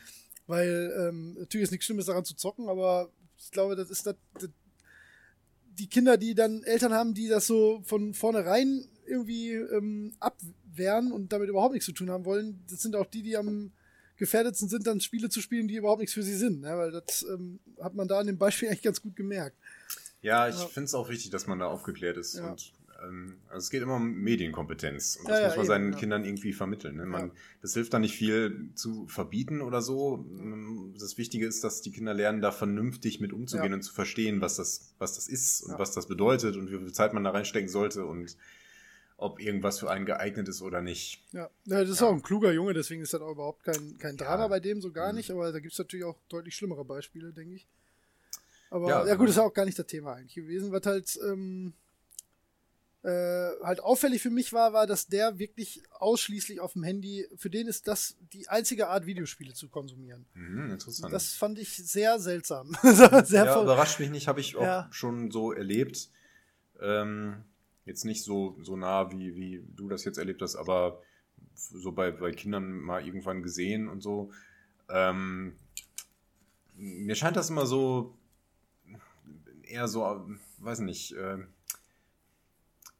Weil 0.45 0.93
ähm, 0.99 1.33
natürlich 1.39 1.63
ist 1.63 1.71
nichts 1.71 1.87
Schlimmes 1.87 2.05
daran 2.05 2.23
zu 2.23 2.35
zocken, 2.35 2.69
aber 2.69 3.09
ich 3.39 3.49
glaube, 3.49 3.75
das 3.75 3.89
ist 3.89 4.05
das, 4.05 4.15
das, 4.35 4.49
die 5.71 5.87
Kinder, 5.89 6.17
die 6.17 6.35
dann 6.35 6.61
Eltern 6.63 6.93
haben, 6.93 7.15
die 7.15 7.27
das 7.27 7.47
so 7.47 7.81
von 7.83 8.13
vornherein 8.13 8.87
irgendwie 9.07 9.53
ähm, 9.53 10.13
abwehren 10.19 11.11
und 11.11 11.31
damit 11.33 11.49
überhaupt 11.49 11.73
nichts 11.73 11.85
zu 11.85 11.91
tun 11.93 12.09
haben 12.09 12.25
wollen, 12.25 12.59
das 12.69 12.81
sind 12.81 12.95
auch 12.95 13.05
die, 13.05 13.23
die 13.23 13.37
am 13.37 13.71
gefährdetsten 14.17 14.67
sind, 14.67 14.87
dann 14.87 14.99
Spiele 14.99 15.29
zu 15.29 15.41
spielen, 15.41 15.67
die 15.67 15.75
überhaupt 15.75 15.99
nichts 15.99 16.13
für 16.13 16.23
sie 16.23 16.35
sind. 16.35 16.61
Ne? 16.61 16.75
Weil 16.75 16.91
das 16.91 17.23
ähm, 17.31 17.59
hat 17.79 17.93
man 17.93 18.07
da 18.07 18.19
an 18.19 18.27
dem 18.27 18.37
Beispiel 18.37 18.67
eigentlich 18.69 18.81
ganz 18.81 19.01
gut 19.01 19.15
gemerkt. 19.15 19.55
Ja, 20.21 20.47
ich 20.49 20.55
Ja. 20.59 20.65
finde 20.65 20.85
es 20.85 20.93
auch 20.95 21.09
wichtig, 21.09 21.29
dass 21.29 21.45
man 21.47 21.59
da 21.59 21.67
aufgeklärt 21.67 22.17
ist. 22.17 22.35
Ja. 22.35 22.49
Und 22.49 22.73
ähm, 23.03 23.35
also 23.47 23.59
es 23.59 23.69
geht 23.69 23.83
immer 23.83 23.97
um 23.97 24.11
Medienkompetenz. 24.15 25.17
Und 25.17 25.29
das 25.29 25.39
ja, 25.39 25.45
muss 25.47 25.55
man 25.57 25.65
eben, 25.65 25.67
seinen. 25.67 25.95
Kindern 25.95 26.25
irgendwie 26.25 26.51
vermitteln. 26.53 26.95
Ne? 26.95 27.05
Man. 27.05 27.31
Das 27.61 27.75
hilft 27.75 27.93
da 27.93 27.99
nicht 27.99 28.15
viel 28.15 28.71
zu 28.73 29.07
verbieten 29.07 29.61
oder 29.61 29.83
so. 29.83 30.25
Ähm, 30.39 30.95
Das 30.99 31.19
Wichtige 31.19 31.45
ist, 31.45 31.63
dass 31.63 31.83
die 31.83 31.91
Kinder 31.91 32.15
lernen, 32.15 32.41
da 32.41 32.51
vernünftig 32.51 33.19
mit 33.19 33.33
umzugehen 33.33 33.73
und 33.73 33.83
zu 33.83 33.93
verstehen, 33.93 34.41
was 34.41 34.55
das, 34.55 34.95
was 34.97 35.13
das 35.13 35.27
ist 35.27 35.61
und 35.61 35.77
was 35.77 35.91
das 35.91 36.07
bedeutet 36.07 36.55
und 36.55 36.71
wie 36.71 36.77
viel 36.79 36.91
Zeit 36.91 37.13
man 37.13 37.23
da 37.23 37.29
reinstecken 37.29 37.69
sollte 37.69 38.03
und 38.05 38.35
ob 39.17 39.39
irgendwas 39.41 39.79
für 39.79 39.89
einen 39.89 40.05
geeignet 40.05 40.47
ist 40.47 40.61
oder 40.61 40.81
nicht. 40.81 41.23
Ja, 41.31 41.49
ja 41.65 41.81
das 41.81 41.89
ist 41.89 42.01
Ja. 42.01 42.07
auch 42.07 42.13
ein 42.13 42.21
kluger 42.21 42.51
Junge, 42.51 42.73
deswegen 42.73 43.01
ist 43.01 43.13
das 43.13 43.21
auch 43.21 43.31
überhaupt 43.31 43.63
kein, 43.63 43.97
kein 43.97 44.15
Drama 44.15 44.43
Ja. 44.43 44.47
bei 44.47 44.59
dem, 44.59 44.79
so 44.81 44.91
gar 44.91 45.09
Mhm. 45.09 45.17
nicht, 45.17 45.31
aber 45.31 45.51
da 45.51 45.59
gibt 45.59 45.73
es 45.73 45.79
natürlich 45.79 46.05
auch 46.05 46.17
deutlich 46.29 46.55
schlimmere 46.55 46.85
Beispiele, 46.85 47.33
denke 47.33 47.55
ich. 47.55 47.67
Aber 48.69 48.87
Ja, 48.89 49.05
ja, 49.07 49.15
gut, 49.15 49.29
ist 49.29 49.37
auch 49.39 49.53
gar 49.53 49.65
nicht 49.65 49.79
das 49.79 49.87
Thema 49.87 50.13
eigentlich 50.15 50.35
gewesen. 50.35 50.71
Was 50.71 50.85
halt, 50.85 51.19
ähm, 51.25 51.73
äh, 53.03 53.09
halt 53.63 53.79
auffällig 53.79 54.21
für 54.21 54.29
mich 54.29 54.51
war, 54.53 54.73
war, 54.73 54.85
dass 54.87 55.07
der 55.07 55.39
wirklich 55.39 55.81
ausschließlich 55.91 56.59
auf 56.59 56.73
dem 56.73 56.83
Handy, 56.83 57.25
für 57.37 57.49
den 57.49 57.67
ist 57.67 57.87
das 57.87 58.15
die 58.33 58.47
einzige 58.49 58.89
Art, 58.89 59.05
Videospiele 59.05 59.53
zu 59.53 59.69
konsumieren. 59.69 60.25
Mhm, 60.33 60.71
interessant. 60.71 61.13
Das 61.13 61.33
fand 61.33 61.57
ich 61.59 61.75
sehr 61.77 62.19
seltsam. 62.19 62.75
sehr 62.83 63.45
ja, 63.45 63.53
voll- 63.53 63.63
überrascht 63.63 63.99
mich 63.99 64.09
nicht, 64.09 64.27
habe 64.27 64.41
ich 64.41 64.55
auch 64.57 64.91
schon 64.91 65.31
so 65.31 65.53
erlebt. 65.53 66.09
Ähm, 66.81 67.43
jetzt 67.87 68.05
nicht 68.05 68.23
so, 68.23 68.57
so 68.61 68.75
nah, 68.75 69.11
wie, 69.11 69.35
wie 69.35 69.63
du 69.75 69.89
das 69.89 70.03
jetzt 70.03 70.17
erlebt 70.17 70.41
hast, 70.41 70.55
aber 70.55 71.01
so 71.55 71.91
bei, 71.91 72.11
bei 72.11 72.31
Kindern 72.31 72.79
mal 72.79 73.05
irgendwann 73.05 73.41
gesehen 73.41 73.87
und 73.87 74.01
so. 74.01 74.31
Ähm, 74.89 75.55
mir 76.75 77.15
scheint 77.15 77.35
das 77.35 77.49
immer 77.49 77.65
so 77.65 78.15
eher 79.63 79.87
so, 79.87 80.27
weiß 80.59 80.79
nicht, 80.79 81.13
äh, 81.13 81.37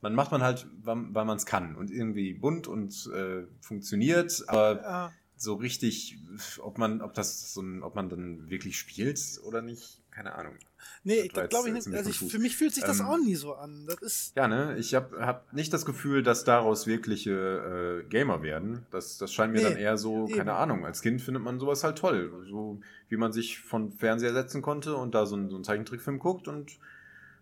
man 0.02 0.16
macht 0.16 0.32
man 0.32 0.42
halt, 0.42 0.68
weil, 0.82 1.14
weil 1.14 1.26
man 1.26 1.38
es 1.38 1.46
kann 1.46 1.76
und 1.76 1.92
irgendwie 1.92 2.34
bunt 2.34 2.68
und 2.68 3.10
äh, 3.14 3.46
funktioniert, 3.62 4.44
aber 4.48 4.82
ja, 4.82 5.14
so 5.36 5.56
richtig, 5.56 6.18
ob 6.60 6.78
man, 6.78 7.02
ob 7.02 7.14
das 7.14 7.54
so 7.54 7.62
ein, 7.62 7.84
ob 7.84 7.96
man 7.96 8.10
dann 8.10 8.50
wirklich 8.50 8.78
spielt 8.78 9.20
oder 9.44 9.62
nicht, 9.62 10.02
keine 10.18 10.34
Ahnung. 10.34 10.55
nee, 11.03 11.30
Das 11.32 11.47
glaube 11.49 11.68
ich 11.68 11.74
nicht. 11.76 11.88
Also 11.95 12.09
ich, 12.09 12.18
für 12.18 12.39
mich 12.39 12.57
fühlt 12.57 12.74
sich 12.74 12.84
das 12.84 12.99
Ähm, 13.01 13.05
auch 13.05 13.18
nie 13.20 13.36
so 13.36 13.53
an. 13.53 13.86
Das 13.86 14.01
ist, 14.01 14.36
Ja, 14.36 14.47
ne, 14.47 14.76
ich 14.80 14.95
habe 14.95 15.24
hab 15.24 15.53
nicht 15.53 15.72
das 15.72 15.86
Gefühl, 15.86 16.24
dass 16.24 16.43
daraus 16.43 16.88
wirkliche 16.88 18.01
äh, 18.03 18.09
Gamer 18.09 18.41
werden. 18.41 18.88
Das, 18.89 19.20
das 19.20 19.32
scheint 19.32 19.53
mir 19.53 19.59
Nee, 19.59 19.63
dann 19.65 19.78
eher 19.78 19.95
so, 19.99 20.26
eben. 20.28 20.36
keine 20.36 20.53
Ahnung, 20.53 20.88
als 20.88 21.03
Kind 21.03 21.22
findet 21.22 21.43
man 21.43 21.59
sowas 21.59 21.84
halt 21.84 21.99
toll. 21.99 22.32
So 22.49 22.82
wie 23.09 23.18
man 23.18 23.32
sich 23.32 23.59
von 23.59 23.91
Fernseher 23.91 24.34
setzen 24.34 24.63
konnte 24.63 24.95
und 24.95 25.13
da 25.13 25.28
so, 25.28 25.36
ein, 25.36 25.49
so 25.51 25.55
einen 25.55 25.63
Zeichentrickfilm 25.63 26.18
guckt 26.18 26.47
und 26.47 26.80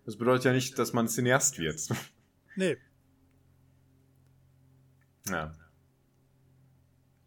das 0.04 0.16
bedeutet 0.16 0.44
ja 0.44 0.52
nicht, 0.52 0.78
dass 0.78 0.92
man 0.92 1.08
Cineast 1.08 1.58
wird. 1.58 1.80
nee, 2.56 2.76
Ja. 5.30 5.54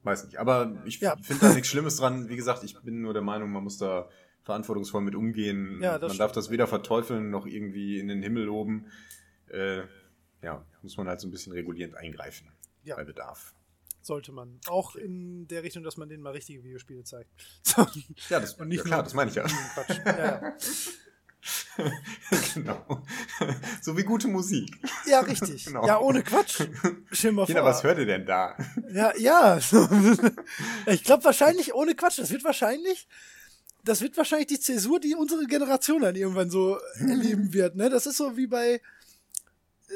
Weiß 0.04 0.26
nicht. 0.26 0.38
Aber 0.38 0.78
ich 0.86 1.00
Ja. 1.02 1.18
finde 1.18 1.48
da 1.48 1.54
nichts 1.54 1.68
Schlimmes 1.70 1.98
dran. 1.98 2.30
Wie 2.30 2.36
gesagt, 2.36 2.64
ich 2.64 2.80
bin 2.82 3.02
nur 3.02 3.14
der 3.14 3.24
Meinung, 3.24 3.52
man 3.52 3.64
muss 3.64 3.78
da 3.80 4.08
verantwortungsvoll 4.50 5.02
mit 5.02 5.14
umgehen. 5.16 5.80
Ja, 5.82 5.92
man 6.00 6.10
stimmt. 6.10 6.20
darf 6.20 6.32
das 6.32 6.50
weder 6.50 6.66
verteufeln 6.68 7.30
noch 7.30 7.46
irgendwie 7.46 8.00
in 8.00 8.08
den 8.08 8.22
Himmel 8.24 8.44
loben. 8.46 8.88
Äh, 9.50 9.82
ja, 10.42 10.66
muss 10.82 10.98
man 10.98 11.08
halt 11.08 11.20
so 11.20 11.28
ein 11.28 11.32
bisschen 11.32 11.54
regulierend 11.54 11.96
eingreifen 11.96 12.48
Ja. 12.84 12.96
bei 12.96 13.04
Bedarf. 13.04 13.54
sollte 14.02 14.32
man. 14.32 14.60
Auch 14.68 14.96
in 14.96 15.48
der 15.48 15.62
Richtung, 15.64 15.84
dass 15.84 15.98
man 15.98 16.10
denen 16.10 16.24
mal 16.24 16.32
richtige 16.32 16.64
Videospiele 16.64 17.04
zeigt. 17.04 17.30
So, 17.64 17.86
Ja, 18.30 18.40
das, 18.40 18.54
Und 18.56 18.70
nicht 18.70 18.80
ja, 18.80 18.84
klar, 18.86 19.04
das 19.04 19.14
meine 19.14 19.30
ich 19.30 19.36
ja. 19.36 19.44
Quatsch. 19.44 20.00
Ja, 20.06 20.18
ja. 20.18 20.58
genau. 22.54 23.04
So 23.82 23.96
wie 23.98 24.04
gute 24.04 24.28
Musik. 24.28 24.78
ja, 25.06 25.22
richtig. 25.22 25.66
Genau. 25.66 25.86
Ja, 25.88 26.00
ohne 26.00 26.22
Quatsch. 26.24 26.60
Mal 27.32 27.46
Kinder, 27.46 27.64
was 27.64 27.84
hört 27.84 27.98
ihr 27.98 28.06
denn 28.06 28.26
da? 28.26 28.58
Ja, 28.92 29.14
ja. 29.18 29.58
ich 30.88 31.04
glaube 31.04 31.24
wahrscheinlich 31.24 31.74
ohne 31.74 31.96
Quatsch. 31.96 32.20
Das 32.20 32.30
wird 32.32 32.44
wahrscheinlich, 32.44 33.08
das 33.84 34.02
wird 34.02 34.18
wahrscheinlich 34.18 34.48
die 34.48 34.60
Zäsur, 34.60 35.00
die 35.00 35.16
unsere 35.16 35.46
Generation 35.46 36.02
dann 36.02 36.16
irgendwann 36.16 36.50
so 36.50 36.78
erleben 37.00 37.54
wird. 37.54 37.76
Ne? 37.76 37.90
Das 37.90 38.06
ist 38.06 38.18
so 38.18 38.38
wie 38.38 38.48
bei, 38.48 38.82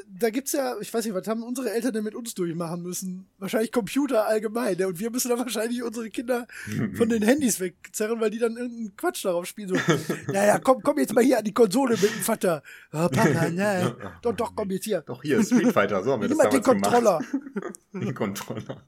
da 0.07 0.29
gibt's 0.29 0.53
ja, 0.53 0.75
ich 0.79 0.91
weiß 0.93 1.05
nicht, 1.05 1.13
was 1.13 1.27
haben 1.27 1.43
unsere 1.43 1.71
Eltern 1.71 1.93
denn 1.93 2.03
mit 2.03 2.15
uns 2.15 2.33
durchmachen 2.33 2.81
müssen? 2.81 3.27
Wahrscheinlich 3.37 3.71
Computer 3.71 4.25
allgemein. 4.25 4.77
Ne? 4.77 4.87
Und 4.87 4.99
wir 4.99 5.11
müssen 5.11 5.29
dann 5.29 5.39
wahrscheinlich 5.39 5.83
unsere 5.83 6.09
Kinder 6.09 6.47
von 6.95 7.09
den 7.09 7.21
Handys 7.21 7.59
wegzerren, 7.59 8.19
weil 8.19 8.29
die 8.31 8.39
dann 8.39 8.57
irgendeinen 8.57 8.95
Quatsch 8.97 9.23
darauf 9.25 9.45
spielen. 9.45 9.69
So, 9.69 9.75
naja, 10.33 10.59
komm, 10.59 10.81
komm 10.81 10.97
jetzt 10.97 11.13
mal 11.13 11.23
hier 11.23 11.37
an 11.39 11.43
die 11.43 11.53
Konsole 11.53 11.93
mit 11.93 12.03
dem 12.03 12.21
Vater. 12.21 12.63
Ah, 12.91 13.07
Papa, 13.09 13.49
nein. 13.53 13.93
Doch, 14.21 14.35
doch, 14.35 14.55
komm 14.55 14.71
jetzt 14.71 14.85
hier. 14.85 15.01
Doch 15.01 15.21
hier, 15.21 15.43
Street 15.43 15.71
Fighter, 15.71 16.03
so 16.03 16.13
haben 16.13 16.21
wir 16.21 16.29
das 16.29 16.37
Nimm 16.37 16.45
mal 16.45 16.49
den 16.49 16.63
damals 16.63 16.81
gemacht. 16.81 17.21
Controller. 17.43 17.73
Den 17.93 18.13
Controller. 18.15 18.83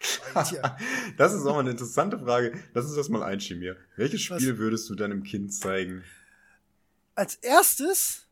Das 1.16 1.34
ist 1.34 1.44
auch 1.44 1.54
mal 1.54 1.60
eine 1.60 1.70
interessante 1.70 2.18
Frage. 2.18 2.52
Lass 2.72 2.86
uns 2.86 2.94
das 2.96 3.08
mal 3.08 3.22
einschieben 3.22 3.62
hier. 3.62 3.76
Welches 3.96 4.22
Spiel 4.22 4.58
würdest 4.58 4.88
du 4.88 4.94
deinem 4.94 5.22
Kind 5.22 5.52
zeigen? 5.52 6.04
Als 7.14 7.34
erstes, 7.36 8.26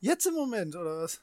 jetzt 0.00 0.26
im 0.26 0.34
Moment, 0.34 0.76
oder 0.76 0.98
was? 0.98 1.20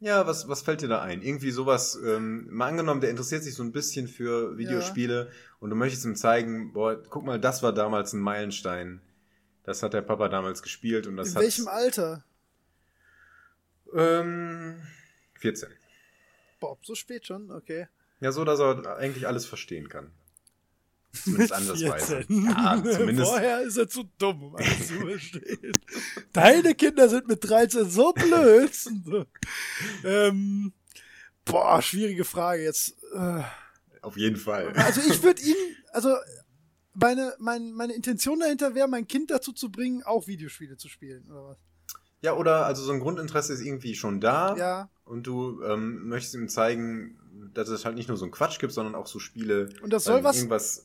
Ja, 0.00 0.26
was, 0.26 0.48
was 0.48 0.62
fällt 0.62 0.82
dir 0.82 0.88
da 0.88 1.02
ein? 1.02 1.22
Irgendwie 1.22 1.50
sowas, 1.50 1.98
ähm, 2.04 2.48
mal 2.50 2.68
angenommen, 2.68 3.00
der 3.00 3.10
interessiert 3.10 3.42
sich 3.42 3.54
so 3.54 3.62
ein 3.62 3.72
bisschen 3.72 4.08
für 4.08 4.58
Videospiele 4.58 5.30
und 5.60 5.70
du 5.70 5.76
möchtest 5.76 6.04
ihm 6.04 6.16
zeigen, 6.16 6.72
boah, 6.72 7.00
guck 7.02 7.24
mal, 7.24 7.40
das 7.40 7.62
war 7.62 7.72
damals 7.72 8.12
ein 8.12 8.20
Meilenstein. 8.20 9.00
Das 9.62 9.82
hat 9.82 9.94
der 9.94 10.02
Papa 10.02 10.28
damals 10.28 10.62
gespielt 10.62 11.06
und 11.06 11.16
das 11.16 11.30
In 11.30 11.34
hat. 11.36 11.42
welchem 11.42 11.68
Alter? 11.68 12.24
Ähm, 13.94 14.82
14. 15.38 15.70
Bob, 16.60 16.84
so 16.84 16.94
spät 16.94 17.26
schon, 17.26 17.50
okay. 17.50 17.86
Ja, 18.24 18.32
so, 18.32 18.42
dass 18.42 18.58
er 18.58 18.96
eigentlich 18.96 19.26
alles 19.26 19.44
verstehen 19.44 19.90
kann. 19.90 20.10
Zumindest 21.12 21.52
ansatzweise. 21.52 22.16
14. 22.22 22.44
Ja, 22.46 22.82
zumindest. 22.82 23.30
Vorher 23.30 23.60
ist 23.60 23.76
er 23.76 23.86
zu 23.86 24.04
dumm, 24.16 24.44
um 24.44 24.56
alles 24.56 24.88
zu 24.88 24.94
verstehen. 24.94 25.72
Deine 26.32 26.74
Kinder 26.74 27.10
sind 27.10 27.28
mit 27.28 27.46
13 27.46 27.90
so 27.90 28.14
blöd. 28.14 28.72
ähm, 30.04 30.72
boah, 31.44 31.82
schwierige 31.82 32.24
Frage 32.24 32.62
jetzt. 32.62 32.96
Äh, 33.14 33.42
Auf 34.00 34.16
jeden 34.16 34.36
Fall. 34.36 34.72
Also 34.72 35.02
ich 35.02 35.22
würde 35.22 35.42
ihn, 35.42 35.56
also 35.92 36.16
meine, 36.94 37.34
mein, 37.38 37.72
meine 37.72 37.92
Intention 37.92 38.40
dahinter 38.40 38.74
wäre, 38.74 38.88
mein 38.88 39.06
Kind 39.06 39.32
dazu 39.32 39.52
zu 39.52 39.70
bringen, 39.70 40.02
auch 40.02 40.26
Videospiele 40.26 40.78
zu 40.78 40.88
spielen, 40.88 41.30
oder 41.30 41.48
was? 41.48 41.58
Ja, 42.22 42.32
oder 42.32 42.64
also 42.64 42.82
so 42.84 42.92
ein 42.92 43.00
Grundinteresse 43.00 43.52
ist 43.52 43.60
irgendwie 43.60 43.94
schon 43.94 44.22
da 44.22 44.56
Ja, 44.56 44.88
und 45.04 45.26
du 45.26 45.62
ähm, 45.62 46.08
möchtest 46.08 46.34
ihm 46.36 46.48
zeigen, 46.48 47.18
dass 47.52 47.68
es 47.68 47.84
halt 47.84 47.94
nicht 47.96 48.08
nur 48.08 48.16
so 48.16 48.24
ein 48.24 48.30
Quatsch 48.30 48.58
gibt, 48.58 48.72
sondern 48.72 48.94
auch 48.94 49.06
so 49.06 49.18
Spiele. 49.18 49.68
Und 49.82 49.92
das 49.92 50.04
soll 50.04 50.18
ähm, 50.18 50.24
was- 50.24 50.36
Irgendwas. 50.36 50.84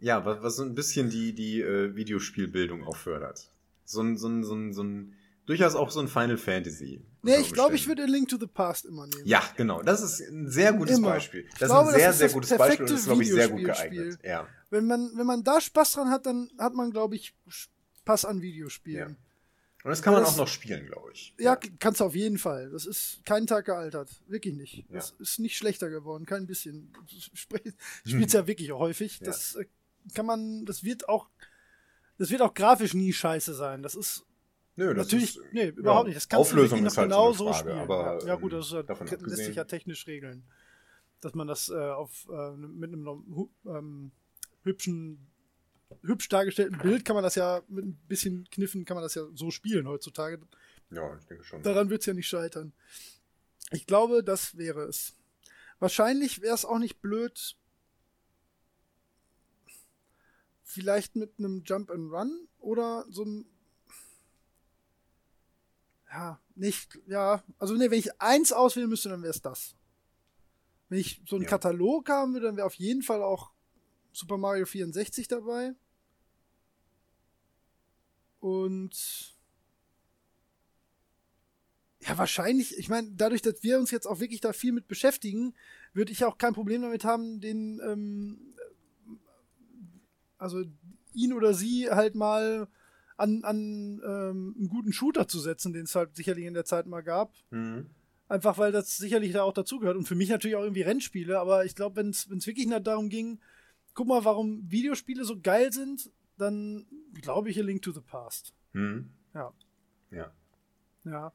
Ja, 0.00 0.24
was, 0.24 0.42
was 0.42 0.56
so 0.56 0.62
ein 0.62 0.74
bisschen 0.74 1.10
die, 1.10 1.34
die 1.34 1.60
äh, 1.60 1.94
Videospielbildung 1.94 2.84
auch 2.84 2.96
fördert. 2.96 3.50
So 3.84 4.00
ein, 4.02 4.16
so 4.16 4.28
ein, 4.28 4.44
so 4.44 4.54
ein, 4.54 4.72
so 4.72 4.82
ein 4.82 5.14
durchaus 5.46 5.74
auch 5.74 5.90
so 5.90 6.00
ein 6.00 6.08
Final 6.08 6.38
Fantasy. 6.38 7.02
Nee, 7.22 7.36
ich 7.40 7.52
glaube, 7.52 7.74
ich 7.74 7.86
würde 7.86 8.06
Link 8.06 8.28
to 8.28 8.38
the 8.38 8.46
Past 8.46 8.86
immer 8.86 9.06
nehmen. 9.06 9.26
Ja, 9.26 9.42
genau. 9.56 9.82
Das 9.82 10.00
ist 10.00 10.20
ein 10.20 10.48
sehr 10.48 10.72
gutes 10.72 10.96
immer. 10.96 11.08
Beispiel. 11.10 11.46
Das 11.58 11.68
glaube, 11.68 11.88
ist 11.90 11.94
ein 11.96 12.00
sehr, 12.00 12.12
sehr 12.14 12.28
gutes 12.30 12.56
Beispiel 12.56 12.86
und 12.86 12.92
ist, 12.94 13.04
glaube 13.04 13.22
ich, 13.22 13.30
sehr 13.30 13.48
gut 13.48 13.64
geeignet. 13.64 14.18
Ja. 14.24 14.46
Wenn 14.70 14.86
man, 14.86 15.10
wenn 15.16 15.26
man 15.26 15.44
da 15.44 15.60
Spaß 15.60 15.92
dran 15.92 16.08
hat, 16.10 16.24
dann 16.24 16.48
hat 16.58 16.72
man, 16.74 16.90
glaube 16.92 17.16
ich, 17.16 17.34
Spaß 17.48 18.24
an 18.24 18.40
Videospielen. 18.40 19.10
Ja. 19.10 19.16
Und 19.82 19.90
das 19.90 20.02
kann 20.02 20.12
man 20.12 20.22
das, 20.22 20.34
auch 20.34 20.38
noch 20.38 20.48
spielen, 20.48 20.86
glaube 20.86 21.10
ich. 21.12 21.34
Ja, 21.38 21.54
ja, 21.54 21.70
kannst 21.78 22.00
du 22.00 22.04
auf 22.04 22.14
jeden 22.14 22.38
Fall. 22.38 22.70
Das 22.70 22.84
ist 22.84 23.24
keinen 23.24 23.46
Tag 23.46 23.64
gealtert. 23.64 24.10
Wirklich 24.26 24.54
nicht. 24.54 24.84
Ja. 24.88 24.96
Das 24.96 25.12
ist 25.18 25.38
nicht 25.38 25.56
schlechter 25.56 25.88
geworden, 25.88 26.26
kein 26.26 26.46
bisschen. 26.46 26.92
Spielt 27.32 28.26
es 28.26 28.32
ja 28.32 28.46
wirklich 28.46 28.72
häufig. 28.72 29.20
Ja. 29.20 29.26
Das 29.26 29.54
äh, 29.54 29.64
kann 30.14 30.26
man, 30.26 30.66
das 30.66 30.84
wird 30.84 31.08
auch, 31.08 31.30
das 32.18 32.30
wird 32.30 32.42
auch 32.42 32.52
grafisch 32.52 32.92
nie 32.92 33.12
scheiße 33.12 33.54
sein. 33.54 33.82
Das 33.82 33.94
ist 33.94 34.26
Nö, 34.76 34.94
das 34.94 35.06
Natürlich, 35.06 35.36
ist, 35.36 35.52
nee, 35.52 35.66
überhaupt 35.68 36.06
nicht. 36.06 36.16
Das 36.16 36.28
kannst 36.28 36.52
Auflösung 36.52 36.80
du 36.80 36.86
ist 36.86 36.96
halt 36.96 37.10
genau 37.10 37.32
so 37.32 37.52
spielen. 37.52 37.78
Aber, 37.78 38.18
ja, 38.24 38.34
gut, 38.36 38.52
das 38.52 38.72
ist, 38.72 39.22
lässt 39.26 39.44
sich 39.44 39.56
ja 39.56 39.64
technisch 39.64 40.06
regeln. 40.06 40.44
Dass 41.20 41.34
man 41.34 41.46
das 41.46 41.68
äh, 41.68 41.74
auf, 41.74 42.26
äh, 42.30 42.52
mit 42.56 42.92
einem 42.92 43.50
ähm, 43.66 44.10
hübschen 44.62 45.26
hübsch 46.02 46.28
dargestellten 46.28 46.78
Bild 46.78 47.04
kann 47.04 47.14
man 47.14 47.24
das 47.24 47.34
ja 47.34 47.62
mit 47.68 47.84
ein 47.84 48.00
bisschen 48.08 48.48
Kniffen 48.50 48.84
kann 48.84 48.96
man 48.96 49.02
das 49.02 49.14
ja 49.14 49.24
so 49.34 49.50
spielen 49.50 49.88
heutzutage. 49.88 50.40
Ja, 50.90 51.16
ich 51.16 51.26
denke 51.26 51.44
schon. 51.44 51.62
Daran 51.62 51.90
wird 51.90 52.00
es 52.00 52.06
ja 52.06 52.14
nicht 52.14 52.28
scheitern. 52.28 52.72
Ich 53.70 53.86
glaube, 53.86 54.24
das 54.24 54.56
wäre 54.56 54.82
es. 54.82 55.16
Wahrscheinlich 55.78 56.42
wäre 56.42 56.54
es 56.54 56.64
auch 56.64 56.78
nicht 56.78 57.00
blöd, 57.00 57.56
vielleicht 60.62 61.16
mit 61.16 61.38
einem 61.38 61.62
Jump 61.64 61.90
and 61.90 62.12
Run 62.12 62.48
oder 62.58 63.04
so 63.08 63.24
ein 63.24 63.46
ja, 66.12 66.40
nicht, 66.56 66.98
ja, 67.06 67.42
also 67.58 67.74
nee, 67.74 67.90
wenn 67.90 67.98
ich 67.98 68.20
eins 68.20 68.52
auswählen 68.52 68.88
müsste, 68.88 69.08
dann 69.08 69.22
wäre 69.22 69.32
es 69.32 69.42
das. 69.42 69.76
Wenn 70.88 70.98
ich 70.98 71.22
so 71.26 71.36
einen 71.36 71.44
ja. 71.44 71.50
Katalog 71.50 72.08
haben 72.08 72.32
würde, 72.32 72.46
dann 72.46 72.56
wäre 72.56 72.66
auf 72.66 72.74
jeden 72.74 73.02
Fall 73.02 73.22
auch 73.22 73.52
Super 74.12 74.38
Mario 74.38 74.66
64 74.66 75.28
dabei. 75.28 75.74
Und 78.40 79.36
ja, 82.00 82.16
wahrscheinlich, 82.16 82.78
ich 82.78 82.88
meine, 82.88 83.10
dadurch, 83.12 83.42
dass 83.42 83.62
wir 83.62 83.78
uns 83.78 83.90
jetzt 83.90 84.06
auch 84.06 84.20
wirklich 84.20 84.40
da 84.40 84.52
viel 84.52 84.72
mit 84.72 84.88
beschäftigen, 84.88 85.54
würde 85.92 86.12
ich 86.12 86.24
auch 86.24 86.38
kein 86.38 86.54
Problem 86.54 86.82
damit 86.82 87.04
haben, 87.04 87.40
den, 87.40 87.80
ähm, 87.84 88.54
also 90.38 90.64
ihn 91.12 91.32
oder 91.34 91.52
sie 91.52 91.90
halt 91.90 92.14
mal 92.14 92.68
an, 93.18 93.44
an 93.44 94.00
ähm, 94.02 94.54
einen 94.56 94.68
guten 94.70 94.94
Shooter 94.94 95.28
zu 95.28 95.40
setzen, 95.40 95.74
den 95.74 95.84
es 95.84 95.94
halt 95.94 96.16
sicherlich 96.16 96.46
in 96.46 96.54
der 96.54 96.64
Zeit 96.64 96.86
mal 96.86 97.02
gab. 97.02 97.34
Mhm. 97.50 97.90
Einfach 98.28 98.56
weil 98.56 98.72
das 98.72 98.96
sicherlich 98.96 99.32
da 99.32 99.42
auch 99.42 99.52
dazugehört. 99.52 99.96
Und 99.96 100.06
für 100.06 100.14
mich 100.14 100.30
natürlich 100.30 100.56
auch 100.56 100.62
irgendwie 100.62 100.82
Rennspiele, 100.82 101.38
aber 101.38 101.66
ich 101.66 101.74
glaube, 101.74 101.96
wenn 101.96 102.10
es 102.10 102.28
wirklich 102.30 102.66
nicht 102.66 102.86
darum 102.86 103.10
ging, 103.10 103.40
guck 104.00 104.08
mal, 104.08 104.24
warum 104.24 104.62
Videospiele 104.66 105.26
so 105.26 105.38
geil 105.38 105.74
sind, 105.74 106.10
dann 106.38 106.86
glaube 107.20 107.50
ich 107.50 107.58
A 107.58 107.62
Link 107.62 107.82
to 107.82 107.92
the 107.92 108.00
Past. 108.00 108.54
Mhm. 108.72 109.10
Ja. 109.34 109.52
Ja. 110.10 110.32
Ja. 111.04 111.32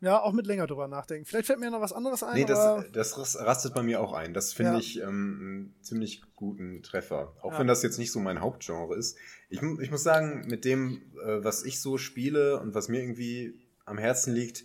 Ja, 0.00 0.20
auch 0.20 0.32
mit 0.32 0.46
länger 0.46 0.68
drüber 0.68 0.86
nachdenken. 0.86 1.24
Vielleicht 1.24 1.46
fällt 1.46 1.58
mir 1.58 1.72
noch 1.72 1.80
was 1.80 1.92
anderes 1.92 2.22
ein. 2.22 2.34
Nee, 2.34 2.44
das, 2.44 2.92
das 2.92 3.40
rastet 3.40 3.74
bei 3.74 3.82
mir 3.82 4.00
auch 4.00 4.12
ein. 4.12 4.34
Das 4.34 4.52
finde 4.52 4.74
ja. 4.74 4.78
ich 4.78 5.00
ähm, 5.00 5.38
einen 5.40 5.74
ziemlich 5.82 6.22
guten 6.36 6.84
Treffer. 6.84 7.34
Auch 7.42 7.54
ja. 7.54 7.58
wenn 7.58 7.66
das 7.66 7.82
jetzt 7.82 7.98
nicht 7.98 8.12
so 8.12 8.20
mein 8.20 8.40
Hauptgenre 8.40 8.94
ist. 8.94 9.18
Ich, 9.48 9.60
ich 9.60 9.90
muss 9.90 10.04
sagen, 10.04 10.46
mit 10.46 10.64
dem, 10.64 11.02
äh, 11.24 11.42
was 11.42 11.64
ich 11.64 11.80
so 11.80 11.98
spiele 11.98 12.60
und 12.60 12.76
was 12.76 12.88
mir 12.88 13.00
irgendwie 13.00 13.58
am 13.84 13.98
Herzen 13.98 14.32
liegt, 14.32 14.62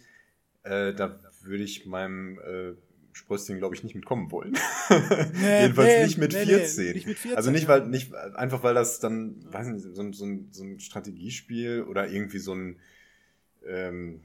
äh, 0.61 0.93
da 0.93 1.19
würde 1.41 1.63
ich 1.63 1.87
meinem 1.87 2.37
äh, 2.37 2.75
Sprösschen, 3.13 3.57
glaube 3.57 3.75
ich, 3.75 3.83
nicht 3.83 3.95
mitkommen 3.95 4.31
wollen. 4.31 4.57
Nee, 5.33 5.61
Jedenfalls 5.61 5.87
nee, 5.87 6.03
nicht, 6.05 6.17
mit 6.17 6.33
nee, 6.33 6.45
14. 6.45 6.93
nicht 6.93 7.07
mit 7.07 7.17
14. 7.17 7.37
Also 7.37 7.51
nicht, 7.51 7.67
weil, 7.67 7.87
nicht, 7.87 8.13
einfach 8.13 8.63
weil 8.63 8.73
das 8.73 8.99
dann, 8.99 9.35
weiß 9.51 9.67
nicht, 9.67 9.83
so, 9.83 10.11
so, 10.11 10.27
so 10.51 10.63
ein 10.63 10.79
Strategiespiel 10.79 11.83
oder 11.83 12.09
irgendwie 12.09 12.39
so 12.39 12.53
ein, 12.53 12.79
ähm, 13.65 14.21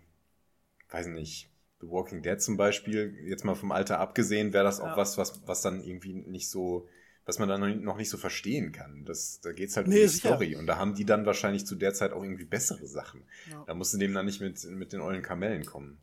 weiß 0.91 1.09
nicht, 1.09 1.51
The 1.81 1.91
Walking 1.91 2.23
Dead 2.23 2.41
zum 2.41 2.57
Beispiel, 2.57 3.15
jetzt 3.27 3.45
mal 3.45 3.55
vom 3.55 3.73
Alter 3.73 4.01
abgesehen, 4.01 4.53
wäre 4.53 4.65
das 4.65 4.81
auch 4.81 4.89
ja. 4.89 4.97
was, 4.97 5.19
was, 5.19 5.43
was 5.47 5.61
dann 5.61 5.83
irgendwie 5.83 6.15
nicht 6.15 6.49
so, 6.49 6.89
was 7.27 7.39
man 7.39 7.49
dann 7.49 7.83
noch 7.83 7.97
nicht 7.97 8.11
so 8.11 8.17
verstehen 8.17 8.73
kann. 8.73 9.05
Das, 9.05 9.41
da 9.41 9.53
geht 9.53 9.71
es 9.71 9.77
halt 9.77 9.87
nee, 9.87 10.03
um 10.05 10.09
die. 10.09 10.09
Story. 10.09 10.57
Und 10.57 10.67
da 10.67 10.79
haben 10.79 10.95
die 10.95 11.05
dann 11.05 11.27
wahrscheinlich 11.27 11.67
zu 11.67 11.75
der 11.75 11.95
Zeit 11.95 12.13
auch 12.13 12.23
irgendwie 12.23 12.45
bessere 12.45 12.87
Sachen. 12.87 13.23
Ja. 13.51 13.65
Da 13.67 13.75
musst 13.75 13.95
du 13.95 13.99
dem 13.99 14.15
dann 14.15 14.27
nicht 14.27 14.41
mit, 14.41 14.63
mit 14.65 14.93
den 14.93 15.01
ollen 15.01 15.23
Kamellen 15.23 15.65
kommen. 15.65 15.99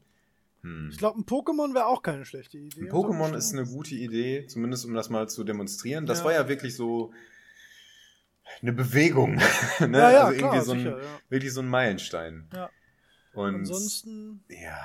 Hm. 0.62 0.90
Ich 0.92 0.98
glaube, 0.98 1.20
ein 1.20 1.26
Pokémon 1.26 1.74
wäre 1.74 1.88
auch 1.88 2.02
keine 2.02 2.26
schlechte 2.26 2.58
Idee. 2.58 2.82
Ein 2.82 2.92
Pokémon 2.92 3.36
ist 3.36 3.54
eine 3.54 3.66
gute 3.66 3.96
Idee, 3.96 4.46
zumindest 4.48 4.86
um 4.86 4.94
das 4.94 5.10
mal 5.10 5.28
zu 5.28 5.44
demonstrieren. 5.44 6.06
Das 6.06 6.20
ja. 6.20 6.26
war 6.26 6.34
ja 6.34 6.48
wirklich 6.48 6.76
so 6.76 7.12
eine 8.62 8.74
Bewegung. 8.74 9.36
ne? 9.80 9.98
Ja, 9.98 10.12
ja, 10.12 10.24
also 10.26 10.38
klar, 10.38 10.54
irgendwie 10.54 10.66
so 10.66 10.72
ein, 10.74 10.80
sicher, 10.80 11.02
wirklich 11.30 11.54
so 11.54 11.62
ein 11.62 11.68
Meilenstein. 11.68 12.48
Ja. 12.54 12.70
Und 13.34 13.56
ansonsten. 13.56 14.44
Ja. 14.50 14.78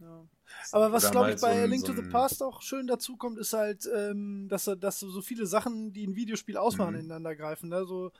ja. 0.00 0.28
Aber 0.72 0.92
was, 0.92 1.10
glaube 1.10 1.32
ich, 1.32 1.40
bei 1.40 1.62
so 1.62 1.66
Link 1.66 1.84
to 1.84 1.92
the 1.92 2.02
Past 2.02 2.42
auch 2.42 2.62
schön 2.62 2.86
dazu 2.86 3.16
kommt, 3.16 3.38
ist 3.38 3.52
halt, 3.52 3.88
ähm, 3.94 4.46
dass, 4.48 4.70
dass 4.78 5.00
so 5.00 5.20
viele 5.20 5.46
Sachen, 5.46 5.92
die 5.92 6.06
ein 6.06 6.16
Videospiel 6.16 6.56
ausmachen, 6.56 6.94
mhm. 6.94 7.00
ineinander 7.00 7.36
greifen. 7.36 7.68
Ne? 7.68 7.84
So 7.84 8.12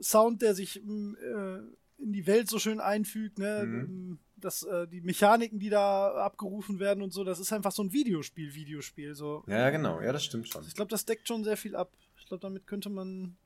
Sound, 0.00 0.42
der 0.42 0.54
sich 0.54 0.76
äh, 0.76 1.58
in 1.98 2.12
die 2.12 2.26
Welt 2.26 2.48
so 2.48 2.58
schön 2.58 2.80
einfügt, 2.80 3.38
ne? 3.38 3.64
Mhm. 3.64 4.18
Das, 4.44 4.62
äh, 4.64 4.86
die 4.86 5.00
Mechaniken, 5.00 5.58
die 5.58 5.70
da 5.70 6.12
abgerufen 6.24 6.78
werden 6.78 7.02
und 7.02 7.12
so, 7.12 7.24
das 7.24 7.38
ist 7.38 7.52
einfach 7.52 7.72
so 7.72 7.82
ein 7.82 7.92
Videospiel, 7.92 8.54
Videospiel. 8.54 9.14
So. 9.14 9.44
Ja, 9.46 9.70
genau, 9.70 10.00
ja, 10.00 10.12
das 10.12 10.24
stimmt 10.24 10.48
schon. 10.48 10.64
Ich 10.66 10.74
glaube, 10.74 10.90
das 10.90 11.04
deckt 11.04 11.28
schon 11.28 11.44
sehr 11.44 11.56
viel 11.56 11.76
ab. 11.76 11.92
Ich 12.18 12.26
glaube, 12.26 12.42
damit 12.42 12.66
könnte 12.66 12.90
man. 12.90 13.36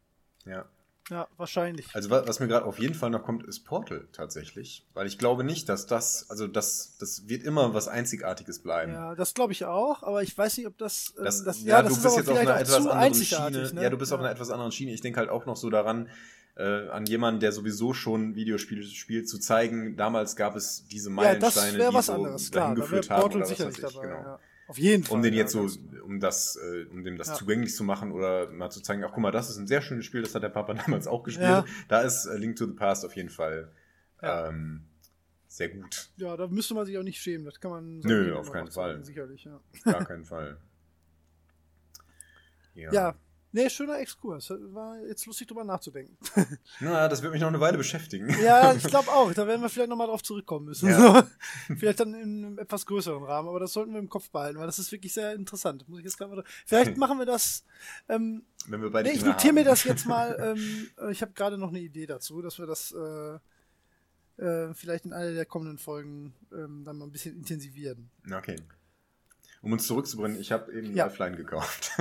Ja. 0.45 0.67
Ja, 1.09 1.29
wahrscheinlich. 1.37 1.87
Also 1.95 2.11
was 2.11 2.41
mir 2.41 2.49
gerade 2.49 2.67
auf 2.67 2.81
jeden 2.81 2.95
Fall 2.95 3.11
noch 3.11 3.23
kommt, 3.23 3.45
ist 3.45 3.61
Portal 3.61 4.09
tatsächlich. 4.13 4.85
Weil 4.93 5.07
ich 5.07 5.19
glaube 5.19 5.45
nicht, 5.45 5.69
dass 5.69 5.87
das, 5.87 6.29
also 6.31 6.49
das, 6.49 6.97
das 6.99 7.29
wird 7.29 7.45
immer 7.45 7.75
was 7.75 7.87
Einzigartiges 7.87 8.59
bleiben. 8.59 8.93
Ja, 8.93 9.15
das 9.15 9.33
glaube 9.33 9.53
ich 9.53 9.67
auch, 9.67 10.03
aber 10.03 10.25
ich 10.25 10.37
weiß 10.37 10.57
nicht, 10.57 10.67
ob 10.67 10.77
das. 10.79 11.15
Ähm, 11.17 11.25
das, 11.25 11.45
das 11.45 11.63
ja, 11.63 11.77
ja, 11.77 11.83
das 11.83 11.95
du 11.95 12.03
bist 12.03 12.17
jetzt 12.17 12.29
auf 12.29 12.37
einer 12.37 12.59
etwas 12.59 12.87
anderen 12.87 13.15
Schiene. 13.15 13.73
Ne? 13.73 13.83
Ja, 13.83 13.91
du 13.91 13.99
bist 13.99 14.11
ja. 14.11 14.17
auf 14.17 14.21
einer 14.21 14.33
etwas 14.33 14.51
anderen 14.51 14.73
Schiene. 14.73 14.93
Ich 14.93 15.01
denke 15.01 15.21
halt 15.21 15.31
auch 15.31 15.47
noch 15.47 15.57
so 15.57 15.71
daran, 15.71 16.09
äh, 16.57 16.89
an 16.89 17.07
jemanden, 17.07 17.41
der 17.41 17.53
sowieso 17.53 17.93
schon 17.93 18.35
Videospiele 18.35 18.83
spielt, 18.83 19.29
zu 19.29 19.39
zeigen, 19.39 19.97
damals 19.97 20.37
gab 20.37 20.57
es 20.57 20.87
diese 20.89 21.11
Meilensteine, 21.11 21.79
ja, 21.79 21.91
die 21.91 22.03
so 22.03 22.13
anderes, 22.13 22.51
dahin 22.51 22.75
klar, 22.75 22.87
geführt 22.87 23.11
haben. 23.11 23.23
Oder 23.25 23.41
was 23.41 23.61
weiß 23.61 23.75
ich, 23.75 23.81
dabei, 23.81 24.07
genau. 24.07 24.23
Ja. 24.23 24.41
Auf 24.69 24.79
jeden 24.79 25.05
Fall. 25.05 25.17
Um 25.17 25.23
den 25.23 25.35
jetzt 25.35 25.53
so, 25.53 25.69
um 26.03 26.19
das, 26.19 26.57
äh, 26.57 26.87
um 26.91 27.05
dem 27.05 27.19
das 27.19 27.29
ja. 27.29 27.35
zugänglich 27.35 27.75
zu 27.75 27.85
machen 27.85 28.11
oder 28.11 28.51
mal 28.51 28.71
zu 28.71 28.81
zeigen, 28.81 29.05
ach 29.05 29.11
guck 29.13 29.23
mal, 29.23 29.31
das 29.31 29.51
ist 29.51 29.59
ein 29.59 29.67
sehr 29.67 29.81
schönes 29.81 30.07
Spiel, 30.07 30.23
das 30.23 30.35
hat 30.35 30.43
der 30.43 30.49
Papa 30.49 30.75
damals 30.87 31.07
auch 31.07 31.23
gespielt. 31.23 31.49
Ja. 31.49 31.65
Da 31.89 32.01
ist 32.01 32.27
äh, 32.27 32.37
Link 32.37 32.57
to 32.57 32.67
the 32.67 32.73
Past 32.73 33.05
auf 33.05 33.15
jeden 33.15 33.31
Fall 33.31 33.71
ja. 34.23 34.49
ähm, 34.49 34.85
sehr 35.47 35.69
gut. 35.69 36.11
Ja, 36.17 36.37
da 36.37 36.49
müsste 36.49 36.75
man 36.75 36.85
sich 36.87 36.99
auch 36.99 37.03
nicht 37.03 37.21
schämen, 37.21 37.45
das 37.45 37.61
kann 37.61 37.71
man 37.71 38.01
Nö, 38.01 38.35
auf 38.35 38.51
keinen 38.51 38.71
Fall. 38.71 39.05
Sicherlich, 39.05 39.45
ja. 39.45 39.61
Gar 39.85 40.05
keinen 40.05 40.25
Fall. 40.25 40.59
Ja. 42.75 43.15
Nee, 43.57 43.71
schöner 43.71 43.99
Exkurs. 44.01 44.51
War 44.51 45.01
jetzt 45.09 45.25
lustig 45.25 45.49
drüber 45.49 45.65
nachzudenken. 45.65 46.15
Na, 46.81 47.09
das 47.09 47.23
wird 47.23 47.33
mich 47.33 47.41
noch 47.41 47.49
eine 47.49 47.59
Weile 47.59 47.79
beschäftigen. 47.79 48.29
Ja, 48.43 48.75
ich 48.75 48.83
glaube 48.85 49.11
auch. 49.11 49.33
Da 49.33 49.47
werden 49.47 49.63
wir 49.63 49.71
vielleicht 49.71 49.89
nochmal 49.89 50.09
drauf 50.09 50.23
zurückkommen 50.23 50.67
müssen. 50.67 50.91
Ja. 50.91 51.27
vielleicht 51.79 52.01
dann 52.01 52.13
in 52.13 52.45
einem 52.45 52.59
etwas 52.59 52.85
größeren 52.85 53.25
Rahmen, 53.25 53.49
aber 53.49 53.59
das 53.59 53.73
sollten 53.73 53.95
wir 53.95 53.99
im 53.99 54.11
Kopf 54.11 54.29
behalten, 54.29 54.59
weil 54.59 54.67
das 54.67 54.79
ist 54.79 54.93
wirklich 54.93 55.15
sehr 55.15 55.33
interessant. 55.33 55.89
Muss 55.89 56.01
ich 56.01 56.05
jetzt 56.05 56.21
mal 56.21 56.45
Vielleicht 56.67 56.99
machen 56.99 57.19
wir 57.19 57.25
das. 57.25 57.65
Ähm, 58.11 58.45
Wenn 58.67 58.83
wir 58.83 58.91
beide 58.91 59.09
nee, 59.09 59.15
ich 59.15 59.25
notiere 59.25 59.55
mir 59.55 59.65
das 59.65 59.85
jetzt 59.85 60.05
mal. 60.05 60.37
Ähm, 60.39 60.91
äh, 61.01 61.11
ich 61.11 61.23
habe 61.23 61.33
gerade 61.33 61.57
noch 61.57 61.71
eine 61.71 61.81
Idee 61.81 62.05
dazu, 62.05 62.43
dass 62.43 62.59
wir 62.59 62.67
das 62.67 62.93
äh, 62.93 64.45
äh, 64.45 64.75
vielleicht 64.75 65.07
in 65.07 65.15
einer 65.15 65.33
der 65.33 65.47
kommenden 65.47 65.79
Folgen 65.79 66.35
ähm, 66.53 66.85
dann 66.85 66.99
mal 66.99 67.07
ein 67.07 67.11
bisschen 67.11 67.35
intensivieren. 67.35 68.11
Okay. 68.31 68.57
Um 69.63 69.73
uns 69.73 69.87
zurückzubringen, 69.87 70.39
ich 70.39 70.53
habe 70.53 70.71
eben 70.75 70.95
ja. 70.95 71.07
Lifeline 71.07 71.39
gekauft. 71.39 71.93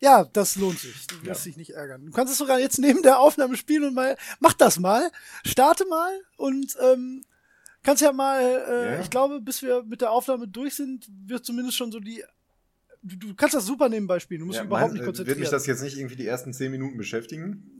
Ja, 0.00 0.24
das 0.24 0.56
lohnt 0.56 0.78
sich. 0.78 1.06
Du 1.06 1.22
wirst 1.24 1.44
ja. 1.44 1.50
dich 1.50 1.56
nicht 1.56 1.70
ärgern. 1.70 2.06
Du 2.06 2.12
kannst 2.12 2.32
es 2.32 2.38
sogar 2.38 2.60
jetzt 2.60 2.78
neben 2.78 3.02
der 3.02 3.18
Aufnahme 3.18 3.56
spielen 3.56 3.84
und 3.84 3.94
mal, 3.94 4.16
mach 4.40 4.54
das 4.54 4.78
mal, 4.78 5.10
starte 5.44 5.86
mal 5.86 6.10
und 6.36 6.76
ähm, 6.80 7.24
kannst 7.82 8.02
ja 8.02 8.12
mal, 8.12 8.40
äh, 8.40 8.94
ja. 8.94 9.00
ich 9.00 9.10
glaube, 9.10 9.40
bis 9.40 9.62
wir 9.62 9.82
mit 9.82 10.00
der 10.00 10.12
Aufnahme 10.12 10.46
durch 10.46 10.74
sind, 10.74 11.08
wird 11.26 11.44
zumindest 11.44 11.76
schon 11.76 11.92
so 11.92 12.00
die 12.00 12.22
Du, 13.02 13.16
du 13.16 13.34
kannst 13.34 13.54
das 13.54 13.64
super 13.64 13.88
nebenbei 13.88 14.18
spielen, 14.18 14.40
du 14.40 14.46
musst 14.46 14.58
ja, 14.58 14.64
überhaupt 14.64 14.90
mein, 14.90 14.98
nicht 14.98 15.04
konzentrieren. 15.04 15.38
Wird 15.38 15.46
mich 15.46 15.50
das 15.50 15.66
jetzt 15.66 15.82
nicht 15.82 15.96
irgendwie 15.96 16.16
die 16.16 16.26
ersten 16.26 16.52
zehn 16.52 16.70
Minuten 16.70 16.96
beschäftigen? 16.96 17.70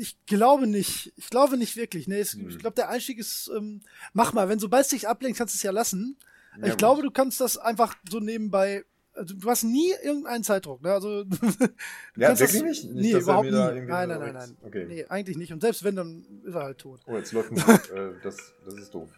Ich 0.00 0.16
glaube 0.26 0.66
nicht. 0.66 1.12
Ich 1.16 1.30
glaube 1.30 1.56
nicht 1.56 1.76
wirklich. 1.76 2.08
Nee, 2.08 2.18
es, 2.18 2.34
hm. 2.34 2.48
ich 2.48 2.58
glaube, 2.58 2.74
der 2.74 2.88
Einstieg 2.88 3.18
ist, 3.18 3.50
ähm, 3.56 3.82
mach 4.12 4.32
mal, 4.32 4.48
wenn 4.48 4.58
sobald 4.58 4.84
es 4.84 4.90
dich 4.90 5.06
ablenkt, 5.08 5.38
kannst 5.38 5.54
du 5.54 5.56
es 5.58 5.62
ja 5.62 5.70
lassen. 5.70 6.16
Ja, 6.56 6.64
ich 6.64 6.70
gut. 6.70 6.78
glaube, 6.78 7.02
du 7.02 7.10
kannst 7.10 7.40
das 7.40 7.56
einfach 7.56 7.96
so 8.08 8.18
nebenbei 8.18 8.84
also 9.14 9.34
du 9.34 9.48
hast 9.48 9.62
nie 9.64 9.92
irgendeinen 10.02 10.44
Zeitdruck, 10.44 10.82
ne? 10.82 10.92
Also 10.92 11.24
ja, 12.16 12.38
wirklich 12.38 12.62
nicht? 12.62 12.84
nicht? 12.84 12.94
Nee, 12.94 13.20
überhaupt 13.20 13.46
nie. 13.46 13.52
Nein, 13.52 13.86
nein, 13.86 14.08
nein, 14.08 14.32
nein. 14.34 14.56
Okay. 14.62 14.86
Nee, 14.86 15.04
eigentlich 15.06 15.36
nicht. 15.36 15.52
Und 15.52 15.60
selbst 15.60 15.84
wenn, 15.84 15.96
dann 15.96 16.24
ist 16.44 16.54
er 16.54 16.62
halt 16.64 16.78
tot. 16.78 17.00
Oh, 17.06 17.16
jetzt 17.16 17.32
läuft 17.32 17.52
ein 17.52 17.56
äh, 17.96 18.14
das, 18.22 18.36
das 18.64 18.74
ist 18.74 18.94
doof. 18.94 19.10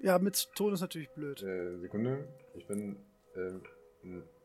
Ja, 0.00 0.18
mit 0.18 0.48
Ton 0.54 0.74
ist 0.74 0.80
natürlich 0.80 1.10
blöd. 1.10 1.42
Äh, 1.42 1.78
Sekunde. 1.78 2.28
Ich 2.54 2.66
bin. 2.66 2.96
Ähm, 3.36 3.62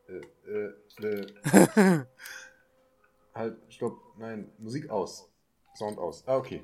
äh, 0.08 0.22
äh, 0.50 0.74
äh, 1.04 2.06
halt, 3.34 3.58
stopp. 3.70 4.00
Nein, 4.20 4.50
Musik 4.60 4.90
aus. 4.90 5.30
Sound 5.76 5.98
aus. 5.98 6.24
Ah, 6.28 6.38
okay. 6.38 6.64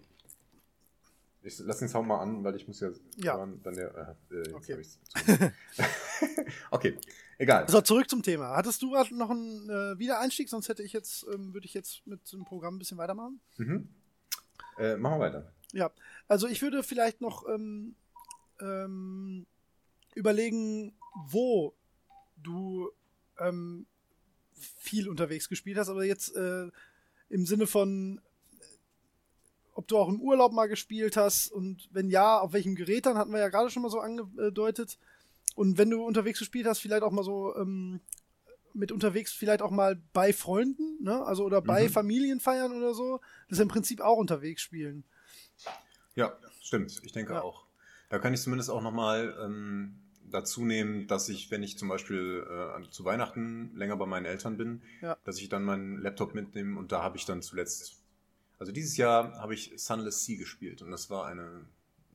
Ich 1.42 1.60
lass 1.60 1.80
den 1.80 1.90
Sound 1.90 2.08
mal 2.08 2.20
an, 2.20 2.44
weil 2.44 2.56
ich 2.56 2.68
muss 2.68 2.80
ja, 2.80 2.90
Ja. 3.18 3.38
hören, 3.38 3.60
dann 3.64 3.74
der. 3.74 4.16
Äh, 4.32 4.38
jetzt 4.38 4.54
Okay. 4.54 4.74
hab 4.74 4.80
ich's 4.80 5.00
okay, 6.72 6.98
egal. 7.38 7.68
So, 7.70 7.82
zurück 7.82 8.10
zum 8.10 8.24
Thema. 8.24 8.56
Hattest 8.56 8.82
du 8.82 8.92
gerade 8.92 9.16
noch 9.16 9.30
einen 9.30 9.70
äh, 9.70 10.00
Wiedereinstieg? 10.00 10.50
Sonst 10.50 10.70
hätte 10.70 10.84
ich 10.84 10.94
jetzt, 10.94 11.26
ähm, 11.34 11.54
würde 11.54 11.66
ich 11.66 11.74
jetzt 11.74 12.06
mit 12.06 12.32
dem 12.32 12.46
Programm 12.46 12.76
ein 12.76 12.80
bisschen 12.80 12.98
weitermachen. 12.98 13.40
Mhm. 13.58 13.90
Äh, 14.78 14.98
machen 14.98 15.20
wir 15.20 15.26
weiter. 15.26 15.54
Ja, 15.72 15.92
also 16.28 16.48
ich 16.48 16.62
würde 16.62 16.84
vielleicht 16.84 17.22
noch 17.22 17.48
ähm, 17.48 17.96
ähm, 18.62 19.46
überlegen, 20.16 20.94
wo 21.28 21.74
du 22.38 22.92
ähm, 23.40 23.86
viel 24.54 25.10
unterwegs 25.10 25.50
gespielt 25.50 25.78
hast, 25.78 25.90
aber 25.90 26.06
jetzt 26.06 26.36
äh, 26.36 26.70
im 27.30 27.46
Sinne 27.46 27.68
von, 27.68 28.22
äh, 28.60 28.64
ob 29.74 29.88
du 29.88 29.98
auch 29.98 30.10
im 30.10 30.22
Urlaub 30.22 30.54
mal 30.54 30.68
gespielt 30.68 31.18
hast 31.18 31.52
und 31.52 31.90
wenn 31.92 32.10
ja, 32.10 32.40
auf 32.40 32.54
welchem 32.54 32.76
Gerät 32.76 33.06
dann, 33.06 33.18
hatten 33.18 33.32
wir 33.32 33.40
ja 33.40 33.50
gerade 33.50 33.70
schon 33.70 33.84
mal 33.84 33.90
so 33.90 34.00
angedeutet. 34.00 35.00
Und 35.56 35.78
wenn 35.78 35.90
du 35.90 36.04
unterwegs 36.04 36.40
gespielt 36.40 36.66
hast, 36.66 36.80
vielleicht 36.80 37.04
auch 37.04 37.12
mal 37.12 37.24
so 37.24 37.56
ähm, 37.56 38.00
mit 38.74 38.92
unterwegs, 38.92 39.32
vielleicht 39.34 39.62
auch 39.62 39.72
mal 39.72 40.02
bei 40.14 40.34
Freunden, 40.34 40.98
ne? 41.04 41.24
Also 41.26 41.44
oder 41.46 41.62
bei 41.62 41.84
Mhm. 41.86 41.90
Familienfeiern 41.90 42.72
oder 42.74 42.94
so. 42.94 43.20
Das 43.50 43.60
ist 43.60 43.62
im 43.62 43.68
Prinzip 43.68 44.02
auch 44.02 44.18
unterwegs 44.18 44.62
spielen. 44.62 45.04
Ja, 46.16 46.36
stimmt. 46.62 47.00
Ich 47.04 47.12
denke 47.12 47.34
Ja. 47.34 47.42
auch. 47.42 47.66
Da 48.10 48.20
kann 48.20 48.34
ich 48.34 48.42
zumindest 48.42 48.70
auch 48.70 48.82
nochmal 48.82 49.36
ähm, 49.44 50.00
dazu 50.30 50.66
nehmen, 50.66 51.08
dass 51.08 51.30
ich, 51.30 51.50
wenn 51.52 51.64
ich 51.64 51.78
zum 51.78 51.88
Beispiel 51.88 52.46
äh, 52.50 52.90
zu 52.90 53.06
Weihnachten 53.06 53.76
länger 53.76 53.98
bei 53.98 54.06
meinen 54.06 54.26
Eltern 54.26 54.58
bin, 54.58 54.82
Ja. 55.02 55.18
dass 55.24 55.40
ich 55.40 55.50
dann 55.50 55.64
meinen 55.64 55.98
Laptop 55.98 56.34
mitnehme 56.36 56.78
und 56.80 56.92
da 56.92 57.02
habe 57.04 57.18
ich 57.18 57.26
dann 57.26 57.42
zuletzt, 57.42 58.02
also 58.60 58.72
dieses 58.72 58.98
Jahr 58.98 59.34
habe 59.40 59.54
ich 59.54 59.74
Sunless 59.78 60.26
Sea 60.26 60.38
gespielt 60.38 60.82
und 60.82 60.92
das 60.92 61.10
war 61.10 61.26
eine 61.28 61.66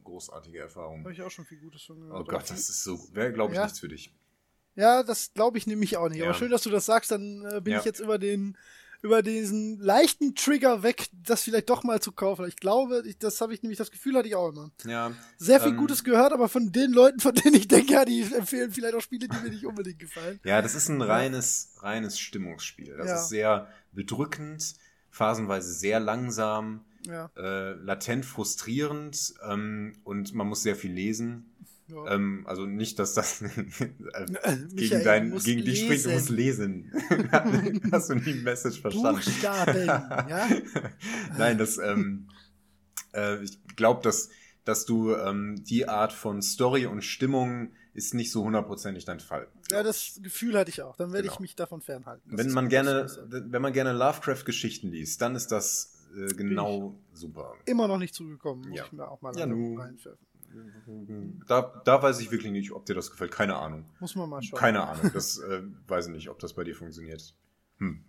großartige 0.09 0.59
Erfahrung. 0.59 1.01
Habe 1.05 1.13
ich 1.13 1.23
auch 1.23 1.31
schon 1.31 1.45
viel 1.45 1.59
Gutes 1.59 1.83
von 1.83 1.97
Oh 2.05 2.09
gehört. 2.25 2.29
Gott, 2.29 2.51
das 2.51 2.69
ist 2.69 2.83
so, 2.83 2.99
wäre 3.13 3.33
glaube 3.33 3.53
ich 3.53 3.57
Ja. 3.59 3.65
nichts 3.65 3.79
für 3.81 3.89
dich. 3.89 4.13
Ja, 4.75 5.03
das 5.03 5.33
glaube 5.35 5.59
ich 5.59 5.67
nämlich 5.67 5.97
auch 5.97 6.09
nicht. 6.09 6.19
Ja. 6.19 6.25
Aber 6.27 6.35
schön, 6.35 6.51
dass 6.51 6.63
du 6.63 6.71
das 6.71 6.87
sagst, 6.87 7.11
dann 7.11 7.45
äh, 7.45 7.61
bin 7.61 7.73
Ja. 7.75 7.79
ich 7.81 7.85
jetzt 7.85 8.01
über 8.01 8.19
den 8.19 8.57
über 9.01 9.23
diesen 9.23 9.79
leichten 9.79 10.35
Trigger 10.35 10.83
weg, 10.83 11.07
das 11.13 11.45
vielleicht 11.45 11.71
doch 11.71 11.85
mal 11.85 12.03
zu 12.03 12.11
kaufen. 12.11 12.49
Ich 12.49 12.57
glaube, 12.57 13.05
ich, 13.07 13.17
das 13.17 13.41
habe 13.41 13.55
ich 13.55 13.63
nämlich 13.63 13.79
das 13.79 13.93
Gefühl 13.93 14.17
hatte 14.17 14.27
ich 14.27 14.35
auch 14.35 14.49
immer. 14.49 14.73
Ja, 14.85 15.13
Sehr 15.37 15.61
viel 15.61 15.71
Ähm, 15.71 15.77
Gutes 15.77 16.03
gehört, 16.03 16.33
aber 16.33 16.49
von 16.49 16.73
den 16.73 16.91
Leuten, 16.93 17.21
von 17.21 17.33
denen 17.33 17.55
ich 17.55 17.69
denke, 17.69 17.93
ja, 17.93 18.05
die 18.05 18.23
empfehlen 18.23 18.73
vielleicht 18.73 18.97
auch 18.97 19.01
Spiele, 19.01 19.29
die 19.29 19.37
mir 19.37 19.51
nicht 19.51 19.65
unbedingt 19.67 20.01
gefallen. 20.01 20.41
Ja, 20.43 20.61
das 20.63 20.75
ist 20.75 20.89
ein 20.89 21.01
reines, 21.01 21.75
reines 21.79 22.19
Stimmungsspiel. 22.19 22.97
Das 22.97 23.23
ist 23.23 23.29
sehr 23.29 23.69
bedrückend, 23.93 24.75
phasenweise 25.11 25.73
sehr 25.73 26.01
langsam, 26.01 26.85
Ja, 27.09 27.31
äh, 27.37 27.73
latent 27.73 28.25
frustrierend 28.27 29.35
ähm, 29.49 29.95
und 30.05 30.35
man 30.35 30.47
muss 30.47 30.63
sehr 30.63 30.77
viel 30.77 30.93
lesen. 30.93 31.47
ja. 31.89 32.15
Ähm, 32.15 32.45
also 32.47 32.67
nicht, 32.67 32.99
dass 32.99 33.15
das 33.15 33.41
äh, 33.43 33.47
Michael, 33.51 34.69
gegen, 34.75 35.05
dein, 35.05 35.39
gegen 35.39 35.65
dich 35.65 35.81
spricht, 35.81 36.05
du 36.05 36.11
musst 36.11 36.29
lesen. 36.29 36.93
Hast 37.93 38.11
du 38.11 38.15
nie 38.17 38.35
die 38.35 38.43
Message 38.43 38.81
verstanden? 38.81 39.23
Buchstaben, 39.25 39.87
ja? 40.29 40.49
Nein, 41.39 41.57
das, 41.59 41.79
ähm, 41.79 42.29
äh, 43.15 43.43
ich 43.43 43.59
glaube, 43.77 44.03
dass, 44.03 44.29
dass 44.65 44.85
du 44.85 45.15
ähm, 45.15 45.65
die 45.65 45.89
Art 45.89 46.13
von 46.13 46.43
Story 46.43 46.85
und 46.87 47.03
Stimmung 47.03 47.71
ist 47.95 48.13
nicht 48.15 48.31
so 48.31 48.45
hundertprozentig 48.45 49.07
dein 49.07 49.19
Fall. 49.19 49.49
Ja, 49.73 49.83
das 49.83 50.21
Gefühl 50.23 50.57
hatte 50.57 50.71
ich 50.71 50.83
auch. 50.83 50.95
Dann 50.97 51.13
werde 51.13 51.27
ich 51.27 51.33
Genau. 51.33 51.41
mich 51.43 51.57
davon 51.57 51.81
fernhalten. 51.81 52.31
Das 52.31 52.39
Wenn 52.47 52.53
man 52.53 52.69
gerne, 52.69 53.07
wenn 53.29 53.63
man 53.63 53.73
gerne 53.73 53.93
Lovecraft-Geschichten 53.93 54.91
liest, 54.93 55.21
dann 55.21 55.35
ist 55.35 55.49
das 55.49 55.95
äh, 56.17 56.35
genau 56.35 56.99
super. 57.13 57.55
Immer 57.67 57.89
noch 57.89 57.99
nicht 57.99 58.15
zugekommen, 58.15 58.69
muss 58.69 58.79
Ja. 58.79 58.85
ich 58.85 58.93
mir 58.93 59.09
auch 59.09 59.21
mal 59.23 59.35
Ja, 59.37 59.45
reinwerfen. 59.45 60.19
Da, 61.47 61.83
da 61.85 62.03
weiß 62.03 62.21
ich 62.21 62.31
wirklich 62.31 62.53
nicht, 62.53 62.73
ob 62.73 62.87
dir 62.87 62.95
das 62.95 63.11
gefällt. 63.11 63.31
Keine 63.33 63.57
Ahnung. 63.57 63.85
Muss 64.01 64.17
man 64.17 64.29
mal 64.31 64.43
schauen. 64.43 64.59
Keine 64.59 64.87
Ahnung. 64.87 65.11
Das 65.15 65.39
äh, 65.39 65.63
weiß 65.87 66.07
ich 66.07 66.13
nicht, 66.13 66.29
ob 66.31 66.39
das 66.39 66.55
bei 66.55 66.65
dir 66.65 66.75
funktioniert. 66.75 67.35
Hm. 67.79 68.03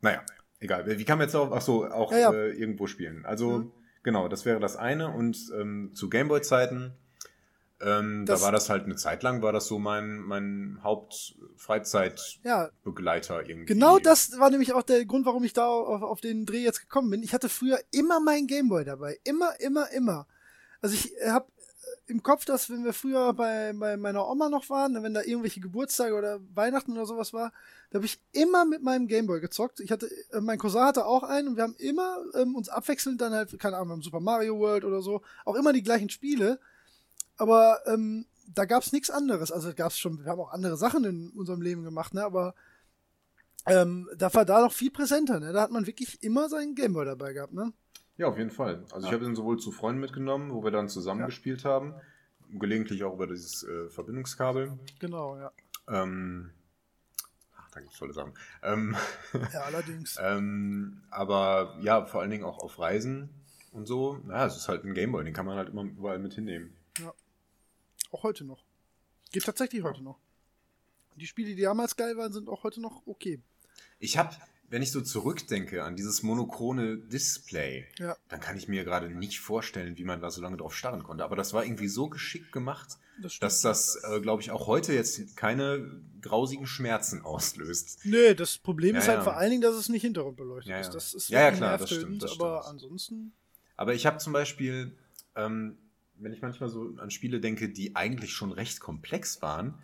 Naja, 0.00 0.22
egal. 0.58 0.86
Wie 0.98 1.04
kann 1.04 1.18
man 1.18 1.26
jetzt 1.26 1.34
auf, 1.34 1.52
ach 1.52 1.60
so, 1.62 1.86
auch 1.86 2.12
Ja, 2.12 2.18
ja. 2.18 2.32
Äh, 2.32 2.52
irgendwo 2.52 2.86
spielen? 2.86 3.24
Also, 3.26 3.58
Mhm. 3.58 3.72
genau, 4.02 4.28
das 4.28 4.44
wäre 4.46 4.58
das 4.60 4.76
eine. 4.76 5.12
Und 5.12 5.50
ähm, 5.54 5.90
zu 5.94 6.08
Gameboy-Zeiten, 6.08 6.92
ähm, 7.80 8.24
da 8.24 8.40
war 8.40 8.52
das 8.52 8.70
halt 8.70 8.84
eine 8.84 8.96
Zeit 8.96 9.22
lang, 9.22 9.42
war 9.42 9.52
das 9.52 9.66
so 9.66 9.78
mein, 9.78 10.20
mein 10.20 10.78
Hauptfreizeitbegleiter 10.82 13.42
Ja, 13.42 13.46
irgendwie. 13.46 13.66
Genau 13.66 13.98
das 13.98 14.38
war 14.38 14.48
nämlich 14.50 14.72
auch 14.72 14.82
der 14.82 15.04
Grund, 15.04 15.26
warum 15.26 15.44
ich 15.44 15.52
da 15.52 15.66
auf, 15.66 16.00
auf 16.02 16.22
den 16.22 16.46
Dreh 16.46 16.62
jetzt 16.62 16.80
gekommen 16.80 17.10
bin. 17.10 17.22
Ich 17.22 17.34
hatte 17.34 17.50
früher 17.50 17.78
immer 17.90 18.20
meinen 18.20 18.46
Gameboy 18.46 18.84
dabei. 18.84 19.18
Immer, 19.24 19.60
immer, 19.60 19.90
immer. 19.92 20.26
Also 20.80 20.94
ich 20.94 21.12
habe 21.26 21.48
im 22.06 22.22
Kopf, 22.22 22.44
dass 22.44 22.70
wenn 22.70 22.84
wir 22.84 22.92
früher 22.92 23.32
bei, 23.34 23.72
bei 23.74 23.96
meiner 23.96 24.28
Oma 24.28 24.48
noch 24.48 24.70
waren, 24.70 25.02
wenn 25.02 25.12
da 25.12 25.22
irgendwelche 25.22 25.58
Geburtstage 25.60 26.14
oder 26.14 26.38
Weihnachten 26.54 26.92
oder 26.92 27.04
sowas 27.04 27.32
war, 27.32 27.52
da 27.90 27.96
habe 27.96 28.06
ich 28.06 28.20
immer 28.32 28.64
mit 28.64 28.82
meinem 28.82 29.08
Gameboy 29.08 29.40
gezockt. 29.40 29.80
Ich 29.80 29.90
hatte, 29.90 30.08
äh, 30.32 30.40
mein 30.40 30.58
Cousin 30.58 30.82
hatte 30.82 31.04
auch 31.04 31.24
einen 31.24 31.48
und 31.48 31.56
wir 31.56 31.64
haben 31.64 31.74
immer 31.78 32.18
ähm, 32.34 32.54
uns 32.54 32.68
abwechselnd 32.68 33.20
dann 33.20 33.34
halt, 33.34 33.58
keine 33.58 33.76
Ahnung, 33.76 33.88
beim 33.88 34.02
Super 34.02 34.20
Mario 34.20 34.56
World 34.58 34.84
oder 34.84 35.02
so, 35.02 35.22
auch 35.44 35.56
immer 35.56 35.72
die 35.72 35.82
gleichen 35.82 36.08
Spiele. 36.08 36.60
Aber 37.36 37.80
ähm, 37.86 38.26
da 38.54 38.64
gab's 38.64 38.92
nichts 38.92 39.10
anderes. 39.10 39.52
Also 39.52 39.72
gab's 39.74 39.98
schon, 39.98 40.24
wir 40.24 40.30
haben 40.30 40.40
auch 40.40 40.52
andere 40.52 40.76
Sachen 40.76 41.04
in 41.04 41.30
unserem 41.30 41.60
Leben 41.62 41.82
gemacht, 41.82 42.14
ne? 42.14 42.24
Aber 42.24 42.54
ähm, 43.66 44.08
da 44.16 44.32
war 44.32 44.44
da 44.44 44.60
noch 44.60 44.72
viel 44.72 44.90
präsenter, 44.90 45.40
ne? 45.40 45.52
Da 45.52 45.62
hat 45.62 45.70
man 45.70 45.86
wirklich 45.86 46.22
immer 46.22 46.48
seinen 46.48 46.74
Gameboy 46.74 47.04
dabei 47.04 47.32
gehabt, 47.32 47.52
ne? 47.52 47.72
Ja, 48.16 48.28
auf 48.28 48.38
jeden 48.38 48.50
Fall. 48.50 48.84
Also 48.92 49.06
ich 49.06 49.12
Ja. 49.12 49.12
habe 49.18 49.24
ihn 49.26 49.34
sowohl 49.34 49.58
zu 49.58 49.72
Freunden 49.72 50.00
mitgenommen, 50.00 50.52
wo 50.52 50.62
wir 50.64 50.70
dann 50.70 50.88
zusammen 50.88 51.20
Ja. 51.20 51.26
gespielt 51.26 51.64
haben, 51.64 51.94
gelegentlich 52.50 53.02
auch 53.04 53.12
über 53.14 53.26
dieses 53.26 53.64
äh, 53.64 53.88
Verbindungskabel. 53.90 54.78
Genau, 55.00 55.36
ja. 55.36 55.50
Ähm, 55.88 56.50
ach, 57.56 57.70
da 57.72 57.80
gibt's 57.80 57.98
tolle 57.98 58.12
Sachen. 58.14 58.32
Ähm, 58.62 58.96
Ja, 59.52 59.62
allerdings. 59.64 60.16
ähm, 60.20 61.02
aber 61.10 61.76
ja, 61.82 62.06
vor 62.06 62.20
allen 62.22 62.30
Dingen 62.30 62.44
auch 62.44 62.58
auf 62.58 62.78
Reisen 62.78 63.28
und 63.72 63.86
so. 63.86 64.20
Ja, 64.28 64.46
es 64.46 64.56
ist 64.56 64.68
halt 64.68 64.84
ein 64.84 64.94
Gameboy, 64.94 65.24
den 65.24 65.34
kann 65.34 65.44
man 65.46 65.56
halt 65.56 65.68
immer 65.68 65.82
überall 65.82 66.18
mit 66.20 66.34
hinnehmen. 66.34 66.75
Auch 68.16 68.22
heute 68.22 68.44
noch. 68.44 68.64
Geht 69.30 69.44
tatsächlich 69.44 69.82
heute 69.82 70.02
noch. 70.02 70.18
Die 71.16 71.26
Spiele, 71.26 71.54
die 71.54 71.60
damals 71.60 71.96
geil 71.96 72.16
waren, 72.16 72.32
sind 72.32 72.48
auch 72.48 72.62
heute 72.64 72.80
noch 72.80 73.06
okay. 73.06 73.42
Ich 73.98 74.16
habe, 74.16 74.34
wenn 74.70 74.80
ich 74.80 74.90
so 74.90 75.02
zurückdenke 75.02 75.84
an 75.84 75.96
dieses 75.96 76.22
monochrone 76.22 76.96
Display, 76.96 77.86
Ja. 77.98 78.16
dann 78.30 78.40
kann 78.40 78.56
ich 78.56 78.68
mir 78.68 78.84
gerade 78.84 79.10
nicht 79.10 79.40
vorstellen, 79.40 79.98
wie 79.98 80.04
man 80.04 80.22
da 80.22 80.30
so 80.30 80.40
lange 80.40 80.56
drauf 80.56 80.74
starren 80.74 81.02
konnte. 81.02 81.24
Aber 81.24 81.36
das 81.36 81.52
war 81.52 81.62
irgendwie 81.66 81.88
so 81.88 82.08
geschickt 82.08 82.52
gemacht, 82.52 82.96
Das 83.20 83.38
dass 83.38 83.60
das, 83.60 83.96
äh, 84.04 84.18
glaube 84.20 84.40
ich, 84.40 84.50
auch 84.50 84.66
heute 84.66 84.94
jetzt 84.94 85.36
keine 85.36 86.00
grausigen 86.22 86.66
Schmerzen 86.66 87.20
auslöst. 87.22 88.00
Nee, 88.04 88.34
das 88.34 88.56
Problem 88.56 88.94
Ja, 88.94 89.02
ist 89.02 89.08
halt 89.08 89.18
ja. 89.18 89.24
vor 89.24 89.36
allen 89.36 89.50
Dingen, 89.50 89.62
dass 89.62 89.74
es 89.76 89.90
nicht 89.90 90.02
hintergrundbeleuchtet 90.02 90.70
Ja, 90.70 90.80
ist. 90.80 90.90
Das 90.94 91.12
ist 91.12 91.28
Ja, 91.28 91.50
klar, 91.50 91.76
das 91.76 91.90
stimmt, 91.90 92.22
das 92.22 92.32
aber 92.32 92.60
stimmt. 92.62 92.72
ansonsten. 92.72 93.32
Aber 93.76 93.92
ich 93.92 94.06
habe 94.06 94.16
zum 94.18 94.32
Beispiel, 94.32 94.96
ähm, 95.34 95.76
wenn 96.18 96.32
ich 96.32 96.42
manchmal 96.42 96.68
so 96.68 96.94
an 96.98 97.10
Spiele 97.10 97.40
denke, 97.40 97.68
die 97.68 97.94
eigentlich 97.96 98.32
schon 98.32 98.52
recht 98.52 98.80
komplex 98.80 99.42
waren, 99.42 99.74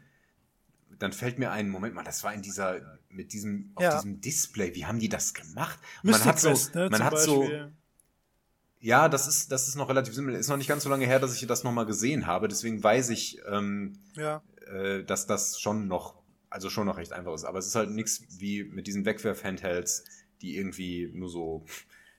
dann 0.98 1.12
fällt 1.12 1.38
mir 1.38 1.50
ein, 1.50 1.68
Moment 1.68 1.94
mal, 1.94 2.04
das 2.04 2.22
war 2.22 2.32
in 2.34 2.42
dieser, 2.42 2.98
mit 3.08 3.32
diesem, 3.32 3.72
auf 3.74 3.82
Ja. 3.82 3.96
diesem 3.96 4.20
Display, 4.20 4.74
wie 4.74 4.86
haben 4.86 4.98
die 4.98 5.08
das 5.08 5.34
gemacht? 5.34 5.78
Mystic 6.02 6.24
man 6.24 6.28
hat 6.34 6.40
so, 6.40 6.48
Quest, 6.50 6.74
ne, 6.74 6.88
man 6.90 7.04
hat 7.04 7.18
so, 7.18 7.40
Beispiel. 7.40 7.72
ja, 8.80 9.08
das 9.08 9.26
ist, 9.26 9.50
das 9.52 9.68
ist 9.68 9.74
noch 9.76 9.88
relativ 9.88 10.14
simpel. 10.14 10.34
Ist 10.34 10.48
noch 10.48 10.56
nicht 10.56 10.68
ganz 10.68 10.82
so 10.84 10.90
lange 10.90 11.06
her, 11.06 11.18
dass 11.20 11.34
ich 11.34 11.46
das 11.46 11.64
nochmal 11.64 11.86
gesehen 11.86 12.26
habe. 12.26 12.48
Deswegen 12.48 12.82
weiß 12.82 13.10
ich, 13.10 13.40
ähm, 13.46 13.94
Ja, 14.16 14.42
äh, 14.66 15.02
dass 15.04 15.26
das 15.26 15.60
schon 15.60 15.88
noch, 15.88 16.22
also 16.50 16.68
schon 16.70 16.86
noch 16.86 16.98
recht 16.98 17.12
einfach 17.12 17.32
ist. 17.34 17.44
Aber 17.44 17.58
es 17.58 17.66
ist 17.66 17.74
halt 17.74 17.90
nichts 17.90 18.22
wie 18.38 18.64
mit 18.64 18.86
diesen 18.86 19.04
Wegwerf-Handhelds, 19.04 20.04
die 20.40 20.56
irgendwie 20.56 21.10
nur 21.14 21.28
so 21.28 21.64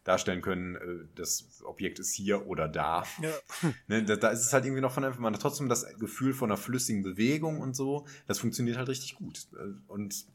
darstellen 0.03 0.41
können, 0.41 0.75
äh, 0.75 1.07
das 1.15 1.61
Objekt 1.63 1.99
ist 1.99 2.13
hier 2.13 2.47
oder 2.47 2.67
da. 2.67 3.03
ja. 3.21 3.31
Ne, 3.87 4.03
da, 4.03 4.15
da 4.15 4.29
ist 4.29 4.41
es 4.41 4.53
halt 4.53 4.65
irgendwie 4.65 4.81
noch 4.81 4.91
von 4.93 5.03
einfach, 5.03 5.19
man 5.19 5.33
hat 5.33 5.41
trotzdem 5.41 5.69
das 5.69 5.85
Gefühl 5.97 6.33
von 6.33 6.49
einer 6.51 6.57
flüssigen 6.57 7.03
Bewegung 7.03 7.59
und 7.61 7.75
so. 7.75 8.05
Das 8.27 8.39
funktioniert 8.39 8.77
halt 8.77 8.89
richtig 8.89 9.15
gut. 9.15 9.47
Äh, 9.53 9.73
Und 9.87 10.25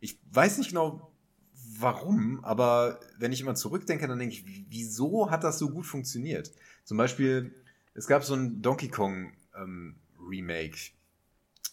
ich 0.00 0.18
weiß 0.32 0.58
nicht 0.58 0.70
genau, 0.70 1.12
warum, 1.78 2.44
aber 2.44 3.00
wenn 3.18 3.32
ich 3.32 3.40
immer 3.40 3.54
zurückdenke, 3.54 4.06
dann 4.08 4.18
denke 4.18 4.34
ich, 4.34 4.46
wie- 4.46 4.66
wieso 4.68 5.30
hat 5.30 5.44
das 5.44 5.58
so 5.58 5.70
gut 5.70 5.86
funktioniert? 5.86 6.50
Zum 6.84 6.96
Beispiel, 6.96 7.54
es 7.94 8.06
gab 8.06 8.24
so 8.24 8.34
ein 8.34 8.62
Donkey 8.62 8.88
Kong 8.88 9.32
ähm, 9.56 9.96
Remake 10.18 10.76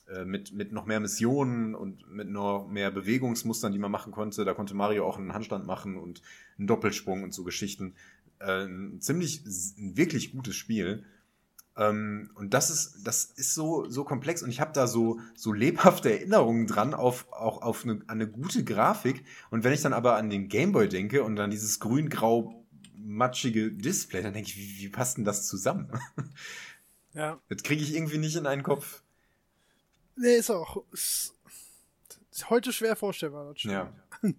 äh, 0.07 0.25
mit, 0.25 0.53
mit 0.53 0.71
noch 0.71 0.85
mehr 0.85 0.99
Missionen 0.99 1.75
und 1.75 2.09
mit 2.09 2.29
noch 2.29 2.67
mehr 2.67 2.91
Bewegungsmustern, 2.91 3.71
die 3.73 3.79
man 3.79 3.91
machen 3.91 4.11
konnte. 4.11 4.45
Da 4.45 4.53
konnte 4.53 4.73
Mario 4.73 5.05
auch 5.07 5.17
einen 5.17 5.33
Handstand 5.33 5.65
machen 5.65 5.97
und 5.97 6.21
einen 6.57 6.67
Doppelsprung 6.67 7.23
und 7.23 7.33
so 7.33 7.43
Geschichten. 7.43 7.95
Äh, 8.39 8.65
ein 8.65 9.01
ziemlich, 9.01 9.43
ein 9.77 9.97
wirklich 9.97 10.31
gutes 10.31 10.55
Spiel. 10.55 11.05
Ähm, 11.75 12.31
und 12.35 12.53
das 12.53 12.69
ist, 12.69 13.05
das 13.05 13.25
ist 13.25 13.53
so, 13.53 13.89
so 13.89 14.03
komplex 14.03 14.41
und 14.41 14.49
ich 14.49 14.59
habe 14.59 14.73
da 14.73 14.87
so, 14.87 15.19
so 15.35 15.53
lebhafte 15.53 16.11
Erinnerungen 16.11 16.65
dran 16.65 16.93
auf, 16.93 17.31
auch 17.31 17.61
auf 17.61 17.83
eine, 17.83 18.01
eine 18.07 18.27
gute 18.27 18.63
Grafik. 18.63 19.23
Und 19.51 19.63
wenn 19.63 19.73
ich 19.73 19.81
dann 19.81 19.93
aber 19.93 20.15
an 20.15 20.29
den 20.29 20.47
Gameboy 20.47 20.89
denke 20.89 21.23
und 21.23 21.35
dann 21.35 21.51
dieses 21.51 21.79
grün-grau 21.79 22.65
matschige 22.95 23.71
Display, 23.71 24.21
dann 24.21 24.33
denke 24.33 24.49
ich, 24.49 24.57
wie, 24.57 24.83
wie 24.83 24.89
passt 24.89 25.17
denn 25.17 25.25
das 25.25 25.47
zusammen? 25.47 25.89
Ja. 27.13 27.41
Das 27.49 27.63
kriege 27.63 27.81
ich 27.81 27.95
irgendwie 27.95 28.19
nicht 28.19 28.35
in 28.35 28.45
einen 28.45 28.61
Kopf. 28.61 29.01
Nee, 30.15 30.35
ist 30.35 30.51
auch. 30.51 30.83
Ist, 30.91 31.33
ist 32.31 32.49
heute 32.51 32.71
schwer 32.71 32.95
vorstellbar. 32.95 33.53
Das. 33.53 33.63
Ja. 33.63 33.91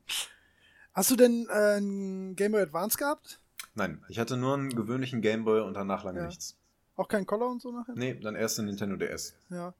Hast 0.99 1.12
du 1.12 1.16
denn 1.16 1.47
äh, 1.49 1.53
einen 1.77 2.35
Game 2.35 2.51
Boy 2.51 2.61
Advance 2.61 2.99
gehabt? 2.99 3.39
Nein, 3.77 4.03
ich 4.09 4.19
hatte 4.19 4.37
nur 4.37 4.55
einen 4.55 4.70
gewöhnlichen 4.75 5.20
Gameboy 5.20 5.61
und 5.61 5.75
danach 5.75 6.03
lange 6.03 6.19
Ja. 6.19 6.27
nichts. 6.27 6.57
Auch 6.97 7.07
kein 7.07 7.25
Color 7.25 7.51
und 7.51 7.62
so 7.62 7.70
nachher? 7.70 7.95
Nee, 7.95 8.15
dann 8.19 8.35
erst 8.35 8.59
den 8.59 8.65
Nintendo 8.65 8.97
DS. 8.97 9.35
Ja. 9.51 9.75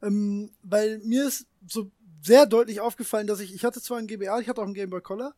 Ähm, 0.00 0.50
weil 0.62 1.00
mir 1.00 1.26
ist 1.26 1.46
so 1.68 1.90
sehr 2.22 2.46
deutlich 2.46 2.80
aufgefallen, 2.80 3.26
dass 3.26 3.40
ich, 3.40 3.54
ich 3.54 3.62
hatte 3.62 3.82
zwar 3.82 3.98
einen 3.98 4.06
GBA, 4.06 4.40
ich 4.40 4.48
hatte 4.48 4.62
auch 4.62 4.64
einen 4.64 4.72
Game 4.72 4.88
Boy 4.88 5.02
Color, 5.02 5.34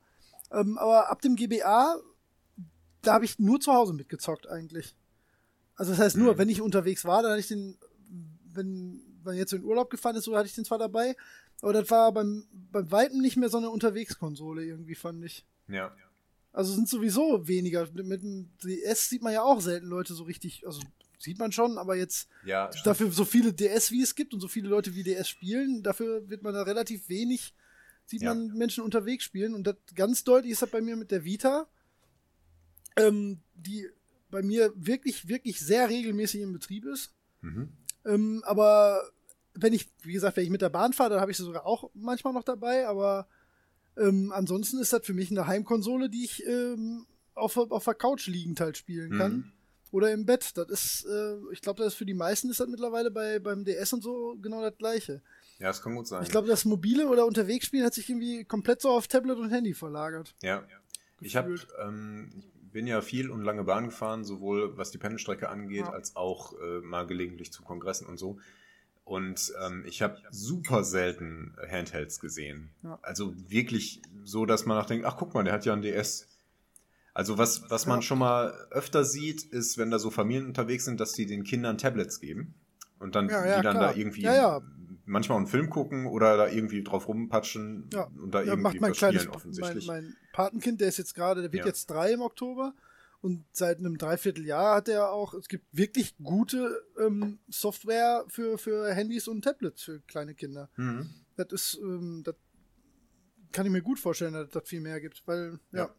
ähm, 0.53 0.79
aber 0.79 1.11
ab 1.11 1.21
dem 1.23 1.35
GBA, 1.35 1.97
da 3.03 3.13
habe 3.15 3.25
ich 3.25 3.41
nur 3.41 3.59
zu 3.59 3.73
Hause 3.73 3.95
mitgezockt 3.95 4.47
eigentlich. 4.49 4.95
Also 5.75 5.91
das 5.91 6.01
heißt 6.01 6.17
nur, 6.19 6.35
Mhm. 6.35 6.39
wenn 6.39 6.49
ich 6.51 6.63
unterwegs 6.63 7.05
war, 7.05 7.23
dann 7.23 7.33
hatte 7.33 7.41
ich 7.41 7.49
den, 7.49 7.77
wenn 8.53 9.01
man 9.27 9.37
jetzt 9.37 9.53
in 9.53 9.63
Urlaub 9.65 9.91
gefahren 9.91 10.17
ist, 10.17 10.25
so 10.25 10.37
hatte 10.37 10.47
ich 10.49 10.55
den 10.55 10.65
zwar 10.65 10.79
dabei, 10.79 11.17
aber 11.61 11.73
das 11.73 11.91
war 11.91 12.13
beim, 12.13 12.47
beim 12.73 12.91
Weitem 12.91 13.21
nicht 13.21 13.37
mehr 13.37 13.49
so 13.49 13.59
eine 13.59 13.71
Unterwegskonsole 13.71 14.65
irgendwie, 14.65 14.95
fand 14.95 15.25
ich. 15.25 15.45
Ja. 15.69 15.95
Also 16.53 16.73
sind 16.73 16.89
sowieso 16.89 17.47
weniger. 17.47 17.87
Mit 17.93 18.23
dem 18.23 18.49
DS 18.65 19.11
sieht 19.11 19.23
man 19.23 19.33
ja 19.35 19.43
auch 19.43 19.61
selten 19.61 19.87
Leute 19.89 20.15
so 20.15 20.25
richtig, 20.25 20.67
also 20.67 20.81
sieht 21.19 21.39
man 21.39 21.53
schon, 21.53 21.77
aber 21.77 21.97
jetzt 21.97 22.29
Ja, 22.45 22.71
dafür 22.85 23.11
so 23.11 23.25
viele 23.25 23.53
DS 23.53 23.91
wie 23.91 24.03
es 24.03 24.15
gibt 24.15 24.33
und 24.33 24.41
so 24.41 24.49
viele 24.49 24.69
Leute 24.69 24.95
wie 24.95 25.03
DS 25.03 25.29
spielen, 25.29 25.83
dafür 25.83 26.29
wird 26.31 26.43
man 26.43 26.55
da 26.55 26.63
relativ 26.63 27.09
wenig, 27.09 27.55
sieht 28.07 28.23
Ja. 28.23 28.33
man 28.35 28.49
Menschen 28.57 28.85
unterwegs 28.85 29.25
spielen. 29.25 29.55
Und 29.55 29.67
das 29.67 29.77
ganz 29.95 30.25
deutlich 30.25 30.53
ist 30.53 30.63
das 30.63 30.71
bei 30.71 30.81
mir 30.81 30.97
mit 30.97 31.11
der 31.11 31.25
Vita, 31.25 31.67
ähm, 32.97 33.41
die 33.55 33.89
bei 34.31 34.43
mir 34.43 34.73
wirklich, 34.77 35.29
wirklich 35.29 35.61
sehr 35.61 35.89
regelmäßig 35.89 36.41
im 36.43 36.53
Betrieb 36.53 36.85
ist. 36.87 37.13
Mhm. 37.43 37.69
Ähm, 38.05 38.43
aber 38.47 39.03
wenn 39.57 39.73
ich, 39.73 39.89
wie 40.03 40.13
gesagt, 40.13 40.37
wenn 40.37 40.45
ich 40.45 40.51
mit 40.51 40.63
der 40.63 40.69
Bahn 40.71 40.93
fahre, 40.93 41.11
dann 41.11 41.21
habe 41.21 41.31
ich 41.31 41.37
sie 41.37 41.45
sogar 41.45 41.67
auch 41.67 41.91
manchmal 41.95 42.33
noch 42.33 42.45
dabei, 42.45 42.87
aber 42.87 43.27
ähm, 43.97 44.33
ansonsten 44.33 44.79
ist 44.79 44.93
das 44.93 45.05
für 45.05 45.15
mich 45.15 45.31
eine 45.31 45.47
Heimkonsole, 45.47 46.09
die 46.11 46.25
ich 46.25 46.45
ähm, 46.47 47.07
auf, 47.35 47.57
auf 47.57 47.85
der 47.85 47.95
Couch 47.95 48.27
liegend 48.27 48.61
halt 48.61 48.77
spielen 48.77 49.17
kann. 49.19 49.33
Mhm. 49.33 49.53
Oder 49.93 50.13
im 50.13 50.27
Bett. 50.27 50.57
Das 50.57 50.69
ist, 50.69 51.07
äh, 51.07 51.37
ich 51.53 51.63
glaube, 51.63 51.79
das 51.83 51.93
ist 51.93 51.99
für 51.99 52.05
die 52.05 52.13
meisten 52.15 52.51
ist 52.51 52.61
das 52.61 52.69
mittlerweile 52.69 53.11
bei, 53.11 53.39
beim 53.39 53.65
DS 53.65 53.93
und 53.93 54.03
so 54.03 54.37
genau 54.43 54.61
das 54.61 54.77
gleiche. 54.77 55.23
Ja, 55.59 55.69
das 55.69 55.81
kann 55.81 55.95
gut 55.95 56.07
sein. 56.07 56.23
Ich 56.25 56.31
glaube, 56.31 56.49
das 56.49 56.65
mobile 56.65 57.09
oder 57.09 57.25
Unterwegsspielen 57.25 57.87
hat 57.87 57.95
sich 57.95 58.11
irgendwie 58.11 58.45
komplett 58.45 58.83
so 58.83 58.91
auf 58.91 59.07
Tablet 59.09 59.39
und 59.39 59.51
Handy 59.51 59.73
verlagert. 59.75 60.35
Ja. 60.43 60.65
Ich 61.21 61.37
habe, 61.37 61.53
Gefühlt. 61.53 61.73
ähm, 61.83 62.31
ich 62.37 62.73
bin 62.73 62.87
ja 62.87 63.01
viel 63.01 63.31
und 63.31 63.43
lange 63.43 63.65
Bahn 63.65 63.87
gefahren, 63.87 64.25
sowohl 64.25 64.77
was 64.77 64.91
die 64.91 64.99
Pendelstrecke 64.99 65.49
angeht, 65.49 65.87
Ja. 65.87 65.93
als 65.93 66.15
auch 66.17 66.53
äh, 66.61 66.81
mal 66.81 67.07
gelegentlich 67.07 67.53
zu 67.53 67.63
Kongressen 67.63 68.07
und 68.07 68.19
so. 68.19 68.39
Und 69.07 69.53
ähm, 69.65 69.85
ich 69.87 70.03
habe 70.03 70.19
super 70.33 70.83
selten 70.83 71.55
Handhelds 71.71 72.19
gesehen. 72.19 72.71
Ja. 72.83 72.99
Also 73.03 73.35
wirklich 73.49 74.03
so, 74.25 74.47
dass 74.47 74.67
man 74.67 74.77
nachdenkt, 74.77 75.07
ach 75.07 75.17
guck 75.17 75.33
mal, 75.33 75.45
der 75.45 75.53
hat 75.53 75.65
ja 75.65 75.75
ein 75.75 75.81
DS. 75.81 76.27
Also 77.15 77.39
was, 77.39 77.71
was 77.71 77.87
man 77.87 78.03
schon 78.03 78.19
mal 78.19 78.53
öfter 78.73 79.05
sieht, 79.05 79.45
ist, 79.45 79.79
wenn 79.79 79.93
da 79.93 80.01
so 80.01 80.11
Familien 80.11 80.47
unterwegs 80.47 80.85
sind, 80.85 80.99
dass 80.99 81.13
die 81.13 81.25
den 81.25 81.45
Kindern 81.45 81.79
Tablets 81.79 82.19
geben. 82.21 82.55
Und 82.99 83.15
dann 83.15 83.29
Ja, 83.29 83.47
ja, 83.47 83.57
die 83.59 83.63
dann 83.63 83.77
klar. 83.77 83.93
da 83.93 83.99
irgendwie 83.99 84.27
manchmal 85.05 85.39
einen 85.39 85.47
Film 85.47 85.71
gucken 85.71 86.07
oder 86.07 86.37
da 86.37 86.49
irgendwie 86.49 86.83
drauf 86.83 87.07
rumpatschen 87.07 87.89
Ja. 87.93 88.09
und 88.21 88.35
da 88.35 88.43
irgendwie 88.43 88.61
macht 88.61 88.81
mein 88.81 88.91
was 88.91 88.99
kleines, 88.99 89.23
spielen 89.23 89.31
mein, 89.31 89.37
offensichtlich. 89.37 89.87
mein 89.87 90.17
Patenkind, 90.33 90.81
der 90.81 90.89
ist 90.89 90.99
jetzt 90.99 91.15
gerade, 91.15 91.43
der 91.43 91.53
wird 91.53 91.65
jetzt 91.65 91.87
drei 91.89 92.13
im 92.13 92.23
Oktober. 92.23 92.75
Und 93.27 93.45
seit 93.51 93.81
einem 93.81 93.99
Dreivierteljahr 93.99 94.77
hat 94.77 94.89
er 94.89 95.11
auch, 95.11 95.35
es 95.35 95.49
gibt 95.49 95.65
wirklich 95.73 96.15
gute 96.23 96.81
ähm, 96.97 97.41
Software 97.49 98.25
für, 98.29 98.57
für 98.57 98.95
Handys 98.95 99.27
und 99.27 99.43
Tablets 99.43 99.83
für 99.83 99.99
kleine 100.03 100.37
Kinder. 100.37 100.71
Mhm. 100.77 101.11
Das 101.35 101.49
ist, 101.51 101.81
ähm, 101.83 102.23
das 102.23 102.37
kann 103.51 103.67
ich 103.67 103.73
mir 103.73 103.83
gut 103.83 103.99
vorstellen, 103.99 104.35
dass 104.35 104.51
das 104.51 104.69
viel 104.69 104.81
mehr 104.81 105.01
gibt, 105.01 105.27
weil, 105.27 105.59
ja. 105.73 105.87
Ja. 105.87 105.95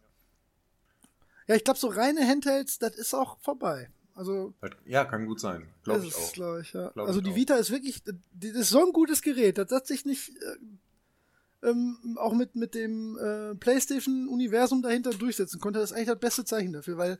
Ja, 1.49 1.55
ich 1.55 1.65
glaube, 1.65 1.77
so 1.81 1.87
reine 1.87 2.25
Handhelds, 2.25 2.79
das 2.79 2.95
ist 2.95 3.13
auch 3.13 3.37
vorbei. 3.41 3.89
Also, 4.15 4.53
Ja, 4.85 5.03
kann 5.03 5.25
gut 5.25 5.41
sein. 5.41 5.67
Glaube 5.83 6.05
ich 6.05 6.15
auch. 6.15 6.31
glaub 6.31 6.59
ich, 6.61 6.71
ja. 6.71 6.91
Glaub 6.91 7.07
also 7.09 7.19
die 7.19 7.31
auch. 7.31 7.35
Vita 7.35 7.55
ist 7.55 7.71
wirklich, 7.71 8.01
das 8.05 8.51
ist 8.51 8.69
so 8.69 8.85
ein 8.85 8.93
gutes 8.93 9.21
Gerät. 9.21 9.57
Das 9.57 9.69
hat 9.71 9.85
sich 9.85 10.05
nicht 10.05 10.29
äh, 10.29 10.55
ähm, 11.63 12.17
auch 12.19 12.33
mit, 12.33 12.55
mit 12.55 12.75
dem 12.75 13.17
äh, 13.17 13.55
PlayStation-Universum 13.55 14.81
dahinter 14.81 15.11
durchsetzen 15.11 15.59
konnte. 15.59 15.79
Das 15.79 15.91
ist 15.91 15.95
eigentlich 15.97 16.09
das 16.09 16.19
beste 16.19 16.45
Zeichen 16.45 16.73
dafür, 16.73 16.97
weil 16.97 17.19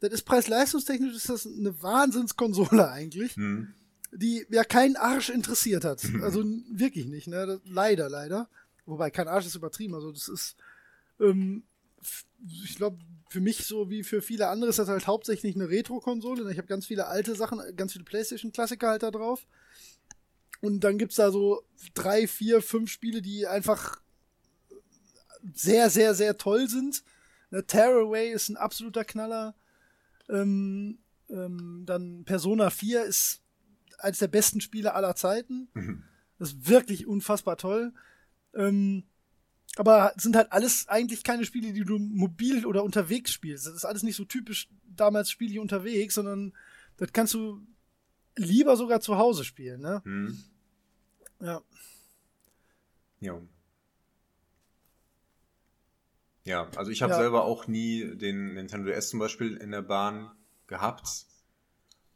das 0.00 0.12
ist 0.12 0.22
preis-leistungstechnisch 0.24 1.14
ist 1.14 1.28
das 1.28 1.46
eine 1.46 1.80
Wahnsinnskonsole 1.82 2.90
eigentlich, 2.90 3.36
Hm. 3.36 3.72
die 4.12 4.44
ja 4.50 4.64
keinen 4.64 4.96
Arsch 4.96 5.30
interessiert 5.30 5.84
hat. 5.84 6.02
Also 6.22 6.40
n- 6.40 6.64
wirklich 6.70 7.06
nicht, 7.06 7.28
ne? 7.28 7.46
Das, 7.46 7.60
leider, 7.64 8.08
leider. 8.08 8.48
Wobei 8.84 9.10
kein 9.10 9.28
Arsch 9.28 9.46
ist 9.46 9.54
übertrieben. 9.56 9.94
Also 9.94 10.12
das 10.12 10.28
ist, 10.28 10.56
ähm, 11.20 11.64
ich 12.62 12.76
glaube, 12.76 12.98
für 13.30 13.40
mich 13.40 13.64
so 13.66 13.90
wie 13.90 14.04
für 14.04 14.22
viele 14.22 14.48
andere 14.48 14.70
ist 14.70 14.78
das 14.78 14.88
halt 14.88 15.06
hauptsächlich 15.06 15.54
eine 15.56 15.68
Retro-Konsole. 15.68 16.44
ne? 16.44 16.52
Ich 16.52 16.58
habe 16.58 16.68
ganz 16.68 16.86
viele 16.86 17.06
alte 17.06 17.34
Sachen, 17.34 17.60
ganz 17.76 17.92
viele 17.92 18.04
PlayStation-Klassiker 18.04 18.88
halt 18.88 19.02
da 19.02 19.10
drauf. 19.10 19.46
Und 20.60 20.80
dann 20.80 20.98
gibt's 20.98 21.16
da 21.16 21.30
so 21.30 21.62
drei, 21.94 22.26
vier, 22.26 22.62
fünf 22.62 22.90
Spiele, 22.90 23.22
die 23.22 23.46
einfach 23.46 24.00
sehr, 25.54 25.90
sehr, 25.90 26.14
sehr 26.14 26.36
toll 26.38 26.68
sind. 26.68 27.02
Ne, 27.50 27.64
Tearaway 27.66 28.30
ist 28.30 28.48
ein 28.48 28.56
absoluter 28.56 29.04
Knaller. 29.04 29.54
Ähm, 30.28 30.98
ähm, 31.30 31.84
dann 31.86 32.24
Persona 32.24 32.70
4 32.70 33.04
ist 33.04 33.42
eines 33.98 34.18
der 34.18 34.28
besten 34.28 34.60
Spiele 34.60 34.94
aller 34.94 35.14
Zeiten. 35.14 35.68
Mhm. 35.74 36.02
Das 36.38 36.50
ist 36.50 36.68
wirklich 36.68 37.06
unfassbar 37.06 37.56
toll. 37.56 37.92
Ähm, 38.54 39.04
aber 39.76 40.12
es 40.16 40.22
sind 40.22 40.36
halt 40.36 40.52
alles 40.52 40.88
eigentlich 40.88 41.22
keine 41.22 41.44
Spiele, 41.44 41.72
die 41.72 41.84
du 41.84 41.98
mobil 41.98 42.64
oder 42.64 42.82
unterwegs 42.82 43.30
spielst. 43.30 43.66
Das 43.66 43.74
ist 43.74 43.84
alles 43.84 44.02
nicht 44.02 44.16
so 44.16 44.24
typisch 44.24 44.68
damals 44.84 45.30
spiele 45.30 45.52
ich 45.52 45.58
unterwegs, 45.58 46.14
sondern 46.14 46.52
das 46.96 47.12
kannst 47.12 47.34
du 47.34 47.60
lieber 48.36 48.76
sogar 48.76 49.00
zu 49.00 49.18
Hause 49.18 49.44
spielen, 49.44 49.80
ne? 49.80 50.02
Hm. 50.04 50.38
Ja. 51.40 51.62
Ja. 53.20 53.40
Ja, 56.44 56.68
also 56.76 56.90
ich 56.92 57.02
habe 57.02 57.12
Ja. 57.12 57.18
selber 57.18 57.44
auch 57.44 57.66
nie 57.66 58.16
den 58.16 58.54
Nintendo 58.54 58.88
DS 58.88 59.08
zum 59.10 59.18
Beispiel 59.18 59.56
in 59.56 59.72
der 59.72 59.82
Bahn 59.82 60.30
gehabt. 60.68 61.26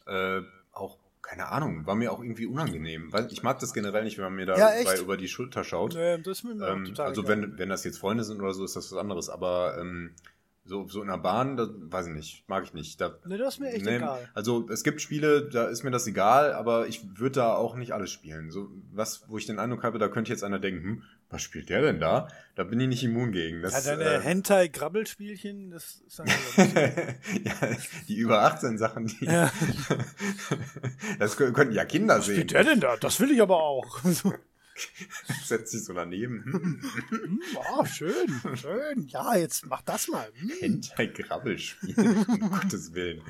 Äh, 0.06 0.42
auch, 0.72 0.98
keine 1.20 1.48
Ahnung, 1.48 1.84
war 1.86 1.96
mir 1.96 2.12
auch 2.12 2.20
irgendwie 2.20 2.46
unangenehm. 2.46 3.12
Weil 3.12 3.30
ich 3.32 3.42
mag 3.42 3.58
das 3.58 3.72
generell 3.72 4.04
nicht, 4.04 4.18
wenn 4.18 4.24
man 4.24 4.34
mir 4.34 4.46
da 4.46 4.56
Ja, 4.56 4.70
über 5.00 5.16
die 5.16 5.28
Schulter 5.28 5.64
schaut. 5.64 5.94
Mir 5.94 6.18
Ähm, 6.64 6.94
also 6.98 7.22
egal. 7.22 7.42
wenn, 7.42 7.58
wenn 7.58 7.68
das 7.68 7.84
jetzt 7.84 7.98
Freunde 7.98 8.22
sind 8.24 8.40
oder 8.40 8.54
so, 8.54 8.64
ist 8.64 8.76
das 8.76 8.92
was 8.92 8.98
anderes. 8.98 9.28
Aber 9.28 9.76
ähm, 9.78 10.14
so, 10.70 10.86
so 10.88 11.02
in 11.02 11.08
der 11.08 11.18
Bahn, 11.18 11.56
das 11.56 11.68
weiß 11.72 12.06
ich 12.06 12.12
nicht, 12.14 12.48
mag 12.48 12.62
ich 12.64 12.72
nicht. 12.74 13.00
Da, 13.00 13.18
Ne, 13.26 13.36
das 13.38 13.54
ist 13.54 13.60
mir 13.60 13.72
echt 13.72 13.84
Nee, 13.84 13.96
egal. 13.96 14.20
Also 14.34 14.68
es 14.70 14.84
gibt 14.84 15.00
Spiele, 15.00 15.48
da 15.48 15.66
ist 15.66 15.82
mir 15.82 15.90
das 15.90 16.06
egal, 16.06 16.52
aber 16.52 16.86
ich 16.86 17.02
würde 17.18 17.34
da 17.40 17.54
auch 17.54 17.74
nicht 17.74 17.92
alles 17.92 18.10
spielen. 18.12 18.52
So 18.52 18.70
was, 18.92 19.24
wo 19.28 19.36
ich 19.36 19.46
den 19.46 19.58
Eindruck 19.58 19.82
habe, 19.82 19.98
da 19.98 20.06
könnte 20.08 20.30
jetzt 20.30 20.44
einer 20.44 20.60
denken, 20.60 20.82
hm, 20.84 21.02
was 21.28 21.42
spielt 21.42 21.68
der 21.70 21.82
denn 21.82 21.98
da? 22.00 22.28
Da 22.54 22.62
bin 22.64 22.78
ich 22.80 22.86
nicht 22.88 23.02
immun 23.04 23.32
gegen. 23.32 23.62
Das, 23.62 23.84
Ja, 23.84 23.96
deine 23.96 24.10
äh, 24.14 24.20
Hentai-Grabbelspielchen, 24.20 25.70
das 25.72 26.02
ist 26.06 26.18
ja, 27.44 27.54
die 28.08 28.16
über 28.16 28.42
18 28.42 28.78
Sachen, 28.78 29.06
die 29.06 29.24
Ja. 29.24 29.50
das 31.18 31.36
kö- 31.36 31.52
könnten 31.52 31.74
ja 31.74 31.84
Kinder 31.84 32.18
Was 32.18 32.26
sehen. 32.26 32.34
spielt 32.36 32.52
der 32.52 32.64
denn 32.64 32.80
da? 32.80 32.96
Das 32.96 33.18
will 33.20 33.30
ich 33.30 33.42
aber 33.42 33.62
auch. 33.62 34.00
Setzt 35.44 35.72
sich 35.72 35.84
so 35.84 35.92
daneben. 35.92 36.80
oh, 37.54 37.84
schön, 37.84 38.40
schön. 38.54 39.06
Ja, 39.08 39.36
jetzt 39.36 39.66
mach 39.66 39.82
das 39.82 40.08
mal. 40.08 40.30
Hm. 40.34 40.50
Hentai-Grabbelspiel, 40.60 42.24
um 42.28 42.50
Gottes 42.50 42.94
Willen. 42.94 43.22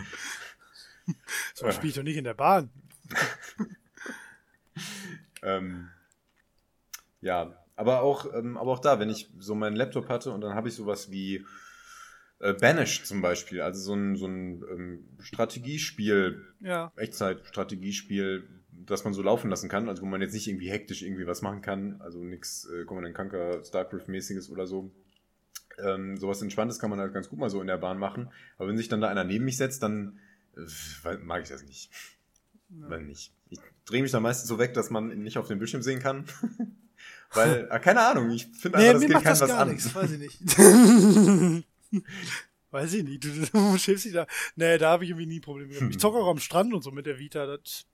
So 1.55 1.71
spiele 1.71 1.89
ich 1.89 1.95
doch 1.95 2.03
nicht 2.03 2.17
in 2.17 2.25
der 2.25 2.35
Bahn. 2.35 2.71
Ähm, 5.43 5.89
ja, 7.21 7.65
aber 7.77 8.03
auch, 8.03 8.33
ähm, 8.35 8.57
aber 8.57 8.73
auch 8.73 8.79
da, 8.79 8.99
wenn 9.01 9.11
ich 9.11 9.31
so 9.39 9.55
meinen 9.55 9.77
Laptop 9.77 10.09
hatte 10.09 10.33
und 10.33 10.41
dann 10.43 10.55
habe 10.55 10.69
ich 10.69 10.75
sowas 10.75 11.11
wie 11.11 11.47
äh, 12.41 12.53
Banished 12.55 13.07
zum 13.07 13.23
Beispiel, 13.23 13.61
also 13.61 13.81
so 13.81 13.95
ein, 13.95 14.17
so 14.17 14.27
ein 14.27 14.63
ähm, 14.71 15.09
Strategiespiel, 15.19 16.45
Ja. 16.61 16.93
Echtzeit-Strategiespiel, 16.97 18.49
das 18.91 19.05
man 19.05 19.15
so 19.15 19.23
laufen 19.23 19.51
lassen 19.51 19.69
kann, 19.69 19.89
also 19.89 20.03
wo 20.03 20.07
man 20.07 20.21
jetzt 20.21 20.35
nicht 20.35 20.49
irgendwie 20.49 20.71
hektisch 20.71 21.03
irgendwie 21.03 21.27
was 21.27 21.43
machen 21.43 21.63
kann, 21.63 22.01
also 22.01 22.19
nichts 22.19 22.69
äh, 22.69 22.85
Command 22.85 23.15
Conquer, 23.15 23.63
Starcraft-mäßiges 23.65 24.51
oder 24.51 24.67
so. 24.67 24.91
Ähm, 25.79 26.17
sowas 26.17 26.43
Entspanntes 26.43 26.79
kann 26.79 26.91
man 26.91 26.99
halt 26.99 27.15
ganz 27.15 27.29
gut 27.29 27.39
mal 27.39 27.51
so 27.51 27.61
in 27.61 27.67
der 27.67 27.79
Bahn 27.79 27.99
machen. 27.99 28.31
Aber 28.59 28.69
wenn 28.69 28.77
sich 28.77 28.89
dann 28.89 29.01
da 29.01 29.09
einer 29.09 29.25
neben 29.25 29.45
mich 29.45 29.57
setzt, 29.57 29.83
dann 29.83 30.19
äh, 30.57 31.17
mag 31.19 31.43
ich 31.43 31.49
das 31.49 31.63
nicht. 31.65 31.91
Ja. 32.71 32.99
nicht. 32.99 33.33
Ich 33.49 33.59
drehe 33.85 34.03
mich 34.03 34.13
da 34.13 34.21
meistens 34.21 34.49
so 34.49 34.59
weg, 34.59 34.75
dass 34.75 34.91
man 34.91 35.11
ihn 35.11 35.23
nicht 35.23 35.39
auf 35.39 35.49
dem 35.49 35.59
Bildschirm 35.59 35.83
sehen 35.83 36.01
kann. 36.01 36.25
Weil, 37.33 37.69
äh, 37.71 37.81
keine 37.81 38.01
Ahnung, 38.01 38.31
ich 38.31 38.47
finde 38.47 38.79
nee, 38.79 38.89
einfach, 38.89 39.01
das 39.01 39.11
geht 39.11 39.23
keinem 39.23 39.41
was 39.41 39.51
an. 39.51 39.69
Nichts, 39.71 39.95
weiß 39.95 40.11
ich 40.11 40.19
nicht. 40.19 40.59
weiß 42.71 42.93
ich 42.95 43.05
nicht. 43.05 43.25
Du, 43.25 43.29
du 43.29 43.79
schimpfst 43.79 44.05
dich 44.05 44.13
da. 44.13 44.27
Nee, 44.57 44.79
da 44.79 44.91
habe 44.91 45.05
ich 45.05 45.11
irgendwie 45.11 45.27
nie 45.27 45.41
Probleme 45.41 45.73
gehabt. 45.73 45.91
Ich 45.91 45.99
zocke 45.99 46.19
auch 46.19 46.29
am 46.29 46.39
Strand 46.39 46.75
und 46.75 46.83
so 46.83 46.91
mit 46.91 47.07
der 47.07 47.19
Vita. 47.19 47.47
Das 47.47 47.87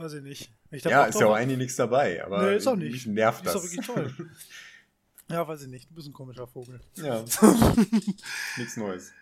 weiß 0.00 0.14
ich 0.14 0.22
nicht. 0.22 0.52
Ich 0.70 0.84
ja, 0.84 1.04
ist 1.04 1.20
ja 1.20 1.26
auch 1.26 1.34
eigentlich 1.34 1.58
nichts 1.58 1.76
dabei, 1.76 2.24
aber 2.24 2.42
nee, 2.42 2.56
ist 2.56 2.66
auch 2.66 2.76
nicht. 2.76 2.92
mich 2.92 3.06
nervt 3.06 3.44
das. 3.44 3.54
Ist 3.54 3.60
auch 3.60 3.64
wirklich 3.64 3.86
toll. 3.86 4.30
ja, 5.28 5.46
weiß 5.46 5.62
ich 5.62 5.68
nicht. 5.68 5.90
Du 5.90 5.94
bist 5.94 6.08
ein 6.08 6.12
komischer 6.12 6.46
Vogel. 6.46 6.80
Ja. 6.96 7.22
nichts 8.56 8.76
Neues. 8.76 9.12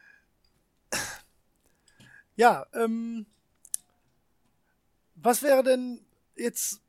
Ja, 2.36 2.66
ähm, 2.72 3.26
was 5.16 5.42
wäre 5.42 5.64
denn 5.64 6.00
jetzt 6.36 6.80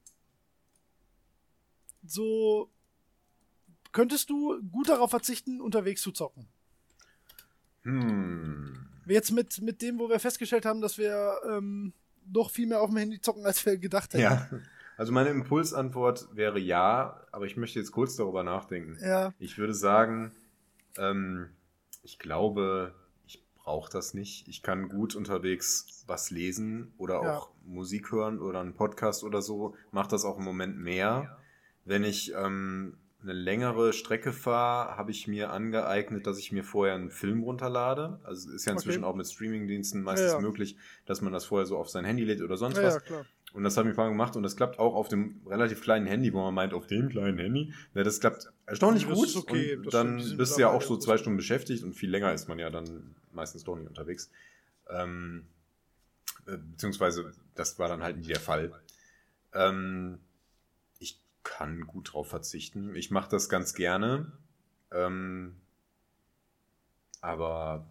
so, 2.06 2.70
könntest 3.92 4.30
du 4.30 4.62
gut 4.72 4.90
darauf 4.90 5.10
verzichten, 5.10 5.62
unterwegs 5.62 6.04
zu 6.04 6.12
zocken? 6.12 6.48
Hm. 7.82 8.88
Jetzt 9.08 9.32
mit, 9.32 9.60
mit 9.62 9.82
dem, 9.82 9.98
wo 9.98 10.08
wir 10.08 10.20
festgestellt 10.20 10.66
haben, 10.66 10.82
dass 10.82 11.00
wir 11.00 11.40
ähm, 11.50 11.94
noch 12.34 12.50
viel 12.52 12.68
mehr 12.68 12.82
auf 12.82 12.90
dem 12.90 12.98
Handy 12.98 13.20
zocken, 13.22 13.46
als 13.46 13.66
wir 13.66 13.78
gedacht 13.78 14.14
hätten. 14.14 14.24
Ja. 14.24 14.48
Also 14.98 15.14
meine 15.14 15.30
Impulsantwort 15.30 16.28
wäre 16.34 16.60
ja, 16.60 17.22
aber 17.32 17.46
ich 17.46 17.56
möchte 17.56 17.80
jetzt 17.80 17.92
kurz 17.92 18.16
darüber 18.18 18.44
nachdenken. 18.44 18.98
Ja. 19.02 19.34
Ich 19.40 19.58
würde 19.58 19.74
sagen, 19.74 20.32
ähm, 20.98 21.50
ich 22.04 22.20
glaube, 22.20 22.94
ich 23.26 23.42
brauche 23.56 23.90
das 23.92 24.14
nicht. 24.14 24.48
Ich 24.50 24.62
kann 24.62 24.90
gut 24.90 25.16
unterwegs 25.16 26.04
was 26.08 26.32
lesen 26.32 26.92
oder 26.98 27.24
Ja. 27.24 27.38
auch 27.38 27.52
Musik 27.64 28.12
hören 28.12 28.40
oder 28.40 28.60
einen 28.60 28.74
Podcast 28.74 29.24
oder 29.24 29.42
so. 29.42 29.76
Mache 29.92 30.10
das 30.10 30.26
auch 30.26 30.38
im 30.38 30.44
Moment 30.44 30.78
mehr. 30.78 31.38
Wenn 31.86 32.04
ich 32.04 32.34
ähm, 32.36 32.98
eine 33.22 33.34
längere 33.34 33.92
Strecke 33.92 34.32
fahre, 34.32 34.96
habe 34.98 35.12
ich 35.12 35.28
mir 35.28 35.52
angeeignet, 35.52 36.26
dass 36.26 36.38
ich 36.40 36.52
mir 36.54 36.64
vorher 36.64 36.96
einen 36.96 37.10
Film 37.12 37.44
runterlade. 37.44 38.20
Also 38.24 38.48
es 38.50 38.56
ist 38.56 38.66
ja 38.66 38.72
inzwischen 38.74 39.04
Okay. 39.04 39.12
auch 39.12 39.16
mit 39.16 39.28
Streamingdiensten 39.28 40.02
meistens 40.04 40.32
Ja, 40.32 40.36
ja. 40.38 40.42
möglich, 40.42 40.78
dass 41.06 41.22
man 41.22 41.34
das 41.34 41.46
vorher 41.46 41.66
so 41.66 41.78
auf 41.78 41.90
sein 41.90 42.06
Handy 42.06 42.24
lädt 42.24 42.42
oder 42.42 42.56
sonst 42.56 42.78
Ja, 42.78 42.84
was. 42.84 42.94
ja, 42.96 43.00
klar. 43.02 43.26
Und 43.52 43.64
das 43.64 43.76
habe 43.78 43.90
ich 43.90 43.98
mal 43.98 44.08
gemacht 44.10 44.36
und 44.36 44.44
das 44.44 44.56
klappt 44.56 44.78
auch 44.80 44.94
auf 44.94 45.10
dem 45.10 45.42
relativ 45.48 45.82
kleinen 45.82 46.06
Handy, 46.06 46.32
wo 46.34 46.42
man 46.44 46.54
meint, 46.54 46.74
auf 46.74 46.86
dem 46.88 47.10
kleinen 47.10 47.40
Handy. 47.40 47.74
Ja, 47.96 48.04
das 48.04 48.20
klappt 48.20 48.48
erstaunlich 48.68 49.08
Das 49.08 49.18
gut. 49.18 49.36
okay, 49.36 49.76
Und 49.76 49.88
das 49.88 49.92
dann 49.92 50.38
bist 50.38 50.56
du 50.56 50.62
ja 50.62 50.70
auch 50.70 50.84
so 50.84 50.98
zwei 50.98 51.18
Stunden 51.18 51.38
beschäftigt 51.38 51.84
und 51.84 51.94
viel 51.94 52.12
länger 52.12 52.32
ist 52.34 52.48
man 52.48 52.60
ja 52.60 52.70
dann 52.70 53.16
meistens 53.34 53.64
doch 53.64 53.76
nicht 53.76 53.88
unterwegs. 53.88 54.30
Ähm, 54.88 55.48
äh, 56.46 56.58
beziehungsweise, 56.58 57.34
das 57.56 57.80
war 57.80 57.90
dann 57.90 58.04
halt 58.04 58.18
nie 58.18 58.28
der 58.28 58.40
Fall. 58.40 58.72
Ähm, 59.54 60.20
kann 61.50 61.88
gut 61.88 62.14
drauf 62.14 62.30
verzichten. 62.30 62.96
Ich 62.96 63.10
mache 63.10 63.30
das 63.30 63.50
ganz 63.50 63.74
gerne. 63.74 64.32
Ähm, 64.92 65.56
aber 67.22 67.90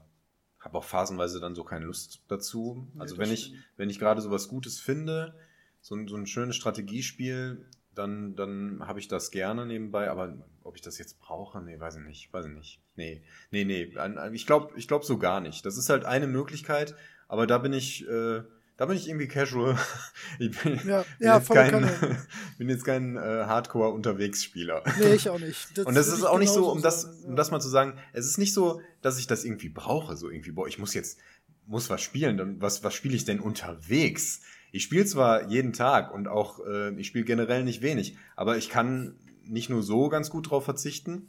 habe 0.61 0.79
auch 0.79 0.85
phasenweise 0.85 1.41
dann 1.41 1.57
so 1.57 1.65
keine 1.65 1.85
Lust 1.85 2.23
dazu. 2.29 2.89
Nee, 2.95 3.01
Also 3.01 3.17
das 3.17 3.27
wenn 3.27 3.35
ich, 3.35 3.55
wenn 3.77 3.91
ich 3.91 3.99
gerade 3.99 4.21
so 4.21 4.31
was 4.31 4.47
Gutes 4.47 4.79
finde, 4.79 5.35
so 5.81 5.97
ein, 5.97 6.07
so 6.07 6.17
ein 6.17 6.27
schönes 6.27 6.55
Strategiespiel, 6.55 7.67
dann, 7.95 8.37
dann 8.37 8.87
habe 8.87 9.01
ich 9.01 9.09
das 9.09 9.33
gerne 9.33 9.67
nebenbei, 9.67 10.09
aber 10.09 10.37
ob 10.63 10.77
ich 10.77 10.83
das 10.83 10.97
jetzt 10.99 11.19
brauche, 11.19 11.61
nee, 11.61 11.81
weiß 11.81 11.97
ich 11.97 12.03
nicht, 12.03 12.33
weiß 12.33 12.47
ich 12.47 12.53
nicht. 12.53 12.81
Nee, 12.95 13.25
nee, 13.51 13.65
nee, 13.65 13.93
ich 14.33 14.47
glaube 14.47 14.73
ich 14.77 14.87
glaub 14.87 15.05
so 15.05 15.19
gar 15.19 15.41
nicht. 15.41 15.67
Das 15.67 15.77
ist 15.77 15.89
halt 15.89 16.05
eine 16.05 16.29
Möglichkeit, 16.29 16.95
aber 17.27 17.49
da 17.49 17.59
bin 17.59 17.73
ich, 17.73 18.07
äh, 18.09 18.43
da 18.79 18.87
bin 18.87 18.97
ich 18.97 19.09
irgendwie 19.09 19.29
casual. 19.29 19.77
Ich 20.39 20.57
bin, 20.63 20.75
Ja, 20.87 21.05
bin 21.19 21.27
ja 21.27 21.39
jetzt 21.39 21.51
kein, 21.51 21.73
bin 22.59 22.69
jetzt 22.69 22.85
kein 22.85 23.17
äh, 23.17 23.21
Hardcore-Unterwegsspieler. 23.21 24.85
Nee, 25.01 25.15
ich 25.15 25.29
auch 25.29 25.39
nicht. 25.41 25.79
Und 25.85 25.95
das 25.95 26.07
ist 26.09 26.23
auch 26.23 26.39
nicht 26.39 26.53
so, 26.53 26.71
um 26.71 26.81
das, 26.81 27.05
um 27.25 27.35
das 27.35 27.51
mal 27.51 27.61
zu 27.61 27.69
sagen, 27.69 27.99
es 28.13 28.25
ist 28.25 28.39
nicht 28.39 28.55
so, 28.55 28.81
dass 29.03 29.19
ich 29.19 29.27
das 29.27 29.45
irgendwie 29.45 29.69
brauche, 29.69 30.17
so 30.17 30.31
irgendwie, 30.31 30.53
boah, 30.53 30.69
ich 30.69 30.79
muss 30.79 30.95
jetzt, 30.95 31.19
muss 31.67 31.91
was 31.91 32.01
spielen, 32.01 32.37
dann 32.37 32.61
was, 32.61 32.85
was 32.85 32.95
spiele 32.95 33.17
ich 33.17 33.25
denn 33.25 33.41
unterwegs? 33.41 34.43
Ich 34.71 34.85
spiele 34.85 35.05
zwar 35.07 35.49
jeden 35.49 35.73
Tag 35.73 36.15
und 36.15 36.29
auch, 36.29 36.65
äh, 36.65 36.95
ich 37.01 37.09
spiele 37.09 37.25
generell 37.25 37.65
nicht 37.65 37.83
wenig, 37.83 38.17
aber 38.37 38.59
ich 38.59 38.69
kann 38.69 39.17
nicht 39.45 39.71
nur 39.71 39.83
so 39.83 40.09
ganz 40.09 40.31
gut 40.31 40.51
drauf 40.51 40.65
verzichten. 40.65 41.29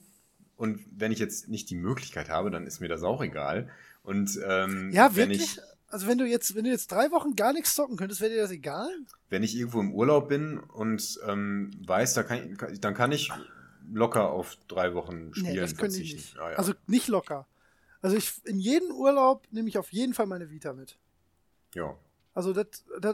Und 0.56 0.82
wenn 0.92 1.12
ich 1.12 1.20
jetzt 1.20 1.48
nicht 1.48 1.70
die 1.70 1.76
Möglichkeit 1.76 2.30
habe, 2.30 2.52
dann 2.52 2.68
ist 2.68 2.80
mir 2.80 2.90
das 2.90 3.02
auch 3.02 3.24
egal. 3.24 3.70
Und 4.04 4.38
ähm, 4.46 4.92
Ja, 4.92 5.16
wenn 5.16 5.30
wirklich? 5.30 5.56
ich 5.56 5.62
Also 5.90 6.07
wenn 6.07 6.18
du 6.18 6.26
jetzt, 6.26 6.56
wenn 6.56 6.64
du 6.66 6.70
jetzt 6.70 6.91
drei 6.91 7.10
Wochen 7.11 7.36
gar 7.36 7.52
nichts 7.53 7.74
zocken 7.76 7.98
könntest, 7.98 8.22
wäre 8.22 8.32
dir 8.32 8.41
das 8.41 8.52
egal? 8.52 8.90
wenn 9.30 9.44
ich 9.44 9.56
irgendwo 9.56 9.80
im 9.80 9.94
Urlaub 9.94 10.28
bin 10.30 10.60
und 10.60 11.20
ähm, 11.28 11.72
weiß, 11.86 12.14
da 12.16 12.24
kann, 12.24 12.56
ich- 12.72 12.80
dann 12.80 12.94
kann 12.95 13.11
ich 13.11 13.32
locker 13.91 14.30
auf 14.32 14.56
drei 14.68 14.94
Wochen 14.95 15.34
spielen 15.34 15.53
Nee, 15.53 15.60
das 15.60 15.76
könnte 15.76 15.99
ich 16.02 16.14
nicht. 16.16 16.36
Ja, 16.36 16.52
ja. 16.52 16.57
Also 16.57 16.74
nicht 16.88 17.07
locker. 17.07 17.45
Also 18.02 18.16
ich 18.18 18.34
in 18.45 18.60
jeden 18.60 18.91
Urlaub 18.91 19.45
nehme 19.52 19.68
ich 19.70 19.78
auf 19.78 19.91
jeden 19.91 20.14
Fall 20.14 20.26
meine 20.26 20.49
Vita 20.49 20.74
mit. 20.74 20.98
ja. 21.76 21.95
Also 22.36 22.53
das, 22.53 22.68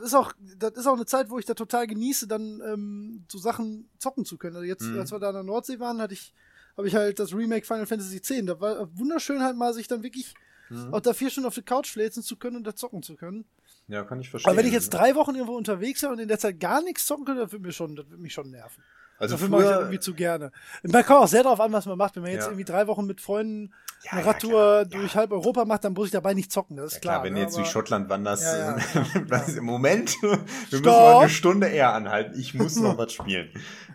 ist 0.04 0.14
auch, 0.14 0.34
das 0.58 0.74
ist 0.74 0.86
auch 0.86 0.94
eine 0.94 1.06
Zeit, 1.06 1.30
wo 1.32 1.40
ich 1.40 1.46
da 1.46 1.54
total 1.56 1.88
genieße, 1.88 2.28
dann 2.28 2.62
ähm, 2.62 3.24
so 3.32 3.40
Sachen 3.40 3.90
zocken 3.98 4.24
zu 4.26 4.38
können. 4.38 4.58
Also 4.58 4.68
jetzt, 4.68 4.84
Mhm. 4.84 5.00
als 5.00 5.12
wir 5.12 5.18
da 5.20 5.30
in 5.30 5.36
der 5.36 5.44
Nordsee 5.44 5.80
waren, 5.80 6.00
hatte 6.00 6.14
ich, 6.14 6.32
habe 6.78 6.88
ich 6.88 6.94
halt 6.96 7.18
das 7.18 7.34
Remake 7.34 7.66
Final 7.66 7.88
Fantasy 7.88 8.18
X. 8.18 8.28
Da 8.44 8.60
war 8.60 8.88
wunderschön 8.96 9.42
halt 9.42 9.56
mal, 9.58 9.74
sich 9.74 9.88
dann 9.88 10.04
wirklich 10.04 10.36
Mhm. 10.70 10.94
auch 10.94 11.00
da 11.02 11.14
vier 11.14 11.30
Stunden 11.30 11.48
auf 11.48 11.54
der 11.56 11.64
Couch 11.64 11.90
fläzen 11.92 12.24
zu 12.24 12.36
können 12.38 12.58
und 12.58 12.66
da 12.66 12.76
zocken 12.76 13.04
zu 13.04 13.16
können. 13.16 13.46
Ja, 13.88 14.04
kann 14.04 14.20
ich 14.20 14.30
verstehen. 14.30 14.50
Aber 14.50 14.58
wenn 14.58 14.66
ich 14.66 14.74
jetzt 14.74 14.90
drei 14.90 15.16
Wochen 15.16 15.36
irgendwo 15.36 15.56
unterwegs 15.56 16.02
wäre 16.02 16.12
und 16.12 16.20
in 16.20 16.28
der 16.28 16.40
Zeit 16.40 16.60
gar 16.60 16.82
nichts 16.82 17.06
zocken 17.06 17.26
könnte, 17.26 17.42
das 17.44 17.52
würde 17.52 17.66
mir 17.66 17.72
schon, 17.74 17.96
das 17.96 18.10
würde 18.10 18.22
mich 18.22 18.34
schon 18.34 18.50
nerven. 18.50 18.84
also 19.20 19.36
Dafür 19.36 19.50
mache 19.50 19.62
ich 19.62 19.68
das 19.70 19.78
irgendwie 19.80 20.00
zu 20.00 20.14
gerne. 20.16 20.52
Man 20.84 21.06
kommt 21.06 21.20
auch 21.20 21.28
sehr 21.28 21.44
darauf 21.44 21.60
an, 21.60 21.72
was 21.72 21.86
man 21.86 21.98
macht. 21.98 22.16
Wenn 22.16 22.24
man 22.24 22.32
jetzt 22.32 22.44
Ja. 22.46 22.48
irgendwie 22.50 22.66
drei 22.66 22.88
Wochen 22.88 23.06
mit 23.06 23.22
Freunden 23.22 23.74
Ja, 24.04 24.12
eine 24.14 24.22
ja, 24.22 24.28
Radtour 24.28 24.50
klar, 24.52 24.86
durch 24.86 25.14
ja. 25.14 25.20
halb 25.20 25.32
Europa 25.32 25.66
macht, 25.66 25.84
dann 25.84 25.94
muss 25.94 26.08
ich 26.08 26.12
dabei 26.12 26.34
nicht 26.34 26.52
zocken. 26.52 26.78
Das 26.78 26.88
ist 26.88 26.94
ja, 26.96 27.00
klar. 27.02 27.14
klar, 27.16 27.24
wenn 27.26 27.34
ne, 27.34 27.40
du 27.42 27.46
jetzt 27.46 27.58
durch 27.58 27.68
Schottland 27.68 28.10
wanderst, 28.10 28.44
Ja, 28.44 28.78
ja, 28.78 29.44
im 29.58 29.64
Moment, 29.66 30.16
wir 30.22 30.30
müssen 30.30 30.48
Stopp. 30.80 30.86
mal 30.86 31.20
eine 31.20 31.30
Stunde 31.30 31.68
eher 31.68 31.94
anhalten. 31.94 32.40
Ich 32.40 32.56
muss 32.56 32.76
noch 32.78 32.98
was 32.98 33.14
spielen. 33.14 33.50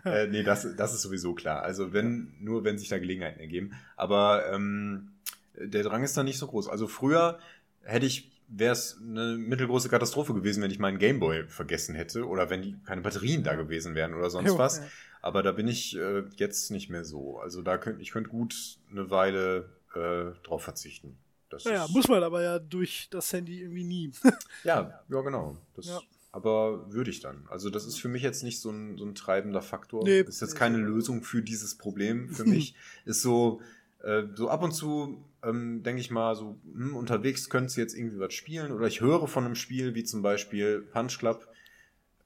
äh, 0.05 0.27
nee, 0.27 0.43
das, 0.43 0.65
das 0.77 0.93
ist 0.93 1.01
sowieso 1.01 1.33
klar. 1.33 1.61
Also 1.63 1.91
wenn, 1.91 2.33
nur 2.39 2.63
wenn 2.63 2.77
sich 2.79 2.87
da 2.87 2.97
Gelegenheiten 2.97 3.41
ergeben. 3.41 3.73
Aber 3.97 4.49
ähm, 4.51 5.10
der 5.67 5.83
Drang 5.83 6.03
ist 6.03 6.15
da 6.17 6.23
nicht 6.23 6.37
so 6.37 6.47
groß. 6.47 6.67
Also 6.67 6.87
früher 6.87 7.39
hätte 7.83 8.05
ich, 8.05 8.31
wäre 8.47 8.73
es 8.73 8.97
eine 9.01 9.37
mittelgroße 9.37 9.89
Katastrophe 9.89 10.33
gewesen, 10.33 10.61
wenn 10.63 10.71
ich 10.71 10.79
meinen 10.79 10.97
Gameboy 10.99 11.47
vergessen 11.47 11.95
hätte 11.95 12.27
oder 12.27 12.49
wenn 12.49 12.83
keine 12.83 13.01
Batterien 13.01 13.43
da 13.43 13.55
gewesen 13.55 13.95
wären 13.95 14.13
oder 14.13 14.29
sonst 14.29 14.49
Jo, 14.49 14.57
was. 14.57 14.79
ja. 14.79 14.83
Aber 15.21 15.43
da 15.43 15.51
bin 15.51 15.67
ich 15.67 15.95
äh, 15.97 16.23
jetzt 16.37 16.71
nicht 16.71 16.89
mehr 16.89 17.05
so. 17.05 17.37
Also 17.39 17.61
da 17.61 17.77
könnte 17.77 18.01
ich 18.01 18.11
könnte 18.11 18.29
gut 18.29 18.79
eine 18.89 19.09
Weile 19.11 19.69
äh, 19.93 20.31
drauf 20.43 20.63
verzichten. 20.63 21.17
Das 21.49 21.63
Ja, 21.65 21.85
ist, 21.85 21.91
muss 21.91 22.07
man 22.07 22.23
aber 22.23 22.41
ja 22.41 22.59
durch 22.59 23.07
das 23.11 23.31
Handy 23.33 23.61
irgendwie 23.61 23.83
nie. 23.83 24.11
ja, 24.63 25.01
ja, 25.09 25.21
genau. 25.21 25.57
Das, 25.75 25.85
Ja. 25.87 25.99
Aber 26.33 26.91
würde 26.93 27.11
ich 27.11 27.19
dann. 27.19 27.45
Also 27.49 27.69
das 27.69 27.85
ist 27.85 27.99
für 27.99 28.07
mich 28.07 28.23
jetzt 28.23 28.41
nicht 28.41 28.61
so 28.61 28.69
ein, 28.71 28.97
so 28.97 29.03
ein 29.05 29.15
treibender 29.15 29.61
Faktor. 29.61 30.03
Nee, 30.05 30.21
ist 30.21 30.39
jetzt 30.41 30.55
keine. 30.55 30.77
Lösung 30.77 31.23
für 31.23 31.41
dieses 31.41 31.77
Problem 31.77 32.29
für 32.29 32.45
mich. 32.45 32.73
ist 33.03 33.21
so, 33.21 33.59
äh, 34.01 34.23
so 34.35 34.49
ab 34.49 34.63
und 34.63 34.71
zu 34.71 35.23
ähm, 35.43 35.83
denke 35.83 36.01
ich 36.01 36.11
mal, 36.11 36.35
so 36.35 36.59
hm, 36.73 36.95
unterwegs 36.95 37.49
könntest 37.49 37.77
du 37.77 37.81
jetzt 37.81 37.95
irgendwie 37.95 38.19
was 38.19 38.33
spielen 38.33 38.71
oder 38.71 38.87
ich 38.87 39.01
höre 39.01 39.27
von 39.27 39.45
einem 39.45 39.55
Spiel 39.55 39.95
wie 39.95 40.03
zum 40.03 40.21
Beispiel 40.21 40.81
Punch 40.81 41.17
Club, 41.17 41.47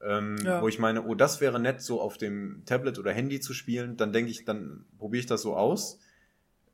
ähm, 0.01 0.37
Ja. 0.43 0.61
wo 0.61 0.67
ich 0.67 0.79
meine, 0.79 1.03
oh, 1.03 1.15
das 1.15 1.41
wäre 1.41 1.59
nett, 1.59 1.81
so 1.81 2.01
auf 2.01 2.17
dem 2.17 2.63
Tablet 2.65 2.99
oder 2.99 3.11
Handy 3.13 3.39
zu 3.39 3.53
spielen. 3.53 3.97
Dann 3.97 4.13
denke 4.13 4.31
ich, 4.31 4.45
dann 4.45 4.85
probiere 4.97 5.21
ich 5.21 5.25
das 5.25 5.41
so 5.41 5.55
aus 5.55 5.99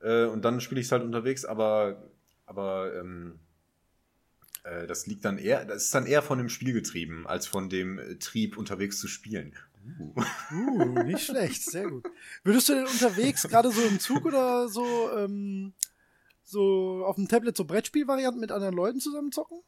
äh, 0.01 0.25
und 0.25 0.43
dann 0.43 0.61
spiele 0.61 0.81
ich 0.81 0.87
es 0.87 0.91
halt 0.91 1.03
unterwegs, 1.03 1.45
aber, 1.45 2.03
aber 2.45 2.93
ähm, 2.95 3.39
äh, 4.63 4.87
das 4.87 5.07
liegt 5.07 5.25
dann 5.25 5.37
eher, 5.37 5.65
das 5.65 5.85
ist 5.85 5.95
dann 5.95 6.05
eher 6.05 6.21
von 6.21 6.37
dem 6.37 6.49
Spiel 6.49 6.73
getrieben, 6.73 7.27
als 7.27 7.47
von 7.47 7.69
dem 7.69 7.99
äh, 7.99 8.15
Trieb, 8.15 8.57
unterwegs 8.57 8.99
zu 8.99 9.07
spielen. 9.07 9.53
Uh. 9.99 10.13
Uh, 10.51 11.03
nicht 11.03 11.25
schlecht, 11.25 11.63
sehr 11.63 11.87
gut. 11.89 12.05
Würdest 12.43 12.69
du 12.69 12.73
denn 12.73 12.85
unterwegs, 12.85 13.47
gerade 13.47 13.71
so 13.71 13.81
im 13.81 13.99
Zug 13.99 14.25
oder 14.25 14.67
so, 14.67 15.09
ähm, 15.17 15.73
so 16.51 17.05
auf 17.05 17.15
dem 17.15 17.27
Tablet 17.27 17.55
so 17.57 17.65
Brettspielvarianten 17.65 18.39
mit 18.39 18.51
anderen 18.51 18.75
Leuten 18.75 18.99
zusammen 18.99 19.31
zocken? 19.31 19.61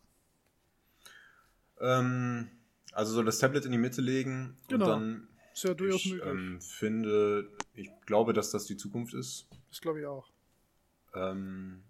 Ähm, 1.80 2.50
also 2.92 3.14
so 3.14 3.24
das 3.24 3.40
Tablet 3.40 3.66
in 3.66 3.72
die 3.72 3.78
Mitte 3.78 4.02
legen 4.02 4.58
Genau. 4.68 4.86
und 4.86 4.92
dann 4.92 5.28
Ist 5.54 5.64
ja 5.64 5.74
durchaus 5.74 6.02
ich 6.06 6.14
möglich. 6.14 6.30
ähm, 6.32 6.62
finde, 6.62 7.50
ich 7.74 7.90
glaube, 8.06 8.34
dass 8.34 8.52
das 8.52 8.66
die 8.66 8.78
Zukunft 8.78 9.14
ist. 9.14 9.48
das 9.70 9.82
glaube 9.82 10.02
ich 10.02 10.06
auch. 10.06 10.30
Ähm, 11.16 11.84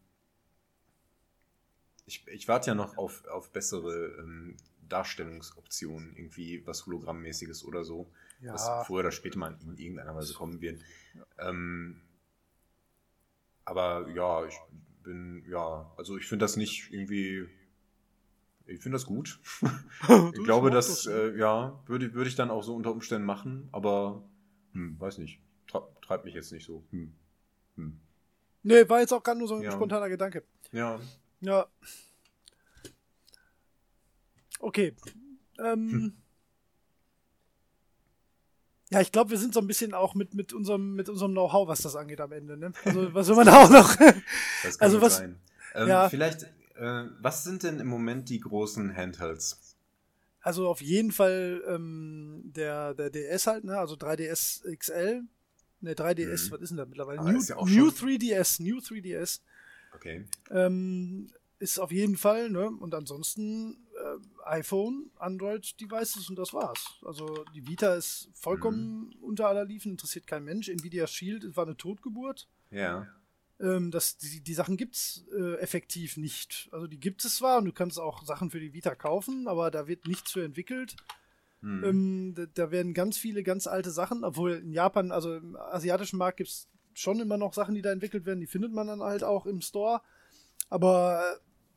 ich, 2.06 2.26
ich 2.28 2.48
warte 2.48 2.68
ja 2.72 2.76
noch 2.76 2.98
auf, 2.98 3.26
auf 3.28 3.52
bessere 3.52 4.16
ähm, 4.20 4.58
Darstellungsoptionen, 4.90 6.16
irgendwie 6.16 6.66
was 6.68 6.86
Hologrammmäßiges 6.86 7.64
oder 7.66 7.84
so, 7.84 8.10
Ja. 8.42 8.54
was 8.54 8.68
früher 8.88 9.00
oder 9.00 9.12
später 9.12 9.40
mal 9.40 9.58
in 9.64 9.78
irgendeiner 9.78 10.16
Weise 10.16 10.34
kommen 10.34 10.62
wird. 10.62 10.82
Ähm, 11.40 12.02
aber 13.66 14.10
ja, 14.10 14.46
ich 14.46 14.56
bin, 15.04 15.44
ja, 15.50 15.92
also 15.98 16.18
ich 16.18 16.26
finde 16.28 16.44
das 16.44 16.56
nicht 16.56 16.92
irgendwie, 16.92 17.48
Ich 18.66 18.82
finde 18.82 18.96
das 18.96 19.06
gut. 19.06 19.40
ich 20.34 20.44
glaube, 20.44 20.72
das, 20.72 21.06
äh, 21.06 21.38
ja, 21.38 21.82
würde, 21.86 22.14
würde 22.14 22.30
ich 22.30 22.36
dann 22.36 22.50
auch 22.50 22.64
so 22.64 22.76
unter 22.76 22.92
Umständen 22.92 23.26
machen, 23.26 23.68
aber 23.72 24.24
hm, 24.74 25.00
weiß 25.00 25.18
nicht. 25.18 25.40
Tre 25.68 25.82
treibt 26.02 26.26
mich 26.26 26.34
jetzt 26.34 26.52
nicht 26.52 26.66
so. 26.66 26.84
Hm. 26.92 27.14
Hm. 27.76 28.00
Nee, 28.64 28.88
war 28.88 29.02
jetzt 29.02 29.14
auch 29.14 29.24
gerade 29.24 29.40
nur 29.40 29.48
so 29.48 29.56
ein 29.56 29.64
ja. 29.64 29.72
spontaner 29.72 30.10
Gedanke. 30.10 30.44
Ja. 30.72 31.00
Ja. 31.42 31.68
Okay. 34.60 34.96
Ähm, 35.60 35.92
hm. 35.92 36.23
Ja, 38.94 39.02
ich 39.02 39.12
glaube, 39.12 39.32
wir 39.32 39.40
sind 39.40 39.56
so 39.56 39.60
ein 39.60 39.66
bisschen 39.66 39.96
auch 39.96 40.14
mit, 40.14 40.36
mit 40.36 40.54
unserem, 40.54 40.94
mit 40.94 41.10
unserem 41.10 41.32
Know-how, 41.32 41.68
was 41.68 41.82
das 41.82 41.96
angeht 41.96 42.22
am 42.22 42.32
Ende. 42.32 42.56
Ne? 42.58 42.74
Also, 42.86 43.12
was 43.12 43.28
will 43.28 43.36
man 43.36 43.50
auch 43.50 43.70
noch? 43.70 43.96
Das 44.64 44.78
kann 44.78 44.86
also, 44.86 45.02
was, 45.02 45.18
sein. 45.18 45.40
Ähm, 45.74 45.88
ja. 45.88 46.10
Vielleicht, 46.10 46.44
äh, 46.76 47.06
was 47.20 47.44
sind 47.44 47.64
denn 47.64 47.80
im 47.80 47.88
Moment 47.88 48.30
die 48.30 48.40
großen 48.40 48.96
Handhelds? 48.96 49.76
Also 50.42 50.68
auf 50.68 50.80
jeden 50.82 51.12
Fall 51.12 51.64
ähm, 51.68 52.52
der, 52.56 52.94
der 52.94 53.10
DS 53.10 53.48
halt, 53.48 53.64
ne? 53.64 53.80
also 53.80 53.96
3DS 53.96 54.72
XL. 54.78 55.24
Ne, 55.82 55.94
3DS, 55.94 56.48
mhm. 56.48 56.52
was 56.52 56.62
ist 56.62 56.70
denn 56.70 56.78
da 56.78 56.86
mittlerweile? 56.86 57.20
Ah, 57.20 57.32
New, 57.32 57.42
ja 57.42 57.56
New 57.56 57.88
3DS, 57.88 58.62
New 58.62 58.78
3DS. 58.78 59.42
Okay. 59.96 60.26
Ähm, 60.52 61.32
ist 61.58 61.80
auf 61.80 61.92
jeden 61.92 62.16
Fall, 62.16 62.52
ne? 62.52 62.70
Und 62.70 62.94
ansonsten 62.94 63.83
iPhone, 64.46 65.12
Android-Devices 65.18 66.30
und 66.30 66.38
das 66.38 66.54
war's. 66.54 67.00
Also 67.04 67.46
die 67.56 67.68
Vita 67.68 67.96
ist 67.96 68.30
vollkommen 68.34 69.08
mhm. 69.08 69.24
unter 69.24 69.48
aller 69.48 69.66
Liefen, 69.66 69.92
interessiert 69.92 70.28
kein 70.28 70.44
Mensch. 70.44 70.70
Nvidia 70.70 71.08
Shield 71.08 71.56
war 71.56 71.66
eine 71.66 71.78
Totgeburt. 71.78 72.48
Ja. 72.72 73.08
Ähm, 73.60 73.92
das, 73.92 74.18
die, 74.18 74.42
die 74.42 74.54
Sachen 74.54 74.78
gibt's 74.78 75.26
äh, 75.38 75.56
effektiv 75.56 76.18
nicht. 76.18 76.70
Also 76.72 76.88
die 76.88 77.00
gibt 77.00 77.24
es 77.24 77.38
zwar 77.38 77.60
und 77.60 77.66
du 77.66 77.72
kannst 77.72 78.00
auch 78.00 78.24
Sachen 78.24 78.50
für 78.50 78.60
die 78.60 78.74
Vita 78.74 78.96
kaufen, 78.96 79.48
aber 79.48 79.72
da 79.72 79.88
wird 79.88 80.08
nichts 80.08 80.32
für 80.32 80.44
entwickelt. 80.44 80.96
Mhm. 81.62 81.84
Ähm, 81.84 82.34
da, 82.36 82.46
da, 82.54 82.72
werden 82.72 82.94
ganz 82.94 83.18
viele 83.18 83.42
ganz 83.44 83.68
alte 83.68 83.92
Sachen, 83.92 84.24
obwohl 84.24 84.54
in 84.54 84.74
Japan, 84.74 85.12
also 85.12 85.36
im 85.36 85.56
asiatischen 85.56 86.18
Markt 86.18 86.38
gibt 86.38 86.50
es 86.50 86.68
schon 86.94 87.20
immer 87.20 87.38
noch 87.38 87.54
Sachen, 87.54 87.76
die 87.76 87.82
da 87.82 87.92
entwickelt 87.92 88.26
werden, 88.26 88.42
die 88.42 88.48
findet 88.48 88.74
man 88.74 88.88
dann 88.88 89.02
halt 89.02 89.24
auch 89.24 89.46
im 89.46 89.62
Store. 89.62 90.02
Aber 90.70 91.24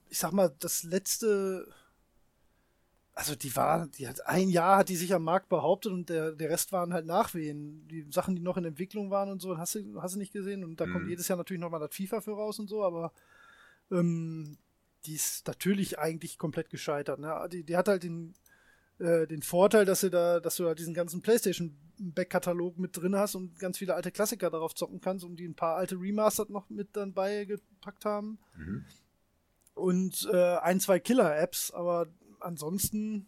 ich 0.09 0.19
sag 0.19 0.33
mal, 0.33 0.55
das 0.59 0.83
letzte 0.83 1.69
also 3.17 3.35
die 3.35 3.57
war, 3.57 3.87
die 3.87 4.07
hat 4.07 4.27
ein 4.27 4.51
Jahr 4.51 4.77
hat 4.77 4.91
die 4.91 4.95
sich 4.95 5.15
am 5.15 5.25
Markt 5.25 5.49
behauptet 5.49 5.91
und 5.91 6.11
der, 6.11 6.33
der 6.33 6.51
Rest 6.51 6.71
waren 6.73 6.93
halt 6.93 7.07
Nachwehen. 7.07 7.89
Die 7.89 8.07
Sachen, 8.13 8.37
die 8.37 8.43
noch 8.43 8.59
in 8.59 8.67
Entwicklung 8.67 9.11
waren 9.11 9.31
und 9.31 9.41
so, 9.41 9.57
hast 9.57 9.75
du, 9.75 10.03
hast 10.03 10.17
du 10.17 10.19
nicht 10.19 10.35
gesehen. 10.35 10.63
Und 10.63 10.79
da 10.79 10.87
mhm. 10.87 10.93
kommt 10.93 11.09
jedes 11.09 11.27
Jahr 11.27 11.39
natürlich 11.39 11.63
nochmal 11.63 11.81
das 11.81 11.97
FIFA 11.97 12.21
für 12.21 12.33
raus 12.33 12.59
und 12.59 12.69
so, 12.69 12.85
aber 12.85 13.15
ähm, 13.91 14.59
die 15.07 15.15
ist 15.15 15.47
natürlich 15.47 15.99
eigentlich 15.99 16.37
komplett 16.37 16.69
gescheitert. 16.69 17.19
Ne? 17.19 17.35
Die, 17.51 17.65
die 17.65 17.75
hat 17.75 17.89
halt 17.89 18.03
den, 18.03 18.35
äh, 18.99 19.27
den 19.27 19.41
Vorteil, 19.41 19.87
dass 19.87 20.03
du 20.03 20.11
da, 20.11 20.39
dass 20.39 20.57
du 20.57 20.67
halt 20.67 20.79
diesen 20.79 20.93
ganzen 20.93 21.23
PlayStation-Backkatalog 21.23 22.79
mit 22.79 22.99
drin 22.99 23.17
hast 23.17 23.35
und 23.35 23.59
ganz 23.59 23.79
viele 23.79 23.95
alte 23.95 24.13
Klassiker 24.13 24.51
darauf 24.51 24.75
zocken 24.75 25.01
kannst 25.01 25.25
und 25.25 25.37
die 25.37 25.49
ein 25.49 25.55
paar 25.55 25.77
alte 25.77 25.99
Remastered 25.99 26.51
noch 26.51 26.69
mit 26.69 26.95
dann 26.95 27.15
beigepackt 27.15 28.05
haben. 28.05 28.39
Mhm. 28.59 28.85
Und 29.73 30.29
äh, 30.31 30.57
ein, 30.59 30.81
zwei 30.81 31.01
Killer-Apps, 31.01 31.71
aber 31.71 32.09
ansonsten, 32.47 33.27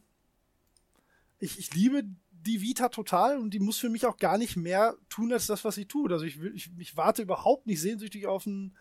ich, 1.39 1.59
ich 1.59 1.75
liebe 1.75 2.05
die 2.31 2.61
Vita 2.61 2.89
total 2.89 3.39
und 3.39 3.53
die 3.53 3.59
muss 3.59 3.79
für 3.79 3.89
mich 3.89 4.07
auch 4.07 4.17
gar 4.17 4.39
nicht 4.39 4.57
mehr 4.57 4.97
tun 5.09 5.33
als 5.33 5.47
das, 5.47 5.65
was 5.65 5.75
sie 5.75 5.87
tut. 5.87 6.13
Also 6.13 6.25
ich, 6.25 6.41
will, 6.41 6.55
ich, 6.55 6.71
ich 6.79 6.97
warte 6.97 7.23
überhaupt 7.23 7.67
nicht 7.67 7.81
sehnsüchtig 7.81 8.27
auf 8.27 8.47
einen 8.47 8.77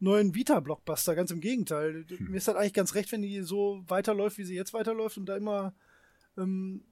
neuen 0.00 0.34
Vita-Blockbuster, 0.34 1.14
ganz 1.14 1.30
im 1.30 1.40
Gegenteil. 1.40 2.04
Hm. 2.08 2.30
Mir 2.30 2.36
ist 2.36 2.48
halt 2.48 2.56
eigentlich 2.56 2.72
ganz 2.72 2.94
recht, 2.94 3.12
wenn 3.12 3.22
die 3.22 3.42
so 3.42 3.82
weiterläuft, 3.86 4.38
wie 4.38 4.44
sie 4.44 4.54
jetzt 4.54 4.74
weiterläuft 4.74 5.18
und 5.18 5.26
da 5.26 5.36
immer, 5.36 5.74
ähm, 6.36 6.84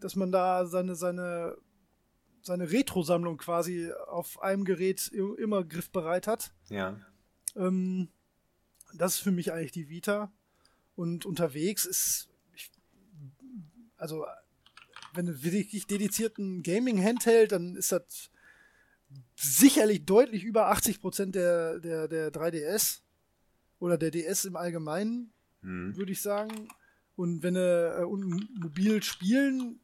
dass 0.00 0.16
man 0.16 0.32
da 0.32 0.66
seine, 0.66 0.94
seine, 0.94 1.56
seine 2.42 2.70
Retro-Sammlung 2.70 3.36
quasi 3.36 3.92
auf 4.06 4.40
einem 4.42 4.64
Gerät 4.64 5.08
immer 5.38 5.64
griffbereit 5.64 6.26
hat. 6.26 6.52
Ja. 6.68 6.98
Ähm, 7.56 8.08
das 8.94 9.16
ist 9.16 9.20
für 9.20 9.32
mich 9.32 9.52
eigentlich 9.52 9.72
die 9.72 9.88
Vita. 9.88 10.32
Und 10.96 11.26
unterwegs 11.26 11.84
ist 11.84 12.27
also 13.98 14.24
wenn 15.14 15.26
du 15.26 15.42
wirklich 15.42 15.86
dedizierten 15.86 16.62
Gaming-Handheld, 16.62 17.52
dann 17.52 17.76
ist 17.76 17.92
das 17.92 18.30
sicherlich 19.36 20.04
deutlich 20.04 20.44
über 20.44 20.72
80% 20.72 21.32
der, 21.32 21.78
der, 21.80 22.08
der 22.08 22.32
3DS 22.32 23.00
oder 23.78 23.96
der 23.96 24.10
DS 24.10 24.44
im 24.44 24.56
Allgemeinen, 24.56 25.32
hm. 25.62 25.96
würde 25.96 26.12
ich 26.12 26.20
sagen. 26.20 26.68
Und 27.16 27.42
wenn 27.42 27.54
du 27.54 27.60
äh, 27.60 28.60
mobil 28.60 29.02
spielen 29.02 29.80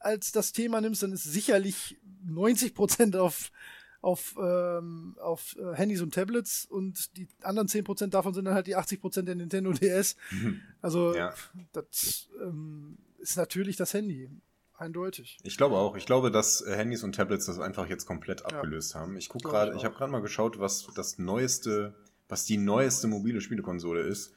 als 0.00 0.32
das 0.32 0.52
Thema 0.52 0.80
nimmst, 0.80 1.02
dann 1.02 1.12
ist 1.12 1.24
sicherlich 1.24 1.98
90% 2.26 3.16
auf, 3.16 3.52
auf, 4.00 4.36
ähm, 4.40 5.16
auf 5.20 5.56
äh, 5.58 5.76
Handys 5.76 6.00
und 6.00 6.14
Tablets 6.14 6.64
und 6.64 7.16
die 7.16 7.28
anderen 7.42 7.68
10% 7.68 8.08
davon 8.08 8.34
sind 8.34 8.46
dann 8.46 8.54
halt 8.54 8.66
die 8.66 8.76
80% 8.76 9.22
der 9.22 9.36
Nintendo 9.36 9.72
DS. 9.72 10.16
Also 10.80 11.14
ja. 11.14 11.32
das 11.72 12.28
ähm, 12.40 12.98
ist 13.22 13.36
natürlich 13.36 13.76
das 13.76 13.94
Handy. 13.94 14.28
Eindeutig. 14.74 15.38
Ich 15.44 15.56
glaube 15.56 15.76
auch. 15.76 15.96
Ich 15.96 16.06
glaube, 16.06 16.30
dass 16.30 16.60
äh, 16.60 16.74
Handys 16.76 17.04
und 17.04 17.14
Tablets 17.14 17.46
das 17.46 17.60
einfach 17.60 17.88
jetzt 17.88 18.04
komplett 18.04 18.44
abgelöst 18.44 18.94
ja. 18.94 19.00
haben. 19.00 19.16
Ich 19.16 19.28
gucke 19.28 19.48
gerade, 19.48 19.76
ich 19.76 19.84
habe 19.84 19.94
gerade 19.94 20.10
mal 20.10 20.22
geschaut, 20.22 20.58
was 20.58 20.88
das 20.96 21.18
neueste, 21.18 21.94
was 22.28 22.44
die 22.44 22.56
neueste 22.56 23.06
mobile 23.06 23.40
Spielekonsole 23.40 24.02
ist. 24.02 24.34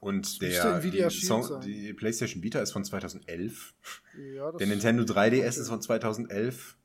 Und 0.00 0.42
der 0.42 0.80
die, 0.80 1.10
Song, 1.10 1.60
die, 1.60 1.92
PlayStation 1.92 2.42
Vita 2.42 2.60
ist 2.60 2.72
von 2.72 2.84
2011. 2.84 3.74
Ja, 4.34 4.52
der 4.52 4.66
Nintendo 4.66 5.04
3DS 5.04 5.58
ist 5.60 5.68
von 5.68 5.80
2011. 5.80 6.76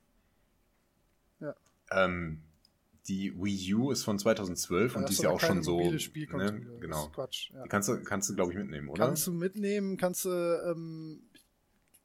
Ja. 1.40 1.56
Ähm, 1.92 2.42
die 3.08 3.34
Wii 3.36 3.74
U 3.74 3.92
ist 3.92 4.04
von 4.04 4.20
2012 4.20 4.94
ja, 4.94 5.00
und 5.00 5.10
die 5.10 5.14
ist 5.14 5.24
ja 5.24 5.30
auch 5.30 5.40
schon 5.40 5.64
so. 5.64 5.92
Ne, 5.92 6.62
genau. 6.80 7.08
Quatsch, 7.08 7.52
ja. 7.52 7.64
Die 7.64 7.70
kannst 7.70 7.90
du, 7.90 8.02
kannst 8.04 8.30
du 8.30 8.36
glaube 8.36 8.52
ich, 8.52 8.58
mitnehmen, 8.58 8.90
oder? 8.90 9.06
Kannst 9.08 9.26
du 9.28 9.34
mitnehmen, 9.34 9.98
kannst 9.98 10.26
du 10.26 10.30
ähm, 10.30 11.24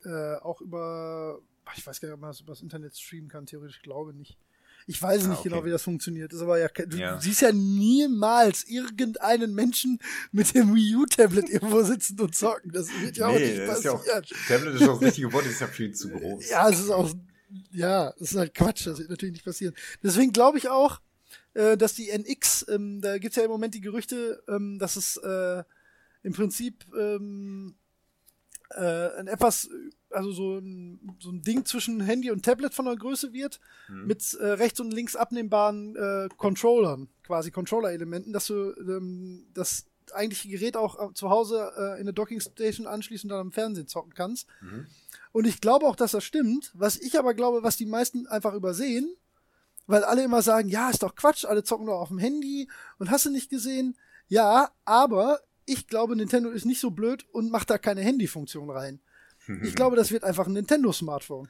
äh, 0.06 0.36
auch 0.36 0.60
über, 0.60 1.40
ich 1.76 1.86
weiß 1.86 2.00
gar 2.00 2.08
nicht, 2.08 2.14
ob 2.14 2.20
man 2.20 2.30
das 2.30 2.40
über 2.40 2.52
das 2.52 2.62
Internet 2.62 2.96
streamen 2.96 3.28
kann, 3.28 3.46
theoretisch 3.46 3.82
glaube 3.82 4.14
nicht. 4.14 4.38
Ich 4.88 5.02
weiß 5.02 5.24
ah, 5.24 5.28
nicht 5.28 5.40
okay. 5.40 5.48
genau, 5.48 5.64
wie 5.64 5.70
das 5.70 5.82
funktioniert. 5.82 6.32
Das 6.32 6.36
ist 6.36 6.42
aber 6.42 6.58
ja, 6.58 6.68
du 6.68 6.96
ja. 6.96 7.20
siehst 7.20 7.40
ja 7.40 7.50
niemals 7.50 8.64
irgendeinen 8.64 9.52
Menschen 9.52 9.98
mit 10.30 10.54
dem 10.54 10.74
Wii 10.74 10.96
U-Tablet 10.96 11.48
irgendwo 11.48 11.82
sitzen 11.82 12.20
und 12.20 12.36
zocken. 12.36 12.70
Das 12.70 12.88
wird 13.00 13.16
ja 13.16 13.28
nee, 13.28 13.34
auch 13.34 13.38
nicht 13.40 13.66
passieren. 13.66 14.00
Ja 14.06 14.18
auch, 14.20 14.46
Tablet 14.46 14.74
ist 14.74 14.88
auch 14.88 15.00
richtig 15.00 15.24
geworden, 15.24 15.48
ist 15.50 15.60
ja 15.60 15.66
viel 15.66 15.92
zu 15.92 16.10
groß. 16.10 16.48
Ja, 16.48 16.68
es 16.68 16.78
ist 16.78 16.90
auch, 16.90 17.12
ja, 17.72 18.12
das 18.12 18.30
ist 18.30 18.36
halt 18.36 18.54
Quatsch. 18.54 18.86
Das 18.86 18.98
wird 18.98 19.10
natürlich 19.10 19.32
nicht 19.32 19.44
passieren. 19.44 19.74
Deswegen 20.04 20.32
glaube 20.32 20.58
ich 20.58 20.68
auch, 20.68 21.00
äh, 21.54 21.76
dass 21.76 21.94
die 21.94 22.10
NX, 22.10 22.66
ähm, 22.68 23.00
da 23.00 23.18
gibt's 23.18 23.36
ja 23.36 23.42
im 23.42 23.50
Moment 23.50 23.74
die 23.74 23.80
Gerüchte, 23.80 24.40
ähm, 24.46 24.78
dass 24.78 24.94
es 24.94 25.16
äh, 25.16 25.64
im 26.22 26.32
Prinzip 26.32 26.84
ähm, 26.96 27.74
äh, 28.70 29.18
ein 29.18 29.26
etwas, 29.26 29.68
also 30.10 30.32
so 30.32 30.58
ein, 30.58 31.16
so 31.18 31.30
ein 31.30 31.42
Ding 31.42 31.64
zwischen 31.64 32.00
Handy 32.00 32.30
und 32.30 32.44
Tablet 32.44 32.74
von 32.74 32.86
der 32.86 32.96
Größe 32.96 33.32
wird, 33.32 33.60
mhm. 33.88 34.06
mit 34.06 34.34
äh, 34.34 34.44
rechts 34.44 34.80
und 34.80 34.92
links 34.92 35.16
abnehmbaren 35.16 35.96
äh, 35.96 36.28
Controllern, 36.36 37.08
quasi 37.24 37.50
Controller-Elementen, 37.50 38.32
dass 38.32 38.46
du 38.46 38.72
ähm, 38.78 39.46
das 39.54 39.86
eigentliche 40.12 40.48
Gerät 40.48 40.76
auch 40.76 41.10
äh, 41.10 41.14
zu 41.14 41.30
Hause 41.30 41.72
äh, 41.76 41.94
in 41.94 42.02
eine 42.02 42.12
Dockingstation 42.12 42.86
anschließen 42.86 43.28
und 43.28 43.36
dann 43.36 43.46
am 43.46 43.52
Fernsehen 43.52 43.88
zocken 43.88 44.14
kannst. 44.14 44.46
Mhm. 44.60 44.86
Und 45.32 45.46
ich 45.46 45.60
glaube 45.60 45.86
auch, 45.86 45.96
dass 45.96 46.12
das 46.12 46.24
stimmt. 46.24 46.72
Was 46.74 46.96
ich 46.96 47.18
aber 47.18 47.34
glaube, 47.34 47.62
was 47.62 47.76
die 47.76 47.86
meisten 47.86 48.26
einfach 48.26 48.54
übersehen, 48.54 49.14
weil 49.86 50.04
alle 50.04 50.24
immer 50.24 50.42
sagen, 50.42 50.68
ja, 50.68 50.90
ist 50.90 51.02
doch 51.02 51.14
Quatsch, 51.14 51.44
alle 51.44 51.64
zocken 51.64 51.86
doch 51.86 52.00
auf 52.00 52.08
dem 52.08 52.18
Handy 52.18 52.68
und 52.98 53.10
hast 53.10 53.26
du 53.26 53.30
nicht 53.30 53.50
gesehen. 53.50 53.96
Ja, 54.28 54.70
aber 54.84 55.40
ich 55.64 55.86
glaube, 55.88 56.16
Nintendo 56.16 56.50
ist 56.50 56.64
nicht 56.64 56.80
so 56.80 56.90
blöd 56.90 57.26
und 57.32 57.50
macht 57.50 57.70
da 57.70 57.78
keine 57.78 58.00
Handyfunktion 58.00 58.70
rein. 58.70 59.00
Ich 59.62 59.74
glaube, 59.76 59.96
das 59.96 60.10
wird 60.10 60.24
einfach 60.24 60.46
ein 60.46 60.52
Nintendo-Smartphone. 60.52 61.48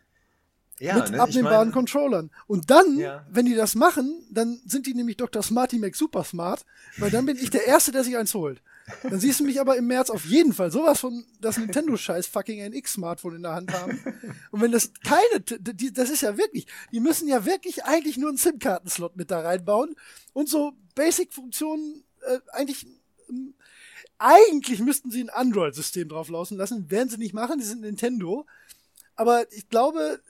Ja, 0.78 0.96
mit 0.96 1.10
ne? 1.10 1.20
abnehmbaren 1.20 1.68
ich 1.68 1.74
mein, 1.74 1.84
Controllern. 1.84 2.30
Und 2.46 2.70
dann, 2.70 2.98
ja. 2.98 3.24
wenn 3.30 3.46
die 3.46 3.54
das 3.54 3.74
machen, 3.74 4.26
dann 4.30 4.60
sind 4.66 4.86
die 4.86 4.94
nämlich 4.94 5.16
Dr. 5.16 5.42
Smarty 5.42 5.78
Mac 5.78 5.96
Super 5.96 6.22
Smart, 6.22 6.66
weil 6.98 7.10
dann 7.10 7.24
bin 7.24 7.36
ich 7.36 7.48
der 7.48 7.66
Erste, 7.66 7.92
der 7.92 8.04
sich 8.04 8.16
eins 8.16 8.34
holt. 8.34 8.60
Dann 9.02 9.18
siehst 9.18 9.40
du 9.40 9.44
mich 9.44 9.60
aber 9.60 9.76
im 9.76 9.86
März 9.86 10.10
auf 10.10 10.24
jeden 10.26 10.52
Fall 10.52 10.70
sowas 10.70 11.00
von 11.00 11.24
das 11.40 11.56
Nintendo-Scheiß 11.56 12.26
fucking 12.26 12.60
NX-Smartphone 12.60 13.36
in 13.36 13.42
der 13.42 13.54
Hand 13.54 13.72
haben. 13.72 14.00
Und 14.50 14.60
wenn 14.60 14.70
das 14.70 14.92
keine, 15.02 15.40
die, 15.40 15.92
das 15.92 16.10
ist 16.10 16.22
ja 16.22 16.36
wirklich, 16.36 16.66
die 16.92 17.00
müssen 17.00 17.26
ja 17.26 17.44
wirklich 17.44 17.84
eigentlich 17.84 18.16
nur 18.16 18.28
einen 18.28 18.38
SIM-Kartenslot 18.38 19.16
mit 19.16 19.30
da 19.30 19.40
reinbauen 19.40 19.96
und 20.34 20.48
so 20.48 20.74
Basic-Funktionen 20.94 22.04
äh, 22.26 22.38
eigentlich 22.52 22.86
ähm, 23.28 23.54
eigentlich 24.18 24.80
müssten 24.80 25.10
sie 25.10 25.22
ein 25.22 25.30
Android-System 25.30 26.08
drauf 26.08 26.28
laufen 26.28 26.56
lassen, 26.56 26.90
werden 26.90 27.08
sie 27.08 27.18
nicht 27.18 27.34
machen, 27.34 27.58
die 27.58 27.64
sind 27.64 27.82
Nintendo. 27.82 28.46
Aber 29.14 29.50
ich 29.52 29.68
glaube, 29.68 30.20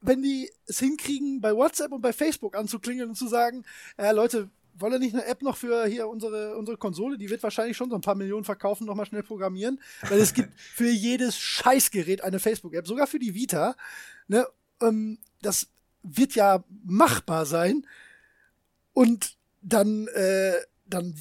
wenn 0.00 0.22
die 0.22 0.50
es 0.66 0.78
hinkriegen, 0.78 1.40
bei 1.40 1.54
WhatsApp 1.54 1.92
und 1.92 2.02
bei 2.02 2.12
Facebook 2.12 2.56
anzuklingeln 2.56 3.10
und 3.10 3.16
zu 3.16 3.26
sagen, 3.26 3.64
äh, 3.96 4.12
Leute, 4.12 4.50
wollen 4.76 5.00
nicht 5.00 5.14
eine 5.14 5.24
App 5.24 5.42
noch 5.42 5.56
für 5.56 5.86
hier 5.86 6.08
unsere, 6.08 6.56
unsere 6.56 6.76
Konsole? 6.76 7.16
Die 7.16 7.30
wird 7.30 7.42
wahrscheinlich 7.42 7.76
schon 7.76 7.90
so 7.90 7.96
ein 7.96 8.00
paar 8.00 8.14
Millionen 8.14 8.44
verkaufen, 8.44 8.86
nochmal 8.86 9.06
schnell 9.06 9.22
programmieren. 9.22 9.80
Weil 10.08 10.18
es 10.18 10.34
gibt 10.34 10.50
für 10.58 10.90
jedes 10.90 11.38
Scheißgerät 11.38 12.22
eine 12.22 12.40
Facebook-App, 12.40 12.86
sogar 12.86 13.06
für 13.06 13.18
die 13.18 13.34
Vita. 13.34 13.76
Ne? 14.28 14.46
Ähm, 14.80 15.18
das 15.42 15.68
wird 16.02 16.34
ja 16.34 16.64
machbar 16.84 17.46
sein. 17.46 17.86
Und 18.92 19.36
dann, 19.62 20.08
äh, 20.08 20.54
dann, 20.86 21.14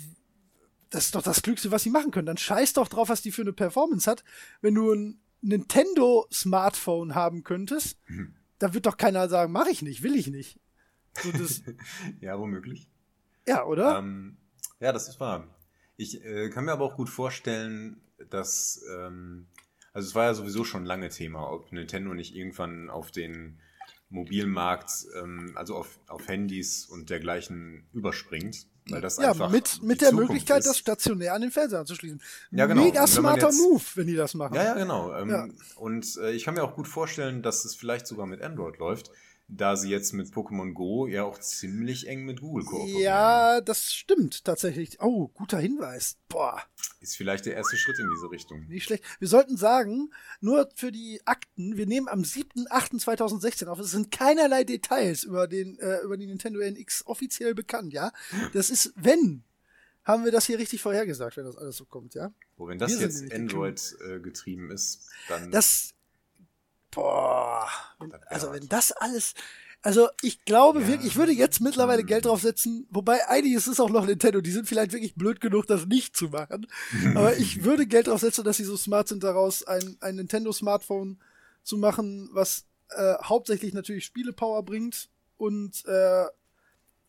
das 0.93 1.05
ist 1.05 1.15
doch 1.15 1.23
das 1.23 1.41
Klügste, 1.41 1.71
was 1.71 1.81
sie 1.81 1.89
machen 1.89 2.11
können. 2.11 2.27
Dann 2.27 2.37
scheiß 2.37 2.73
doch 2.73 2.87
drauf, 2.87 3.09
was 3.09 3.23
die 3.23 3.31
für 3.31 3.41
eine 3.41 3.51
Performance 3.51 4.09
hat. 4.09 4.23
Wenn 4.61 4.75
du 4.75 4.93
ein 4.93 5.19
Nintendo-Smartphone 5.41 7.15
haben 7.15 7.43
könntest, 7.43 7.97
mhm. 8.07 8.35
da 8.59 8.75
wird 8.75 8.85
doch 8.85 8.95
keiner 8.95 9.27
sagen, 9.27 9.51
mach 9.51 9.65
ich 9.65 9.81
nicht, 9.81 10.03
will 10.03 10.15
ich 10.15 10.27
nicht. 10.27 10.59
So 11.19 11.31
ja, 12.21 12.37
womöglich. 12.37 12.91
Ja, 13.47 13.65
oder? 13.65 13.97
Ähm, 13.97 14.37
ja, 14.79 14.91
das 14.91 15.09
ist 15.09 15.19
wahr. 15.19 15.47
Ich 15.97 16.23
äh, 16.23 16.51
kann 16.51 16.65
mir 16.65 16.73
aber 16.73 16.85
auch 16.85 16.95
gut 16.95 17.09
vorstellen, 17.09 17.99
dass, 18.29 18.85
ähm, 18.95 19.47
also 19.93 20.07
es 20.07 20.13
war 20.13 20.25
ja 20.25 20.33
sowieso 20.35 20.63
schon 20.63 20.85
lange 20.85 21.09
Thema, 21.09 21.51
ob 21.51 21.71
Nintendo 21.71 22.13
nicht 22.13 22.35
irgendwann 22.35 22.91
auf 22.91 23.09
den 23.09 23.59
Mobilmarkt, 24.09 25.07
ähm, 25.19 25.53
also 25.55 25.75
auf, 25.75 25.99
auf 26.07 26.27
Handys 26.27 26.85
und 26.85 27.09
dergleichen 27.09 27.87
überspringt. 27.93 28.67
Weil 28.89 29.01
das 29.01 29.17
ja, 29.17 29.29
einfach 29.29 29.49
mit, 29.49 29.81
mit 29.81 30.01
der 30.01 30.09
Zukunft 30.09 30.29
Möglichkeit, 30.29 30.59
ist. 30.59 30.67
das 30.67 30.77
stationär 30.77 31.33
an 31.33 31.41
den 31.41 31.51
Fernseher 31.51 31.79
anzuschließen. 31.79 32.21
Ja, 32.51 32.65
genau. 32.65 32.83
Mega 32.83 33.07
smarter 33.07 33.47
jetzt, 33.47 33.61
Move, 33.61 33.83
wenn 33.95 34.07
die 34.07 34.15
das 34.15 34.33
machen. 34.33 34.55
Ja, 34.55 34.63
ja, 34.63 34.73
genau. 34.73 35.13
Ähm, 35.15 35.29
ja. 35.29 35.47
Und 35.77 36.17
äh, 36.17 36.31
ich 36.31 36.43
kann 36.43 36.55
mir 36.55 36.63
auch 36.63 36.75
gut 36.75 36.87
vorstellen, 36.87 37.41
dass 37.41 37.63
es 37.63 37.75
vielleicht 37.75 38.07
sogar 38.07 38.25
mit 38.25 38.41
Android 38.41 38.77
läuft 38.79 39.11
da 39.47 39.75
sie 39.75 39.89
jetzt 39.89 40.13
mit 40.13 40.27
Pokémon 40.33 40.73
Go 40.73 41.07
ja 41.07 41.23
auch 41.23 41.39
ziemlich 41.39 42.07
eng 42.07 42.25
mit 42.25 42.41
Google 42.41 42.65
kooperieren. 42.65 43.01
Ja, 43.01 43.61
das 43.61 43.93
stimmt 43.93 44.45
tatsächlich. 44.45 45.01
Oh, 45.01 45.27
guter 45.27 45.59
Hinweis. 45.59 46.17
Boah. 46.29 46.61
Ist 47.01 47.17
vielleicht 47.17 47.45
der 47.45 47.55
erste 47.55 47.77
Schritt 47.77 47.99
in 47.99 48.09
diese 48.09 48.31
Richtung. 48.31 48.65
Nicht 48.67 48.85
schlecht. 48.85 49.03
Wir 49.19 49.27
sollten 49.27 49.57
sagen, 49.57 50.11
nur 50.39 50.69
für 50.75 50.91
die 50.91 51.21
Akten, 51.25 51.77
wir 51.77 51.85
nehmen 51.85 52.07
am 52.07 52.21
7.8.2016 52.21 53.67
auf. 53.67 53.79
Es 53.79 53.91
sind 53.91 54.11
keinerlei 54.11 54.63
Details 54.63 55.23
über 55.23 55.47
den, 55.47 55.77
äh, 55.79 55.99
über 55.99 56.17
die 56.17 56.27
Nintendo 56.27 56.59
NX 56.59 57.05
offiziell 57.05 57.53
bekannt, 57.53 57.93
ja. 57.93 58.11
Das 58.53 58.69
ist, 58.69 58.93
wenn, 58.95 59.43
haben 60.03 60.25
wir 60.25 60.31
das 60.31 60.45
hier 60.45 60.57
richtig 60.57 60.81
vorhergesagt, 60.81 61.37
wenn 61.37 61.45
das 61.45 61.57
alles 61.57 61.77
so 61.77 61.85
kommt, 61.85 62.15
ja. 62.15 62.33
Wo, 62.57 62.67
wenn 62.67 62.79
das 62.79 62.91
wir 62.91 63.01
jetzt 63.01 63.31
Android 63.33 63.95
äh, 64.07 64.19
getrieben 64.19 64.71
ist, 64.71 65.09
dann. 65.27 65.51
Das 65.51 65.93
Boah. 66.93 67.67
Also 68.27 68.51
wenn 68.51 68.67
das 68.67 68.91
alles. 68.91 69.33
Also 69.81 70.07
ich 70.21 70.45
glaube 70.45 70.81
ja. 70.81 70.87
wirklich, 70.87 71.11
ich 71.11 71.15
würde 71.17 71.33
jetzt 71.33 71.59
mittlerweile 71.59 72.05
Geld 72.05 72.23
draufsetzen, 72.25 72.87
wobei 72.89 73.27
einiges 73.27 73.67
ist 73.67 73.81
auch 73.81 73.89
noch 73.89 74.05
Nintendo, 74.05 74.39
die 74.39 74.51
sind 74.51 74.67
vielleicht 74.67 74.93
wirklich 74.93 75.15
blöd 75.15 75.41
genug, 75.41 75.67
das 75.67 75.85
nicht 75.85 76.15
zu 76.15 76.29
machen. 76.29 76.67
Aber 77.15 77.37
ich 77.37 77.65
würde 77.65 77.85
Geld 77.85 78.07
draufsetzen, 78.07 78.45
dass 78.45 78.57
sie 78.57 78.63
so 78.63 78.77
smart 78.77 79.09
sind, 79.09 79.23
daraus 79.23 79.63
ein, 79.63 79.97
ein 79.99 80.15
Nintendo-Smartphone 80.15 81.19
zu 81.63 81.77
machen, 81.77 82.29
was 82.31 82.65
äh, 82.89 83.15
hauptsächlich 83.23 83.73
natürlich 83.73 84.05
Spielepower 84.05 84.63
bringt 84.63 85.09
und 85.37 85.83
äh, 85.85 86.25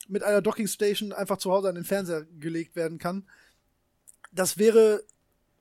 mit 0.08 0.24
einer 0.24 0.42
Docking 0.42 0.66
Station 0.66 1.12
einfach 1.12 1.38
zu 1.38 1.52
Hause 1.52 1.68
an 1.68 1.76
den 1.76 1.84
Fernseher 1.84 2.24
gelegt 2.40 2.74
werden 2.74 2.98
kann. 2.98 3.28
Das 4.32 4.58
wäre 4.58 5.04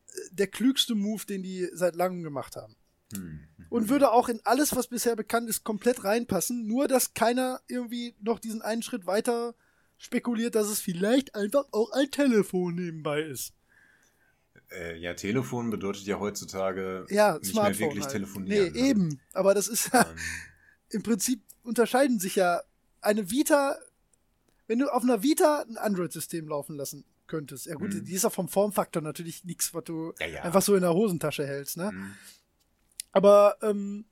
äh, 0.07 0.19
der 0.31 0.47
klügste 0.47 0.95
Move, 0.95 1.25
den 1.27 1.43
die 1.43 1.69
seit 1.73 1.95
langem 1.95 2.23
gemacht 2.23 2.55
haben. 2.55 2.75
Hm. 3.13 3.41
Und 3.73 3.89
würde 3.89 4.11
auch 4.11 4.29
in 4.29 4.39
alles, 4.43 4.75
was 4.75 4.85
bisher 4.85 5.15
bekannt 5.15 5.49
ist, 5.49 5.63
komplett 5.63 6.03
reinpassen. 6.03 6.67
Nur, 6.67 6.87
dass 6.87 7.15
keiner 7.15 7.59
irgendwie 7.67 8.13
noch 8.21 8.37
diesen 8.37 8.61
einen 8.61 8.83
Schritt 8.83 9.07
weiter 9.07 9.55
spekuliert, 9.97 10.53
dass 10.53 10.67
es 10.67 10.79
vielleicht 10.79 11.33
einfach 11.33 11.65
auch 11.71 11.89
ein 11.89 12.11
Telefon 12.11 12.75
nebenbei 12.75 13.23
ist. 13.23 13.53
Äh, 14.69 14.99
ja, 14.99 15.15
Telefon 15.15 15.71
bedeutet 15.71 16.03
ja 16.03 16.19
heutzutage 16.19 17.07
ja, 17.09 17.39
nicht 17.39 17.51
Smartphone 17.51 17.79
mehr 17.79 17.79
wirklich 17.79 18.03
halt. 18.03 18.13
telefonieren. 18.13 18.73
Nee, 18.73 18.79
ne? 18.79 18.87
eben. 18.89 19.19
Aber 19.33 19.55
das 19.55 19.67
ist 19.67 19.91
ja, 19.91 20.05
im 20.89 21.01
Prinzip 21.01 21.41
unterscheiden 21.63 22.19
sich 22.19 22.35
ja 22.35 22.61
eine 23.01 23.31
Vita, 23.31 23.75
wenn 24.67 24.77
du 24.77 24.87
auf 24.93 25.01
einer 25.01 25.23
Vita 25.23 25.65
ein 25.67 25.77
Android-System 25.77 26.47
laufen 26.47 26.75
lassen 26.75 27.05
könntest. 27.25 27.65
Ja 27.65 27.73
gut, 27.73 27.91
mhm. 27.91 28.05
die 28.05 28.13
ist 28.13 28.23
ja 28.23 28.29
vom 28.29 28.49
Formfaktor 28.49 29.01
natürlich 29.01 29.45
nichts, 29.45 29.73
was 29.73 29.85
du 29.85 30.13
ja, 30.19 30.27
ja. 30.27 30.41
einfach 30.43 30.61
so 30.61 30.75
in 30.75 30.81
der 30.81 30.93
Hosentasche 30.93 31.47
hältst, 31.47 31.77
ne? 31.77 31.91
Mhm. 31.91 32.13
Aber 33.13 33.55
ähm, 33.61 34.05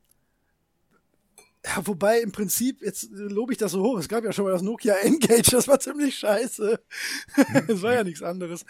ja, 1.65 1.86
wobei 1.86 2.22
im 2.22 2.32
Prinzip, 2.32 2.82
jetzt 2.82 3.10
lobe 3.11 3.52
ich 3.52 3.57
das 3.57 3.73
so 3.73 3.84
hoch, 3.84 3.99
es 3.99 4.07
gab 4.07 4.23
ja 4.23 4.32
schon 4.32 4.45
mal 4.45 4.52
das 4.52 4.61
Nokia 4.61 4.95
Engage, 4.95 5.52
das 5.52 5.68
war 5.68 5.80
ziemlich 5.80 6.18
scheiße. 6.18 6.80
Es 7.68 7.82
war 7.82 7.94
ja 7.94 8.03
nichts 8.03 8.23
anderes. 8.23 8.65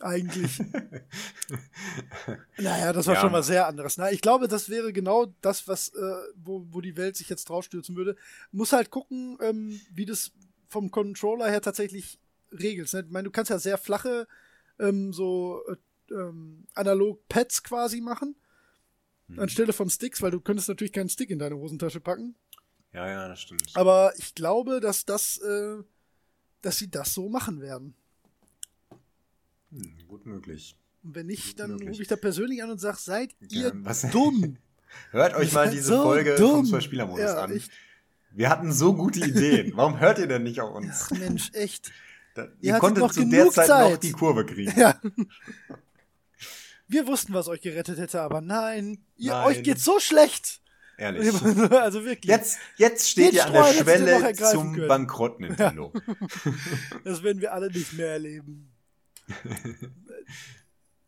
Eigentlich. 0.00 0.58
naja, 2.58 2.92
das 2.92 3.06
war 3.06 3.14
ja. 3.14 3.20
schon 3.20 3.32
mal 3.32 3.42
sehr 3.42 3.66
anderes. 3.66 3.96
Na, 3.96 4.10
ich 4.10 4.20
glaube, 4.20 4.48
das 4.48 4.68
wäre 4.68 4.92
genau 4.92 5.32
das, 5.42 5.68
was, 5.68 5.90
äh, 5.90 6.16
wo, 6.34 6.66
wo 6.70 6.80
die 6.80 6.96
Welt 6.96 7.16
sich 7.16 7.28
jetzt 7.28 7.48
draufstürzen 7.48 7.94
würde. 7.94 8.16
Muss 8.50 8.72
halt 8.72 8.90
gucken, 8.90 9.38
ähm, 9.40 9.80
wie 9.94 10.04
das 10.04 10.32
vom 10.68 10.90
Controller 10.90 11.48
her 11.48 11.60
tatsächlich 11.60 12.18
regelst. 12.52 12.94
Ne? 12.94 13.04
Ich 13.06 13.12
meine, 13.12 13.24
du 13.24 13.30
kannst 13.30 13.50
ja 13.50 13.58
sehr 13.58 13.78
flache, 13.78 14.26
ähm, 14.78 15.12
so 15.12 15.62
äh, 15.68 16.14
ähm, 16.14 16.66
analog 16.74 17.26
Pads 17.28 17.62
quasi 17.62 18.00
machen 18.00 18.34
mhm. 19.32 19.40
anstelle 19.40 19.72
von 19.72 19.90
Sticks, 19.90 20.22
weil 20.22 20.30
du 20.30 20.40
könntest 20.40 20.68
natürlich 20.68 20.92
keinen 20.92 21.08
Stick 21.08 21.30
in 21.30 21.38
deine 21.38 21.56
Hosentasche 21.56 22.00
packen. 22.00 22.34
Ja, 22.92 23.08
ja, 23.08 23.28
das 23.28 23.40
stimmt. 23.40 23.62
Aber 23.74 24.12
ich 24.18 24.34
glaube, 24.34 24.80
dass 24.80 25.04
das, 25.04 25.38
äh, 25.38 25.82
dass 26.60 26.78
sie 26.78 26.90
das 26.90 27.14
so 27.14 27.28
machen 27.28 27.60
werden. 27.60 27.94
Hm, 29.70 29.96
gut 30.06 30.26
möglich. 30.26 30.76
Und 31.02 31.14
wenn 31.14 31.26
nicht, 31.26 31.56
gut 31.56 31.60
dann 31.60 31.82
rufe 31.82 32.02
ich 32.02 32.08
da 32.08 32.16
persönlich 32.16 32.62
an 32.62 32.70
und 32.70 32.78
sage, 32.78 32.98
seid 33.00 33.34
ihr 33.50 33.72
ja, 33.74 34.10
dumm. 34.10 34.58
Hört 35.10 35.34
euch 35.34 35.52
mal 35.52 35.70
diese 35.70 35.88
so 35.88 36.02
Folge 36.02 36.34
dumm. 36.34 36.50
vom 36.50 36.66
Zwei-Spieler-Modus 36.66 37.20
ja, 37.20 37.44
an. 37.44 37.56
Ich, 37.56 37.70
wir 38.30 38.50
hatten 38.50 38.72
so 38.72 38.94
gute 38.94 39.20
Ideen. 39.20 39.72
Warum 39.74 39.98
hört 39.98 40.18
ihr 40.18 40.26
denn 40.26 40.42
nicht 40.42 40.60
auf 40.60 40.74
uns? 40.74 41.06
Ach 41.06 41.10
Mensch, 41.12 41.50
echt. 41.54 41.90
Da, 42.34 42.44
ihr, 42.60 42.74
ihr 42.74 42.78
konntet 42.78 43.12
zu 43.12 43.24
der 43.24 43.50
Zeit, 43.50 43.66
Zeit 43.66 43.90
noch 43.92 43.98
die 43.98 44.12
Kurve 44.12 44.44
kriegen. 44.46 44.78
Ja. 44.78 45.00
Wir 46.92 47.06
wussten, 47.06 47.32
was 47.32 47.48
euch 47.48 47.62
gerettet 47.62 47.98
hätte, 47.98 48.20
aber 48.20 48.42
nein, 48.42 48.98
ihr, 49.16 49.32
nein. 49.32 49.46
euch 49.46 49.62
geht's 49.62 49.82
so 49.82 49.98
schlecht. 49.98 50.60
Ehrlich. 50.98 51.32
Also 51.70 52.04
wirklich. 52.04 52.30
Jetzt, 52.30 52.58
jetzt 52.76 53.08
steht 53.08 53.32
ihr 53.32 53.46
an 53.46 53.52
der 53.54 53.72
Schwelle 53.72 54.34
zum 54.34 54.74
können. 54.74 54.88
Bankrott, 54.88 55.40
Nintendo. 55.40 55.92
Ja. 55.94 56.52
Das 57.04 57.22
werden 57.22 57.40
wir 57.40 57.54
alle 57.54 57.70
nicht 57.72 57.94
mehr 57.94 58.08
erleben. 58.08 58.70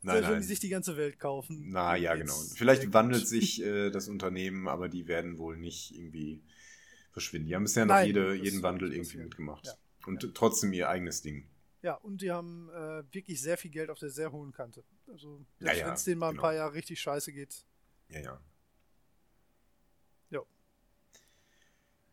Nein, 0.01 0.16
Selbst 0.16 0.31
wenn 0.31 0.40
die 0.40 0.47
sich 0.47 0.61
die 0.61 0.69
ganze 0.70 0.97
Welt 0.97 1.19
kaufen. 1.19 1.66
Na 1.70 1.97
ja, 1.97 2.15
genau. 2.15 2.35
Vielleicht 2.56 2.93
wandelt 2.93 3.28
sich 3.28 3.62
äh, 3.62 3.90
das 3.90 4.09
Unternehmen, 4.09 4.69
aber 4.69 4.89
die 4.89 5.06
werden 5.06 5.39
wohl 5.39 5.56
nicht 5.56 5.94
irgendwie 5.94 6.43
verschwinden. 7.12 7.48
Die 7.48 7.55
haben 7.55 7.65
bisher 7.65 7.86
noch 7.86 8.02
jede, 8.02 8.35
jeden 8.35 8.62
Wandel 8.62 8.93
irgendwie 8.93 9.19
mitgemacht. 9.19 9.66
Ja. 9.66 9.73
Und 10.06 10.23
ja. 10.23 10.31
trotzdem 10.35 10.73
ihr 10.73 10.89
eigenes 10.89 11.23
Ding. 11.23 11.47
Ja, 11.85 11.97
und 11.97 12.23
die 12.23 12.32
haben 12.32 12.70
äh, 12.70 13.05
wirklich 13.12 13.43
sehr 13.43 13.59
viel 13.59 13.70
Geld 13.70 13.90
auf 13.90 13.98
der 13.98 14.09
sehr 14.09 14.32
hohen 14.32 14.52
Kante. 14.52 14.82
Also, 15.06 15.44
ja, 15.61 15.74
ja, 15.74 15.86
wenn 15.86 15.93
es 15.93 16.05
denen 16.05 16.19
mal 16.19 16.31
genau. 16.31 16.40
ein 16.40 16.43
paar 16.43 16.55
Jahre 16.55 16.73
richtig 16.73 16.98
scheiße 16.98 17.31
geht. 17.31 17.62
Ja, 18.09 18.20
ja. 18.20 18.40
Ja. 20.31 20.40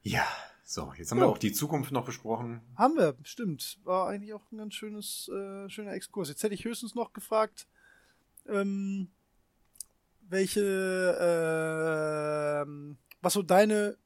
Ja, 0.02 0.27
so, 0.65 0.91
jetzt 0.98 1.11
haben 1.11 1.19
ja. 1.19 1.23
wir 1.23 1.30
auch 1.30 1.38
die 1.38 1.53
Zukunft 1.53 1.93
noch 1.93 2.03
besprochen. 2.03 2.60
Haben 2.76 2.98
wir, 2.98 3.15
stimmt. 3.23 3.80
War 3.85 4.10
eigentlich 4.10 4.34
auch 4.34 4.52
ein 4.52 4.57
ganz 4.57 4.73
schönes, 4.73 5.30
äh, 5.30 5.69
schöner 5.69 5.93
Exkurs. 5.93 6.27
Jetzt 6.27 6.43
hätte 6.43 6.53
ich 6.53 6.65
höchstens 6.65 6.93
noch 6.93 7.14
gefragt, 7.14 7.65
ähm, 8.48 9.10
welche, 10.27 10.60
äh, 12.68 12.69
was 13.22 13.31
so 13.31 13.41
deine 13.41 13.98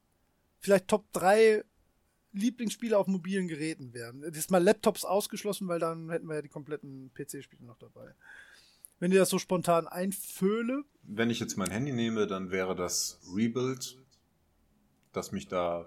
vielleicht 0.59 0.87
Top 0.89 1.11
3 1.13 1.63
Lieblingsspiele 2.35 2.97
auf 2.97 3.07
mobilen 3.07 3.47
Geräten 3.47 3.93
wären. 3.93 4.21
Das 4.21 4.37
ist 4.37 4.51
mal 4.51 4.63
Laptops 4.63 5.05
ausgeschlossen, 5.05 5.67
weil 5.67 5.79
dann 5.79 6.09
hätten 6.09 6.27
wir 6.27 6.35
ja 6.35 6.41
die 6.41 6.49
kompletten 6.49 7.11
PC-Spiele 7.13 7.63
noch 7.65 7.77
dabei. 7.77 8.13
Wenn 8.99 9.11
ihr 9.11 9.19
das 9.19 9.29
so 9.29 9.39
spontan 9.39 9.87
einfühle. 9.87 10.83
Wenn 11.03 11.29
ich 11.29 11.39
jetzt 11.39 11.57
mein 11.57 11.71
Handy 11.71 11.91
nehme, 11.91 12.27
dann 12.27 12.51
wäre 12.51 12.75
das 12.75 13.19
Rebuild, 13.35 13.97
das 15.11 15.31
mich 15.31 15.47
da 15.47 15.85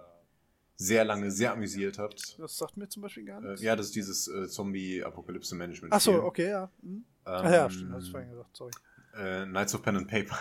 sehr 0.76 1.04
lange 1.04 1.30
sehr 1.30 1.52
amüsiert 1.52 1.98
hat. 1.98 2.38
Das 2.38 2.56
sagt 2.56 2.76
mir 2.76 2.88
zum 2.88 3.02
Beispiel 3.02 3.24
gar 3.24 3.40
nichts. 3.40 3.60
Äh, 3.60 3.64
ja, 3.64 3.76
das 3.76 3.86
ist 3.86 3.96
dieses 3.96 4.28
äh, 4.28 4.46
Zombie-Apokalypse-Management. 4.46 5.92
Ach 5.92 6.00
so, 6.00 6.22
okay, 6.22 6.50
ja. 6.50 6.70
Hm. 6.82 6.88
Ähm, 6.88 7.04
Ach 7.24 7.50
ja, 7.50 7.68
stimmt, 7.68 7.92
hast 7.92 8.06
du 8.06 8.10
vorhin 8.12 8.30
gesagt, 8.30 8.56
sorry. 8.56 8.72
Äh, 9.14 9.44
Knights 9.46 9.74
of 9.74 9.82
Pen 9.82 9.96
and 9.96 10.08
Paper. 10.08 10.38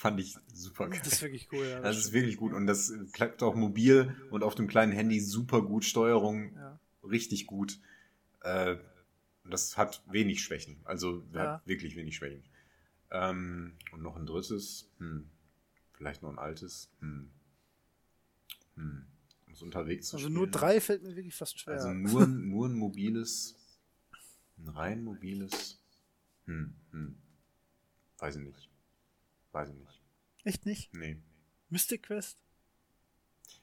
Fand 0.00 0.18
ich 0.18 0.34
super 0.54 0.88
geil. 0.88 0.98
Das 1.04 1.12
ist 1.12 1.20
wirklich 1.20 1.52
cool, 1.52 1.66
ja. 1.66 1.80
Das, 1.80 1.94
das 1.94 2.06
ist 2.06 2.12
wirklich 2.14 2.38
gut 2.38 2.54
und 2.54 2.66
das 2.66 2.90
klappt 3.12 3.42
auch 3.42 3.54
mobil 3.54 4.16
und 4.30 4.42
auf 4.42 4.54
dem 4.54 4.66
kleinen 4.66 4.92
Handy 4.92 5.20
super 5.20 5.60
gut. 5.60 5.84
Steuerung 5.84 6.54
ja. 6.54 6.80
richtig 7.02 7.46
gut. 7.46 7.78
Äh, 8.40 8.76
das 9.44 9.76
hat 9.76 10.02
wenig 10.10 10.42
Schwächen. 10.42 10.80
Also 10.84 11.22
ja. 11.34 11.40
hat 11.56 11.66
wirklich 11.66 11.96
wenig 11.96 12.16
Schwächen. 12.16 12.42
Ähm, 13.10 13.74
und 13.92 14.00
noch 14.00 14.16
ein 14.16 14.24
drittes. 14.24 14.88
Hm. 15.00 15.28
Vielleicht 15.92 16.22
noch 16.22 16.30
ein 16.30 16.38
altes. 16.38 16.90
Hm. 17.00 17.30
Hm. 18.76 19.04
um 19.48 19.52
es 19.52 19.60
unterwegs 19.60 20.08
zu 20.08 20.16
Also 20.16 20.28
spielen. 20.28 20.38
nur 20.38 20.48
drei 20.48 20.80
fällt 20.80 21.02
mir 21.02 21.14
wirklich 21.14 21.34
fast 21.34 21.60
schwer. 21.60 21.74
Also 21.74 21.88
nur, 21.92 22.26
nur 22.26 22.68
ein 22.68 22.74
mobiles, 22.74 23.54
ein 24.56 24.68
rein 24.68 25.04
mobiles, 25.04 25.78
hm, 26.46 26.74
hm. 26.92 27.16
Weiß 28.16 28.36
ich 28.36 28.42
nicht. 28.42 28.69
Weiß 29.52 29.68
ich 29.68 29.74
nicht. 29.74 30.00
Echt 30.44 30.66
nicht? 30.66 30.92
Nee. 30.94 31.18
Mystic 31.68 32.04
Quest? 32.04 32.38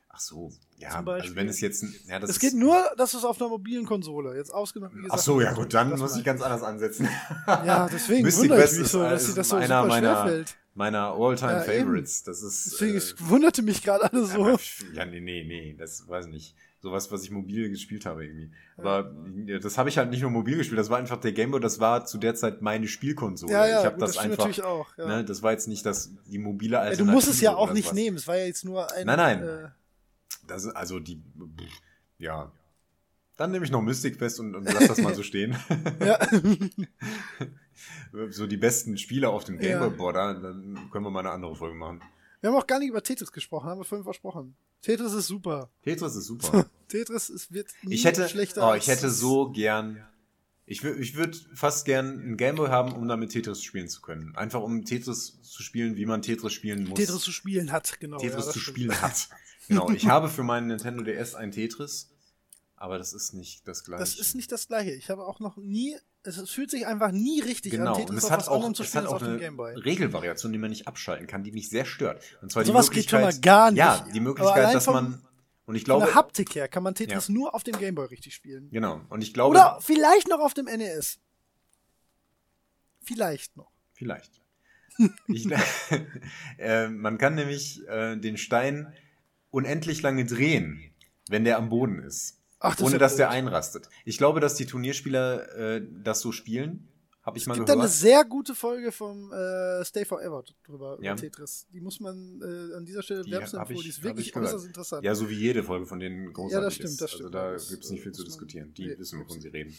Ach 0.09 0.19
so, 0.19 0.51
ja, 0.77 0.91
Zum 0.97 1.07
also 1.09 1.35
wenn 1.35 1.47
es 1.47 1.59
jetzt, 1.61 1.83
ja, 2.07 2.19
das 2.19 2.31
Es 2.31 2.37
ist- 2.37 2.41
geht 2.41 2.53
nur, 2.55 2.83
dass 2.97 3.13
es 3.13 3.23
auf 3.23 3.39
einer 3.39 3.49
mobilen 3.49 3.85
Konsole. 3.85 4.35
Jetzt 4.35 4.51
ausgenommen, 4.51 5.03
wie 5.03 5.07
Ach 5.11 5.17
so, 5.19 5.39
ja 5.41 5.53
gut, 5.53 5.73
dann 5.73 5.89
muss 5.97 6.15
ich 6.17 6.23
ganz 6.23 6.41
anders 6.41 6.63
ansetzen. 6.63 7.07
Ja, 7.45 7.87
deswegen 7.87 8.23
Mystic 8.23 8.43
wundere 8.43 8.57
ich 8.59 8.63
Quest 8.63 8.73
mich 8.77 8.85
ist, 8.85 8.91
so, 8.93 9.03
dass 9.03 9.21
ist 9.21 9.27
sie 9.29 9.35
das 9.35 9.49
so 9.49 9.55
einer 9.57 9.81
super 9.83 9.99
schwer 9.99 10.01
meiner, 10.13 10.23
fällt. 10.25 10.57
Meiner 10.77 11.13
All-Time 11.13 11.51
Ja. 11.53 11.59
Favorites. 11.61 12.23
Das 12.23 12.41
ist, 12.43 12.73
Deswegen, 12.79 12.97
äh, 12.97 13.29
wunderte 13.29 13.61
mich 13.63 13.83
gerade 13.83 14.11
alle 14.11 14.25
so. 14.25 14.45
aber, 14.45 14.59
ja, 14.93 15.05
nee, 15.05 15.19
nee, 15.19 15.43
nee, 15.43 15.75
das 15.77 16.07
weiß 16.07 16.27
ich 16.27 16.31
nicht. 16.31 16.55
Sowas, 16.79 17.11
was 17.11 17.23
ich 17.23 17.31
mobil 17.31 17.69
gespielt 17.71 18.05
habe 18.05 18.23
irgendwie. 18.25 18.51
Aber 18.77 19.11
ja, 19.47 19.57
das 19.57 19.79
habe 19.79 19.89
ich 19.89 19.97
halt 19.97 20.11
nicht 20.11 20.21
nur 20.21 20.29
mobil 20.29 20.57
gespielt, 20.57 20.79
das 20.79 20.91
war 20.91 20.99
einfach 20.99 21.17
der 21.19 21.31
Gameboy, 21.33 21.59
das 21.59 21.79
war 21.79 22.05
zu 22.05 22.19
der 22.19 22.35
Zeit 22.35 22.61
meine 22.61 22.87
Spielkonsole. 22.87 23.51
Ja, 23.51 23.67
ja, 23.67 23.79
ich 23.79 23.85
habe 23.87 23.97
das, 23.97 24.13
das 24.13 24.23
einfach, 24.23 24.37
natürlich 24.37 24.61
auch. 24.63 24.95
Ja. 24.97 25.07
ne, 25.07 25.25
das 25.25 25.41
war 25.41 25.51
jetzt 25.51 25.67
nicht 25.67 25.83
das, 25.87 26.11
die 26.27 26.37
mobile 26.37 26.73
Ja, 26.73 26.79
Alternative. 26.81 27.05
du 27.07 27.11
musst 27.11 27.27
es 27.27 27.41
ja 27.41 27.55
auch 27.55 27.73
nicht 27.73 27.85
sowas. 27.85 27.95
nehmen. 27.95 28.17
Es 28.17 28.27
war 28.27 28.37
ja 28.37 28.45
jetzt 28.45 28.63
nur 28.63 28.91
ein. 28.93 29.07
Nein, 29.07 29.17
nein. 29.17 29.41
Äh, 29.43 29.69
Das 30.45 30.63
ist 30.65 30.75
also 30.75 30.99
die, 30.99 31.19
ja. 32.19 32.51
Dann 33.37 33.51
nehme 33.51 33.65
ich 33.65 33.71
noch 33.71 33.81
Mystic 33.81 34.17
Quest 34.19 34.39
und, 34.39 34.55
und 34.55 34.65
lass 34.71 34.87
das 34.87 34.99
mal 35.01 35.15
so 35.15 35.23
stehen. 35.29 35.55
ja. 35.99 36.19
so 38.29 38.47
die 38.47 38.57
besten 38.57 38.97
Spiele 38.97 39.29
auf 39.29 39.43
dem 39.43 39.55
Ja. 39.61 39.79
Gameboy, 39.79 39.97
boah, 39.97 40.13
da, 40.13 40.33
dann 40.33 40.89
können 40.91 41.05
wir 41.05 41.11
mal 41.11 41.19
eine 41.21 41.31
andere 41.31 41.55
Folge 41.55 41.75
machen. 41.75 42.01
Wir 42.41 42.49
haben 42.51 42.57
auch 42.57 42.67
gar 42.67 42.79
nicht 42.79 42.89
über 42.89 43.01
Tetris 43.03 43.31
gesprochen, 43.31 43.67
haben 43.69 43.79
wir 43.79 43.85
vorhin 43.85 44.03
versprochen. 44.03 44.55
Tetris 44.81 45.13
ist 45.13 45.27
super. 45.27 45.69
Tetris 45.83 46.15
ist 46.15 46.25
super. 46.25 46.69
Tetris 46.87 47.29
ist, 47.29 47.51
wird 47.51 47.67
nie 47.83 47.95
Ich 47.95 48.05
hätte, 48.05 48.29
schlechter. 48.29 48.69
oh, 48.69 48.75
ich 48.75 48.87
hätte 48.87 49.09
so 49.09 49.49
gern, 49.51 50.05
ich, 50.65 50.83
ich 50.83 51.15
würde 51.15 51.35
fast 51.55 51.85
gern 51.85 52.19
einen 52.19 52.37
Gameboy 52.37 52.69
haben, 52.69 52.93
um 52.93 53.07
damit 53.07 53.31
Tetris 53.31 53.63
spielen 53.63 53.87
zu 53.89 54.01
können. 54.01 54.35
Einfach 54.35 54.61
um 54.61 54.85
Tetris 54.85 55.41
zu 55.41 55.63
spielen, 55.63 55.95
wie 55.95 56.05
man 56.05 56.21
Tetris 56.21 56.53
spielen 56.53 56.83
muss. 56.87 56.97
Tetris 56.99 57.21
zu 57.21 57.31
spielen 57.31 57.71
hat, 57.71 57.99
genau. 57.99 58.17
Tetris 58.17 58.45
ja, 58.45 58.51
zu 58.51 58.59
stimmt. 58.59 58.75
spielen 58.77 59.01
hat. 59.01 59.29
Genau, 59.69 59.89
ich 59.89 60.07
habe 60.07 60.29
für 60.29 60.43
meinen 60.43 60.67
Nintendo 60.67 61.03
DS 61.03 61.35
ein 61.35 61.51
Tetris, 61.51 62.09
aber 62.77 62.97
das 62.97 63.11
ist 63.11 63.33
nicht 63.33 63.67
das 63.67 63.83
gleiche. 63.83 63.99
Das 63.99 64.15
ist 64.17 64.33
nicht 64.33 64.49
das 64.49 64.67
gleiche. 64.69 64.91
Ich 64.91 65.09
habe 65.09 65.25
auch 65.25 65.41
noch 65.41 65.57
nie, 65.57 65.97
es, 66.27 66.37
es 66.37 66.49
fühlt 66.51 66.69
sich 66.69 66.85
einfach 66.85 67.11
nie 67.11 67.39
richtig 67.41 67.71
Genau, 67.71 67.93
an, 67.93 68.01
und 68.01 68.07
Tetris 68.07 68.17
es 68.17 68.25
auf 68.25 68.31
hat 68.31 68.47
auch, 68.49 68.79
es 68.79 68.95
hat 68.95 69.05
auch 69.05 69.21
eine. 69.21 69.85
Regelvariation, 69.85 70.51
die 70.51 70.57
man 70.59 70.69
nicht 70.69 70.87
abschalten 70.87 71.25
kann, 71.25 71.43
die 71.43 71.51
mich 71.51 71.69
sehr 71.69 71.85
stört. 71.85 72.21
Und 72.41 72.51
zwar 72.51 72.65
Sowas 72.65 72.89
die 72.89 72.95
geht 72.95 73.09
schon 73.09 73.21
Möglichkeit, 73.21 73.43
mal 73.45 73.59
gar 73.59 73.71
nicht. 73.71 73.79
Ja, 73.79 74.07
die 74.13 74.19
Möglichkeit, 74.19 74.75
dass 74.75 74.85
man, 74.87 75.21
und 75.65 75.75
ich 75.75 75.81
Von 75.81 75.85
glaube, 75.85 76.05
der 76.07 76.15
Haptik 76.15 76.53
her 76.55 76.67
kann 76.67 76.83
man 76.83 76.95
Tetris 76.95 77.29
Ja. 77.29 77.33
nur 77.33 77.55
auf 77.55 77.63
dem 77.63 77.77
Gameboy 77.77 78.07
richtig 78.07 78.35
spielen. 78.35 78.69
genau, 78.69 79.01
und 79.09 79.21
ich 79.21 79.33
glaube, 79.33 79.51
Oder 79.51 79.79
vielleicht 79.81 80.27
noch 80.27 80.39
auf 80.39 80.53
dem 80.53 80.65
NES. 80.65 81.19
Vielleicht 83.01 83.55
noch. 83.55 83.71
Vielleicht. 83.93 84.41
Ich, 85.27 85.47
äh, 86.57 86.87
man 86.89 87.17
kann 87.17 87.35
nämlich 87.35 87.87
äh, 87.87 88.17
den 88.17 88.37
Stein 88.37 88.93
unendlich 89.51 90.01
lange 90.01 90.25
drehen, 90.25 90.91
wenn 91.29 91.43
der 91.45 91.57
am 91.57 91.69
Boden 91.69 91.99
ist. 91.99 92.36
Ach, 92.59 92.75
das 92.75 92.83
ohne 92.85 92.93
ja 92.93 92.97
dass 92.99 93.15
der 93.15 93.27
blöd. 93.27 93.37
einrastet. 93.37 93.89
Ich 94.05 94.17
glaube, 94.17 94.39
dass 94.39 94.55
die 94.55 94.65
Turnierspieler 94.65 95.55
äh, 95.77 95.81
das 96.03 96.21
so 96.21 96.31
spielen. 96.31 96.87
Habe 97.21 97.37
ich 97.37 97.43
Es 97.43 97.47
mal 97.47 97.55
gibt 97.55 97.67
da 97.67 97.73
eine 97.73 97.81
gehört. 97.81 97.93
sehr 97.93 98.23
gute 98.23 98.55
Folge 98.55 98.91
vom 98.93 99.33
äh, 99.33 99.83
Stay 99.83 100.05
Forever 100.05 100.43
drüber, 100.65 100.95
über 100.95 101.03
Ja. 101.03 101.13
Tetris. 101.15 101.67
Die 101.73 101.81
muss 101.81 101.99
man 101.99 102.41
äh, 102.41 102.73
an 102.75 102.85
dieser 102.85 103.03
Stelle 103.03 103.23
Die 103.23 103.31
wärmstens 103.31 103.59
hab 103.59 103.69
empfohlen. 103.69 103.79
ich- 103.79 103.83
Die 103.83 103.89
ist 103.99 104.03
wirklich 104.03 104.27
ich 104.27 104.33
gehört. 104.33 104.49
äußerst 104.49 104.65
interessant. 104.65 105.03
Ja, 105.03 105.13
so 105.13 105.29
wie 105.29 105.33
jede 105.35 105.61
Folge 105.61 105.85
von 105.85 105.99
denen 105.99 106.31
großartig 106.31 106.53
Ja, 106.53 106.61
das 106.61 106.73
stimmt, 106.75 106.89
ist. 106.91 107.01
das 107.01 107.11
stimmt. 107.11 107.35
Also 107.35 107.65
da 107.67 107.69
gibt 107.71 107.83
es 107.83 107.91
nicht 107.91 108.01
viel 108.03 108.13
zu 108.13 108.23
diskutieren. 108.23 108.73
Die 108.75 108.85
nee, 108.87 108.97
wissen, 108.97 109.19
wovon 109.19 109.41
sie 109.41 109.49
reden. 109.49 109.75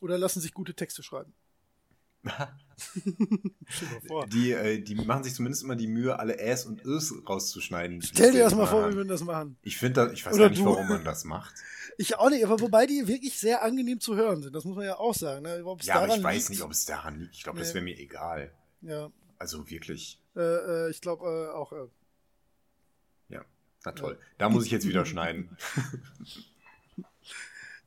Oder 0.00 0.18
lassen 0.18 0.40
sich 0.40 0.52
gute 0.54 0.74
Texte 0.74 1.02
schreiben. 1.02 1.32
Die, 4.32 4.52
äh, 4.52 4.78
die 4.80 4.94
machen 4.94 5.24
sich 5.24 5.34
zumindest 5.34 5.62
immer 5.62 5.76
die 5.76 5.86
Mühe, 5.86 6.18
alle 6.18 6.38
Äs 6.38 6.66
und 6.66 6.84
Ös 6.84 7.12
rauszuschneiden. 7.28 8.02
Stell 8.02 8.32
dir 8.32 8.44
das 8.44 8.54
mal 8.54 8.66
vor, 8.66 8.82
haben. 8.82 8.92
wie 8.92 8.96
wir 8.98 9.04
das 9.04 9.22
machen. 9.24 9.56
Ich 9.62 9.78
finde 9.78 10.04
das, 10.06 10.12
ich 10.12 10.24
weiß 10.26 10.34
Oder 10.34 10.44
gar 10.44 10.50
nicht, 10.50 10.60
du. 10.60 10.66
warum 10.66 10.88
man 10.88 11.04
das 11.04 11.24
macht. 11.24 11.54
Ich 11.98 12.18
auch 12.18 12.28
nicht, 12.28 12.44
aber 12.44 12.60
wobei 12.60 12.84
die 12.84 13.08
wirklich 13.08 13.38
sehr 13.38 13.62
angenehm 13.62 14.00
zu 14.00 14.16
hören 14.16 14.42
sind. 14.42 14.54
Das 14.54 14.66
muss 14.66 14.76
man 14.76 14.84
ja 14.84 14.98
auch 14.98 15.14
sagen. 15.14 15.44
Ne? 15.44 15.64
Ja, 15.80 16.02
aber 16.02 16.14
ich 16.14 16.22
weiß 16.22 16.36
liegt, 16.40 16.50
nicht, 16.50 16.60
ob 16.62 16.70
es 16.70 16.84
daran 16.84 17.18
liegt. 17.18 17.34
Ich 17.34 17.42
glaube, 17.42 17.58
das 17.58 17.68
Nee. 17.68 17.74
wäre 17.76 17.84
mir 17.84 17.98
egal. 17.98 18.52
Ja, 18.82 19.10
Also 19.38 19.70
wirklich. 19.70 20.20
äh, 20.36 20.40
äh, 20.40 20.90
ich 20.90 21.00
glaube 21.00 21.24
äh, 21.24 21.54
auch. 21.56 21.72
Äh, 21.72 21.86
Ja, 23.30 23.46
na 23.86 23.92
toll. 23.92 24.18
Da 24.36 24.50
muss 24.50 24.66
ich 24.66 24.72
jetzt 24.72 24.86
wieder 24.86 25.06
schneiden. 25.06 25.56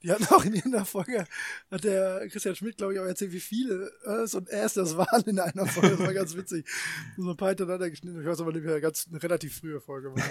die 0.03 0.11
hatten 0.11 0.25
auch 0.25 0.43
in 0.45 0.53
irgendeiner 0.53 0.85
Folge, 0.85 1.25
hat 1.71 1.83
der 1.83 2.27
Christian 2.29 2.55
Schmidt, 2.55 2.77
glaube 2.77 2.93
ich, 2.93 2.99
auch 2.99 3.05
erzählt, 3.05 3.31
wie 3.33 3.39
viele 3.39 3.91
Ös 4.05 4.33
und 4.35 4.49
Äs 4.49 4.73
das 4.75 4.95
waren 4.97 5.23
in 5.23 5.39
einer 5.39 5.65
Folge. 5.65 5.91
Das 5.97 5.99
war 5.99 6.13
ganz 6.13 6.35
witzig. 6.35 6.65
So 7.17 7.29
ein 7.31 7.37
paar 7.37 7.49
hintereinander 7.49 7.89
geschnitten. 7.89 8.21
Ich 8.21 8.27
weiß 8.27 8.39
aber 8.41 8.53
nicht 8.53 8.65
mehr, 8.65 8.79
ganz 8.81 9.07
eine 9.09 9.21
relativ 9.21 9.57
frühe 9.59 9.81
Folge 9.81 10.13
war. 10.15 10.23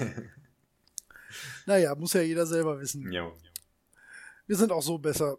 naja, 1.66 1.94
muss 1.94 2.14
ja 2.14 2.22
jeder 2.22 2.46
selber 2.46 2.80
wissen. 2.80 3.10
ja, 3.12 3.30
Wir 4.46 4.56
sind 4.56 4.72
auch 4.72 4.82
so 4.82 4.98
besser. 4.98 5.38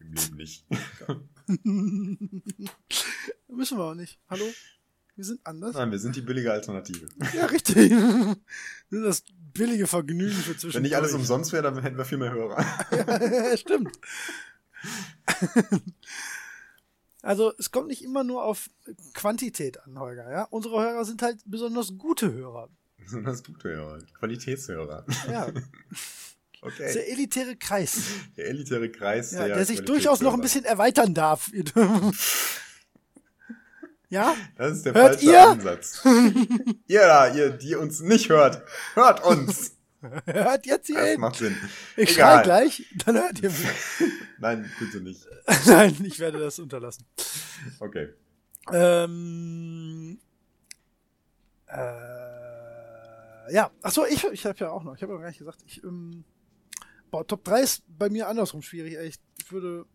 im 0.00 0.12
Leben 0.12 0.36
nicht. 0.36 0.64
Müssen 3.48 3.78
wir 3.78 3.84
auch 3.84 3.94
nicht. 3.94 4.18
Hallo? 4.28 4.44
Wir 5.16 5.24
sind 5.24 5.40
anders. 5.44 5.74
Nein, 5.74 5.90
wir 5.90 5.98
sind 5.98 6.14
die 6.14 6.20
billige 6.20 6.52
Alternative. 6.52 7.08
Ja, 7.34 7.46
richtig. 7.46 7.92
Das 8.90 9.24
billige 9.54 9.86
Vergnügen 9.86 10.30
für 10.36 10.56
zwischen. 10.56 10.76
Wenn 10.76 10.82
nicht 10.82 10.94
alles 10.96 11.14
umsonst 11.14 11.52
wäre, 11.52 11.62
dann 11.62 11.80
hätten 11.82 11.96
wir 11.96 12.04
viel 12.04 12.18
mehr 12.18 12.32
Hörer. 12.32 12.64
Ja, 13.50 13.56
stimmt. 13.56 13.98
Also 17.22 17.52
es 17.58 17.70
kommt 17.70 17.88
nicht 17.88 18.04
immer 18.04 18.22
nur 18.24 18.44
auf 18.44 18.68
Quantität 19.14 19.80
an, 19.82 19.98
Holger. 19.98 20.30
Ja? 20.30 20.42
Unsere 20.50 20.80
Hörer 20.80 21.04
sind 21.04 21.22
halt 21.22 21.38
besonders 21.46 21.96
gute 21.98 22.32
Hörer. 22.32 22.68
Besonders 22.98 23.42
gute 23.42 23.68
Hörer. 23.70 23.98
Qualitätshörer. 24.18 25.04
Ja, 25.30 25.48
Okay. 26.62 26.74
das 26.78 26.88
ist 26.88 26.94
der 26.96 27.12
elitäre 27.12 27.56
Kreis, 27.56 27.98
Der 28.36 28.48
elitäre 28.48 28.90
Kreis, 28.90 29.30
ja, 29.32 29.46
der, 29.46 29.56
der 29.56 29.66
sich 29.66 29.82
durchaus 29.84 30.20
noch 30.20 30.32
ein 30.34 30.40
bisschen 30.40 30.64
erweitern 30.64 31.14
darf. 31.14 31.50
ja, 34.08 34.34
Das 34.56 34.76
ist 34.78 34.86
der 34.86 34.94
Hört 34.94 35.14
falsche 35.16 35.26
ihr? 35.26 35.48
Ansatz. 35.48 36.02
ihr 36.86 37.00
da, 37.00 37.34
ihr, 37.34 37.50
die 37.50 37.74
uns 37.74 38.00
nicht 38.00 38.28
hört, 38.28 38.62
hört 38.94 39.24
uns. 39.24 39.72
hört 40.26 40.66
jetzt 40.66 40.86
hier 40.86 40.96
Das 40.96 41.08
hin. 41.10 41.20
macht 41.20 41.36
Sinn. 41.36 41.56
Ich 41.96 42.10
Egal. 42.12 42.34
schrei 42.36 42.42
gleich, 42.44 42.84
dann 43.04 43.16
hört 43.16 43.40
ihr 43.42 43.50
mich. 43.50 43.66
Nein, 44.38 44.70
bitte 44.78 45.00
nicht. 45.00 45.26
Nein, 45.66 45.96
ich 46.04 46.18
werde 46.20 46.38
das 46.38 46.58
unterlassen. 46.58 47.04
Okay. 47.80 48.08
Ähm, 48.72 50.18
äh, 51.68 53.52
ja, 53.52 53.70
achso, 53.82 54.04
ich, 54.06 54.24
ich 54.24 54.44
habe 54.46 54.58
ja 54.58 54.70
auch 54.70 54.82
noch, 54.82 54.94
ich 54.96 55.02
habe 55.02 55.12
ja 55.14 55.18
gar 55.20 55.28
nicht 55.28 55.38
gesagt, 55.38 55.60
ich, 55.66 55.82
ähm, 55.84 56.24
boah, 57.10 57.26
Top 57.26 57.44
3 57.44 57.60
ist 57.60 57.82
bei 57.86 58.08
mir 58.08 58.28
andersrum 58.28 58.62
schwierig, 58.62 58.96
ey. 58.96 59.06
ich, 59.08 59.16
ich 59.40 59.52
würde 59.52 59.86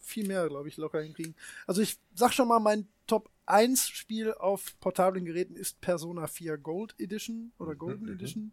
viel 0.00 0.26
mehr, 0.26 0.46
glaube 0.48 0.68
ich, 0.68 0.76
locker 0.76 1.00
hinkriegen. 1.00 1.34
Also 1.66 1.80
ich 1.82 1.98
sag 2.14 2.32
schon 2.32 2.48
mal, 2.48 2.60
mein 2.60 2.86
Top 3.06 3.30
1 3.48 3.88
Spiel 3.88 4.32
auf 4.32 4.78
portablen 4.80 5.24
Geräten 5.24 5.56
ist 5.56 5.80
Persona 5.80 6.26
4 6.26 6.58
Gold 6.58 6.94
Edition 6.98 7.52
oder 7.58 7.74
Golden 7.74 8.06
mhm. 8.06 8.12
Edition. 8.12 8.52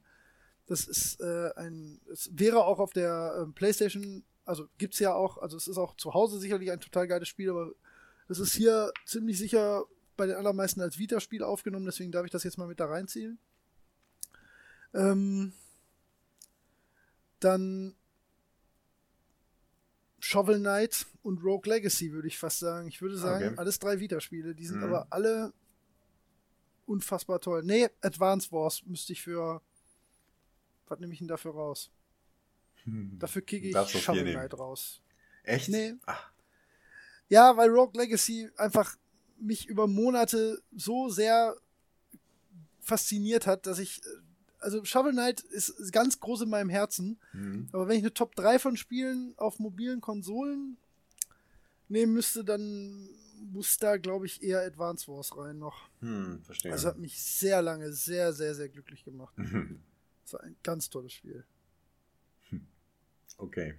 Das 0.68 0.86
ist 0.86 1.20
äh, 1.22 1.52
ein, 1.56 2.02
es 2.12 2.30
wäre 2.34 2.66
auch 2.66 2.80
auf 2.80 2.94
der 2.94 3.38
ähm, 3.42 3.54
PlayStation, 3.54 4.24
also 4.46 4.68
gibt's 4.78 5.00
ja 5.00 5.14
auch, 5.14 5.38
also 5.38 5.58
es 5.58 5.68
ist 5.68 5.78
auch 5.78 5.96
zu 5.96 6.14
Hause 6.14 6.40
sicherlich 6.40 6.72
ein 6.72 6.80
total 6.80 7.08
geiles 7.08 7.28
Spiel, 7.28 7.50
aber 7.50 7.72
es 8.28 8.40
ist 8.40 8.54
hier 8.54 8.92
ziemlich 9.06 9.38
sicher 9.38 9.86
bei 10.18 10.26
den 10.26 10.36
allermeisten 10.36 10.82
als 10.82 10.98
Vita-Spiel 10.98 11.44
aufgenommen, 11.44 11.86
deswegen 11.86 12.12
darf 12.12 12.26
ich 12.26 12.32
das 12.32 12.44
jetzt 12.44 12.58
mal 12.58 12.68
mit 12.68 12.80
da 12.80 12.86
reinziehen. 12.86 13.38
Ähm, 14.94 15.54
dann 17.40 17.96
Shovel 20.28 20.58
Knight 20.60 21.06
und 21.22 21.44
Rogue 21.44 21.70
Legacy, 21.72 22.12
würde 22.12 22.28
ich 22.28 22.40
fast 22.40 22.58
sagen. 22.60 22.88
Ich 22.88 23.00
würde 23.00 23.16
sagen, 23.16 23.46
Okay. 23.50 23.58
alles 23.58 23.78
drei 23.78 24.00
Vita-Spiele. 24.00 24.56
Die 24.56 24.66
sind 24.66 24.78
Mhm. 24.80 24.86
aber 24.86 25.08
alle 25.12 25.54
unfassbar 26.88 27.40
toll. 27.40 27.62
Nee, 27.64 27.90
Advance 28.02 28.52
Wars 28.52 28.84
müsste 28.86 29.14
ich 29.14 29.22
für. 29.22 29.62
Was 30.88 31.00
nehme 31.00 31.14
ich 31.14 31.20
denn 31.20 31.28
dafür 31.28 31.54
raus? 31.54 31.92
Dafür 32.86 33.42
kicke 33.44 33.68
ich 33.68 34.02
Shovel 34.02 34.24
nehmen. 34.24 34.36
Knight 34.38 34.58
raus. 34.58 35.02
Echt? 35.44 35.70
Nee. 35.70 35.94
Ach, 36.08 36.32
Ja, 37.30 37.56
weil 37.58 37.70
Rogue 37.70 38.00
Legacy 38.00 38.50
einfach 38.58 38.96
mich 39.38 39.68
über 39.68 39.86
Monate 39.88 40.62
so 40.76 41.10
sehr 41.10 41.56
fasziniert 42.80 43.46
hat, 43.48 43.66
dass 43.68 43.78
ich. 43.80 44.02
Also 44.60 44.84
Shovel 44.84 45.11
Knight 45.11 45.41
ist 45.41 45.91
ganz 45.91 46.19
groß 46.19 46.41
in 46.41 46.49
meinem 46.49 46.69
Herzen. 46.69 47.19
hm. 47.32 47.69
Aber 47.72 47.88
wenn 47.88 47.98
ich 47.98 48.03
eine 48.03 48.14
Top 48.14 48.36
3 48.36 48.57
von 48.60 48.77
Spielen 48.77 49.34
auf 49.38 49.60
mobilen 49.60 50.02
Konsolen 50.02 50.77
nehmen 51.88 52.14
müsste, 52.14 52.44
dann 52.44 53.07
muss 53.52 53.77
da, 53.77 53.98
glaube 53.98 54.26
ich, 54.26 54.41
eher 54.41 54.61
Advance 54.61 55.07
Wars 55.11 55.38
rein 55.38 55.60
noch. 55.60 55.88
Hm, 56.02 56.41
verstehe. 56.44 56.72
Also 56.72 56.88
hat 56.88 56.98
mich 56.98 57.22
sehr 57.22 57.61
lange 57.61 57.91
sehr, 57.94 58.34
sehr, 58.34 58.56
sehr 58.56 58.69
glücklich 58.69 59.03
gemacht. 59.03 59.34
Das 60.23 60.34
war 60.34 60.41
ein 60.41 60.56
ganz 60.64 60.90
tolles 60.90 61.14
Spiel. 61.14 61.45
okay. 63.38 63.76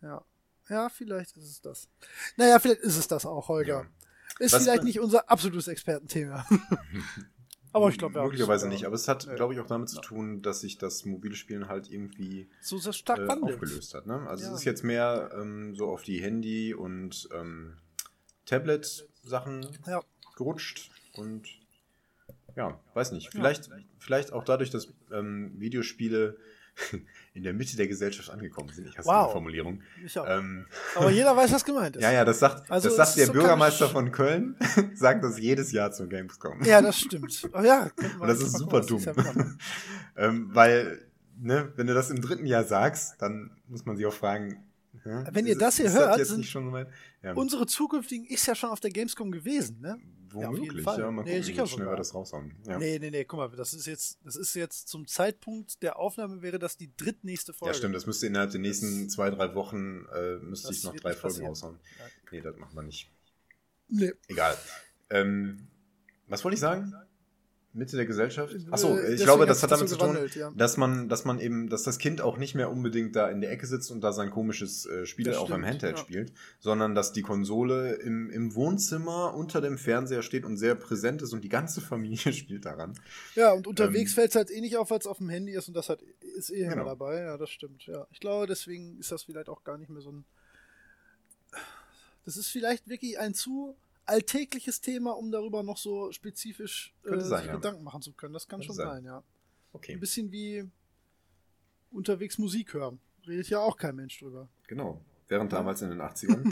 Ja. 0.00 0.24
Ja, 0.68 0.88
vielleicht 0.88 1.36
ist 1.36 1.44
es 1.48 1.60
das. 1.60 1.88
Naja, 2.36 2.58
vielleicht 2.60 2.82
ist 2.82 2.96
es 2.96 3.08
das 3.08 3.26
auch, 3.26 3.48
Holger. 3.48 3.82
Ja. 3.82 4.44
Ist 4.44 4.52
Was- 4.52 4.62
vielleicht 4.62 4.84
nicht 4.84 5.00
unser 5.00 5.28
absolutes 5.28 5.66
Expertenthema. 5.66 6.46
Aber 7.72 7.88
ich 7.90 7.98
glaube, 7.98 8.18
haben 8.18 8.24
Möglicherweise 8.26 8.68
nicht, 8.68 8.84
aber 8.86 8.94
es 8.94 9.08
hat, 9.08 9.26
Ja. 9.26 9.34
glaube 9.34 9.52
ich, 9.54 9.60
auch 9.60 9.66
damit 9.66 9.88
zu 9.88 10.00
tun, 10.00 10.40
dass 10.42 10.60
sich 10.60 10.78
das 10.78 11.04
mobile 11.04 11.34
Spielen 11.34 11.68
halt 11.68 11.90
irgendwie 11.90 12.48
so 12.60 12.78
sehr 12.78 12.92
stark 12.92 13.18
äh, 13.18 13.26
aufgelöst 13.28 13.94
hat. 13.94 14.06
Ne? 14.06 14.26
Also 14.28 14.44
Ja. 14.44 14.50
es 14.52 14.60
ist 14.60 14.64
jetzt 14.64 14.84
mehr 14.84 15.30
ähm, 15.34 15.74
so 15.74 15.88
auf 15.88 16.02
die 16.02 16.20
Handy- 16.22 16.74
und 16.74 17.28
ähm, 17.34 17.76
Tablet-Sachen 18.46 19.66
Ja. 19.86 20.02
gerutscht 20.36 20.90
und 21.14 21.46
ja, 22.56 22.80
weiß 22.94 23.12
nicht. 23.12 23.30
Vielleicht, 23.30 23.68
vielleicht 23.98 24.32
auch 24.32 24.44
dadurch, 24.44 24.70
dass 24.70 24.88
ähm, 25.12 25.52
Videospiele 25.60 26.38
in 27.34 27.42
der 27.42 27.52
Mitte 27.52 27.76
der 27.76 27.88
Gesellschaft 27.88 28.30
angekommen 28.30 28.68
sind. 28.70 28.86
Ich 28.88 28.98
hasse 28.98 29.08
Wow. 29.08 29.28
die 29.28 29.32
Formulierung. 29.32 29.82
Ähm, 30.26 30.66
Aber 30.94 31.10
jeder 31.10 31.36
weiß, 31.36 31.52
was 31.52 31.64
gemeint 31.64 31.96
ist. 31.96 32.02
ja, 32.02 32.12
ja, 32.12 32.24
das 32.24 32.38
sagt, 32.38 32.70
Also 32.70 32.88
das 32.88 32.96
sagt 32.96 33.16
der 33.18 33.26
so 33.26 33.32
Bürgermeister 33.32 33.88
von 33.88 34.10
Köln, 34.12 34.56
sagt 34.94 35.22
das 35.24 35.38
jedes 35.38 35.72
Jahr 35.72 35.92
zur 35.92 36.08
Gamescom. 36.08 36.62
Ja, 36.64 36.80
das 36.82 36.98
stimmt. 36.98 37.48
Aber 37.52 37.64
ja, 37.66 37.90
Und 38.20 38.28
das 38.28 38.40
ist 38.40 38.56
super 38.58 38.80
dumm. 38.80 39.02
ähm, 40.16 40.50
weil, 40.52 41.06
ne, 41.38 41.72
wenn 41.76 41.86
du 41.86 41.94
das 41.94 42.10
im 42.10 42.20
dritten 42.20 42.46
Jahr 42.46 42.64
sagst, 42.64 43.20
dann 43.20 43.50
muss 43.68 43.84
man 43.84 43.96
sich 43.96 44.06
auch 44.06 44.12
fragen, 44.14 44.64
hä, 45.04 45.24
Wenn 45.30 45.46
ihr 45.46 45.56
das 45.58 45.76
hier 45.76 45.92
hört, 45.92 46.18
jetzt 46.18 46.28
sind? 46.30 46.46
Ja, 47.22 47.32
Unsere 47.34 47.66
zukünftigen 47.66 48.26
ist 48.26 48.46
ja 48.46 48.54
schon 48.54 48.70
auf 48.70 48.80
der 48.80 48.90
Gamescom 48.90 49.30
gewesen, 49.30 49.80
ne? 49.80 49.98
Ja, 50.34 50.48
auf 50.48 50.54
jeden 50.54 50.58
womöglich, 50.68 50.84
Fall. 50.84 51.00
ja, 51.00 51.10
mal 51.10 51.22
Nee, 51.24 51.38
gucken, 51.40 51.48
wie 51.48 51.54
schnell 51.54 51.66
sogar. 51.66 51.92
wir 51.92 51.96
das 51.96 52.14
raushauen. 52.14 52.54
Ja. 52.66 52.78
Nee, 52.78 52.98
nee, 52.98 53.10
nee, 53.10 53.24
guck 53.24 53.38
mal, 53.38 53.48
das 53.50 53.72
ist 53.74 53.86
jetzt, 53.86 54.18
das 54.24 54.36
ist 54.36 54.54
jetzt 54.54 54.88
zum 54.88 55.06
Zeitpunkt 55.06 55.82
der 55.82 55.98
Aufnahme 55.98 56.42
wäre 56.42 56.58
das 56.58 56.76
die 56.76 56.94
drittnächste 56.96 57.52
Folge. 57.52 57.72
ja, 57.72 57.78
stimmt, 57.78 57.94
das 57.94 58.06
müsste 58.06 58.26
innerhalb 58.26 58.50
der 58.50 58.60
nächsten 58.60 59.08
zwei, 59.08 59.30
drei 59.30 59.54
Wochen, 59.54 60.06
äh, 60.14 60.36
müsste 60.38 60.68
Das 60.68 60.76
ich 60.78 60.84
noch 60.84 60.94
drei 60.96 61.12
Folgen 61.14 61.20
passieren. 61.22 61.46
raushauen. 61.48 61.80
Ja. 61.98 62.04
Nee, 62.32 62.40
das 62.40 62.56
machen 62.56 62.74
wir 62.74 62.82
nicht. 62.82 63.10
Nee. 63.88 64.12
Egal. 64.28 64.56
Ähm, 65.10 65.66
was 66.26 66.44
wollte 66.44 66.54
ich 66.54 66.60
sagen? 66.60 66.94
Mitte 67.74 67.96
der 67.96 68.06
Gesellschaft? 68.06 68.56
Achso, 68.70 68.88
Äh, 68.96 69.00
ich 69.00 69.02
deswegen 69.02 69.24
glaube, 69.24 69.46
das 69.46 69.62
hat 69.62 69.70
damit 69.70 69.88
so 69.88 69.96
zu 69.96 70.04
tun, 70.06 70.18
ja. 70.34 70.50
dass 70.56 70.76
man, 70.76 71.08
dass 71.08 71.24
man 71.24 71.38
eben, 71.38 71.68
dass 71.68 71.82
das 71.82 71.98
Kind 71.98 72.20
auch 72.20 72.38
nicht 72.38 72.54
mehr 72.54 72.70
unbedingt 72.70 73.14
da 73.14 73.28
in 73.28 73.40
der 73.40 73.50
Ecke 73.52 73.66
sitzt 73.66 73.90
und 73.90 74.00
da 74.00 74.12
sein 74.12 74.30
komisches 74.30 74.86
äh, 74.86 75.04
Spiel 75.06 75.26
Das 75.26 75.36
am 75.38 75.46
stimmt, 75.46 75.66
Handheld 75.66 75.96
ja. 75.98 76.02
spielt, 76.02 76.32
sondern 76.60 76.94
dass 76.94 77.12
die 77.12 77.22
Konsole 77.22 77.94
im, 77.96 78.30
im 78.30 78.54
Wohnzimmer 78.54 79.34
unter 79.34 79.60
dem 79.60 79.76
Fernseher 79.78 80.22
steht 80.22 80.44
und 80.44 80.56
sehr 80.56 80.74
präsent 80.74 81.22
ist 81.22 81.32
und 81.32 81.42
die 81.44 81.48
ganze 81.50 81.80
Familie 81.80 82.32
spielt 82.32 82.64
daran. 82.64 82.94
Ja, 83.34 83.52
und 83.52 83.66
unterwegs 83.66 84.12
Ähm, 84.12 84.14
fällt 84.14 84.30
es 84.30 84.36
halt 84.36 84.50
eh 84.50 84.60
nicht 84.60 84.76
auf, 84.76 84.90
weil 84.90 84.98
es 84.98 85.06
auf 85.06 85.18
dem 85.18 85.28
Handy 85.28 85.52
ist 85.52 85.68
und 85.68 85.74
das 85.74 85.88
hat, 85.88 86.00
ist 86.36 86.50
eh 86.50 86.62
immer 86.62 86.72
Genau. 86.72 86.84
dabei. 86.86 87.20
Ja, 87.20 87.36
das 87.36 87.50
stimmt. 87.50 87.84
Ja, 87.86 88.06
ich 88.10 88.20
glaube, 88.20 88.46
deswegen 88.46 88.98
ist 88.98 89.12
das 89.12 89.24
vielleicht 89.24 89.48
auch 89.48 89.62
gar 89.62 89.76
nicht 89.78 89.90
mehr 89.90 90.00
so 90.02 90.10
ein. 90.12 90.24
Das 92.24 92.36
ist 92.36 92.48
vielleicht 92.48 92.88
wirklich 92.88 93.18
ein 93.18 93.34
zu 93.34 93.76
alltägliches 94.08 94.80
Thema, 94.80 95.12
um 95.12 95.30
darüber 95.30 95.62
noch 95.62 95.76
so 95.78 96.10
spezifisch 96.12 96.94
äh, 97.04 97.20
sein, 97.20 97.46
ja. 97.46 97.54
Gedanken 97.54 97.84
machen 97.84 98.02
zu 98.02 98.12
können. 98.12 98.32
Das 98.34 98.48
kann 98.48 98.60
Könnte 98.60 98.66
schon 98.66 98.76
sein. 98.76 98.86
sein, 98.88 99.04
ja. 99.04 99.18
Ein 99.18 99.24
Okay, 99.72 99.96
bisschen 99.96 100.32
wie 100.32 100.68
unterwegs 101.90 102.38
Musik 102.38 102.74
hören. 102.74 102.98
Redet 103.26 103.48
ja 103.50 103.60
auch 103.60 103.76
kein 103.76 103.96
Mensch 103.96 104.18
drüber. 104.18 104.48
genau. 104.66 105.00
Während 105.30 105.52
damals 105.52 105.82
in 105.82 105.90
den 105.90 106.00
80ern. 106.00 106.50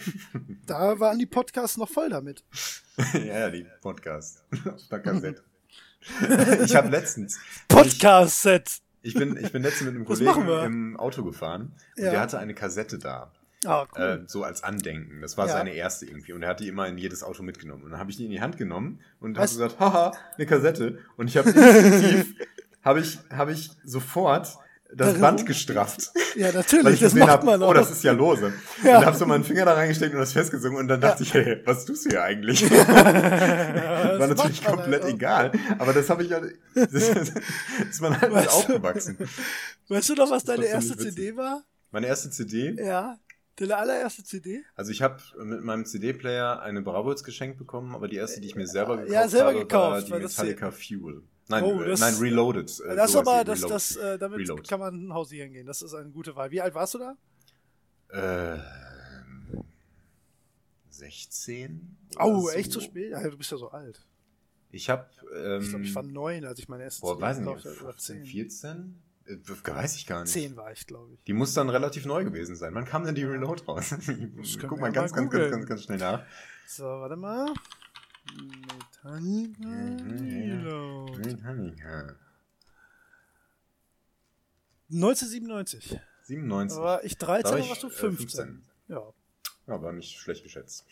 Da 0.66 1.00
waren 1.00 1.18
die 1.18 1.24
Podcasts 1.24 1.78
noch 1.78 1.88
voll 1.88 2.10
damit. 2.10 2.44
ja, 3.14 3.20
ja, 3.20 3.50
die 3.50 3.66
Podcast. 3.80 4.44
Auf 4.66 4.86
der 4.90 5.00
Kassette. 5.00 5.42
ich 6.62 6.76
habe 6.76 6.88
letztens. 6.90 7.38
Podcast-Set! 7.68 8.82
Ich 9.00 9.14
bin, 9.14 9.34
ich 9.42 9.50
bin 9.50 9.62
letztens 9.62 9.86
mit 9.86 9.94
einem 9.94 10.04
Kollegen 10.04 10.46
im 10.64 10.96
Auto 10.98 11.24
gefahren 11.24 11.72
und 11.96 12.02
Ja. 12.04 12.10
der 12.10 12.20
hatte 12.20 12.38
eine 12.38 12.52
Kassette 12.52 12.98
da. 12.98 13.32
Ah, 13.66 13.86
cool. 13.96 14.02
Äh, 14.24 14.28
so 14.28 14.44
als 14.44 14.62
Andenken. 14.62 15.20
Das 15.22 15.36
war 15.36 15.46
Ja. 15.46 15.52
seine 15.54 15.72
erste 15.74 16.06
irgendwie. 16.06 16.32
Und 16.32 16.42
er 16.42 16.50
hat 16.50 16.60
die 16.60 16.68
immer 16.68 16.86
in 16.86 16.98
jedes 16.98 17.22
Auto 17.22 17.42
mitgenommen. 17.42 17.82
Und 17.84 17.90
dann 17.90 18.00
habe 18.00 18.10
ich 18.10 18.16
die 18.16 18.24
in 18.24 18.30
die 18.30 18.40
Hand 18.40 18.56
genommen 18.56 19.00
und 19.20 19.36
habe 19.38 19.48
gesagt, 19.48 19.78
haha, 19.80 20.12
eine 20.36 20.46
Kassette. 20.46 20.98
Und 21.16 21.28
ich 21.28 21.36
habe 21.36 21.50
instinktiv, 21.50 22.34
habe 22.84 23.00
ich, 23.00 23.18
habe 23.30 23.52
ich 23.52 23.70
sofort 23.84 24.56
das 24.88 25.08
Darin 25.08 25.20
Band 25.20 25.46
gestrafft. 25.46 26.12
ja, 26.36 26.46
Weil 26.46 26.52
natürlich, 26.54 26.94
ich 26.94 27.00
das 27.00 27.14
macht 27.14 27.28
habe, 27.28 27.46
man 27.46 27.60
auch. 27.60 27.70
oh, 27.70 27.74
das 27.74 27.90
ist 27.90 28.04
ja 28.04 28.12
lose. 28.12 28.52
Ja. 28.84 28.98
Und 28.98 29.06
habe 29.06 29.16
so 29.16 29.26
meinen 29.26 29.42
Finger 29.42 29.64
da 29.64 29.74
reingesteckt 29.74 30.14
und 30.14 30.20
das 30.20 30.32
festgezogen. 30.32 30.76
Und 30.76 30.86
dann 30.86 31.00
dachte 31.00 31.24
ich, 31.24 31.34
hey, 31.34 31.60
was 31.64 31.84
tust 31.84 32.04
du 32.06 32.10
hier 32.10 32.22
eigentlich? 32.22 32.60
das 32.68 32.86
war 32.86 34.28
natürlich 34.28 34.62
man 34.64 34.76
komplett 34.76 35.02
halt 35.02 35.14
egal. 35.14 35.52
Aber 35.78 35.92
das 35.92 36.08
habe 36.08 36.22
ich 36.22 36.30
ja, 36.30 36.40
das 36.74 36.92
ist 37.90 38.00
man 38.00 38.20
halt 38.20 38.32
Weißt 38.32 38.46
du- 38.46 38.50
aufgewachsen. 38.52 39.18
Weißt 39.88 40.08
du 40.08 40.14
noch, 40.14 40.30
was 40.30 40.44
deine 40.44 40.62
Das 40.62 40.70
erste 40.70 40.96
CD 40.96 41.36
war? 41.36 41.62
Meine 41.90 42.06
erste 42.06 42.30
CD, 42.30 42.76
Ja. 42.78 43.18
Deine 43.56 43.76
allererste 43.78 44.22
CD? 44.22 44.62
also 44.74 44.90
ich 44.90 45.00
habe 45.00 45.20
mit 45.42 45.62
meinem 45.62 45.86
CD-Player 45.86 46.60
eine 46.60 46.82
Bravos 46.82 47.24
geschenkt 47.24 47.56
bekommen, 47.58 47.94
aber 47.94 48.06
die 48.06 48.16
erste, 48.16 48.40
die 48.40 48.48
ich 48.48 48.54
mir 48.54 48.66
selber 48.66 48.96
gekauft 48.98 49.12
Ja, 49.12 49.28
selber 49.28 49.46
habe, 49.50 49.58
gekauft, 49.60 50.10
war 50.10 50.18
die 50.18 50.24
Metallica 50.24 50.70
Fuel. 50.70 51.22
Nein, 51.48 51.64
Oh, 51.64 51.80
äh, 51.80 51.88
das- 51.88 52.00
nein, 52.00 52.14
Reloaded. 52.16 52.80
äh, 52.80 52.96
das 52.96 53.12
so 53.12 53.20
aber, 53.20 53.44
das, 53.44 53.60
das, 53.62 53.96
äh, 53.96 54.18
damit 54.18 54.40
Reload. 54.40 54.62
kann 54.68 54.80
man 54.80 55.12
hausieren 55.14 55.52
gehen. 55.52 55.64
Das 55.66 55.80
ist 55.80 55.94
eine 55.94 56.10
gute 56.10 56.34
Wahl. 56.36 56.50
Wie 56.50 56.60
alt 56.60 56.74
warst 56.74 56.94
du 56.94 56.98
da? 56.98 57.16
Ähm, 58.12 58.62
16? 60.90 61.96
oder 62.16 62.26
Oh, 62.26 62.48
echt 62.50 62.72
so 62.72 62.80
spät? 62.80 63.10
Ja, 63.12 63.28
du 63.28 63.36
bist 63.36 63.50
ja 63.50 63.56
so 63.56 63.68
alt. 63.68 64.04
Ich 64.70 64.90
habe, 64.90 65.06
ähm, 65.34 65.62
Ich 65.62 65.68
glaube, 65.70 65.84
ich 65.84 65.94
war 65.94 66.02
neun, 66.02 66.44
als 66.44 66.58
ich 66.58 66.68
meine 66.68 66.84
erste 66.84 67.00
boah, 67.02 67.20
weiß 67.20 67.38
nicht, 67.38 67.46
gekauft 67.46 67.64
habe. 67.66 67.76
Oder 67.76 67.92
15, 67.92 68.16
10. 68.24 68.26
14? 68.26 69.02
Äh, 69.26 69.38
weiß 69.46 69.96
ich 69.96 70.06
gar 70.06 70.22
nicht. 70.22 70.32
Zehn 70.32 70.56
war 70.56 70.72
ich, 70.72 70.86
glaube 70.86 71.14
ich. 71.14 71.22
Die 71.24 71.32
muss 71.32 71.54
dann 71.54 71.68
relativ 71.68 72.06
neu 72.06 72.24
gewesen 72.24 72.56
sein. 72.56 72.74
Wann 72.74 72.84
kam 72.84 73.04
denn 73.04 73.14
die 73.14 73.24
Reload 73.24 73.64
raus? 73.66 73.90
Guck 74.60 74.80
mal 74.80 74.86
ja 74.86 74.92
ganz, 74.92 75.12
ganz, 75.12 75.30
ganz, 75.30 75.50
ganz, 75.50 75.66
ganz 75.66 75.82
schnell 75.82 75.98
nach. 75.98 76.24
So, 76.66 76.84
warte 76.84 77.16
mal. 77.16 77.52
Metallica 78.34 79.68
Reload. 79.68 81.18
Metallica. 81.18 82.16
1997. 84.90 85.88
Da 85.90 86.00
97. 86.24 86.78
war 86.78 87.04
ich 87.04 87.18
13, 87.18 87.42
Da 87.42 87.50
war 87.50 87.56
da 87.58 87.64
ich, 87.64 87.68
warst 87.70 87.82
du 87.82 87.88
äh, 87.88 87.90
15. 87.90 88.26
15. 88.26 88.62
Ja. 88.88 89.12
Ja, 89.66 89.82
war 89.82 89.92
nicht 89.92 90.18
schlecht 90.18 90.44
geschätzt. 90.44 90.86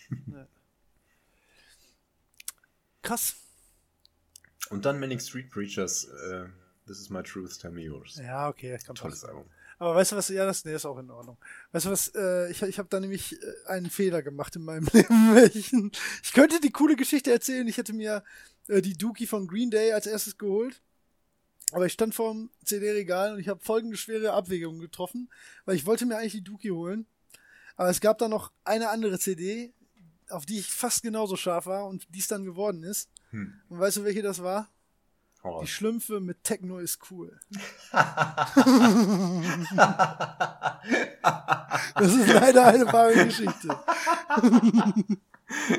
Krass. 3.02 3.36
Und 4.70 4.85
dann 4.85 4.98
Manic 4.98 5.23
Street 5.23 5.51
Preachers, 5.51 6.05
äh, 6.05 6.47
This 6.86 7.01
is 7.01 7.11
my 7.11 7.23
truth, 7.23 7.59
tell 7.59 7.70
me 7.70 7.82
yours. 7.82 8.16
Ja, 8.16 8.48
okay, 8.48 8.70
das 8.70 8.85
kann 8.85 8.94
Tolles 8.94 9.20
passen. 9.20 9.31
Album. 9.31 9.51
Aber 9.78 9.94
weißt 9.97 10.12
du 10.12 10.16
was, 10.16 10.28
ja, 10.28 10.44
das 10.44 10.65
nee, 10.65 10.74
ist 10.74 10.86
auch 10.86 10.98
in 10.98 11.11
Ordnung. 11.11 11.39
Weißt 11.73 11.86
du 11.86 11.90
was, 11.90 12.12
äh, 12.15 12.51
ich, 12.51 12.62
ich 12.62 12.78
habe 12.78 12.89
da 12.89 13.01
nämlich 13.01 13.40
äh, 13.43 13.66
einen 13.66 13.90
Fehler 13.90 14.23
gemacht 14.23 14.55
in 14.56 14.65
meinem 14.65 14.86
Leben. 14.93 15.90
ich 16.23 16.32
könnte 16.32 16.61
die 16.61 16.70
coole 16.70 16.97
Geschichte 16.97 17.32
erzählen, 17.32 17.66
ich 17.66 17.78
hätte 17.78 17.93
mir 17.93 18.23
äh, 18.69 18.82
die 18.82 18.97
Dookie 18.97 19.27
von 19.27 19.47
Green 19.47 19.70
Day 19.70 19.93
als 19.93 20.06
erstes 20.06 20.39
geholt. 20.39 20.82
Aber 21.73 21.86
ich 21.86 21.93
stand 21.93 22.15
vor 22.15 22.32
dem 22.32 22.51
CD-Regal 22.65 23.35
und 23.35 23.40
ich 23.40 23.48
habe 23.48 23.65
folgende 23.65 23.97
schwere 23.97 24.32
Abwägungen 24.32 24.81
getroffen, 24.81 25.31
weil 25.65 25.74
ich 25.74 25.86
wollte 25.86 26.06
mir 26.06 26.19
eigentlich 26.19 26.35
die 26.35 26.44
Dookie 26.44 26.70
holen. 26.70 27.06
Aber 27.77 27.89
es 27.89 28.01
gab 28.01 28.19
da 28.19 28.28
noch 28.28 28.52
eine 28.65 28.90
andere 28.90 29.19
CD, 29.19 29.73
auf 30.28 30.47
die 30.47 30.59
ich 30.59 30.70
fast 30.70 31.02
genauso 31.02 31.36
scharf 31.36 31.66
war 31.66 31.86
und 31.86 32.06
die 32.15 32.20
es 32.20 32.28
dann 32.28 32.44
geworden 32.44 32.85
ist. 32.85 33.11
Hm. 33.31 33.55
Und 33.69 33.81
weißt 33.81 33.97
du, 33.97 34.05
welche 34.05 34.23
das 34.23 34.43
war? 34.43 34.69
Die. 35.61 35.66
Schlümpfe 35.66 36.21
mit 36.21 36.43
Techno 36.43 36.79
ist 36.79 36.99
cool. 37.11 37.39
Das 41.95 42.15
ist 42.15 42.29
leider 42.33 42.66
eine 42.66 42.87
wahre 42.93 43.25
Geschichte. 43.25 43.69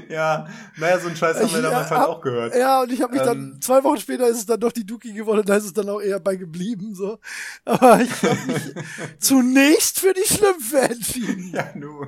ja, 0.10 0.48
naja, 0.78 1.00
so 1.00 1.08
einen 1.08 1.16
Scheiß 1.16 1.40
haben 1.40 1.54
wir 1.54 1.62
damals 1.62 1.92
halt 1.92 2.08
auch 2.08 2.22
gehört. 2.22 2.56
Ja, 2.56 2.82
und 2.82 2.92
ich 2.92 3.02
habe 3.02 3.14
mich 3.14 3.22
dann, 3.22 3.38
Ähm. 3.54 3.62
zwei 3.62 3.84
Wochen 3.84 3.98
später 4.00 4.28
ist 4.28 4.38
es 4.38 4.46
dann 4.46 4.60
doch 4.60 4.72
die 4.72 4.86
Dookie 4.86 5.14
geworden, 5.14 5.44
da 5.46 5.56
ist 5.58 5.66
es 5.66 5.74
dann 5.74 5.90
auch 5.90 6.00
eher 6.00 6.20
bei 6.20 6.36
geblieben, 6.36 6.96
so. 6.96 7.20
Aber 7.66 8.02
ich 8.02 8.24
habe 8.24 8.40
mich 8.48 8.74
zunächst 9.20 10.00
für 10.00 10.14
die 10.14 10.28
Schlümpfe 10.34 10.80
entschieden. 10.80 11.52
Ja, 11.54 11.72
nu. 11.76 12.08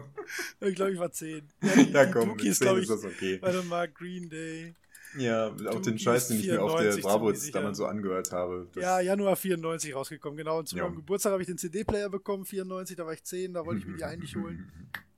Ich 0.59 0.75
glaube, 0.75 0.91
ich 0.93 0.99
war 0.99 1.11
zehn. 1.11 1.47
Ja, 1.61 1.73
die, 1.73 1.91
Ja, 1.91 2.05
die 2.05 2.11
komm, 2.11 2.29
mit 2.29 2.43
ist, 2.43 2.59
10 2.59 2.65
glaube 2.65 2.79
ist 2.81 2.89
ich, 2.89 2.95
das 2.95 3.05
okay. 3.05 3.38
warte 3.41 3.63
mal, 3.63 3.88
Green 3.88 4.29
Day. 4.29 4.75
Ja, 5.17 5.47
auch 5.69 5.81
den 5.81 5.97
Scheiß, 5.97 6.27
den 6.27 6.39
ich 6.39 6.47
mir 6.47 6.61
auf 6.61 6.71
der 6.73 6.91
94 6.93 7.03
Bravo 7.03 7.31
jetzt 7.31 7.55
damals 7.55 7.77
so 7.77 7.85
angehört 7.85 8.31
habe. 8.31 8.67
Das 8.73 8.81
Ja, 8.84 8.99
Januar 8.99 9.35
94 9.35 9.95
rausgekommen, 9.95 10.38
genau. 10.38 10.59
Und 10.59 10.67
zu 10.67 10.75
Ja. 10.77 10.84
meinem 10.84 10.95
Geburtstag 10.97 11.31
habe 11.31 11.41
ich 11.41 11.47
den 11.47 11.57
CD-Player 11.57 12.09
bekommen, 12.09 12.45
94, 12.45 12.95
da 12.97 13.05
war 13.05 13.13
ich 13.13 13.23
10, 13.23 13.53
da 13.53 13.65
wollte 13.65 13.79
ich 13.79 13.88
mir 13.88 13.97
die 13.97 14.03
eigentlich 14.03 14.35
holen. 14.35 14.71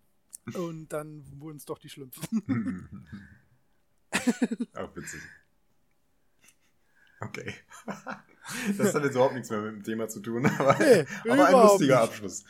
Und 0.56 0.90
dann 0.94 1.24
wurden 1.40 1.58
es 1.58 1.66
doch 1.66 1.78
die 1.80 1.90
Schlümpfe. 1.90 2.22
Auch 4.76 4.96
witzig. 4.96 5.22
Okay. 7.22 7.54
Das 8.80 8.96
hat 8.96 9.04
jetzt 9.04 9.14
überhaupt 9.14 9.36
nichts 9.36 9.52
mehr 9.52 9.62
mit 9.62 9.74
dem 9.76 9.84
Thema 9.84 10.08
zu 10.08 10.22
tun, 10.22 10.44
aber, 10.48 10.76
Nee, 10.80 11.06
aber 11.30 11.46
ein 11.46 11.54
lustiger 11.54 12.02
nicht. 12.02 12.10
Abschluss. 12.10 12.44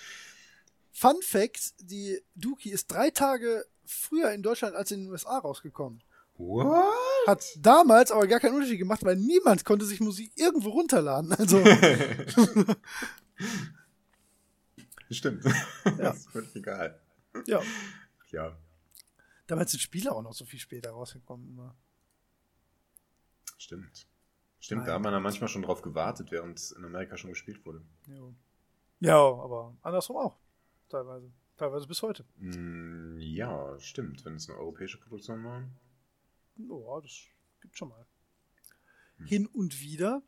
Fun 0.93 1.17
Fact: 1.21 1.73
Die 1.81 2.21
Dookie 2.35 2.69
ist 2.71 2.87
drei 2.89 3.09
Tage 3.09 3.65
früher 3.85 4.31
in 4.31 4.41
Deutschland 4.41 4.77
als 4.77 4.91
in 4.91 5.01
den 5.01 5.09
USA 5.11 5.39
rausgekommen. 5.39 6.01
What? 6.39 7.27
Hat 7.27 7.43
damals 7.59 8.11
aber 8.11 8.25
gar 8.27 8.39
keinen 8.39 8.55
Unterschied 8.55 8.79
gemacht, 8.79 9.03
weil 9.03 9.17
niemand 9.17 9.65
konnte 9.65 9.85
sich 9.85 9.99
Musik 9.99 10.31
irgendwo 10.35 10.69
runterladen. 10.69 11.33
Also, 11.33 11.63
Stimmt. 15.11 15.43
Ja. 15.43 15.91
Das 15.97 16.17
ist 16.17 16.29
völlig 16.29 16.55
egal. 16.55 16.99
ja. 17.45 17.61
Ja, 18.31 18.55
Damals 19.49 19.71
sind 19.71 19.79
Spiele 19.79 20.11
auch 20.11 20.21
noch 20.21 20.33
so 20.33 20.45
viel 20.45 20.59
später 20.59 20.91
rausgekommen. 20.91 21.49
Immer. 21.49 21.75
stimmt. 23.57 24.07
Stimmt, 24.59 24.87
da 24.87 24.93
hat 24.93 25.01
man 25.01 25.11
dann 25.11 25.23
manchmal 25.23 25.47
schon 25.47 25.63
drauf 25.63 25.81
gewartet, 25.81 26.31
während 26.31 26.59
es 26.59 26.71
in 26.71 26.85
Amerika 26.85 27.17
schon 27.17 27.31
gespielt 27.31 27.65
wurde. 27.65 27.81
Jo. 28.07 28.35
Ja, 28.99 29.15
aber 29.15 29.75
andersrum 29.81 30.17
auch. 30.17 30.37
Teilweise. 30.89 31.31
Teilweise 31.57 31.87
bis 31.87 32.03
heute. 32.03 32.25
Mm, 32.35 33.17
ja, 33.19 33.79
stimmt, 33.79 34.23
wenn 34.23 34.35
es 34.35 34.47
eine 34.49 34.59
europäische 34.59 34.99
Produktion 34.99 35.43
war. 35.43 35.63
Ja, 36.59 37.01
das 37.01 37.11
gibt 37.61 37.77
schon 37.77 37.89
mal. 37.89 38.05
Hin 39.25 39.47
und 39.47 39.79
wieder. 39.81 40.21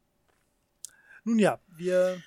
Nun 1.23 1.39
ja, 1.39 1.59
wir 1.77 2.21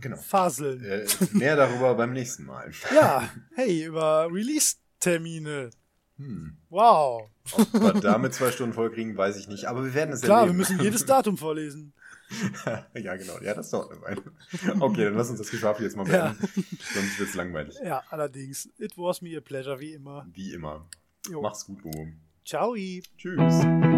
Genau. 0.00 0.16
faseln. 0.16 0.82
Äh, 0.84 1.06
mehr 1.32 1.56
darüber 1.56 1.94
beim 1.94 2.12
nächsten 2.12 2.44
Mal. 2.44 2.72
Ja, 2.94 3.28
hey, 3.54 3.84
über 3.84 4.28
Release-Termine. 4.32 5.70
Hm. 6.16 6.56
Wow. 6.68 7.28
Ob 7.52 7.72
wir 7.74 7.92
damit 7.94 8.34
zwei 8.34 8.50
Stunden 8.52 8.74
voll 8.74 8.90
kriegen, 8.92 9.16
weiß 9.16 9.36
ich 9.36 9.48
nicht. 9.48 9.66
Aber 9.66 9.84
wir 9.84 9.94
werden 9.94 10.12
es 10.14 10.20
Klar, 10.22 10.38
wir 10.38 10.40
erleben. 10.42 10.58
müssen 10.58 10.80
jedes 10.80 11.04
Datum 11.06 11.36
vorlesen. 11.36 11.92
ja, 12.94 13.16
genau. 13.16 13.38
Ja, 13.40 13.52
das 13.54 13.70
dauert 13.70 13.90
eine 13.92 14.00
Weile. 14.02 14.22
Okay, 14.80 15.04
dann 15.04 15.14
lass 15.14 15.28
uns 15.30 15.38
das 15.38 15.50
Geschwafel 15.50 15.84
jetzt 15.84 15.96
mal 15.96 16.08
Ja. 16.08 16.28
beenden. 16.28 16.48
Sonst 16.94 17.18
wird 17.18 17.28
es 17.28 17.34
langweilig. 17.34 17.76
Ja, 17.84 18.02
allerdings. 18.10 18.68
It 18.78 18.96
was 18.96 19.20
me 19.20 19.36
a 19.36 19.40
pleasure, 19.40 19.78
wie 19.80 19.92
immer. 19.92 20.26
Wie 20.32 20.52
immer. 20.54 20.88
Jo. 21.28 21.42
Mach's 21.42 21.66
gut, 21.66 21.82
Bobo. 21.82 22.08
Ciao. 22.44 22.74
Tschüss. 23.16 23.91